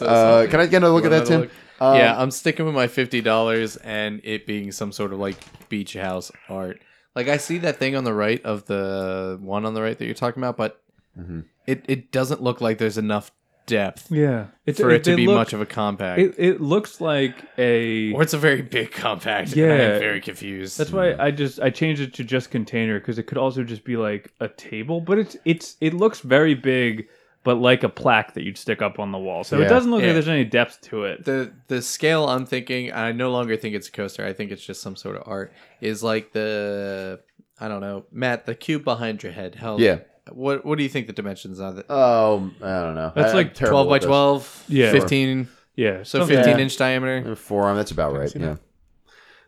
uh, 0.06 0.08
sorry. 0.08 0.48
can 0.48 0.60
I 0.60 0.66
get 0.66 0.82
a 0.82 0.88
look 0.88 1.04
at 1.04 1.10
that, 1.10 1.26
Tim? 1.26 1.50
Another 1.80 1.94
Um, 1.94 2.00
yeah, 2.04 2.20
I'm 2.20 2.30
sticking 2.30 2.66
with 2.66 2.74
my 2.74 2.86
fifty 2.86 3.20
dollars 3.20 3.76
and 3.76 4.20
it 4.24 4.46
being 4.46 4.72
some 4.72 4.92
sort 4.92 5.12
of 5.12 5.18
like 5.18 5.36
beach 5.68 5.94
house 5.94 6.30
art. 6.48 6.80
Like 7.16 7.28
I 7.28 7.38
see 7.38 7.58
that 7.58 7.78
thing 7.78 7.96
on 7.96 8.04
the 8.04 8.14
right 8.14 8.42
of 8.44 8.66
the 8.66 9.38
one 9.40 9.64
on 9.64 9.74
the 9.74 9.82
right 9.82 9.98
that 9.98 10.04
you're 10.04 10.14
talking 10.14 10.42
about, 10.42 10.56
but 10.56 10.80
Mm-hmm. 11.18 11.40
it 11.66 11.84
it 11.88 12.12
doesn't 12.12 12.40
look 12.40 12.60
like 12.60 12.78
there's 12.78 12.96
enough 12.96 13.32
depth 13.66 14.10
Yeah, 14.12 14.46
it's, 14.64 14.78
for 14.80 14.90
it 14.90 15.02
to 15.04 15.16
be 15.16 15.26
look- 15.26 15.36
much 15.36 15.52
of 15.52 15.60
a 15.60 15.66
compact. 15.66 16.20
It, 16.20 16.34
it 16.38 16.60
looks 16.60 17.00
like 17.00 17.34
a. 17.58 18.12
or 18.12 18.22
it's 18.22 18.32
a 18.32 18.38
very 18.38 18.62
big 18.62 18.92
compact. 18.92 19.54
Yeah. 19.56 19.72
and 19.72 19.82
I'm 19.94 19.98
very 20.00 20.20
confused. 20.20 20.78
That's 20.78 20.92
why 20.92 21.14
I 21.18 21.32
just 21.32 21.60
I 21.60 21.70
changed 21.70 22.00
it 22.00 22.14
to 22.14 22.24
just 22.24 22.50
container 22.52 23.00
because 23.00 23.18
it 23.18 23.24
could 23.24 23.38
also 23.38 23.64
just 23.64 23.82
be 23.84 23.96
like 23.96 24.32
a 24.38 24.48
table, 24.48 25.00
but 25.00 25.18
it's 25.18 25.36
it's 25.44 25.76
it 25.80 25.94
looks 25.94 26.20
very 26.20 26.54
big, 26.54 27.08
but 27.42 27.54
like 27.56 27.82
a 27.84 27.88
plaque 27.88 28.34
that 28.34 28.42
you'd 28.44 28.58
stick 28.58 28.82
up 28.82 28.98
on 28.98 29.12
the 29.12 29.18
wall. 29.18 29.44
So 29.44 29.58
Yeah. 29.58 29.66
it 29.66 29.68
doesn't 29.68 29.90
look 29.90 30.00
Yeah. 30.02 30.08
like 30.08 30.14
there's 30.14 30.28
any 30.28 30.44
depth 30.44 30.80
to 30.90 31.04
it. 31.04 31.24
the 31.24 31.52
the 31.68 31.80
scale 31.82 32.28
I'm 32.28 32.44
thinking, 32.46 32.92
I 32.92 33.12
no 33.12 33.30
longer 33.30 33.56
think 33.56 33.74
it's 33.74 33.88
a 33.88 33.92
coaster. 33.92 34.24
I 34.26 34.32
think 34.32 34.50
it's 34.50 34.64
just 34.64 34.82
some 34.82 34.96
sort 34.96 35.16
of 35.16 35.22
art. 35.26 35.52
Is 35.80 36.02
like 36.02 36.32
the 36.32 37.20
I 37.58 37.68
don't 37.68 37.80
know, 37.80 38.04
Matt, 38.12 38.46
the 38.46 38.54
cube 38.54 38.84
behind 38.84 39.22
your 39.22 39.32
head. 39.32 39.54
How 39.56 39.78
Yeah. 39.78 39.98
What 40.32 40.64
what 40.64 40.76
do 40.78 40.84
you 40.84 40.88
think 40.90 41.06
the 41.06 41.12
dimensions 41.12 41.60
are? 41.60 41.72
That 41.72 41.86
Oh, 41.90 42.50
I 42.62 42.80
don't 42.80 42.94
know. 42.94 43.12
That's 43.14 43.32
I- 43.32 43.36
like 43.36 43.54
twelve 43.54 43.88
by 43.88 43.98
twelve. 43.98 44.64
Yeah. 44.68 44.90
fifteen. 44.92 45.48
Yeah, 45.76 46.02
So 46.02 46.26
fifteen 46.26 46.56
Yeah. 46.58 46.62
inch 46.64 46.76
diameter. 46.76 47.34
Forearm. 47.36 47.76
That's 47.76 47.90
about 47.90 48.14
right. 48.14 48.28
see 48.28 48.38
Yeah. 48.40 48.56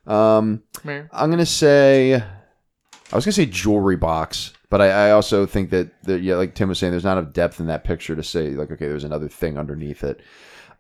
Um, 0.07 0.63
I'm 0.85 1.31
gonna 1.31 1.47
say, 1.47 2.15
I 2.15 3.15
was 3.15 3.25
gonna 3.25 3.33
say 3.33 3.47
jewelry 3.47 3.97
box, 3.97 4.53
but 4.73 4.81
I, 4.81 5.09
I 5.09 5.11
also 5.11 5.45
think 5.45 5.69
that 5.69 5.91
that 6.05 6.23
yeah, 6.23 6.37
like 6.37 6.55
Tim 6.55 6.71
was 6.71 6.79
saying, 6.79 6.93
there's 6.93 7.05
not 7.05 7.19
enough 7.19 7.35
depth 7.35 7.61
in 7.61 7.67
that 7.67 7.85
picture 7.85 8.17
to 8.17 8.23
say 8.23 8.53
like, 8.53 8.71
okay, 8.71 8.89
there's 8.89 9.05
another 9.05 9.29
thing 9.29 9.59
underneath 9.59 10.03
it. 10.03 10.23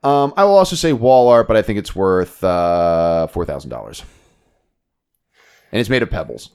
Um, 0.02 0.32
I 0.34 0.44
will 0.44 0.56
also 0.56 0.76
say 0.76 0.94
wall 0.94 1.28
art, 1.28 1.46
but 1.46 1.58
I 1.58 1.62
think 1.62 1.78
it's 1.78 1.94
worth 1.94 2.42
uh, 2.42 3.26
four 3.26 3.44
thousand 3.44 3.68
dollars, 3.68 4.02
and 5.70 5.78
it's 5.78 5.90
made 5.90 6.02
of 6.02 6.08
pebbles. 6.08 6.48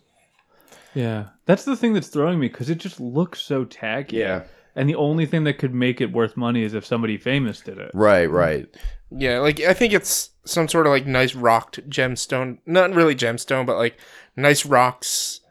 Yeah, 0.95 1.27
that's 1.45 1.63
the 1.63 1.75
thing 1.75 1.93
that's 1.93 2.07
throwing 2.07 2.39
me 2.39 2.47
because 2.47 2.71
it 2.71 2.79
just 2.79 2.99
looks 2.99 3.39
so 3.39 3.65
tacky. 3.65 4.17
Yeah, 4.17 4.45
and 4.75 4.89
the 4.89 4.95
only 4.95 5.27
thing 5.27 5.43
that 5.43 5.59
could 5.59 5.75
make 5.75 6.01
it 6.01 6.11
worth 6.11 6.37
money 6.37 6.63
is 6.63 6.73
if 6.73 6.87
somebody 6.87 7.17
famous 7.17 7.61
did 7.61 7.77
it. 7.77 7.91
right, 7.93 8.25
right. 8.31 8.67
Yeah, 9.11 9.41
like 9.41 9.59
I 9.59 9.75
think 9.75 9.93
it's 9.93 10.31
some 10.43 10.67
sort 10.67 10.87
of 10.87 10.91
like 10.91 11.05
nice 11.05 11.35
rocked 11.35 11.87
gemstone. 11.87 12.57
Not 12.65 12.95
really 12.95 13.13
gemstone, 13.13 13.67
but 13.67 13.77
like 13.77 13.99
nice 14.35 14.65
rocks, 14.65 15.41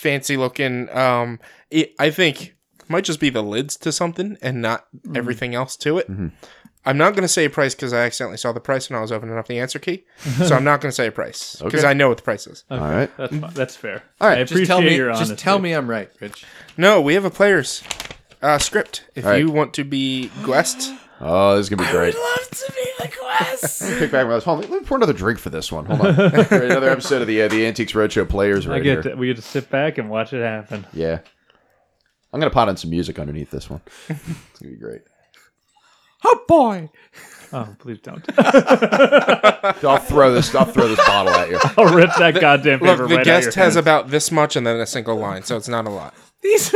fancy 0.00 0.36
looking. 0.36 0.88
Um, 0.96 1.38
it, 1.70 1.94
I 1.98 2.10
think 2.10 2.54
might 2.88 3.04
just 3.04 3.20
be 3.20 3.30
the 3.30 3.42
lids 3.42 3.76
to 3.78 3.92
something 3.92 4.36
and 4.42 4.60
not 4.62 4.86
everything 5.14 5.54
else 5.54 5.76
to 5.76 5.98
it. 5.98 6.08
I'm 6.86 6.96
not 6.96 7.10
going 7.10 7.22
to 7.22 7.28
say 7.28 7.44
a 7.44 7.50
price 7.50 7.74
because 7.74 7.92
I 7.92 8.06
accidentally 8.06 8.38
saw 8.38 8.52
the 8.52 8.60
price 8.60 8.88
when 8.88 8.96
I 8.98 9.02
was 9.02 9.12
opening 9.12 9.36
up 9.36 9.46
the 9.46 9.58
answer 9.58 9.78
key. 9.78 10.04
so 10.46 10.56
I'm 10.56 10.64
not 10.64 10.80
going 10.80 10.90
to 10.90 10.94
say 10.96 11.06
a 11.08 11.12
price 11.12 11.56
because 11.62 11.80
Okay. 11.80 11.88
I 11.88 11.92
know 11.92 12.08
what 12.08 12.16
the 12.16 12.22
price 12.22 12.46
is. 12.46 12.64
Okay, 12.70 12.82
All 12.82 12.90
right. 12.90 13.10
that's 13.18 13.54
that's 13.54 13.76
fair. 13.76 14.02
All 14.20 14.28
right, 14.28 14.38
I 14.38 14.42
just 14.44 14.52
appreciate 14.52 14.66
Just 14.66 14.68
tell 14.68 14.80
me. 14.80 14.96
your 14.96 15.10
Just 15.10 15.20
honesty. 15.30 15.36
tell 15.36 15.58
me 15.58 15.72
I'm 15.72 15.88
right, 15.90 16.10
Rich. 16.20 16.44
No, 16.78 17.00
we 17.02 17.12
have 17.14 17.26
a 17.26 17.30
player's 17.30 17.82
uh, 18.40 18.58
script. 18.58 19.04
If 19.14 19.26
All 19.26 19.32
right. 19.32 19.38
you 19.40 19.50
want 19.50 19.74
to 19.74 19.84
be 19.84 20.30
Guest, 20.46 20.90
Oh, 21.20 21.56
this 21.56 21.66
is 21.66 21.70
gonna 21.70 21.82
be 21.86 21.92
great. 21.92 22.14
I 22.14 22.18
would 22.18 22.24
love 22.40 22.50
to 22.50 22.72
be 22.72 22.90
the 23.04 23.08
quest. 23.16 23.82
Pick 23.98 24.10
back 24.10 24.26
my 24.26 24.38
Hold 24.38 24.64
on, 24.64 24.70
let 24.70 24.80
me 24.82 24.86
pour 24.86 24.96
another 24.96 25.12
drink 25.12 25.38
for 25.38 25.50
this 25.50 25.70
one. 25.70 25.84
Hold 25.84 26.00
on. 26.00 26.14
another 26.18 26.90
episode 26.90 27.20
of 27.20 27.28
the 27.28 27.42
uh, 27.42 27.48
the 27.48 27.66
Antiques 27.66 27.92
Roadshow 27.92 28.28
players 28.28 28.66
I 28.66 28.70
right 28.70 28.82
get 28.82 29.04
here. 29.04 29.12
to, 29.12 29.14
we 29.16 29.26
get 29.26 29.36
to 29.36 29.42
sit 29.42 29.68
back 29.70 29.98
and 29.98 30.08
watch 30.08 30.32
it 30.32 30.42
happen. 30.42 30.86
Yeah. 30.92 31.20
I'm 32.32 32.40
gonna 32.40 32.50
pot 32.50 32.68
on 32.68 32.76
some 32.76 32.90
music 32.90 33.18
underneath 33.18 33.50
this 33.50 33.68
one. 33.68 33.80
It's 34.08 34.58
gonna 34.60 34.72
be 34.72 34.78
great. 34.78 35.02
oh 36.24 36.40
boy. 36.48 36.90
Oh, 37.52 37.74
please 37.80 37.98
don't! 38.00 38.24
I'll 38.38 39.98
throw 39.98 40.32
this. 40.32 40.54
I'll 40.54 40.64
throw 40.64 40.86
this 40.86 41.04
bottle 41.04 41.32
at 41.32 41.50
you. 41.50 41.58
I'll 41.76 41.92
rip 41.92 42.10
that 42.18 42.40
goddamn 42.40 42.78
paper 42.78 42.96
look, 42.98 43.08
the 43.08 43.16
right 43.16 43.18
out 43.18 43.24
guest 43.24 43.44
your 43.56 43.64
has 43.64 43.74
hands. 43.74 43.76
about 43.76 44.08
this 44.10 44.30
much 44.30 44.54
and 44.54 44.64
then 44.64 44.76
a 44.76 44.86
single 44.86 45.16
line, 45.16 45.42
so 45.42 45.56
it's 45.56 45.66
not 45.68 45.84
a 45.86 45.90
lot. 45.90 46.14
These. 46.42 46.72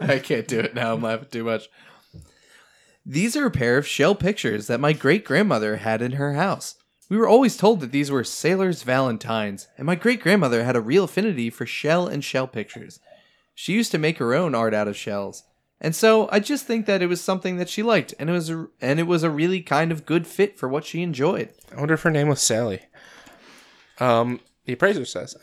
I 0.00 0.18
can't 0.18 0.48
do 0.48 0.60
it 0.60 0.74
now. 0.74 0.94
I'm 0.94 1.02
laughing 1.02 1.28
too 1.30 1.44
much. 1.44 1.68
These 3.08 3.36
are 3.36 3.46
a 3.46 3.52
pair 3.52 3.78
of 3.78 3.86
shell 3.86 4.16
pictures 4.16 4.66
that 4.66 4.80
my 4.80 4.92
great 4.92 5.24
grandmother 5.24 5.76
had 5.76 6.02
in 6.02 6.12
her 6.12 6.32
house. 6.32 6.74
We 7.08 7.16
were 7.16 7.28
always 7.28 7.56
told 7.56 7.78
that 7.78 7.92
these 7.92 8.10
were 8.10 8.24
sailors' 8.24 8.82
valentines, 8.82 9.68
and 9.78 9.86
my 9.86 9.94
great 9.94 10.20
grandmother 10.20 10.64
had 10.64 10.74
a 10.74 10.80
real 10.80 11.04
affinity 11.04 11.48
for 11.48 11.66
shell 11.66 12.08
and 12.08 12.24
shell 12.24 12.48
pictures. 12.48 12.98
She 13.54 13.74
used 13.74 13.92
to 13.92 13.98
make 13.98 14.18
her 14.18 14.34
own 14.34 14.56
art 14.56 14.74
out 14.74 14.88
of 14.88 14.96
shells. 14.96 15.44
And 15.80 15.94
so 15.94 16.28
I 16.32 16.40
just 16.40 16.66
think 16.66 16.86
that 16.86 17.00
it 17.00 17.06
was 17.06 17.20
something 17.20 17.58
that 17.58 17.68
she 17.68 17.84
liked, 17.84 18.12
and 18.18 18.28
it 18.28 18.32
was 18.32 18.50
a, 18.50 18.66
and 18.80 18.98
it 18.98 19.06
was 19.06 19.22
a 19.22 19.30
really 19.30 19.60
kind 19.60 19.92
of 19.92 20.04
good 20.04 20.26
fit 20.26 20.58
for 20.58 20.68
what 20.68 20.84
she 20.84 21.02
enjoyed. 21.02 21.50
I 21.72 21.78
wonder 21.78 21.94
if 21.94 22.02
her 22.02 22.10
name 22.10 22.26
was 22.26 22.42
Sally. 22.42 22.80
Um, 24.00 24.40
the 24.64 24.72
appraiser 24.72 25.04
says, 25.04 25.36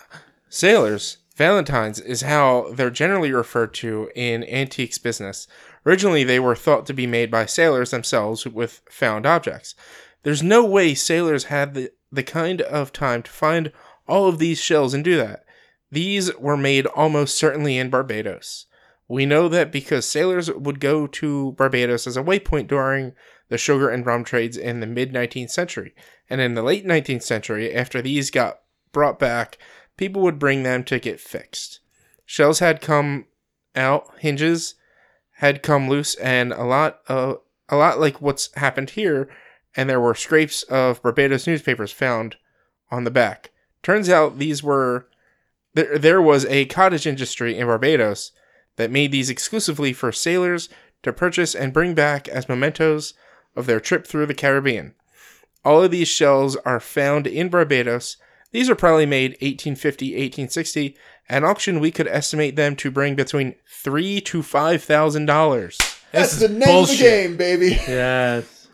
sailors, 0.49 1.19
Valentines 1.35 1.99
is 1.99 2.21
how 2.21 2.71
they're 2.73 2.91
generally 2.91 3.31
referred 3.31 3.73
to 3.75 4.09
in 4.15 4.43
antiques 4.43 4.99
business. 4.99 5.47
Originally, 5.85 6.23
they 6.23 6.39
were 6.39 6.55
thought 6.55 6.85
to 6.85 6.93
be 6.93 7.07
made 7.07 7.29
by 7.29 7.45
sailors 7.45 7.91
themselves 7.91 8.45
with 8.45 8.81
found 8.89 9.25
objects. 9.25 9.75
There's 10.23 10.41
no 10.41 10.63
way 10.63 10.93
sailors 10.93 11.45
had 11.45 11.73
the, 11.73 11.91
the 12.11 12.23
kind 12.23 12.61
of 12.61 12.93
time 12.93 13.23
to 13.23 13.31
find 13.31 13.71
all 14.07 14.27
of 14.27 14.39
these 14.39 14.61
shells 14.61 14.93
and 14.93 15.03
do 15.03 15.17
that. 15.17 15.45
These 15.91 16.35
were 16.37 16.57
made 16.57 16.85
almost 16.87 17.37
certainly 17.37 17.77
in 17.77 17.89
Barbados. 17.89 18.65
We 19.07 19.25
know 19.25 19.49
that 19.49 19.71
because 19.71 20.05
sailors 20.05 20.49
would 20.51 20.79
go 20.79 21.07
to 21.07 21.51
Barbados 21.53 22.07
as 22.07 22.17
a 22.17 22.23
waypoint 22.23 22.67
during 22.67 23.13
the 23.49 23.57
sugar 23.57 23.89
and 23.89 24.05
rum 24.05 24.23
trades 24.23 24.57
in 24.57 24.79
the 24.79 24.87
mid 24.87 25.13
19th 25.13 25.51
century. 25.51 25.93
And 26.29 26.39
in 26.41 26.55
the 26.55 26.63
late 26.63 26.85
19th 26.85 27.23
century, 27.23 27.73
after 27.73 28.01
these 28.01 28.31
got 28.31 28.61
brought 28.91 29.19
back, 29.19 29.57
people 29.97 30.21
would 30.21 30.39
bring 30.39 30.63
them 30.63 30.83
to 30.85 30.99
get 30.99 31.19
fixed. 31.19 31.81
Shells 32.25 32.59
had 32.59 32.81
come 32.81 33.25
out, 33.75 34.07
hinges 34.19 34.75
had 35.43 35.61
come 35.61 35.89
loose, 35.89 36.15
and 36.15 36.53
a 36.53 36.63
lot 36.63 37.01
of 37.09 37.41
a 37.67 37.75
lot 37.75 37.99
like 37.99 38.21
what's 38.21 38.53
happened 38.55 38.91
here, 38.91 39.27
and 39.75 39.89
there 39.89 39.99
were 39.99 40.15
scrapes 40.15 40.63
of 40.63 41.01
Barbados 41.01 41.45
newspapers 41.45 41.91
found 41.91 42.37
on 42.89 43.03
the 43.03 43.11
back. 43.11 43.51
Turns 43.81 44.07
out 44.07 44.39
these 44.39 44.63
were 44.63 45.05
there, 45.73 45.97
there 45.99 46.21
was 46.21 46.45
a 46.45 46.63
cottage 46.67 47.05
industry 47.05 47.57
in 47.57 47.67
Barbados 47.67 48.31
that 48.77 48.89
made 48.89 49.11
these 49.11 49.29
exclusively 49.29 49.91
for 49.91 50.13
sailors 50.13 50.69
to 51.01 51.11
purchase 51.11 51.53
and 51.53 51.73
bring 51.73 51.93
back 51.93 52.29
as 52.29 52.47
mementos 52.47 53.13
of 53.53 53.65
their 53.65 53.81
trip 53.81 54.07
through 54.07 54.27
the 54.27 54.33
Caribbean. 54.33 54.95
All 55.65 55.83
of 55.83 55.91
these 55.91 56.07
shells 56.07 56.55
are 56.57 56.79
found 56.79 57.27
in 57.27 57.49
Barbados. 57.49 58.15
These 58.51 58.69
are 58.69 58.75
probably 58.75 59.05
made 59.05 59.31
1850, 59.41 60.05
1860. 60.11 60.95
At 61.29 61.43
auction, 61.43 61.79
we 61.79 61.89
could 61.91 62.07
estimate 62.07 62.55
them 62.55 62.75
to 62.77 62.91
bring 62.91 63.15
between 63.15 63.55
three 63.67 64.19
to 64.21 64.43
five 64.43 64.83
thousand 64.83 65.25
dollars. 65.25 65.77
That's 66.11 66.37
the 66.39 66.49
name 66.49 66.67
bullshit. 66.67 66.93
of 66.93 66.99
the 66.99 67.03
game, 67.03 67.37
baby. 67.37 67.69
Yes, 67.87 68.67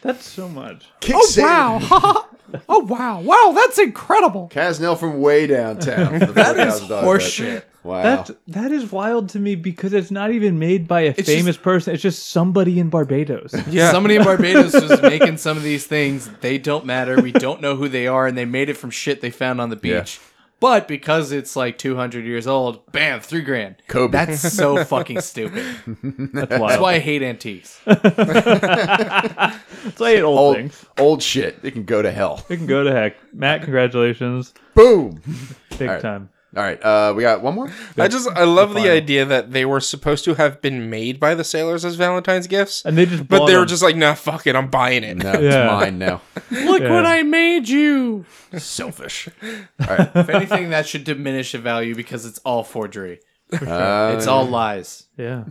that's 0.00 0.24
so 0.26 0.48
much. 0.48 0.86
Kick 1.00 1.16
Oh 1.16 1.26
Satan. 1.26 1.48
wow! 1.50 2.26
oh 2.68 2.78
wow! 2.84 3.20
Wow, 3.20 3.52
that's 3.54 3.78
incredible. 3.78 4.48
Casnell 4.52 4.96
from 4.98 5.20
way 5.20 5.46
downtown. 5.46 6.20
for 6.20 6.26
the 6.26 6.32
That 6.32 6.58
is 6.58 6.80
$4,000 6.80 6.88
bet. 6.88 7.04
horseshit. 7.04 7.62
Wow. 7.84 8.02
That 8.02 8.30
that 8.48 8.72
is 8.72 8.90
wild 8.92 9.30
to 9.30 9.38
me 9.38 9.54
because 9.54 9.92
it's 9.92 10.10
not 10.10 10.30
even 10.30 10.58
made 10.58 10.86
by 10.88 11.02
a 11.02 11.14
It's 11.16 11.28
famous 11.28 11.56
person. 11.56 11.94
It's 11.94 12.02
just 12.02 12.26
somebody 12.30 12.78
in 12.78 12.88
Barbados. 12.90 13.54
Yeah, 13.68 13.90
Somebody 13.92 14.16
in 14.16 14.24
Barbados 14.24 14.74
was 14.74 15.00
making 15.02 15.36
some 15.38 15.56
of 15.56 15.62
these 15.62 15.86
things. 15.86 16.28
They 16.40 16.58
don't 16.58 16.84
matter. 16.86 17.20
We 17.20 17.32
don't 17.32 17.60
know 17.60 17.76
who 17.76 17.88
they 17.88 18.06
are, 18.06 18.26
and 18.26 18.36
they 18.36 18.44
made 18.44 18.68
it 18.68 18.74
from 18.76 18.90
shit 18.90 19.20
they 19.20 19.30
found 19.30 19.60
on 19.60 19.70
the 19.70 19.76
beach. 19.76 20.20
Yeah. 20.60 20.68
But 20.68 20.88
because 20.88 21.30
it's 21.32 21.54
like 21.54 21.78
200 21.78 22.24
years 22.24 22.46
old, 22.46 22.90
bam, 22.92 23.20
three 23.20 23.42
grand. 23.42 23.76
Kobe. 23.86 24.12
That's 24.12 24.40
so 24.52 24.84
fucking 24.84 25.20
stupid. 25.20 25.64
That's 26.32 26.48
That's 26.48 26.80
why 26.80 26.94
I 26.94 26.98
hate 26.98 27.22
antiques. 27.22 27.80
That's 27.86 28.04
why 30.00 30.08
I 30.08 30.14
hate 30.16 30.22
old, 30.22 30.38
old, 30.38 30.56
things. 30.56 30.84
old 30.98 31.22
shit. 31.22 31.58
It 31.62 31.72
can 31.72 31.84
go 31.84 32.02
to 32.02 32.10
hell. 32.10 32.44
It 32.48 32.56
can 32.56 32.66
go 32.66 32.82
to 32.82 32.92
heck. 32.92 33.16
Matt, 33.32 33.62
congratulations, 33.68 34.52
Boom. 34.74 35.22
big 35.78 35.88
right. 35.88 36.00
time. 36.00 36.30
All 36.56 36.62
right. 36.62 36.82
Uh, 36.82 37.12
we 37.14 37.22
got 37.22 37.42
one 37.42 37.54
more. 37.54 37.70
I 37.98 38.08
just 38.08 38.26
I 38.30 38.44
love 38.44 38.70
the 38.70 38.76
final. 38.80 38.92
idea 38.92 39.24
that 39.26 39.52
they 39.52 39.66
were 39.66 39.80
supposed 39.80 40.24
to 40.24 40.34
have 40.34 40.62
been 40.62 40.88
made 40.88 41.20
by 41.20 41.34
the 41.34 41.44
sailors 41.44 41.84
as 41.84 41.96
Valentine's 41.96 42.46
gifts, 42.46 42.82
And 42.86 42.96
they 42.96 43.04
just, 43.04 43.28
but 43.28 43.40
bought 43.40 43.46
they 43.46 43.56
were 43.56 43.66
just 43.66 43.82
like, 43.82 43.96
nah, 43.96 44.14
fuck 44.14 44.46
it, 44.46 44.56
I'm 44.56 44.68
buying 44.70 45.04
it. 45.04 45.18
No, 45.18 45.32
it's 45.34 45.54
mine 45.54 45.98
now. 45.98 46.22
Look 46.50 46.80
Yeah. 46.80 46.90
what 46.92 47.04
I 47.04 47.22
made 47.22 47.68
you. 47.68 48.24
Selfish. 48.56 49.28
All 49.42 49.86
right. 49.96 50.10
if 50.14 50.28
anything, 50.30 50.70
that 50.70 50.86
should 50.86 51.04
diminish 51.04 51.52
the 51.52 51.58
value 51.58 51.94
because 51.94 52.24
it's 52.24 52.38
all 52.44 52.64
forgery. 52.64 53.20
Uh, 53.52 54.14
It's 54.16 54.26
all 54.26 54.46
lies. 54.46 55.06
yeah. 55.18 55.44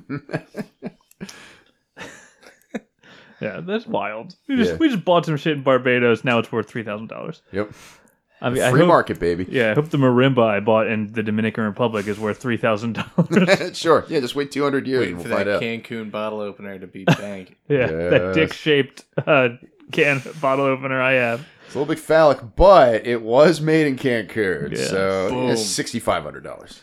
yeah, 3.39 3.59
that's 3.61 3.85
wild. 3.85 4.35
We 4.47 4.55
just 4.55 4.71
Yeah. 4.71 4.77
we 4.77 4.89
just 4.89 5.05
bought 5.05 5.25
some 5.25 5.37
shit 5.37 5.57
in 5.57 5.63
Barbados. 5.63 6.23
Now 6.23 6.39
it's 6.39 6.51
worth 6.51 6.67
three 6.67 6.83
thousand 6.83 7.07
dollars. 7.07 7.41
Yep. 7.51 7.71
I 8.39 8.49
mean, 8.51 8.61
I 8.61 8.69
Free 8.69 8.81
hope, 8.81 8.87
market, 8.87 9.19
baby. 9.19 9.47
Yeah, 9.49 9.71
I 9.71 9.73
hope 9.73 9.89
the 9.89 9.97
marimba 9.97 10.43
I 10.47 10.59
bought 10.59 10.85
in 10.87 11.11
the 11.11 11.23
Dominican 11.23 11.63
Republic 11.63 12.05
is 12.07 12.19
worth 12.19 12.37
three 12.37 12.57
thousand 12.57 12.93
dollars. 13.17 13.75
sure. 13.77 14.05
Yeah. 14.09 14.19
Just 14.19 14.35
wait 14.35 14.51
200 14.51 14.85
years 14.85 14.99
Wait 15.07 15.13
and 15.13 15.21
for 15.23 15.29
we'll 15.29 15.37
that 15.39 15.45
find 15.45 15.55
out. 15.55 15.61
Cancun 15.63 16.11
bottle 16.11 16.39
opener 16.41 16.77
to 16.77 16.85
be 16.85 17.03
banked. 17.05 17.53
yeah, 17.67 17.87
that 17.87 18.33
dick-shaped 18.35 19.05
uh, 19.25 19.49
can 19.91 20.21
bottle 20.39 20.65
opener 20.65 21.01
I 21.01 21.13
have. 21.13 21.47
It's 21.65 21.73
a 21.75 21.79
little 21.79 21.91
bit 21.93 21.99
phallic, 21.99 22.37
but 22.55 23.07
it 23.07 23.21
was 23.23 23.59
made 23.59 23.87
in 23.87 23.95
Cancun, 23.97 24.77
Yeah. 24.77 24.85
so 24.85 25.29
Boom. 25.29 25.49
it's 25.49 25.65
sixty 25.65 25.99
five 25.99 26.21
hundred 26.23 26.43
dollars. 26.43 26.79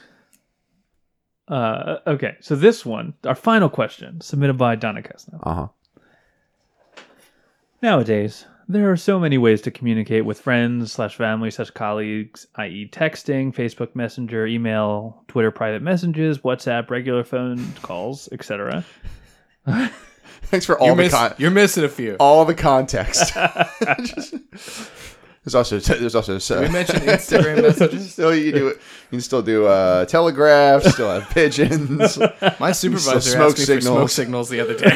Uh, 1.47 1.99
okay, 2.07 2.37
so 2.41 2.57
this 2.57 2.85
one, 2.85 3.15
our 3.25 3.35
final 3.35 3.69
question, 3.69 4.21
submitted 4.21 4.55
by 4.59 4.75
Donna 4.75 5.03
Kesno. 5.03 5.39
Uh 5.43 5.55
huh. 5.55 5.69
Nowadays, 7.83 8.47
there 8.69 8.91
are 8.91 8.97
so 8.97 9.19
many 9.21 9.39
ways 9.39 9.61
to 9.62 9.71
communicate 9.71 10.25
with 10.25 10.41
friends 10.41 10.93
slash 10.93 11.17
family 11.17 11.51
slash 11.51 11.71
colleagues, 11.71 12.47
i.e., 12.57 12.89
texting, 12.93 13.55
Facebook 13.55 13.95
Messenger, 13.95 14.47
email, 14.47 15.23
Twitter 15.29 15.51
private 15.51 15.83
messages, 15.83 16.39
WhatsApp, 16.39 16.91
regular 16.91 17.25
phone 17.25 17.65
calls, 17.83 18.29
etc. 18.33 18.85
Thanks 20.43 20.67
for 20.67 20.79
all 20.79 20.89
You're, 20.89 20.97
the 20.97 21.03
miss- 21.03 21.12
con- 21.12 21.35
you're 21.39 21.51
missing 21.51 21.85
a 21.85 21.89
few. 21.89 22.17
all 22.21 22.45
the 22.45 22.55
context. 22.55 23.33
there's 25.45 25.55
also 25.55 25.79
there's 25.99 26.15
also 26.15 26.39
We 26.61 26.69
mentioned 26.69 27.01
Instagram 27.03 27.63
messages. 27.63 28.13
still 28.13 28.35
you 28.35 28.51
do 28.53 28.65
you 28.67 28.75
can 29.11 29.21
still 29.21 29.43
do 29.43 29.67
uh, 29.67 30.05
telegraphs, 30.07 30.93
still 30.93 31.11
have 31.11 31.29
pigeons. 31.31 32.19
My 32.61 32.73
supervisor 32.73 33.21
smoke 33.21 33.59
asked 33.59 33.69
me 33.69 33.75
for 33.77 33.81
smoke 33.81 34.09
signals. 34.09 34.13
signals 34.13 34.49
the 34.49 34.61
other 34.61 34.77
day. 34.77 34.95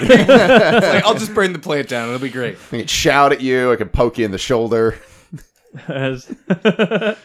Like, 0.79 1.05
I'll 1.05 1.15
just 1.15 1.35
burn 1.35 1.53
the 1.53 1.59
plant 1.59 1.89
down. 1.89 2.09
It'll 2.09 2.19
be 2.21 2.29
great. 2.31 2.57
I 2.73 2.79
can 2.79 2.87
shout 2.87 3.33
at 3.33 3.41
you. 3.41 3.71
I 3.73 3.77
can 3.77 3.89
poke 3.91 4.19
you 4.19 4.25
in 4.25 4.31
the 4.31 4.39
shoulder, 4.39 4.99
As 5.87 6.27
and 6.49 7.17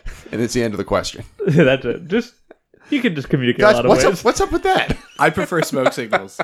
it's 0.42 0.54
the 0.54 0.62
end 0.64 0.74
of 0.74 0.78
the 0.78 0.84
question. 0.84 1.24
that's 1.48 1.86
it. 1.86 2.08
Just 2.08 2.34
you 2.90 3.02
can 3.02 3.16
just 3.16 3.30
communicate 3.30 3.62
a 3.62 3.64
Guys, 3.64 3.76
lot 3.78 3.86
of 3.86 3.90
what's 3.90 4.04
ways. 4.06 4.20
up? 4.20 4.26
What's 4.26 4.42
up 4.42 4.52
with 4.52 4.64
that? 4.64 4.98
I 5.18 5.30
prefer 5.30 5.62
smoke 5.62 5.94
signals. 5.94 6.40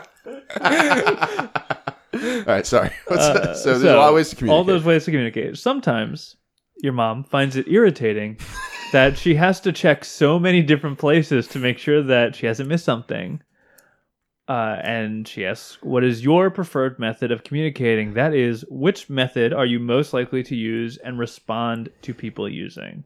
All 0.56 2.44
right, 2.48 2.66
sorry. 2.66 2.92
What's 3.08 3.22
Uh, 3.24 3.54
so 3.54 3.70
there's 3.78 3.84
a 3.84 3.96
lot 3.98 4.10
of 4.10 4.16
ways 4.16 4.30
to 4.30 4.36
communicate. 4.36 4.58
All 4.58 4.64
those 4.64 4.84
ways 4.84 5.06
to 5.06 5.12
communicate. 5.12 5.58
Sometimes 5.58 6.36
your 6.82 6.94
mom 6.94 7.24
finds 7.24 7.56
it 7.56 7.68
irritating 7.68 8.38
that 8.92 9.18
she 9.18 9.36
has 9.36 9.60
to 9.62 9.72
check 9.72 10.04
so 10.04 10.40
many 10.40 10.62
different 10.62 10.98
places 10.98 11.48
to 11.50 11.60
make 11.60 11.78
sure 11.78 12.02
that 12.02 12.36
she 12.36 12.46
hasn't 12.46 12.70
missed 12.70 12.86
something. 12.86 13.42
Uh, 14.48 14.80
and 14.82 15.28
she 15.28 15.46
asks, 15.46 15.78
"What 15.84 16.04
is 16.04 16.24
your 16.24 16.50
preferred 16.50 16.98
method 16.98 17.32
of 17.32 17.44
communicating? 17.44 18.16
That 18.16 18.34
is, 18.34 18.66
which 18.68 19.08
method 19.08 19.54
are 19.54 19.66
you 19.66 19.80
most 19.80 20.12
likely 20.12 20.42
to 20.44 20.56
use 20.56 20.98
and 20.98 21.20
respond 21.20 21.90
to 22.02 22.16
people 22.16 22.50
using?" 22.50 23.04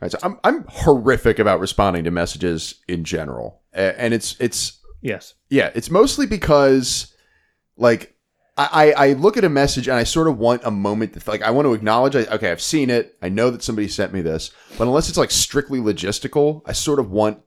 right, 0.00 0.12
so 0.12 0.18
I'm 0.22 0.38
I'm 0.44 0.64
horrific 0.66 1.38
about 1.38 1.60
responding 1.60 2.04
to 2.04 2.10
messages 2.10 2.76
in 2.88 3.04
general, 3.04 3.60
and 3.74 4.14
it's 4.14 4.34
it's 4.40 4.80
Yes. 5.02 5.34
yeah, 5.50 5.70
it's 5.74 5.90
mostly 5.90 6.26
because 6.26 7.14
like 7.76 8.15
I, 8.58 8.92
I 8.92 9.12
look 9.12 9.36
at 9.36 9.44
a 9.44 9.50
message 9.50 9.86
and 9.86 9.96
I 9.98 10.04
sort 10.04 10.28
of 10.28 10.38
want 10.38 10.62
a 10.64 10.70
moment 10.70 11.12
to 11.12 11.30
like 11.30 11.42
I 11.42 11.50
want 11.50 11.66
to 11.66 11.74
acknowledge 11.74 12.16
I, 12.16 12.20
okay 12.36 12.50
I've 12.50 12.62
seen 12.62 12.88
it. 12.88 13.16
I 13.20 13.28
know 13.28 13.50
that 13.50 13.62
somebody 13.62 13.86
sent 13.88 14.12
me 14.12 14.22
this. 14.22 14.50
But 14.78 14.84
unless 14.86 15.08
it's 15.08 15.18
like 15.18 15.30
strictly 15.30 15.78
logistical 15.78 16.62
I 16.64 16.72
sort 16.72 16.98
of 16.98 17.10
want 17.10 17.40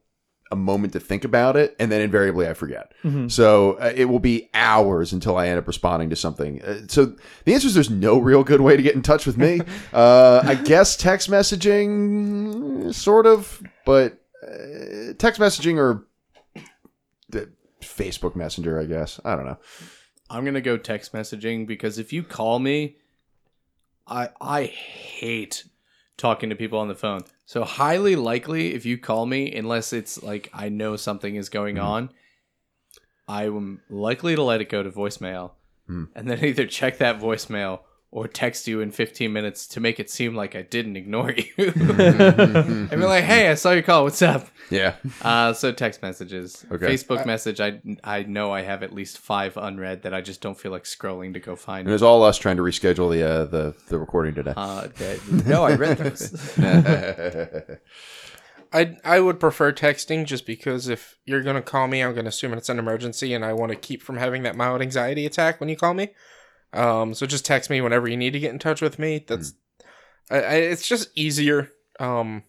a 0.52 0.56
moment 0.56 0.94
to 0.94 1.00
think 1.00 1.24
about 1.24 1.56
it 1.56 1.76
and 1.80 1.92
then 1.92 2.02
invariably 2.02 2.48
I 2.48 2.54
forget. 2.54 2.92
So 3.30 3.74
uh, 3.74 3.94
it 3.96 4.06
will 4.06 4.20
be 4.20 4.50
hours 4.54 5.14
until 5.14 5.38
I 5.38 5.48
end 5.48 5.58
up 5.60 5.68
responding 5.68 6.10
to 6.12 6.16
something. 6.16 6.62
Uh, 6.62 6.82
so 6.88 7.16
the 7.46 7.54
answer 7.54 7.68
is 7.68 7.74
there's 7.76 7.90
no 7.90 8.20
real 8.20 8.44
good 8.44 8.62
way 8.62 8.76
to 8.78 8.82
get 8.84 8.96
in 8.96 9.02
touch 9.02 9.26
with 9.26 9.38
me. 9.38 9.62
Uh, 9.94 10.42
I 10.46 10.54
guess 10.56 10.96
text 10.96 11.30
messaging 11.30 12.94
sort 12.94 13.26
of 13.26 13.62
but 13.86 14.20
uh, 14.44 15.14
text 15.18 15.42
messaging 15.42 15.78
or 15.78 16.08
the 17.30 17.50
Facebook 17.82 18.36
Messenger, 18.36 18.80
I 18.80 18.86
guess. 18.86 19.20
I 19.26 19.36
don't 19.36 19.46
know. 19.46 19.58
I'm 20.30 20.46
gonna 20.46 20.62
go 20.62 20.78
text 20.78 21.14
messaging 21.14 21.66
because 21.66 21.98
if 21.98 22.14
you 22.14 22.24
call 22.24 22.60
me, 22.60 22.98
I 24.08 24.30
I 24.40 24.66
hate 24.66 25.66
talking 26.18 26.50
to 26.50 26.56
people 26.56 26.80
on 26.80 26.88
the 26.88 26.96
phone. 26.96 27.22
So 27.46 27.64
highly 27.64 28.16
likely, 28.16 28.74
if 28.76 28.86
you 28.86 28.98
call 28.98 29.26
me, 29.26 29.56
unless 29.56 29.94
it's 29.94 30.22
like 30.22 30.50
I 30.54 30.70
know 30.70 30.96
something 30.96 31.36
is 31.36 31.50
going 31.50 31.76
mm-hmm. 31.76 31.86
on, 31.86 32.10
I 33.28 33.46
am 33.46 33.82
likely 33.90 34.36
to 34.36 34.44
let 34.44 34.62
it 34.62 34.70
go 34.70 34.84
to 34.84 34.92
voicemail, 34.92 35.52
hmm. 35.88 36.06
and 36.16 36.30
then 36.30 36.44
either 36.44 36.68
check 36.68 36.98
that 37.00 37.20
voicemail 37.20 37.82
or 38.12 38.28
text 38.28 38.68
you 38.68 38.82
in 38.82 38.90
15 38.92 39.32
minutes 39.32 39.68
to 39.68 39.80
make 39.80 40.00
it 40.00 40.10
seem 40.10 40.34
like 40.36 40.56
I 40.56 40.64
didn't 40.64 40.98
ignore 40.98 41.32
you. 41.32 41.46
and 41.58 42.90
be 42.90 42.98
like, 42.98 43.24
"Hey, 43.24 43.50
I 43.50 43.54
saw 43.54 43.72
your 43.72 43.84
call. 43.84 44.04
What's 44.04 44.22
up?" 44.22 44.48
Yeah. 44.72 44.96
Uh, 45.22 45.54
so 45.54 45.72
text 45.72 46.02
messages, 46.02 46.66
Okay. 46.72 46.88
Facebook 46.88 47.26
message. 47.26 47.62
I 47.62 47.80
I 48.04 48.24
know 48.24 48.52
I 48.52 48.62
have 48.62 48.82
at 48.82 48.94
least 48.94 49.20
five 49.20 49.58
unread 49.58 50.04
that 50.04 50.14
I 50.14 50.22
just 50.22 50.42
don't 50.42 50.60
feel 50.60 50.72
like 50.72 50.86
scrolling 50.86 51.34
to 51.34 51.40
go 51.40 51.56
find. 51.56 51.88
It 51.88 51.92
was 51.92 52.02
all 52.04 52.24
us 52.24 52.38
trying 52.38 52.58
to 52.58 52.64
reschedule 52.64 53.12
the 53.12 53.24
uh, 53.24 53.46
the 53.46 53.76
the 53.90 54.00
recording 54.00 54.34
today. 54.34 54.54
Uh, 54.58 54.88
that, 54.98 55.46
no, 55.46 55.64
I 55.64 55.76
read 55.76 55.98
those. 55.98 56.58
I 58.72 58.98
I 59.04 59.20
would 59.20 59.40
prefer 59.40 59.72
texting 59.72 60.26
just 60.26 60.46
because 60.46 60.88
if 60.90 61.18
you're 61.26 61.44
gonna 61.44 61.62
call 61.62 61.88
me, 61.88 62.02
I'm 62.02 62.14
gonna 62.16 62.30
assume 62.30 62.54
it's 62.54 62.70
an 62.70 62.80
emergency, 62.80 63.34
and 63.34 63.46
I 63.46 63.54
want 63.54 63.72
to 63.72 63.76
keep 63.76 64.02
from 64.02 64.18
having 64.18 64.44
that 64.44 64.56
mild 64.56 64.82
anxiety 64.82 65.26
attack 65.28 65.60
when 65.60 65.70
you 65.70 65.76
call 65.76 65.94
me. 65.94 66.10
Um, 66.74 67.14
so 67.14 67.26
just 67.26 67.46
text 67.46 67.70
me 67.70 67.82
whenever 67.82 68.08
you 68.08 68.18
need 68.18 68.32
to 68.34 68.40
get 68.40 68.52
in 68.52 68.60
touch 68.60 68.82
with 68.82 69.00
me. 69.00 69.24
That's, 69.28 69.54
I, 70.30 70.36
I, 70.38 70.54
it's 70.56 70.88
just 70.88 71.10
easier. 71.16 71.72
Um, 72.00 72.44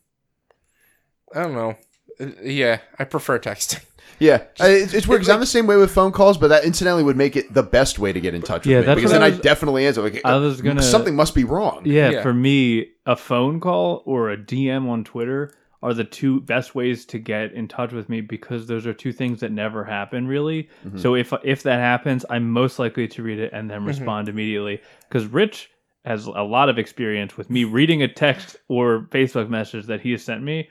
I 1.35 1.43
don't 1.43 1.55
know. 1.55 1.77
Uh, 2.21 2.27
Yeah, 2.43 2.81
I 2.99 3.05
prefer 3.05 3.39
texting. 3.39 3.83
yeah, 4.19 4.43
I- 4.61 4.69
it's, 4.69 4.93
it's 4.95 5.07
weird 5.09 5.21
because 5.23 5.33
I'm 5.33 5.41
the 5.41 5.47
same 5.47 5.67
way 5.67 5.77
with 5.77 5.91
phone 5.91 6.13
calls, 6.13 6.37
but 6.37 6.49
that 6.49 6.65
incidentally 6.65 7.03
would 7.03 7.17
make 7.17 7.37
it 7.37 7.53
the 7.55 7.63
best 7.63 7.99
way 7.99 8.13
to 8.13 8.21
get 8.21 8.35
in 8.35 8.43
touch 8.43 8.67
with 8.67 8.73
Yeah, 8.73 8.81
me 8.83 8.95
because 8.97 9.13
then 9.13 9.23
I 9.23 9.27
I, 9.27 9.31
definitely 9.31 9.87
answer. 9.87 10.03
Like, 10.03 10.21
I 10.25 10.37
was 10.37 10.61
gonna- 10.61 10.83
something 10.83 11.15
must 11.17 11.35
be 11.35 11.45
wrong. 11.45 11.83
Yeah, 11.85 12.11
Yeah. 12.11 12.23
for 12.23 12.35
me, 12.35 12.89
a 13.07 13.17
phone 13.17 13.59
call 13.61 14.03
or 14.05 14.31
a 14.31 14.37
DM 14.37 14.89
on 14.89 15.05
Twitter 15.05 15.53
are 15.83 15.95
the 15.95 16.05
two 16.05 16.41
best 16.41 16.75
ways 16.75 17.07
to 17.07 17.19
get 17.19 17.53
in 17.53 17.67
touch 17.67 17.93
with 17.93 18.09
me 18.09 18.21
because 18.21 18.67
those 18.67 18.87
are 18.87 18.93
two 18.93 19.13
things 19.13 19.41
that 19.41 19.51
never 19.51 19.85
happen 19.85 20.27
really. 20.27 20.69
Mm-hmm. 20.87 20.99
So 20.99 21.15
if 21.15 21.33
if 21.43 21.63
that 21.63 21.81
happens, 21.81 22.25
I'm 22.29 22.51
most 22.51 22.79
likely 22.79 23.09
to 23.09 23.23
read 23.23 23.39
it 23.39 23.53
and 23.53 23.71
then 23.71 23.79
mm-hmm. 23.79 23.89
respond 23.89 24.29
immediately 24.29 24.81
because 25.09 25.27
Rich 25.27 25.71
has 26.05 26.27
a 26.27 26.43
lot 26.43 26.69
of 26.69 26.79
experience 26.79 27.37
with 27.37 27.51
me 27.51 27.65
reading 27.65 28.03
a 28.03 28.09
text 28.09 28.57
or 28.69 29.07
Facebook 29.11 29.49
message 29.49 29.87
that 29.87 30.01
he 30.01 30.13
has 30.13 30.25
sent 30.25 30.43
me 30.43 30.69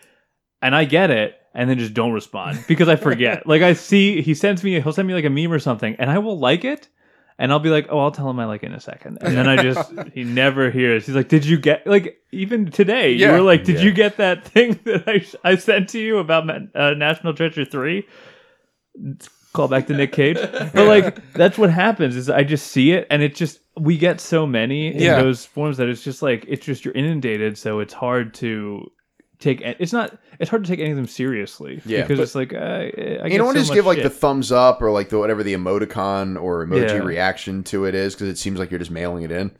and 0.61 0.75
I 0.75 0.85
get 0.85 1.11
it 1.11 1.35
and 1.53 1.69
then 1.69 1.77
just 1.77 1.93
don't 1.93 2.13
respond 2.13 2.63
because 2.67 2.87
I 2.87 2.95
forget. 2.95 3.45
like 3.47 3.61
I 3.61 3.73
see 3.73 4.21
he 4.21 4.33
sends 4.33 4.63
me 4.63 4.79
he'll 4.79 4.93
send 4.93 5.07
me 5.07 5.13
like 5.13 5.25
a 5.25 5.29
meme 5.29 5.51
or 5.51 5.59
something 5.59 5.95
and 5.97 6.09
I 6.09 6.19
will 6.19 6.37
like 6.37 6.65
it 6.65 6.87
and 7.39 7.51
I'll 7.51 7.59
be 7.59 7.69
like, 7.69 7.87
"Oh, 7.89 7.97
I'll 7.99 8.11
tell 8.11 8.29
him 8.29 8.39
I 8.39 8.45
like 8.45 8.61
it 8.61 8.67
in 8.67 8.73
a 8.73 8.79
second. 8.79 9.17
And 9.21 9.35
then 9.35 9.47
I 9.47 9.55
just 9.63 9.91
he 10.13 10.23
never 10.23 10.69
hears. 10.69 11.07
He's 11.07 11.15
like, 11.15 11.29
"Did 11.29 11.45
you 11.45 11.57
get 11.57 11.87
like 11.87 12.19
even 12.31 12.69
today? 12.69 13.09
You 13.11 13.25
Yeah. 13.25 13.31
were 13.31 13.41
like, 13.41 13.63
"Did 13.63 13.77
Yeah. 13.77 13.85
you 13.85 13.91
get 13.93 14.17
that 14.17 14.45
thing 14.45 14.79
that 14.83 15.05
I 15.07 15.25
I 15.43 15.55
sent 15.55 15.89
to 15.89 15.99
you 15.99 16.19
about 16.19 16.47
uh, 16.75 16.93
National 16.93 17.33
Treasure 17.33 17.65
3?" 17.65 18.05
Call 19.53 19.67
back 19.67 19.87
to 19.87 19.93
Nick 19.95 20.11
Cage. 20.11 20.37
But 20.73 20.85
like 20.87 21.33
that's 21.33 21.57
what 21.57 21.71
happens 21.71 22.15
is 22.15 22.29
I 22.29 22.43
just 22.43 22.67
see 22.67 22.91
it 22.91 23.07
and 23.09 23.23
it 23.23 23.33
just 23.35 23.59
we 23.77 23.97
get 23.97 24.19
so 24.21 24.45
many 24.45 24.87
in 24.93 24.99
Yeah. 25.01 25.21
those 25.21 25.45
forms 25.45 25.77
that 25.77 25.87
it's 25.89 26.03
just 26.03 26.21
like 26.21 26.45
it's 26.47 26.65
just 26.65 26.85
you're 26.85 26.93
inundated 26.93 27.57
so 27.57 27.79
it's 27.79 27.93
hard 27.93 28.33
to 28.35 28.91
take 29.39 29.61
it's 29.61 29.93
not 29.93 30.17
it's 30.39 30.49
hard 30.49 30.63
to 30.63 30.69
take 30.69 30.79
any 30.79 30.91
of 30.91 30.97
them 30.97 31.07
seriously 31.07 31.81
Yeah, 31.85 32.01
because 32.01 32.19
it's 32.19 32.35
like 32.35 32.53
uh, 32.53 32.57
I 32.57 33.27
You 33.27 33.37
don't 33.37 33.45
want 33.47 33.49
so 33.49 33.53
to 33.53 33.59
just 33.59 33.69
much 33.69 33.75
give 33.75 33.85
like 33.85 33.97
shit. 33.97 34.03
the 34.03 34.09
thumbs 34.09 34.51
up 34.51 34.81
or 34.81 34.91
like 34.91 35.09
the 35.09 35.17
whatever 35.17 35.43
the 35.43 35.53
emoticon 35.53 36.41
or 36.41 36.65
emoji 36.65 36.89
Yeah. 36.89 36.97
reaction 36.97 37.63
to 37.65 37.85
it 37.85 37.95
is 37.95 38.15
because 38.15 38.27
it 38.27 38.37
seems 38.37 38.59
like 38.59 38.69
you're 38.71 38.79
just 38.79 38.91
mailing 38.91 39.23
it 39.23 39.31
in. 39.31 39.51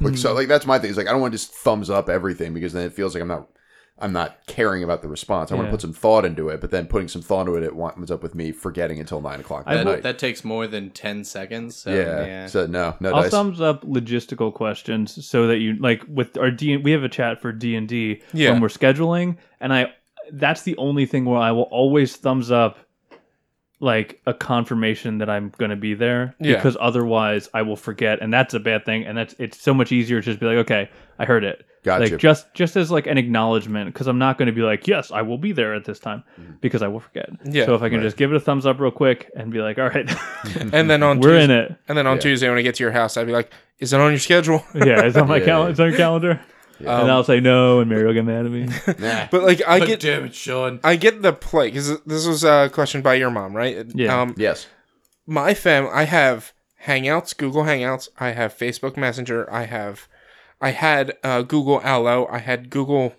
Like, 0.00 0.10
Hmm. 0.14 0.16
So 0.16 0.32
like 0.34 0.48
that's 0.48 0.66
my 0.66 0.78
thing. 0.78 0.90
Is 0.90 0.96
like 0.96 1.06
I 1.08 1.12
don't 1.12 1.20
want 1.20 1.32
to 1.32 1.38
just 1.38 1.52
thumbs 1.52 1.88
up 1.90 2.08
everything 2.08 2.52
because 2.54 2.72
then 2.72 2.84
it 2.86 2.92
feels 2.92 3.14
like 3.14 3.22
I'm 3.22 3.28
not 3.28 3.48
I'm 4.00 4.12
not 4.12 4.38
caring 4.46 4.82
about 4.84 5.02
the 5.02 5.08
response. 5.08 5.50
I 5.50 5.54
want 5.56 5.66
to 5.68 5.70
put 5.72 5.80
some 5.80 5.92
thought 5.92 6.24
into 6.24 6.48
it, 6.48 6.60
but 6.60 6.70
then 6.70 6.86
putting 6.86 7.08
some 7.08 7.20
thought 7.22 7.42
into 7.42 7.56
it, 7.56 7.62
it 7.64 7.74
winds 7.74 8.10
up 8.10 8.22
with 8.22 8.34
me 8.34 8.52
forgetting 8.52 9.00
until 9.00 9.20
nine 9.20 9.40
o'clock 9.40 9.64
I 9.66 9.76
at 9.76 9.84
will- 9.84 9.94
night. 9.94 10.02
that 10.04 10.18
takes 10.18 10.44
more 10.44 10.66
than 10.66 10.90
10 10.90 11.24
seconds. 11.24 11.76
So, 11.76 11.90
yeah. 11.92 12.24
yeah. 12.26 12.46
So 12.46 12.66
no, 12.66 12.94
no 13.00 13.10
I'll 13.12 13.22
dice. 13.22 13.30
thumbs 13.30 13.60
up 13.60 13.82
logistical 13.84 14.54
questions 14.54 15.26
so 15.26 15.46
that 15.48 15.58
you 15.58 15.74
like 15.80 16.02
with 16.08 16.36
our 16.38 16.50
D. 16.50 16.76
We 16.76 16.92
have 16.92 17.02
a 17.02 17.08
chat 17.08 17.40
for 17.42 17.50
D 17.52 17.74
and 17.76 17.88
D 17.88 18.22
Yeah. 18.32 18.52
when 18.52 18.60
we're 18.60 18.68
scheduling, 18.68 19.36
and 19.60 19.72
I 19.72 19.92
that's 20.32 20.62
the 20.62 20.76
only 20.76 21.06
thing 21.06 21.24
where 21.24 21.38
I 21.40 21.50
will 21.52 21.62
always 21.62 22.14
thumbs 22.14 22.50
up 22.50 22.78
like 23.80 24.20
a 24.26 24.34
confirmation 24.34 25.18
that 25.18 25.30
I'm 25.30 25.52
going 25.56 25.70
to 25.70 25.76
be 25.76 25.94
there 25.94 26.34
Yeah. 26.40 26.56
because 26.56 26.76
otherwise 26.80 27.48
I 27.54 27.62
will 27.62 27.76
forget, 27.76 28.18
and 28.20 28.32
that's 28.32 28.52
a 28.52 28.58
bad 28.60 28.84
thing. 28.84 29.04
And 29.06 29.16
that's 29.16 29.34
it's 29.38 29.60
so 29.60 29.72
much 29.72 29.92
easier 29.92 30.20
to 30.20 30.24
just 30.24 30.40
be 30.40 30.46
like, 30.46 30.56
okay, 30.58 30.90
I 31.18 31.24
heard 31.24 31.44
it. 31.44 31.64
Gotcha. 31.88 32.12
Like 32.12 32.20
just 32.20 32.52
just 32.54 32.76
as 32.76 32.90
like 32.90 33.06
an 33.06 33.18
acknowledgement 33.18 33.92
because 33.92 34.06
I'm 34.06 34.18
not 34.18 34.38
going 34.38 34.46
to 34.46 34.52
be 34.52 34.62
like, 34.62 34.86
yes, 34.86 35.10
I 35.10 35.22
will 35.22 35.38
be 35.38 35.52
there 35.52 35.74
at 35.74 35.84
this 35.84 35.98
time 35.98 36.22
because 36.60 36.82
I 36.82 36.88
will 36.88 37.00
forget. 37.00 37.28
Yeah, 37.44 37.66
so 37.66 37.74
if 37.74 37.82
I 37.82 37.88
can 37.88 38.00
just 38.02 38.16
give 38.16 38.32
it 38.32 38.36
a 38.36 38.40
thumbs 38.40 38.66
up 38.66 38.78
real 38.80 38.90
quick 38.90 39.30
and 39.36 39.50
be 39.50 39.60
like, 39.60 39.78
all 39.78 39.88
right, 39.88 40.08
And 40.72 40.88
then 40.90 41.02
on 41.02 41.20
we're 41.20 41.34
in 41.36 41.48
Tuesday, 41.48 41.64
it. 41.72 41.76
And 41.88 41.98
then 41.98 42.06
on 42.06 42.16
Yeah. 42.16 42.20
Tuesday 42.22 42.48
when 42.48 42.58
I 42.58 42.62
get 42.62 42.76
to 42.76 42.84
your 42.84 42.92
house, 42.92 43.16
I'd 43.16 43.26
be 43.26 43.32
like, 43.32 43.50
"Is 43.78 43.92
it 43.92 44.00
on 44.00 44.10
your 44.12 44.18
schedule?" 44.18 44.64
Yeah, 44.74 45.02
it's 45.04 45.16
on 45.16 45.26
my 45.28 45.36
Yeah, 45.40 45.44
calendar. 45.46 45.66
yeah. 45.66 45.70
It's 45.70 45.80
on 45.80 45.88
your 45.88 45.96
calendar. 45.96 46.40
Yeah. 46.80 47.00
and 47.00 47.10
I'll 47.10 47.24
say 47.24 47.40
no, 47.40 47.80
and 47.80 47.90
Mary 47.90 48.04
will 48.06 48.12
get 48.14 48.24
mad 48.24 48.46
at 48.46 48.52
me. 48.52 48.66
Nah. 49.00 49.26
But 49.32 49.42
like, 49.42 49.60
I 49.66 49.80
God 49.80 49.88
get 49.88 50.00
damn 50.00 50.24
it, 50.26 50.34
Sean. 50.34 50.78
I 50.84 50.94
get 50.94 51.22
the 51.22 51.32
play 51.32 51.68
because 51.68 52.00
this 52.04 52.24
was 52.24 52.44
a 52.44 52.70
question 52.72 53.02
by 53.02 53.14
your 53.14 53.30
mom, 53.30 53.56
right? 53.56 53.84
Yeah. 53.94 54.20
Um, 54.20 54.34
yes. 54.38 54.68
my 55.26 55.54
fam, 55.54 55.88
I 55.92 56.04
have 56.04 56.52
Hangouts, 56.84 57.36
Google 57.36 57.64
Hangouts. 57.64 58.08
I 58.20 58.30
have 58.30 58.56
Facebook 58.56 58.96
Messenger. 58.96 59.52
I 59.52 59.64
have, 59.64 60.06
I 60.60 60.70
had 60.70 61.16
uh, 61.22 61.42
Google 61.42 61.80
Allo. 61.82 62.26
I 62.30 62.38
had 62.38 62.70
Google 62.70 63.14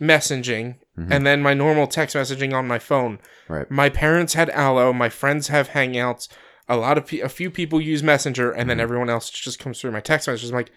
Messaging. 0.00 0.76
and 0.96 1.24
then 1.26 1.40
my 1.40 1.54
normal 1.54 1.86
text 1.86 2.14
messaging 2.14 2.52
on 2.52 2.66
my 2.68 2.78
phone. 2.78 3.18
Right. 3.48 3.70
My 3.70 3.88
parents 3.88 4.34
had 4.34 4.50
Allo. 4.50 4.92
My 4.92 5.08
friends 5.08 5.48
have 5.48 5.70
Hangouts. 5.70 6.28
A 6.68 6.76
lot 6.76 6.98
of 6.98 7.06
pe- 7.06 7.20
a 7.20 7.28
few 7.28 7.50
people 7.50 7.80
use 7.80 8.02
Messenger, 8.02 8.50
and 8.52 8.68
then 8.68 8.76
Mm-hmm. 8.76 8.82
everyone 8.82 9.10
else 9.10 9.30
just 9.30 9.58
comes 9.58 9.80
through 9.80 9.92
my 9.92 10.00
text 10.00 10.28
messages. 10.28 10.50
I'm 10.50 10.56
like, 10.56 10.70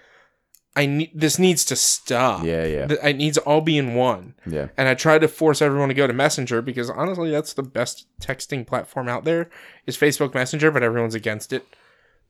I 0.76 0.86
need 0.86 1.12
this 1.14 1.38
needs 1.38 1.66
to 1.66 1.76
stop. 1.76 2.44
Yeah, 2.46 2.66
yeah. 2.66 2.88
It 3.04 3.18
needs 3.18 3.38
to 3.38 3.44
all 3.44 3.60
be 3.62 3.78
in 3.78 3.96
one. 3.96 4.34
Yeah. 4.48 4.70
And 4.78 4.88
I 4.88 4.94
tried 4.96 5.20
to 5.22 5.28
force 5.28 5.62
everyone 5.62 5.90
to 5.90 5.94
go 5.94 6.08
to 6.08 6.14
Messenger 6.14 6.62
because 6.62 6.90
honestly, 6.90 7.30
that's 7.30 7.54
the 7.54 7.62
best 7.64 8.08
texting 8.22 8.66
platform 8.66 9.08
out 9.10 9.24
there 9.26 9.50
is 9.86 9.98
Facebook 9.98 10.34
Messenger, 10.34 10.72
but 10.72 10.84
everyone's 10.84 11.16
against 11.16 11.52
it. 11.54 11.66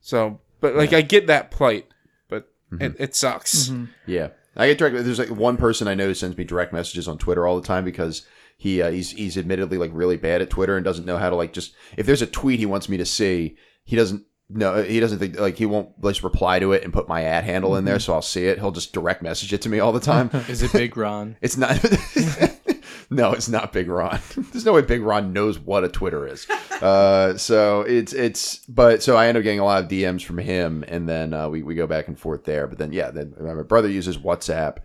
So, 0.00 0.40
but 0.60 0.74
like, 0.74 0.92
I 0.92 1.00
get 1.00 1.26
that 1.28 1.50
plight, 1.50 1.86
Mm-hmm. 2.74 2.82
it, 2.82 2.96
it 2.98 3.14
sucks. 3.14 3.70
Yeah, 4.06 4.28
I 4.56 4.68
get 4.68 4.78
direct. 4.78 4.96
There's 4.96 5.18
like 5.18 5.30
one 5.30 5.56
person 5.56 5.88
I 5.88 5.94
know 5.94 6.06
who 6.06 6.14
sends 6.14 6.36
me 6.36 6.44
direct 6.44 6.72
messages 6.72 7.08
on 7.08 7.18
Twitter 7.18 7.46
all 7.46 7.60
the 7.60 7.66
time 7.66 7.84
because 7.84 8.26
he 8.56 8.82
uh, 8.82 8.90
he's 8.90 9.10
he's 9.10 9.36
admittedly 9.36 9.78
like 9.78 9.90
really 9.92 10.16
bad 10.16 10.42
at 10.42 10.50
Twitter 10.50 10.76
and 10.76 10.84
doesn't 10.84 11.06
know 11.06 11.18
how 11.18 11.30
to 11.30 11.36
like 11.36 11.52
just 11.52 11.74
if 11.96 12.06
there's 12.06 12.22
a 12.22 12.26
tweet 12.26 12.58
he 12.58 12.66
wants 12.66 12.88
me 12.88 12.96
to 12.96 13.04
see, 13.06 13.56
he 13.84 13.96
doesn't. 13.96 14.24
No, 14.50 14.82
he 14.82 15.00
doesn't 15.00 15.18
think 15.18 15.40
like 15.40 15.56
he 15.56 15.64
won't 15.64 16.00
just 16.02 16.22
reply 16.22 16.58
to 16.58 16.72
it 16.72 16.84
and 16.84 16.92
put 16.92 17.08
my 17.08 17.22
ad 17.24 17.44
handle 17.44 17.76
in 17.76 17.86
there, 17.86 17.98
so 17.98 18.12
I'll 18.12 18.22
see 18.22 18.44
it. 18.46 18.58
He'll 18.58 18.72
just 18.72 18.92
direct 18.92 19.22
message 19.22 19.52
it 19.54 19.62
to 19.62 19.70
me 19.70 19.80
all 19.80 19.90
the 19.90 20.00
time. 20.00 20.30
Is 20.48 20.62
it 20.62 20.70
Big 20.72 20.96
Ron? 20.98 21.36
It's 21.40 21.56
not. 21.56 21.82
no, 23.10 23.32
it's 23.32 23.48
not 23.48 23.72
Big 23.72 23.88
Ron. 23.88 24.20
There's 24.52 24.64
no 24.64 24.72
way 24.72 24.82
Big 24.82 25.02
Ron 25.02 25.32
knows 25.32 25.58
what 25.58 25.84
a 25.84 25.88
Twitter 25.88 26.26
is. 26.26 26.48
Uh, 26.50 27.36
so 27.36 27.82
it's 27.82 28.12
it's. 28.12 28.58
But 28.66 29.02
so 29.02 29.16
I 29.16 29.26
end 29.26 29.36
up 29.36 29.44
getting 29.44 29.60
a 29.60 29.64
lot 29.64 29.82
of 29.82 29.88
DMs 29.90 30.22
from 30.22 30.38
him, 30.38 30.84
and 30.88 31.08
then 31.08 31.32
uh, 31.32 31.48
we 31.48 31.62
we 31.62 31.74
go 31.74 31.86
back 31.86 32.08
and 32.08 32.18
forth 32.18 32.44
there. 32.44 32.66
But 32.66 32.78
then 32.78 32.92
yeah, 32.92 33.10
then 33.10 33.34
my 33.38 33.62
brother 33.62 33.88
uses 33.88 34.18
WhatsApp. 34.18 34.78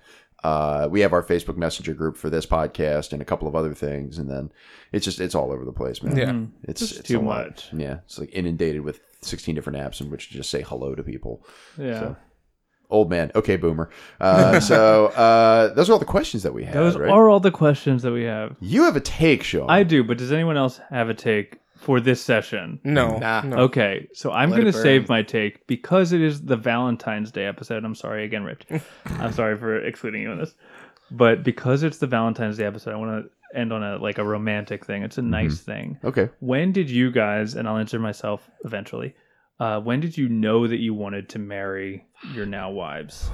Uh, 0.44 0.88
we 0.90 1.02
have 1.02 1.12
our 1.12 1.24
Facebook 1.24 1.58
Messenger 1.58 1.94
group 1.94 2.16
for 2.16 2.30
this 2.30 2.46
podcast 2.46 3.12
and 3.12 3.22
a 3.22 3.26
couple 3.26 3.48
of 3.48 3.56
other 3.56 3.74
things, 3.74 4.18
and 4.18 4.30
then 4.30 4.52
it's 4.92 5.04
just 5.04 5.20
it's 5.20 5.36
all 5.36 5.52
over 5.52 5.66
the 5.66 5.74
place, 5.74 6.02
man. 6.02 6.16
Yeah. 6.16 6.70
it's, 6.70 6.80
Just 6.80 7.00
it's 7.00 7.08
too 7.08 7.22
much. 7.22 7.68
Yeah, 7.74 8.00
it's 8.06 8.18
like 8.20 8.30
inundated 8.32 8.82
with 8.82 9.02
16 9.22 9.54
different 9.54 9.80
apps 9.80 10.00
in 10.00 10.10
which 10.10 10.30
to 10.30 10.36
just 10.36 10.50
say 10.50 10.62
hello 10.62 10.96
to 10.96 11.04
people. 11.04 11.46
Yeah. 11.78 12.00
So, 12.00 12.16
old 12.90 13.10
man. 13.10 13.32
Okay, 13.36 13.56
boomer. 13.56 13.90
Uh, 14.20 14.60
so 14.60 15.08
uh, 15.08 15.74
those 15.74 15.90
are 15.90 15.94
all 15.94 16.00
the 16.00 16.06
questions 16.06 16.44
that 16.44 16.54
we 16.54 16.64
have. 16.66 16.74
Those 16.74 16.98
right? 16.98 17.10
are 17.10 17.30
all 17.30 17.40
the 17.40 17.52
questions 17.52 18.02
that 18.04 18.12
we 18.12 18.24
have. 18.24 18.56
You 18.60 18.84
have 18.84 18.96
a 18.96 19.02
take, 19.02 19.44
Sean. 19.44 19.70
I 19.70 19.84
do, 19.84 20.04
but 20.04 20.18
does 20.18 20.32
anyone 20.32 20.58
else 20.58 20.80
have 20.90 21.10
a 21.10 21.14
take 21.14 21.58
for 21.78 22.00
this 22.00 22.22
session? 22.22 22.80
No, 22.84 23.18
Nah. 23.18 23.42
no. 23.42 23.58
Okay, 23.58 24.08
so 24.14 24.32
I'm 24.32 24.50
going 24.50 24.66
to 24.66 24.74
save 24.74 25.08
my 25.08 25.22
take 25.24 25.66
because 25.68 26.12
it 26.12 26.22
is 26.22 26.42
the 26.42 26.58
Valentine's 26.58 27.32
Day 27.32 27.46
episode. 27.46 27.86
I'm 27.86 27.96
sorry 27.96 28.26
again, 28.26 28.44
Rich. 28.44 28.66
I'm 29.06 29.32
sorry 29.34 29.58
for 29.58 29.78
excluding 29.78 30.22
you 30.24 30.32
on 30.32 30.40
this, 30.40 30.54
but 31.12 31.44
because 31.44 31.84
it's 31.84 31.98
the 32.00 32.08
Valentine's 32.08 32.58
Day 32.58 32.66
episode, 32.66 32.94
I 32.94 32.98
want 32.98 33.26
to 33.26 33.58
end 33.58 33.74
on 33.74 33.82
a 33.82 33.98
like 33.98 34.18
a 34.18 34.24
romantic 34.24 34.86
thing. 34.86 35.04
It's 35.04 35.18
a 35.18 35.24
nice 35.24 35.60
thing. 35.60 35.98
okay. 36.04 36.30
When 36.40 36.72
did 36.72 36.90
you 36.90 37.12
guys? 37.12 37.56
And 37.56 37.68
I'll 37.68 37.78
answer 37.78 37.98
myself 37.98 38.50
eventually. 38.66 39.16
Uh, 39.60 39.80
when 39.80 40.00
did 40.00 40.18
you 40.18 40.30
know 40.30 40.68
that 40.68 40.80
you 40.80 40.94
wanted 40.94 41.30
to 41.30 41.40
marry 41.40 42.06
your 42.34 42.46
now 42.46 42.72
wives? 42.72 43.30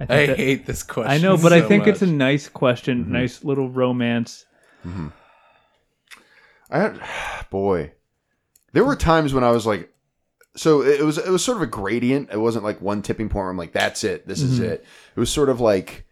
I, 0.00 0.04
I 0.04 0.26
that- 0.26 0.36
hate 0.36 0.66
this 0.66 0.82
question. 0.82 1.12
I 1.12 1.18
know, 1.18 1.36
but 1.36 1.52
I 1.52 1.60
so 1.60 1.68
think 1.68 1.86
it's 1.86 2.02
a 2.02 2.06
nice 2.06 2.48
question, 2.48 3.04
mm-hmm. 3.04 3.12
nice 3.12 3.44
little 3.44 3.68
romance. 3.68 4.46
Mm-hmm. 4.84 5.08
I 6.70 6.78
had, 6.78 7.00
boy, 7.50 7.92
there 8.72 8.84
were 8.84 8.96
times 8.96 9.34
when 9.34 9.44
I 9.44 9.50
was 9.50 9.66
like, 9.66 9.92
so 10.56 10.82
it 10.82 11.02
was 11.02 11.16
it 11.16 11.30
was 11.30 11.44
sort 11.44 11.58
of 11.58 11.62
a 11.62 11.66
gradient. 11.66 12.30
It 12.32 12.38
wasn't 12.38 12.64
like 12.64 12.80
one 12.80 13.02
tipping 13.02 13.28
point 13.28 13.44
where 13.44 13.50
I'm 13.50 13.56
like, 13.56 13.72
that's 13.72 14.02
it, 14.02 14.26
this 14.26 14.42
is 14.42 14.58
mm-hmm. 14.58 14.70
it. 14.70 14.84
It 15.14 15.20
was 15.20 15.30
sort 15.30 15.48
of 15.48 15.60
like, 15.60 16.06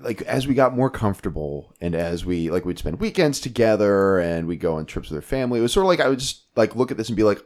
like 0.00 0.20
as 0.22 0.46
we 0.46 0.54
got 0.54 0.76
more 0.76 0.90
comfortable 0.90 1.74
and 1.80 1.94
as 1.94 2.24
we 2.24 2.50
like 2.50 2.66
we'd 2.66 2.78
spend 2.78 3.00
weekends 3.00 3.40
together 3.40 4.18
and 4.18 4.46
we 4.46 4.56
go 4.56 4.76
on 4.76 4.84
trips 4.84 5.08
with 5.08 5.16
our 5.16 5.22
family. 5.22 5.58
It 5.58 5.62
was 5.62 5.72
sort 5.72 5.84
of 5.84 5.88
like 5.88 6.00
I 6.00 6.08
would 6.08 6.18
just 6.18 6.42
like 6.54 6.76
look 6.76 6.90
at 6.90 6.96
this 6.96 7.08
and 7.08 7.16
be 7.16 7.22
like, 7.22 7.42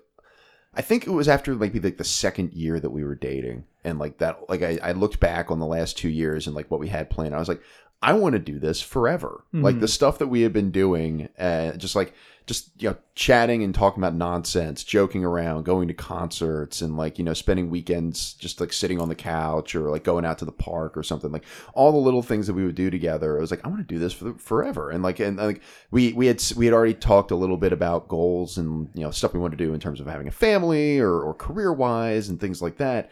I 0.75 0.83
think 0.83 1.07
it 1.07 1.11
was 1.11 1.29
after 1.29 1.55
maybe 1.55 1.79
like 1.79 1.99
the 1.99 2.05
second 2.05 2.55
year 2.55 2.81
that 2.81 2.91
we 2.91 3.05
were 3.05 3.15
dating, 3.15 3.65
and 3.85 3.99
like 3.99 4.19
that, 4.19 4.49
like 4.49 4.63
I, 4.63 4.79
I 4.83 4.93
looked 4.93 5.21
back 5.21 5.51
on 5.51 5.59
the 5.59 5.67
last 5.67 5.97
two 5.97 6.09
years 6.09 6.47
and 6.47 6.57
like 6.57 6.71
what 6.71 6.81
we 6.81 6.89
had 6.89 7.11
planned. 7.11 7.35
I 7.35 7.39
was 7.39 7.49
like, 7.49 7.63
I 8.01 8.15
want 8.15 8.33
to 8.33 8.41
do 8.41 8.59
this 8.59 8.81
forever. 8.81 9.45
Like 9.53 9.79
the 9.79 9.87
stuff 9.89 10.19
that 10.19 10.27
we 10.27 10.41
had 10.41 10.53
been 10.53 10.73
doing, 10.73 11.29
uh, 11.39 11.73
just 11.73 11.95
like 11.95 12.15
just 12.47 12.71
you 12.79 12.91
know 12.91 12.97
chatting 13.15 13.63
and 13.63 13.75
talking 13.75 14.03
about 14.03 14.15
nonsense, 14.15 14.83
joking 14.83 15.25
around, 15.25 15.65
going 15.65 15.89
to 15.89 15.95
concerts, 15.95 16.81
and 16.81 16.97
like 16.97 17.19
you 17.19 17.25
know 17.25 17.35
spending 17.35 17.71
weekends 17.71 18.35
just 18.35 18.61
like 18.61 18.73
sitting 18.73 19.01
on 19.01 19.09
the 19.09 19.15
couch 19.15 19.75
or 19.75 19.91
like 19.91 20.05
going 20.05 20.25
out 20.25 20.39
to 20.39 20.45
the 20.45 20.53
park 20.53 20.97
or 20.97 21.03
something. 21.03 21.31
Like 21.31 21.45
all 21.75 21.93
the 21.93 21.99
little 21.99 22.23
things 22.23 22.47
that 22.47 22.55
we 22.55 22.65
would 22.65 22.75
do 22.75 22.91
together. 22.91 23.37
It 23.37 23.41
was 23.41 23.51
like 23.51 23.65
I 23.65 23.69
want 23.69 23.87
to 23.87 23.95
do 23.95 23.99
this 23.99 24.13
for 24.13 24.25
the, 24.25 24.35
forever. 24.35 24.91
And 24.91 25.03
like 25.03 25.21
and 25.21 25.37
like 25.37 25.63
we 25.91 26.13
we 26.13 26.27
had 26.27 26.43
we 26.57 26.67
had 26.67 26.75
already 26.75 26.95
talked 26.95 27.31
a 27.31 27.37
little 27.37 27.57
bit 27.57 27.73
about 27.73 28.09
goals 28.09 28.59
and 28.59 28.89
you 28.95 29.03
know 29.03 29.11
stuff 29.11 29.35
we 29.35 29.41
want 29.41 29.53
to 29.53 29.65
do 29.65 29.75
in 29.75 29.81
terms 29.81 30.01
of 30.01 30.07
having 30.07 30.29
a 30.29 30.33
family 30.33 30.99
or 30.99 31.21
or 31.21 31.35
career 31.35 31.73
wise 31.73 32.29
and 32.29 32.41
things 32.41 32.61
like 32.61 32.77
that. 32.79 33.11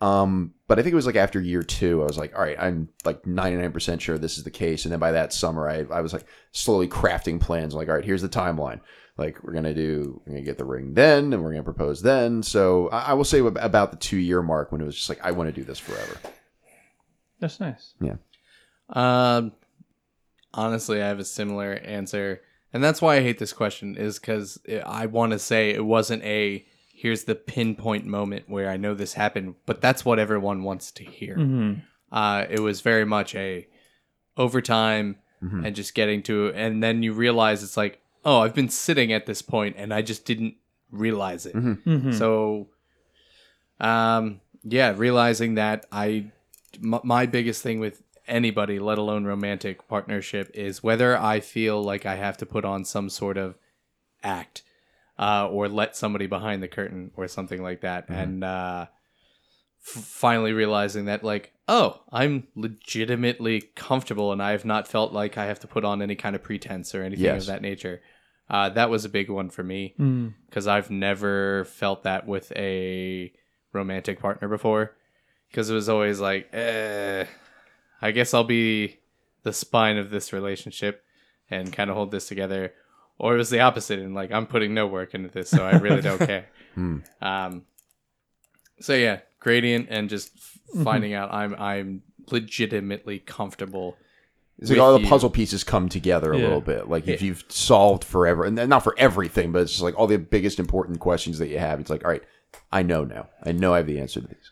Um, 0.00 0.54
but 0.66 0.78
I 0.78 0.82
think 0.82 0.92
it 0.92 0.96
was 0.96 1.06
like 1.06 1.16
after 1.16 1.40
year 1.40 1.62
two, 1.62 2.02
I 2.02 2.06
was 2.06 2.16
like, 2.16 2.34
all 2.34 2.42
right, 2.42 2.56
I'm 2.58 2.88
like 3.04 3.22
99% 3.24 4.00
sure 4.00 4.16
this 4.16 4.38
is 4.38 4.44
the 4.44 4.50
case. 4.50 4.84
And 4.84 4.92
then 4.92 5.00
by 5.00 5.12
that 5.12 5.32
summer, 5.32 5.68
I, 5.68 5.84
I 5.90 6.00
was 6.00 6.12
like 6.12 6.24
slowly 6.52 6.88
crafting 6.88 7.40
plans. 7.40 7.74
Like, 7.74 7.88
all 7.88 7.94
right, 7.94 8.04
here's 8.04 8.22
the 8.22 8.28
timeline. 8.28 8.80
Like, 9.18 9.42
we're 9.42 9.52
going 9.52 9.64
to 9.64 9.74
do, 9.74 10.22
we're 10.24 10.32
going 10.32 10.42
to 10.42 10.50
get 10.50 10.56
the 10.56 10.64
ring 10.64 10.94
then, 10.94 11.32
and 11.34 11.42
we're 11.42 11.50
going 11.52 11.62
to 11.62 11.70
propose 11.70 12.00
then. 12.00 12.42
So 12.42 12.88
I, 12.88 13.10
I 13.10 13.12
will 13.12 13.24
say 13.24 13.40
about 13.40 13.90
the 13.90 13.98
two 13.98 14.16
year 14.16 14.40
mark 14.40 14.72
when 14.72 14.80
it 14.80 14.84
was 14.84 14.96
just 14.96 15.10
like, 15.10 15.20
I 15.22 15.32
want 15.32 15.48
to 15.48 15.60
do 15.60 15.64
this 15.64 15.78
forever. 15.78 16.16
That's 17.38 17.60
nice. 17.60 17.94
Yeah. 18.00 18.16
Um, 18.88 19.52
honestly, 20.54 21.02
I 21.02 21.08
have 21.08 21.18
a 21.18 21.24
similar 21.24 21.74
answer, 21.74 22.40
and 22.72 22.82
that's 22.82 23.02
why 23.02 23.16
I 23.16 23.22
hate 23.22 23.38
this 23.38 23.52
question. 23.52 23.96
Is 23.96 24.18
because 24.18 24.58
I 24.86 25.06
want 25.06 25.32
to 25.32 25.38
say 25.38 25.70
it 25.70 25.84
wasn't 25.84 26.22
a 26.22 26.64
here's 27.00 27.24
the 27.24 27.34
pinpoint 27.34 28.04
moment 28.04 28.44
where 28.46 28.68
I 28.68 28.76
know 28.76 28.92
this 28.92 29.14
happened, 29.14 29.54
but 29.64 29.80
that's 29.80 30.04
what 30.04 30.18
everyone 30.18 30.62
wants 30.64 30.90
to 30.92 31.04
hear. 31.04 31.34
Mm-hmm. 31.34 31.80
Uh, 32.12 32.44
it 32.50 32.60
was 32.60 32.82
very 32.82 33.06
much 33.06 33.34
a 33.34 33.66
over 34.36 34.60
time 34.60 35.16
and 35.64 35.74
just 35.74 35.94
getting 35.94 36.22
to, 36.24 36.52
and 36.54 36.82
then 36.82 37.02
you 37.02 37.14
realize 37.14 37.62
it's 37.62 37.78
like, 37.78 38.02
oh, 38.26 38.40
I've 38.40 38.54
been 38.54 38.68
sitting 38.68 39.10
at 39.10 39.24
this 39.24 39.40
point, 39.40 39.76
and 39.78 39.94
I 39.94 40.02
just 40.02 40.26
didn't 40.26 40.56
realize 40.90 41.46
it. 41.46 41.54
Mm-hmm. 41.54 42.12
So, 42.12 42.68
um, 43.80 44.42
yeah, 44.62 44.92
realizing 44.94 45.54
that 45.54 45.86
I, 45.90 46.30
m- 46.82 47.00
my 47.02 47.24
biggest 47.24 47.62
thing 47.62 47.80
with 47.80 48.02
anybody, 48.28 48.78
let 48.78 48.98
alone 48.98 49.24
romantic 49.24 49.88
partnership, 49.88 50.50
is 50.52 50.82
whether 50.82 51.16
I 51.16 51.40
feel 51.40 51.82
like 51.82 52.04
I 52.04 52.16
have 52.16 52.36
to 52.36 52.44
put 52.44 52.66
on 52.66 52.84
some 52.84 53.08
sort 53.08 53.38
of 53.38 53.56
act, 54.22 54.62
uh, 55.20 55.46
or 55.48 55.68
let 55.68 55.94
somebody 55.96 56.26
behind 56.26 56.62
the 56.62 56.68
curtain 56.68 57.10
or 57.16 57.28
something 57.28 57.62
like 57.62 57.82
that, 57.82 58.08
and 58.08 58.42
uh, 58.42 58.86
f- 59.86 60.02
finally 60.02 60.52
realizing 60.52 61.04
that 61.04 61.22
like, 61.22 61.52
oh, 61.68 62.00
I'm 62.10 62.46
legitimately 62.56 63.60
comfortable, 63.76 64.32
and 64.32 64.42
I 64.42 64.52
have 64.52 64.64
not 64.64 64.88
felt 64.88 65.12
like 65.12 65.36
I 65.38 65.46
have 65.46 65.60
to 65.60 65.66
put 65.66 65.84
on 65.84 66.02
any 66.02 66.16
kind 66.16 66.34
of 66.34 66.42
pretense 66.42 66.94
or 66.94 67.02
anything 67.02 67.24
Yes. 67.26 67.42
of 67.42 67.46
that 67.48 67.62
nature. 67.62 68.00
Uh, 68.48 68.68
that 68.70 68.90
was 68.90 69.04
a 69.04 69.08
big 69.08 69.30
one 69.30 69.48
for 69.50 69.62
me 69.62 69.94
Mm. 69.98 70.34
because 70.48 70.66
I've 70.66 70.90
never 70.90 71.64
felt 71.66 72.02
that 72.02 72.26
with 72.26 72.50
a 72.56 73.32
romantic 73.72 74.18
partner 74.18 74.48
before. 74.48 74.96
Because 75.48 75.68
it 75.70 75.74
was 75.74 75.88
always 75.88 76.18
like, 76.20 76.48
eh, 76.52 77.26
I 78.02 78.10
guess 78.12 78.34
I'll 78.34 78.44
be 78.44 78.98
the 79.42 79.52
spine 79.52 79.98
of 79.98 80.10
this 80.10 80.32
relationship 80.32 81.04
and 81.50 81.72
kind 81.72 81.90
of 81.90 81.96
hold 81.96 82.10
this 82.12 82.26
together. 82.28 82.72
Or 83.22 83.34
it 83.34 83.38
was 83.38 83.50
the 83.50 83.60
opposite, 83.60 83.98
and 83.98 84.14
like 84.14 84.32
I'm 84.32 84.46
putting 84.46 84.72
no 84.72 84.86
work 84.86 85.14
into 85.14 85.28
this, 85.28 85.50
so 85.50 85.64
I 85.66 85.72
really 85.76 86.00
don't 86.00 86.18
care. 86.26 86.46
Hmm. 86.74 86.98
Um, 87.20 87.62
so 88.80 88.94
yeah, 88.94 89.20
gradient 89.40 89.88
and 89.90 90.08
just 90.08 90.30
f- 90.36 90.82
finding 90.84 91.12
out 91.12 91.32
I'm 91.32 91.54
I'm 91.56 92.02
legitimately 92.30 93.18
comfortable. 93.18 93.96
It's 94.58 94.70
like 94.70 94.78
all 94.78 94.94
the 94.94 95.00
you. 95.02 95.06
puzzle 95.08 95.28
pieces 95.30 95.64
come 95.64 95.88
together 95.90 96.32
a 96.32 96.36
Yeah. 96.38 96.44
little 96.44 96.60
bit. 96.62 96.88
Like 96.88 97.08
if 97.08 97.20
you've 97.20 97.44
solved 97.48 98.04
forever, 98.04 98.44
and 98.44 98.56
not 98.56 98.82
for 98.84 98.94
everything, 98.98 99.52
but 99.52 99.62
it's 99.62 99.72
just 99.72 99.82
like 99.82 99.98
all 99.98 100.06
the 100.06 100.18
biggest 100.18 100.58
important 100.58 101.00
questions 101.00 101.38
that 101.40 101.48
you 101.48 101.58
have. 101.58 101.78
It's 101.78 101.90
like, 101.90 102.04
all 102.04 102.10
right, 102.10 102.22
I 102.72 102.82
know 102.82 103.04
now. 103.04 103.28
I 103.42 103.52
know 103.52 103.74
I 103.74 103.78
have 103.78 103.86
the 103.86 104.00
answer 104.00 104.20
to 104.22 104.26
these. 104.28 104.50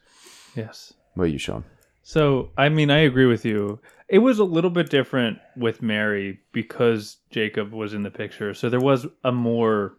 Yes. 0.54 0.92
What 1.14 1.24
about 1.24 1.32
you, 1.32 1.38
Sean? 1.38 1.64
So, 2.08 2.52
I 2.56 2.70
mean, 2.70 2.90
I 2.90 3.00
agree 3.00 3.26
with 3.26 3.44
you. 3.44 3.80
It 4.08 4.20
was 4.20 4.38
a 4.38 4.44
little 4.44 4.70
bit 4.70 4.88
different 4.88 5.40
with 5.58 5.82
Mary 5.82 6.40
because 6.52 7.18
Jacob 7.28 7.70
was 7.70 7.92
in 7.92 8.02
the 8.02 8.10
picture. 8.10 8.54
So 8.54 8.70
there 8.70 8.80
was 8.80 9.06
a 9.24 9.30
more 9.30 9.98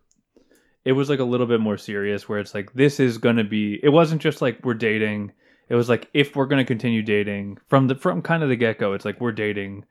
it 0.84 0.94
was 0.94 1.07
like 1.07 1.19
a 1.19 1.23
little 1.23 1.45
bit 1.45 1.60
more 1.60 1.77
serious 1.77 2.27
where 2.27 2.40
it's 2.40 2.56
like 2.56 2.73
this 2.73 2.99
is 2.99 3.19
going 3.19 3.36
to 3.36 3.44
be 3.44 3.80
it 3.84 3.90
wasn't 3.90 4.23
just 4.23 4.41
like 4.41 4.60
we're 4.65 4.73
dating. 4.73 5.34
It 5.69 5.76
was 5.76 5.88
like 5.88 6.10
if 6.15 6.36
we're 6.36 6.48
going 6.48 6.57
to 6.57 6.65
continue 6.65 7.03
dating 7.03 7.60
from 7.68 7.86
the 7.86 7.94
from 7.94 8.23
kind 8.23 8.41
of 8.41 8.49
the 8.49 8.56
get-go, 8.56 8.94
it's 8.94 9.06
like 9.06 9.22
we're 9.22 9.31
dating 9.31 9.86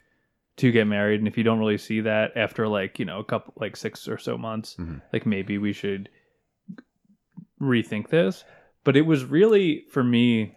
to 0.56 0.72
get 0.72 0.88
married 0.88 1.20
and 1.20 1.28
if 1.28 1.38
you 1.38 1.44
don't 1.44 1.60
really 1.60 1.78
see 1.78 2.00
that 2.00 2.32
after 2.36 2.66
like, 2.66 2.98
you 2.98 3.04
know, 3.04 3.20
a 3.20 3.24
couple 3.24 3.54
like 3.58 3.76
6 3.76 4.08
or 4.08 4.18
so 4.18 4.36
months, 4.36 4.74
Mhm. 4.76 5.02
like 5.12 5.24
maybe 5.24 5.56
we 5.56 5.72
should 5.72 6.08
rethink 7.60 8.08
this. 8.08 8.42
But 8.82 8.96
it 8.96 9.02
was 9.06 9.24
really 9.24 9.84
for 9.92 10.02
me 10.02 10.56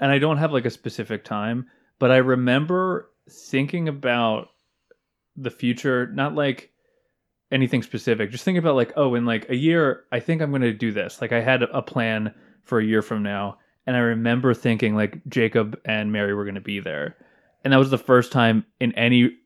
and 0.00 0.10
I 0.10 0.18
don't 0.18 0.38
have 0.38 0.52
like 0.52 0.66
a 0.66 0.70
specific 0.70 1.24
time, 1.24 1.66
but 1.98 2.10
I 2.10 2.18
remember 2.18 3.10
thinking 3.28 3.88
about 3.88 4.48
the 5.36 5.50
future, 5.50 6.06
not 6.08 6.34
like 6.34 6.70
anything 7.50 7.82
specific, 7.82 8.30
just 8.30 8.44
thinking 8.44 8.58
about 8.58 8.76
like, 8.76 8.92
oh, 8.96 9.14
in 9.14 9.24
like 9.24 9.48
a 9.48 9.56
year, 9.56 10.04
I 10.12 10.20
think 10.20 10.42
I'm 10.42 10.50
going 10.50 10.62
to 10.62 10.72
do 10.72 10.92
this. 10.92 11.20
Like 11.20 11.32
I 11.32 11.40
had 11.40 11.62
a 11.62 11.82
plan 11.82 12.34
for 12.62 12.78
a 12.78 12.84
year 12.84 13.02
from 13.02 13.22
now, 13.22 13.58
and 13.86 13.96
I 13.96 14.00
remember 14.00 14.54
thinking 14.54 14.94
like 14.94 15.20
Jacob 15.28 15.78
and 15.84 16.12
Mary 16.12 16.34
were 16.34 16.44
going 16.44 16.54
to 16.54 16.60
be 16.60 16.80
there, 16.80 17.16
and 17.64 17.72
that 17.72 17.78
was 17.78 17.90
the 17.90 17.98
first 17.98 18.32
time 18.32 18.64
in 18.80 18.92
any 18.92 19.36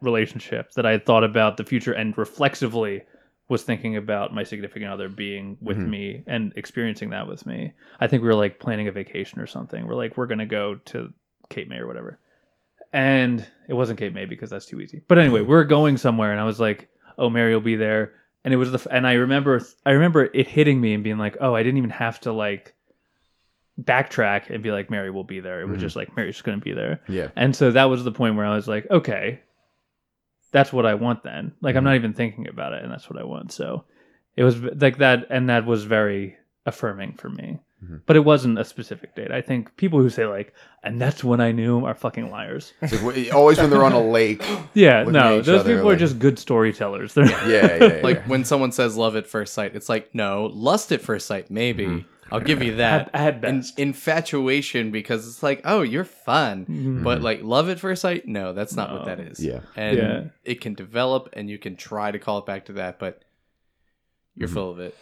relationship 0.00 0.72
that 0.72 0.84
I 0.84 0.90
had 0.90 1.06
thought 1.06 1.24
about 1.24 1.56
the 1.56 1.64
future 1.64 1.92
and 1.92 2.16
reflexively 2.18 3.02
was 3.52 3.62
thinking 3.62 3.96
about 3.96 4.34
my 4.34 4.42
significant 4.42 4.90
other 4.90 5.08
being 5.08 5.56
with 5.60 5.76
Mhm. 5.78 5.88
me 5.88 6.22
and 6.26 6.52
experiencing 6.56 7.10
that 7.10 7.28
with 7.28 7.44
me. 7.46 7.72
I 8.00 8.06
think 8.08 8.22
we 8.22 8.28
were 8.28 8.34
like 8.34 8.58
planning 8.58 8.88
a 8.88 8.92
vacation 8.92 9.40
or 9.40 9.46
something. 9.46 9.86
We're 9.86 9.94
like, 9.94 10.16
we're 10.16 10.26
gonna 10.26 10.46
go 10.46 10.76
to 10.86 11.12
Cape 11.50 11.68
May 11.68 11.78
or 11.78 11.86
whatever. 11.86 12.18
And 12.92 13.46
it 13.68 13.74
wasn't 13.74 13.98
Cape 13.98 14.12
May 14.14 14.24
because 14.24 14.50
that's 14.50 14.66
too 14.66 14.80
easy. 14.80 15.02
But 15.08 15.18
anyway, 15.18 15.42
we're 15.42 15.64
going 15.64 15.96
somewhere 15.96 16.32
and 16.32 16.40
I 16.40 16.44
was 16.44 16.58
like, 16.60 16.88
oh, 17.18 17.30
Mary 17.30 17.54
will 17.54 17.60
be 17.62 17.76
there. 17.76 18.12
And 18.44 18.52
it 18.52 18.56
was 18.56 18.70
the, 18.72 18.78
f- 18.78 18.86
and 18.90 19.06
I 19.06 19.12
remember, 19.14 19.60
I 19.86 19.92
remember 19.92 20.24
it 20.24 20.48
hitting 20.48 20.80
me 20.80 20.94
and 20.94 21.04
being 21.04 21.18
like, 21.18 21.36
oh, 21.40 21.54
I 21.54 21.62
didn't 21.62 21.78
even 21.78 21.90
have 21.90 22.20
to 22.22 22.32
like 22.32 22.74
backtrack 23.80 24.50
and 24.50 24.62
be 24.62 24.70
like, 24.70 24.90
Mary 24.90 25.10
will 25.10 25.24
be 25.24 25.40
there. 25.40 25.60
It 25.60 25.68
was 25.68 25.78
Mhm. 25.78 25.80
just 25.80 25.96
like, 25.96 26.14
Mary's 26.16 26.40
gonna 26.42 26.58
be 26.58 26.72
there. 26.72 27.00
Yeah. 27.08 27.28
And 27.36 27.54
so 27.56 27.70
that 27.70 27.84
was 27.84 28.04
the 28.04 28.12
point 28.12 28.36
where 28.36 28.46
I 28.46 28.54
was 28.54 28.68
like, 28.68 28.86
okay, 28.90 29.40
that's 30.52 30.72
what 30.72 30.86
I 30.86 30.94
want 30.94 31.24
then. 31.24 31.52
Like 31.60 31.74
I'm 31.76 31.84
not 31.84 31.96
even 31.96 32.12
thinking 32.14 32.46
about 32.48 32.72
it, 32.72 32.82
and 32.84 32.92
that's 32.92 33.10
what 33.10 33.18
I 33.20 33.24
want. 33.24 33.52
So 33.52 33.84
it 34.36 34.44
was 34.44 34.60
like 34.60 34.98
that, 34.98 35.26
and 35.30 35.48
that 35.50 35.66
was 35.66 35.84
very 35.84 36.36
affirming 36.64 37.14
for 37.14 37.28
me. 37.28 37.58
Mhm. 37.84 38.02
But 38.06 38.14
it 38.14 38.20
wasn't 38.20 38.60
a 38.60 38.64
specific 38.64 39.16
date. 39.16 39.32
I 39.32 39.40
think 39.40 39.76
people 39.76 39.98
who 39.98 40.08
say 40.08 40.24
like, 40.26 40.54
and 40.84 41.00
that's 41.00 41.24
when 41.24 41.40
I 41.40 41.50
knew 41.50 41.84
are 41.84 41.94
fucking 41.96 42.30
liars. 42.30 42.72
Like, 42.80 43.34
always 43.34 43.58
when 43.58 43.70
they're 43.70 43.82
on 43.84 43.92
a 43.92 44.00
lake. 44.00 44.44
Yeah, 44.74 45.02
no, 45.02 45.40
those 45.42 45.60
other 45.60 45.74
people 45.74 45.88
are 45.88 45.92
like- 45.94 45.98
just 45.98 46.20
good 46.20 46.38
storytellers. 46.38 47.14
They're 47.14 47.26
Yeah, 47.26 47.76
yeah, 47.76 47.84
yeah. 47.96 48.00
Like 48.04 48.22
when 48.26 48.44
someone 48.44 48.70
says 48.70 48.96
love 48.96 49.16
at 49.16 49.26
first 49.26 49.52
sight, 49.54 49.74
it's 49.74 49.88
like, 49.88 50.14
no, 50.14 50.46
lust 50.52 50.92
at 50.92 51.00
first 51.00 51.26
sight, 51.26 51.50
maybe. 51.50 51.86
Mm-hmm. 51.86 52.08
I'll 52.32 52.40
give 52.40 52.62
you 52.62 52.76
that. 52.76 53.10
at, 53.12 53.36
at 53.42 53.44
In, 53.44 53.58
best. 53.60 53.78
infatuation 53.78 54.90
because 54.90 55.28
it's 55.28 55.42
like, 55.42 55.60
oh, 55.64 55.82
you're 55.82 56.04
fun. 56.04 56.66
Mhm. 56.66 57.04
But 57.04 57.20
like 57.22 57.42
love 57.42 57.68
at 57.68 57.78
first 57.78 58.02
sight, 58.02 58.26
no, 58.26 58.52
that's 58.52 58.74
not 58.74 58.90
what 58.92 59.04
that 59.04 59.20
is. 59.20 59.38
Yeah. 59.38 59.60
And 59.76 59.96
Yeah. 59.98 60.24
it 60.44 60.60
can 60.60 60.74
develop 60.74 61.28
and 61.34 61.50
you 61.50 61.58
can 61.58 61.76
try 61.76 62.10
to 62.10 62.18
call 62.18 62.38
it 62.38 62.46
back 62.46 62.64
to 62.66 62.72
that, 62.74 62.98
but 62.98 63.22
you're 64.34 64.48
Mm-hmm. 64.48 64.54
full 64.54 64.70
of 64.70 64.80
it. 64.80 64.96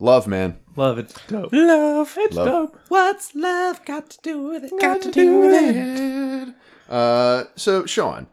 Love, 0.00 0.26
man. 0.26 0.58
Love, 0.76 0.98
it's 0.98 1.14
dope. 1.28 1.52
Love. 1.52 2.14
It's 2.18 2.34
Love. 2.36 2.46
dope. 2.46 2.78
What's 2.88 3.34
love 3.34 3.84
got 3.84 4.10
to 4.10 4.18
do 4.22 4.42
with 4.48 4.64
it? 4.64 4.72
Got 4.80 5.02
to 5.02 5.10
do 5.12 5.38
with 5.40 5.76
it. 5.76 6.54
Uh, 6.88 7.44
so 7.56 7.86
Sean, 7.86 8.26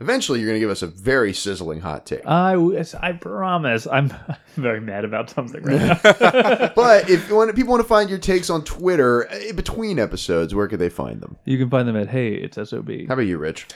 eventually 0.00 0.40
you're 0.40 0.48
going 0.48 0.56
to 0.56 0.60
give 0.60 0.70
us 0.70 0.82
a 0.82 0.86
very 0.86 1.32
sizzling 1.32 1.80
hot 1.80 2.06
take. 2.06 2.24
I, 2.26 2.56
wish- 2.56 2.94
I 2.94 3.12
promise. 3.12 3.86
I'm 3.86 4.12
very 4.56 4.80
mad 4.80 5.04
about 5.04 5.30
something 5.30 5.62
right 5.62 5.80
now. 5.80 5.98
but 6.76 7.08
if 7.10 7.28
you 7.28 7.36
want, 7.36 7.54
people 7.54 7.72
want 7.72 7.82
to 7.82 7.88
find 7.88 8.10
your 8.10 8.18
takes 8.18 8.50
on 8.50 8.64
Twitter 8.64 9.30
uh, 9.30 9.52
between 9.54 9.98
episodes, 9.98 10.54
where 10.54 10.68
could 10.68 10.78
they 10.80 10.90
find 10.90 11.20
them? 11.20 11.36
you 11.44 11.58
can 11.58 11.70
find 11.70 11.88
them 11.88 11.96
at 11.96 12.08
Hey, 12.08 12.34
it's 12.34 12.56
SOB. 12.56 12.90
How 13.08 13.14
about 13.14 13.22
you, 13.22 13.38
Rich? 13.38 13.66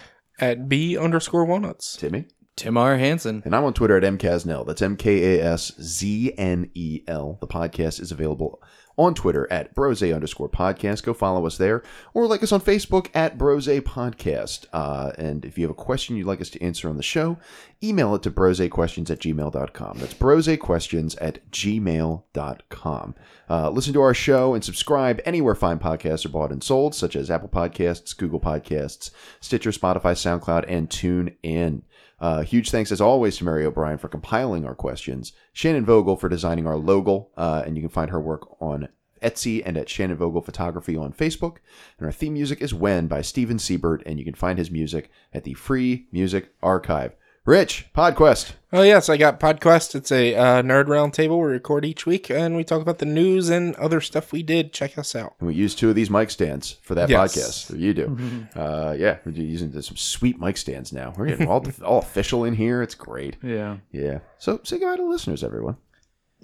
At 0.40 0.69
B 0.69 0.97
underscore 0.97 1.45
walnuts. 1.45 1.97
Timmy? 1.97 2.27
Tim 2.57 2.77
R. 2.77 2.97
Hansen. 2.99 3.43
And 3.45 3.55
I'm 3.55 3.65
on 3.65 3.73
Twitter 3.73 3.97
at 3.97 4.03
mkasnell. 4.03 4.66
That's 4.66 4.82
M 4.82 4.97
K 4.97 5.39
A 5.39 5.45
S 5.45 5.73
Z 5.81 6.32
N 6.36 6.70
E 6.74 7.03
L. 7.07 7.39
The 7.40 7.47
podcast 7.47 8.01
is 8.01 8.11
available 8.11 8.61
on 8.99 9.15
Twitter 9.15 9.51
at 9.51 9.75
brose 9.75 10.03
underscore 10.03 10.49
podcast. 10.49 11.05
Go 11.05 11.15
follow 11.15 11.47
us 11.47 11.57
there. 11.57 11.83
Or 12.12 12.27
like 12.27 12.43
us 12.43 12.53
on 12.53 12.61
Facebook 12.61 13.09
at 13.15 13.39
brose 13.39 13.69
podcast. 13.69 14.66
Uh, 14.73 15.12
and 15.16 15.45
if 15.45 15.57
you 15.57 15.65
have 15.65 15.70
a 15.70 15.75
question 15.75 16.16
you'd 16.16 16.27
like 16.27 16.41
us 16.41 16.51
to 16.51 16.62
answer 16.62 16.89
on 16.89 16.97
the 16.97 17.03
show, 17.03 17.39
email 17.83 18.15
it 18.15 18.23
to 18.25 18.31
brosequestions 18.31 19.11
at 19.11 19.20
gmail.com. 19.20 19.99
That's 19.99 20.15
brosequestions 20.15 21.16
at 21.20 21.51
gmail.com. 21.51 23.15
Uh, 23.51 23.70
listen 23.70 23.93
to 23.95 24.03
our 24.03 24.15
show 24.15 24.55
and 24.55 24.62
subscribe 24.62 25.20
anywhere 25.25 25.55
fine 25.55 25.79
podcasts 25.79 26.27
are 26.27 26.31
bought 26.31 26.53
and 26.53 26.62
sold, 26.62 26.95
such 26.95 27.16
as 27.16 27.31
Apple 27.31 27.49
Podcasts, 27.49 28.16
Google 28.16 28.41
Podcasts, 28.41 29.11
Stitcher, 29.41 29.70
Spotify, 29.70 30.12
SoundCloud, 30.12 30.65
and 30.69 30.91
TuneIn. 30.91 31.83
Uh, 32.20 32.43
huge 32.43 32.70
thanks, 32.70 32.90
as 32.90 33.01
always, 33.01 33.36
to 33.36 33.45
Mary 33.45 33.65
O'Brien 33.65 33.99
for 33.99 34.09
compiling 34.09 34.65
our 34.65 34.74
questions, 34.74 35.32
Shannon 35.53 35.85
Vogel 35.85 36.16
for 36.16 36.28
designing 36.28 36.66
our 36.66 36.77
logo, 36.77 37.28
uh, 37.36 37.62
and 37.65 37.77
you 37.77 37.82
can 37.82 37.90
find 37.90 38.11
her 38.11 38.20
work 38.20 38.61
on 38.61 38.89
Etsy 39.23 39.62
and 39.65 39.77
at 39.77 39.89
Shannon 39.89 40.16
Vogel 40.16 40.43
Photography 40.43 40.97
on 40.97 41.12
Facebook. 41.12 41.57
And 41.99 42.07
our 42.07 42.12
theme 42.12 42.35
music 42.35 42.61
is 42.61 42.74
When 42.74 43.07
by 43.07 43.23
Steven 43.23 43.59
Siebert, 43.59 44.03
and 44.07 44.19
you 44.19 44.24
can 44.24 44.35
find 44.35 44.59
his 44.59 44.70
music 44.70 45.11
at 45.32 45.45
the 45.45 45.55
Free 45.55 46.07
Music 46.12 46.53
Archive. 46.62 47.15
Rich, 47.49 47.87
PodQuest. 47.95 48.53
Oh 48.75 48.83
yes, 48.83 49.09
I 49.09 49.16
got 49.16 49.41
Podquest. 49.41 49.95
It's 49.95 50.12
a 50.12 50.35
uh, 50.35 50.61
nerd 50.62 50.85
roundtable 50.85 51.41
we 51.41 51.51
record 51.51 51.87
each 51.87 52.05
week, 52.05 52.29
and 52.31 52.55
we 52.55 52.62
talk 52.62 52.83
about 52.83 52.99
the 52.99 53.07
news 53.07 53.49
and 53.49 53.75
other 53.77 54.03
stuff 54.03 54.33
we 54.33 54.43
did. 54.43 54.75
Check 54.75 54.99
us 54.99 55.16
out. 55.16 55.35
And 55.41 55.47
we 55.49 55.55
use 55.55 55.75
two 55.75 55.89
of 55.89 55.95
these 55.95 56.11
mic 56.11 56.31
stands 56.31 56.73
for 56.83 56.95
that 56.95 57.09
Yes. 57.09 57.35
podcast. 57.35 57.73
Or 57.73 57.79
you 57.79 57.95
do. 57.95 58.47
Uh, 58.55 58.95
yeah, 58.99 59.16
we're 59.25 59.33
using 59.33 59.73
some 59.81 59.97
sweet 59.97 60.39
mic 60.39 60.59
stands 60.59 60.93
now. 60.93 61.15
We're 61.16 61.29
getting 61.29 61.49
all, 61.49 61.65
all 61.83 62.01
official 62.01 62.45
in 62.45 62.53
here. 62.53 62.83
It's 62.83 62.95
great. 62.95 63.39
Yeah. 63.43 63.79
Yeah. 63.93 64.19
So 64.37 64.61
say 64.65 64.79
goodbye 64.79 64.97
to 64.97 65.09
listeners, 65.09 65.43
everyone. 65.43 65.79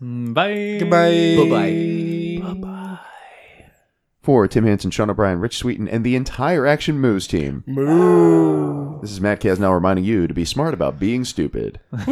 Mm, 0.00 0.32
Bye. 0.32 0.78
Goodbye. 0.80 2.40
Bye-bye. 2.54 2.98
For 4.24 4.48
Tim 4.48 4.64
Hansen, 4.64 4.90
Sean 4.90 5.10
O'Brien, 5.10 5.38
Rich 5.38 5.58
Sweeten, 5.58 5.86
and 5.86 6.02
the 6.02 6.16
entire 6.16 6.66
Action 6.66 6.98
Moves 6.98 7.26
team, 7.26 7.62
Moo. 7.66 8.98
this 9.02 9.10
is 9.12 9.20
Matt 9.20 9.38
Casnell 9.40 9.74
reminding 9.74 10.06
you 10.06 10.26
to 10.26 10.32
be 10.32 10.46
smart 10.46 10.72
about 10.72 10.98
being 10.98 11.26
stupid. 11.26 11.78
Did 12.06 12.08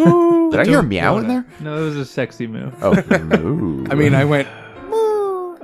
I 0.60 0.66
hear 0.66 0.80
a 0.80 0.82
meow 0.82 1.16
in 1.16 1.26
there? 1.26 1.47
No, 1.60 1.78
it 1.78 1.84
was 1.86 1.97
a 1.97 2.05
sexy 2.05 2.47
move. 2.47 2.74
Oh, 2.82 2.93
moo. 3.18 3.86
I 3.90 3.94
mean, 3.94 4.14
I 4.14 4.26
went, 4.26 4.47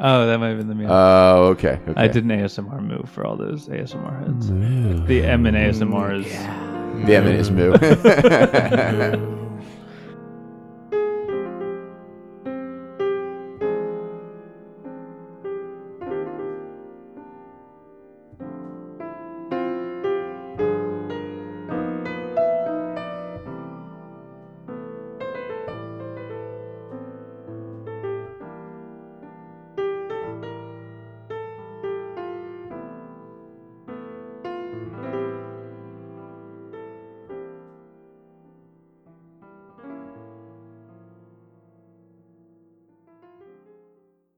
Oh, 0.00 0.26
that 0.26 0.40
might 0.40 0.48
have 0.48 0.56
been 0.56 0.68
the 0.68 0.74
meow. 0.74 0.88
Oh, 0.88 1.46
okay. 1.48 1.80
okay. 1.86 1.92
I 2.00 2.08
did 2.08 2.24
an 2.24 2.30
ASMR 2.30 2.80
move 2.80 3.10
for 3.10 3.26
all 3.26 3.36
those 3.36 3.68
ASMR 3.68 4.26
heads. 4.26 4.48
The 5.06 5.24
M 5.24 5.44
in 5.44 5.54
ASMR 5.54 6.24
is 6.24 7.04
The 7.06 7.14
M 7.14 7.26
is 7.26 7.50
moo. 7.50 9.34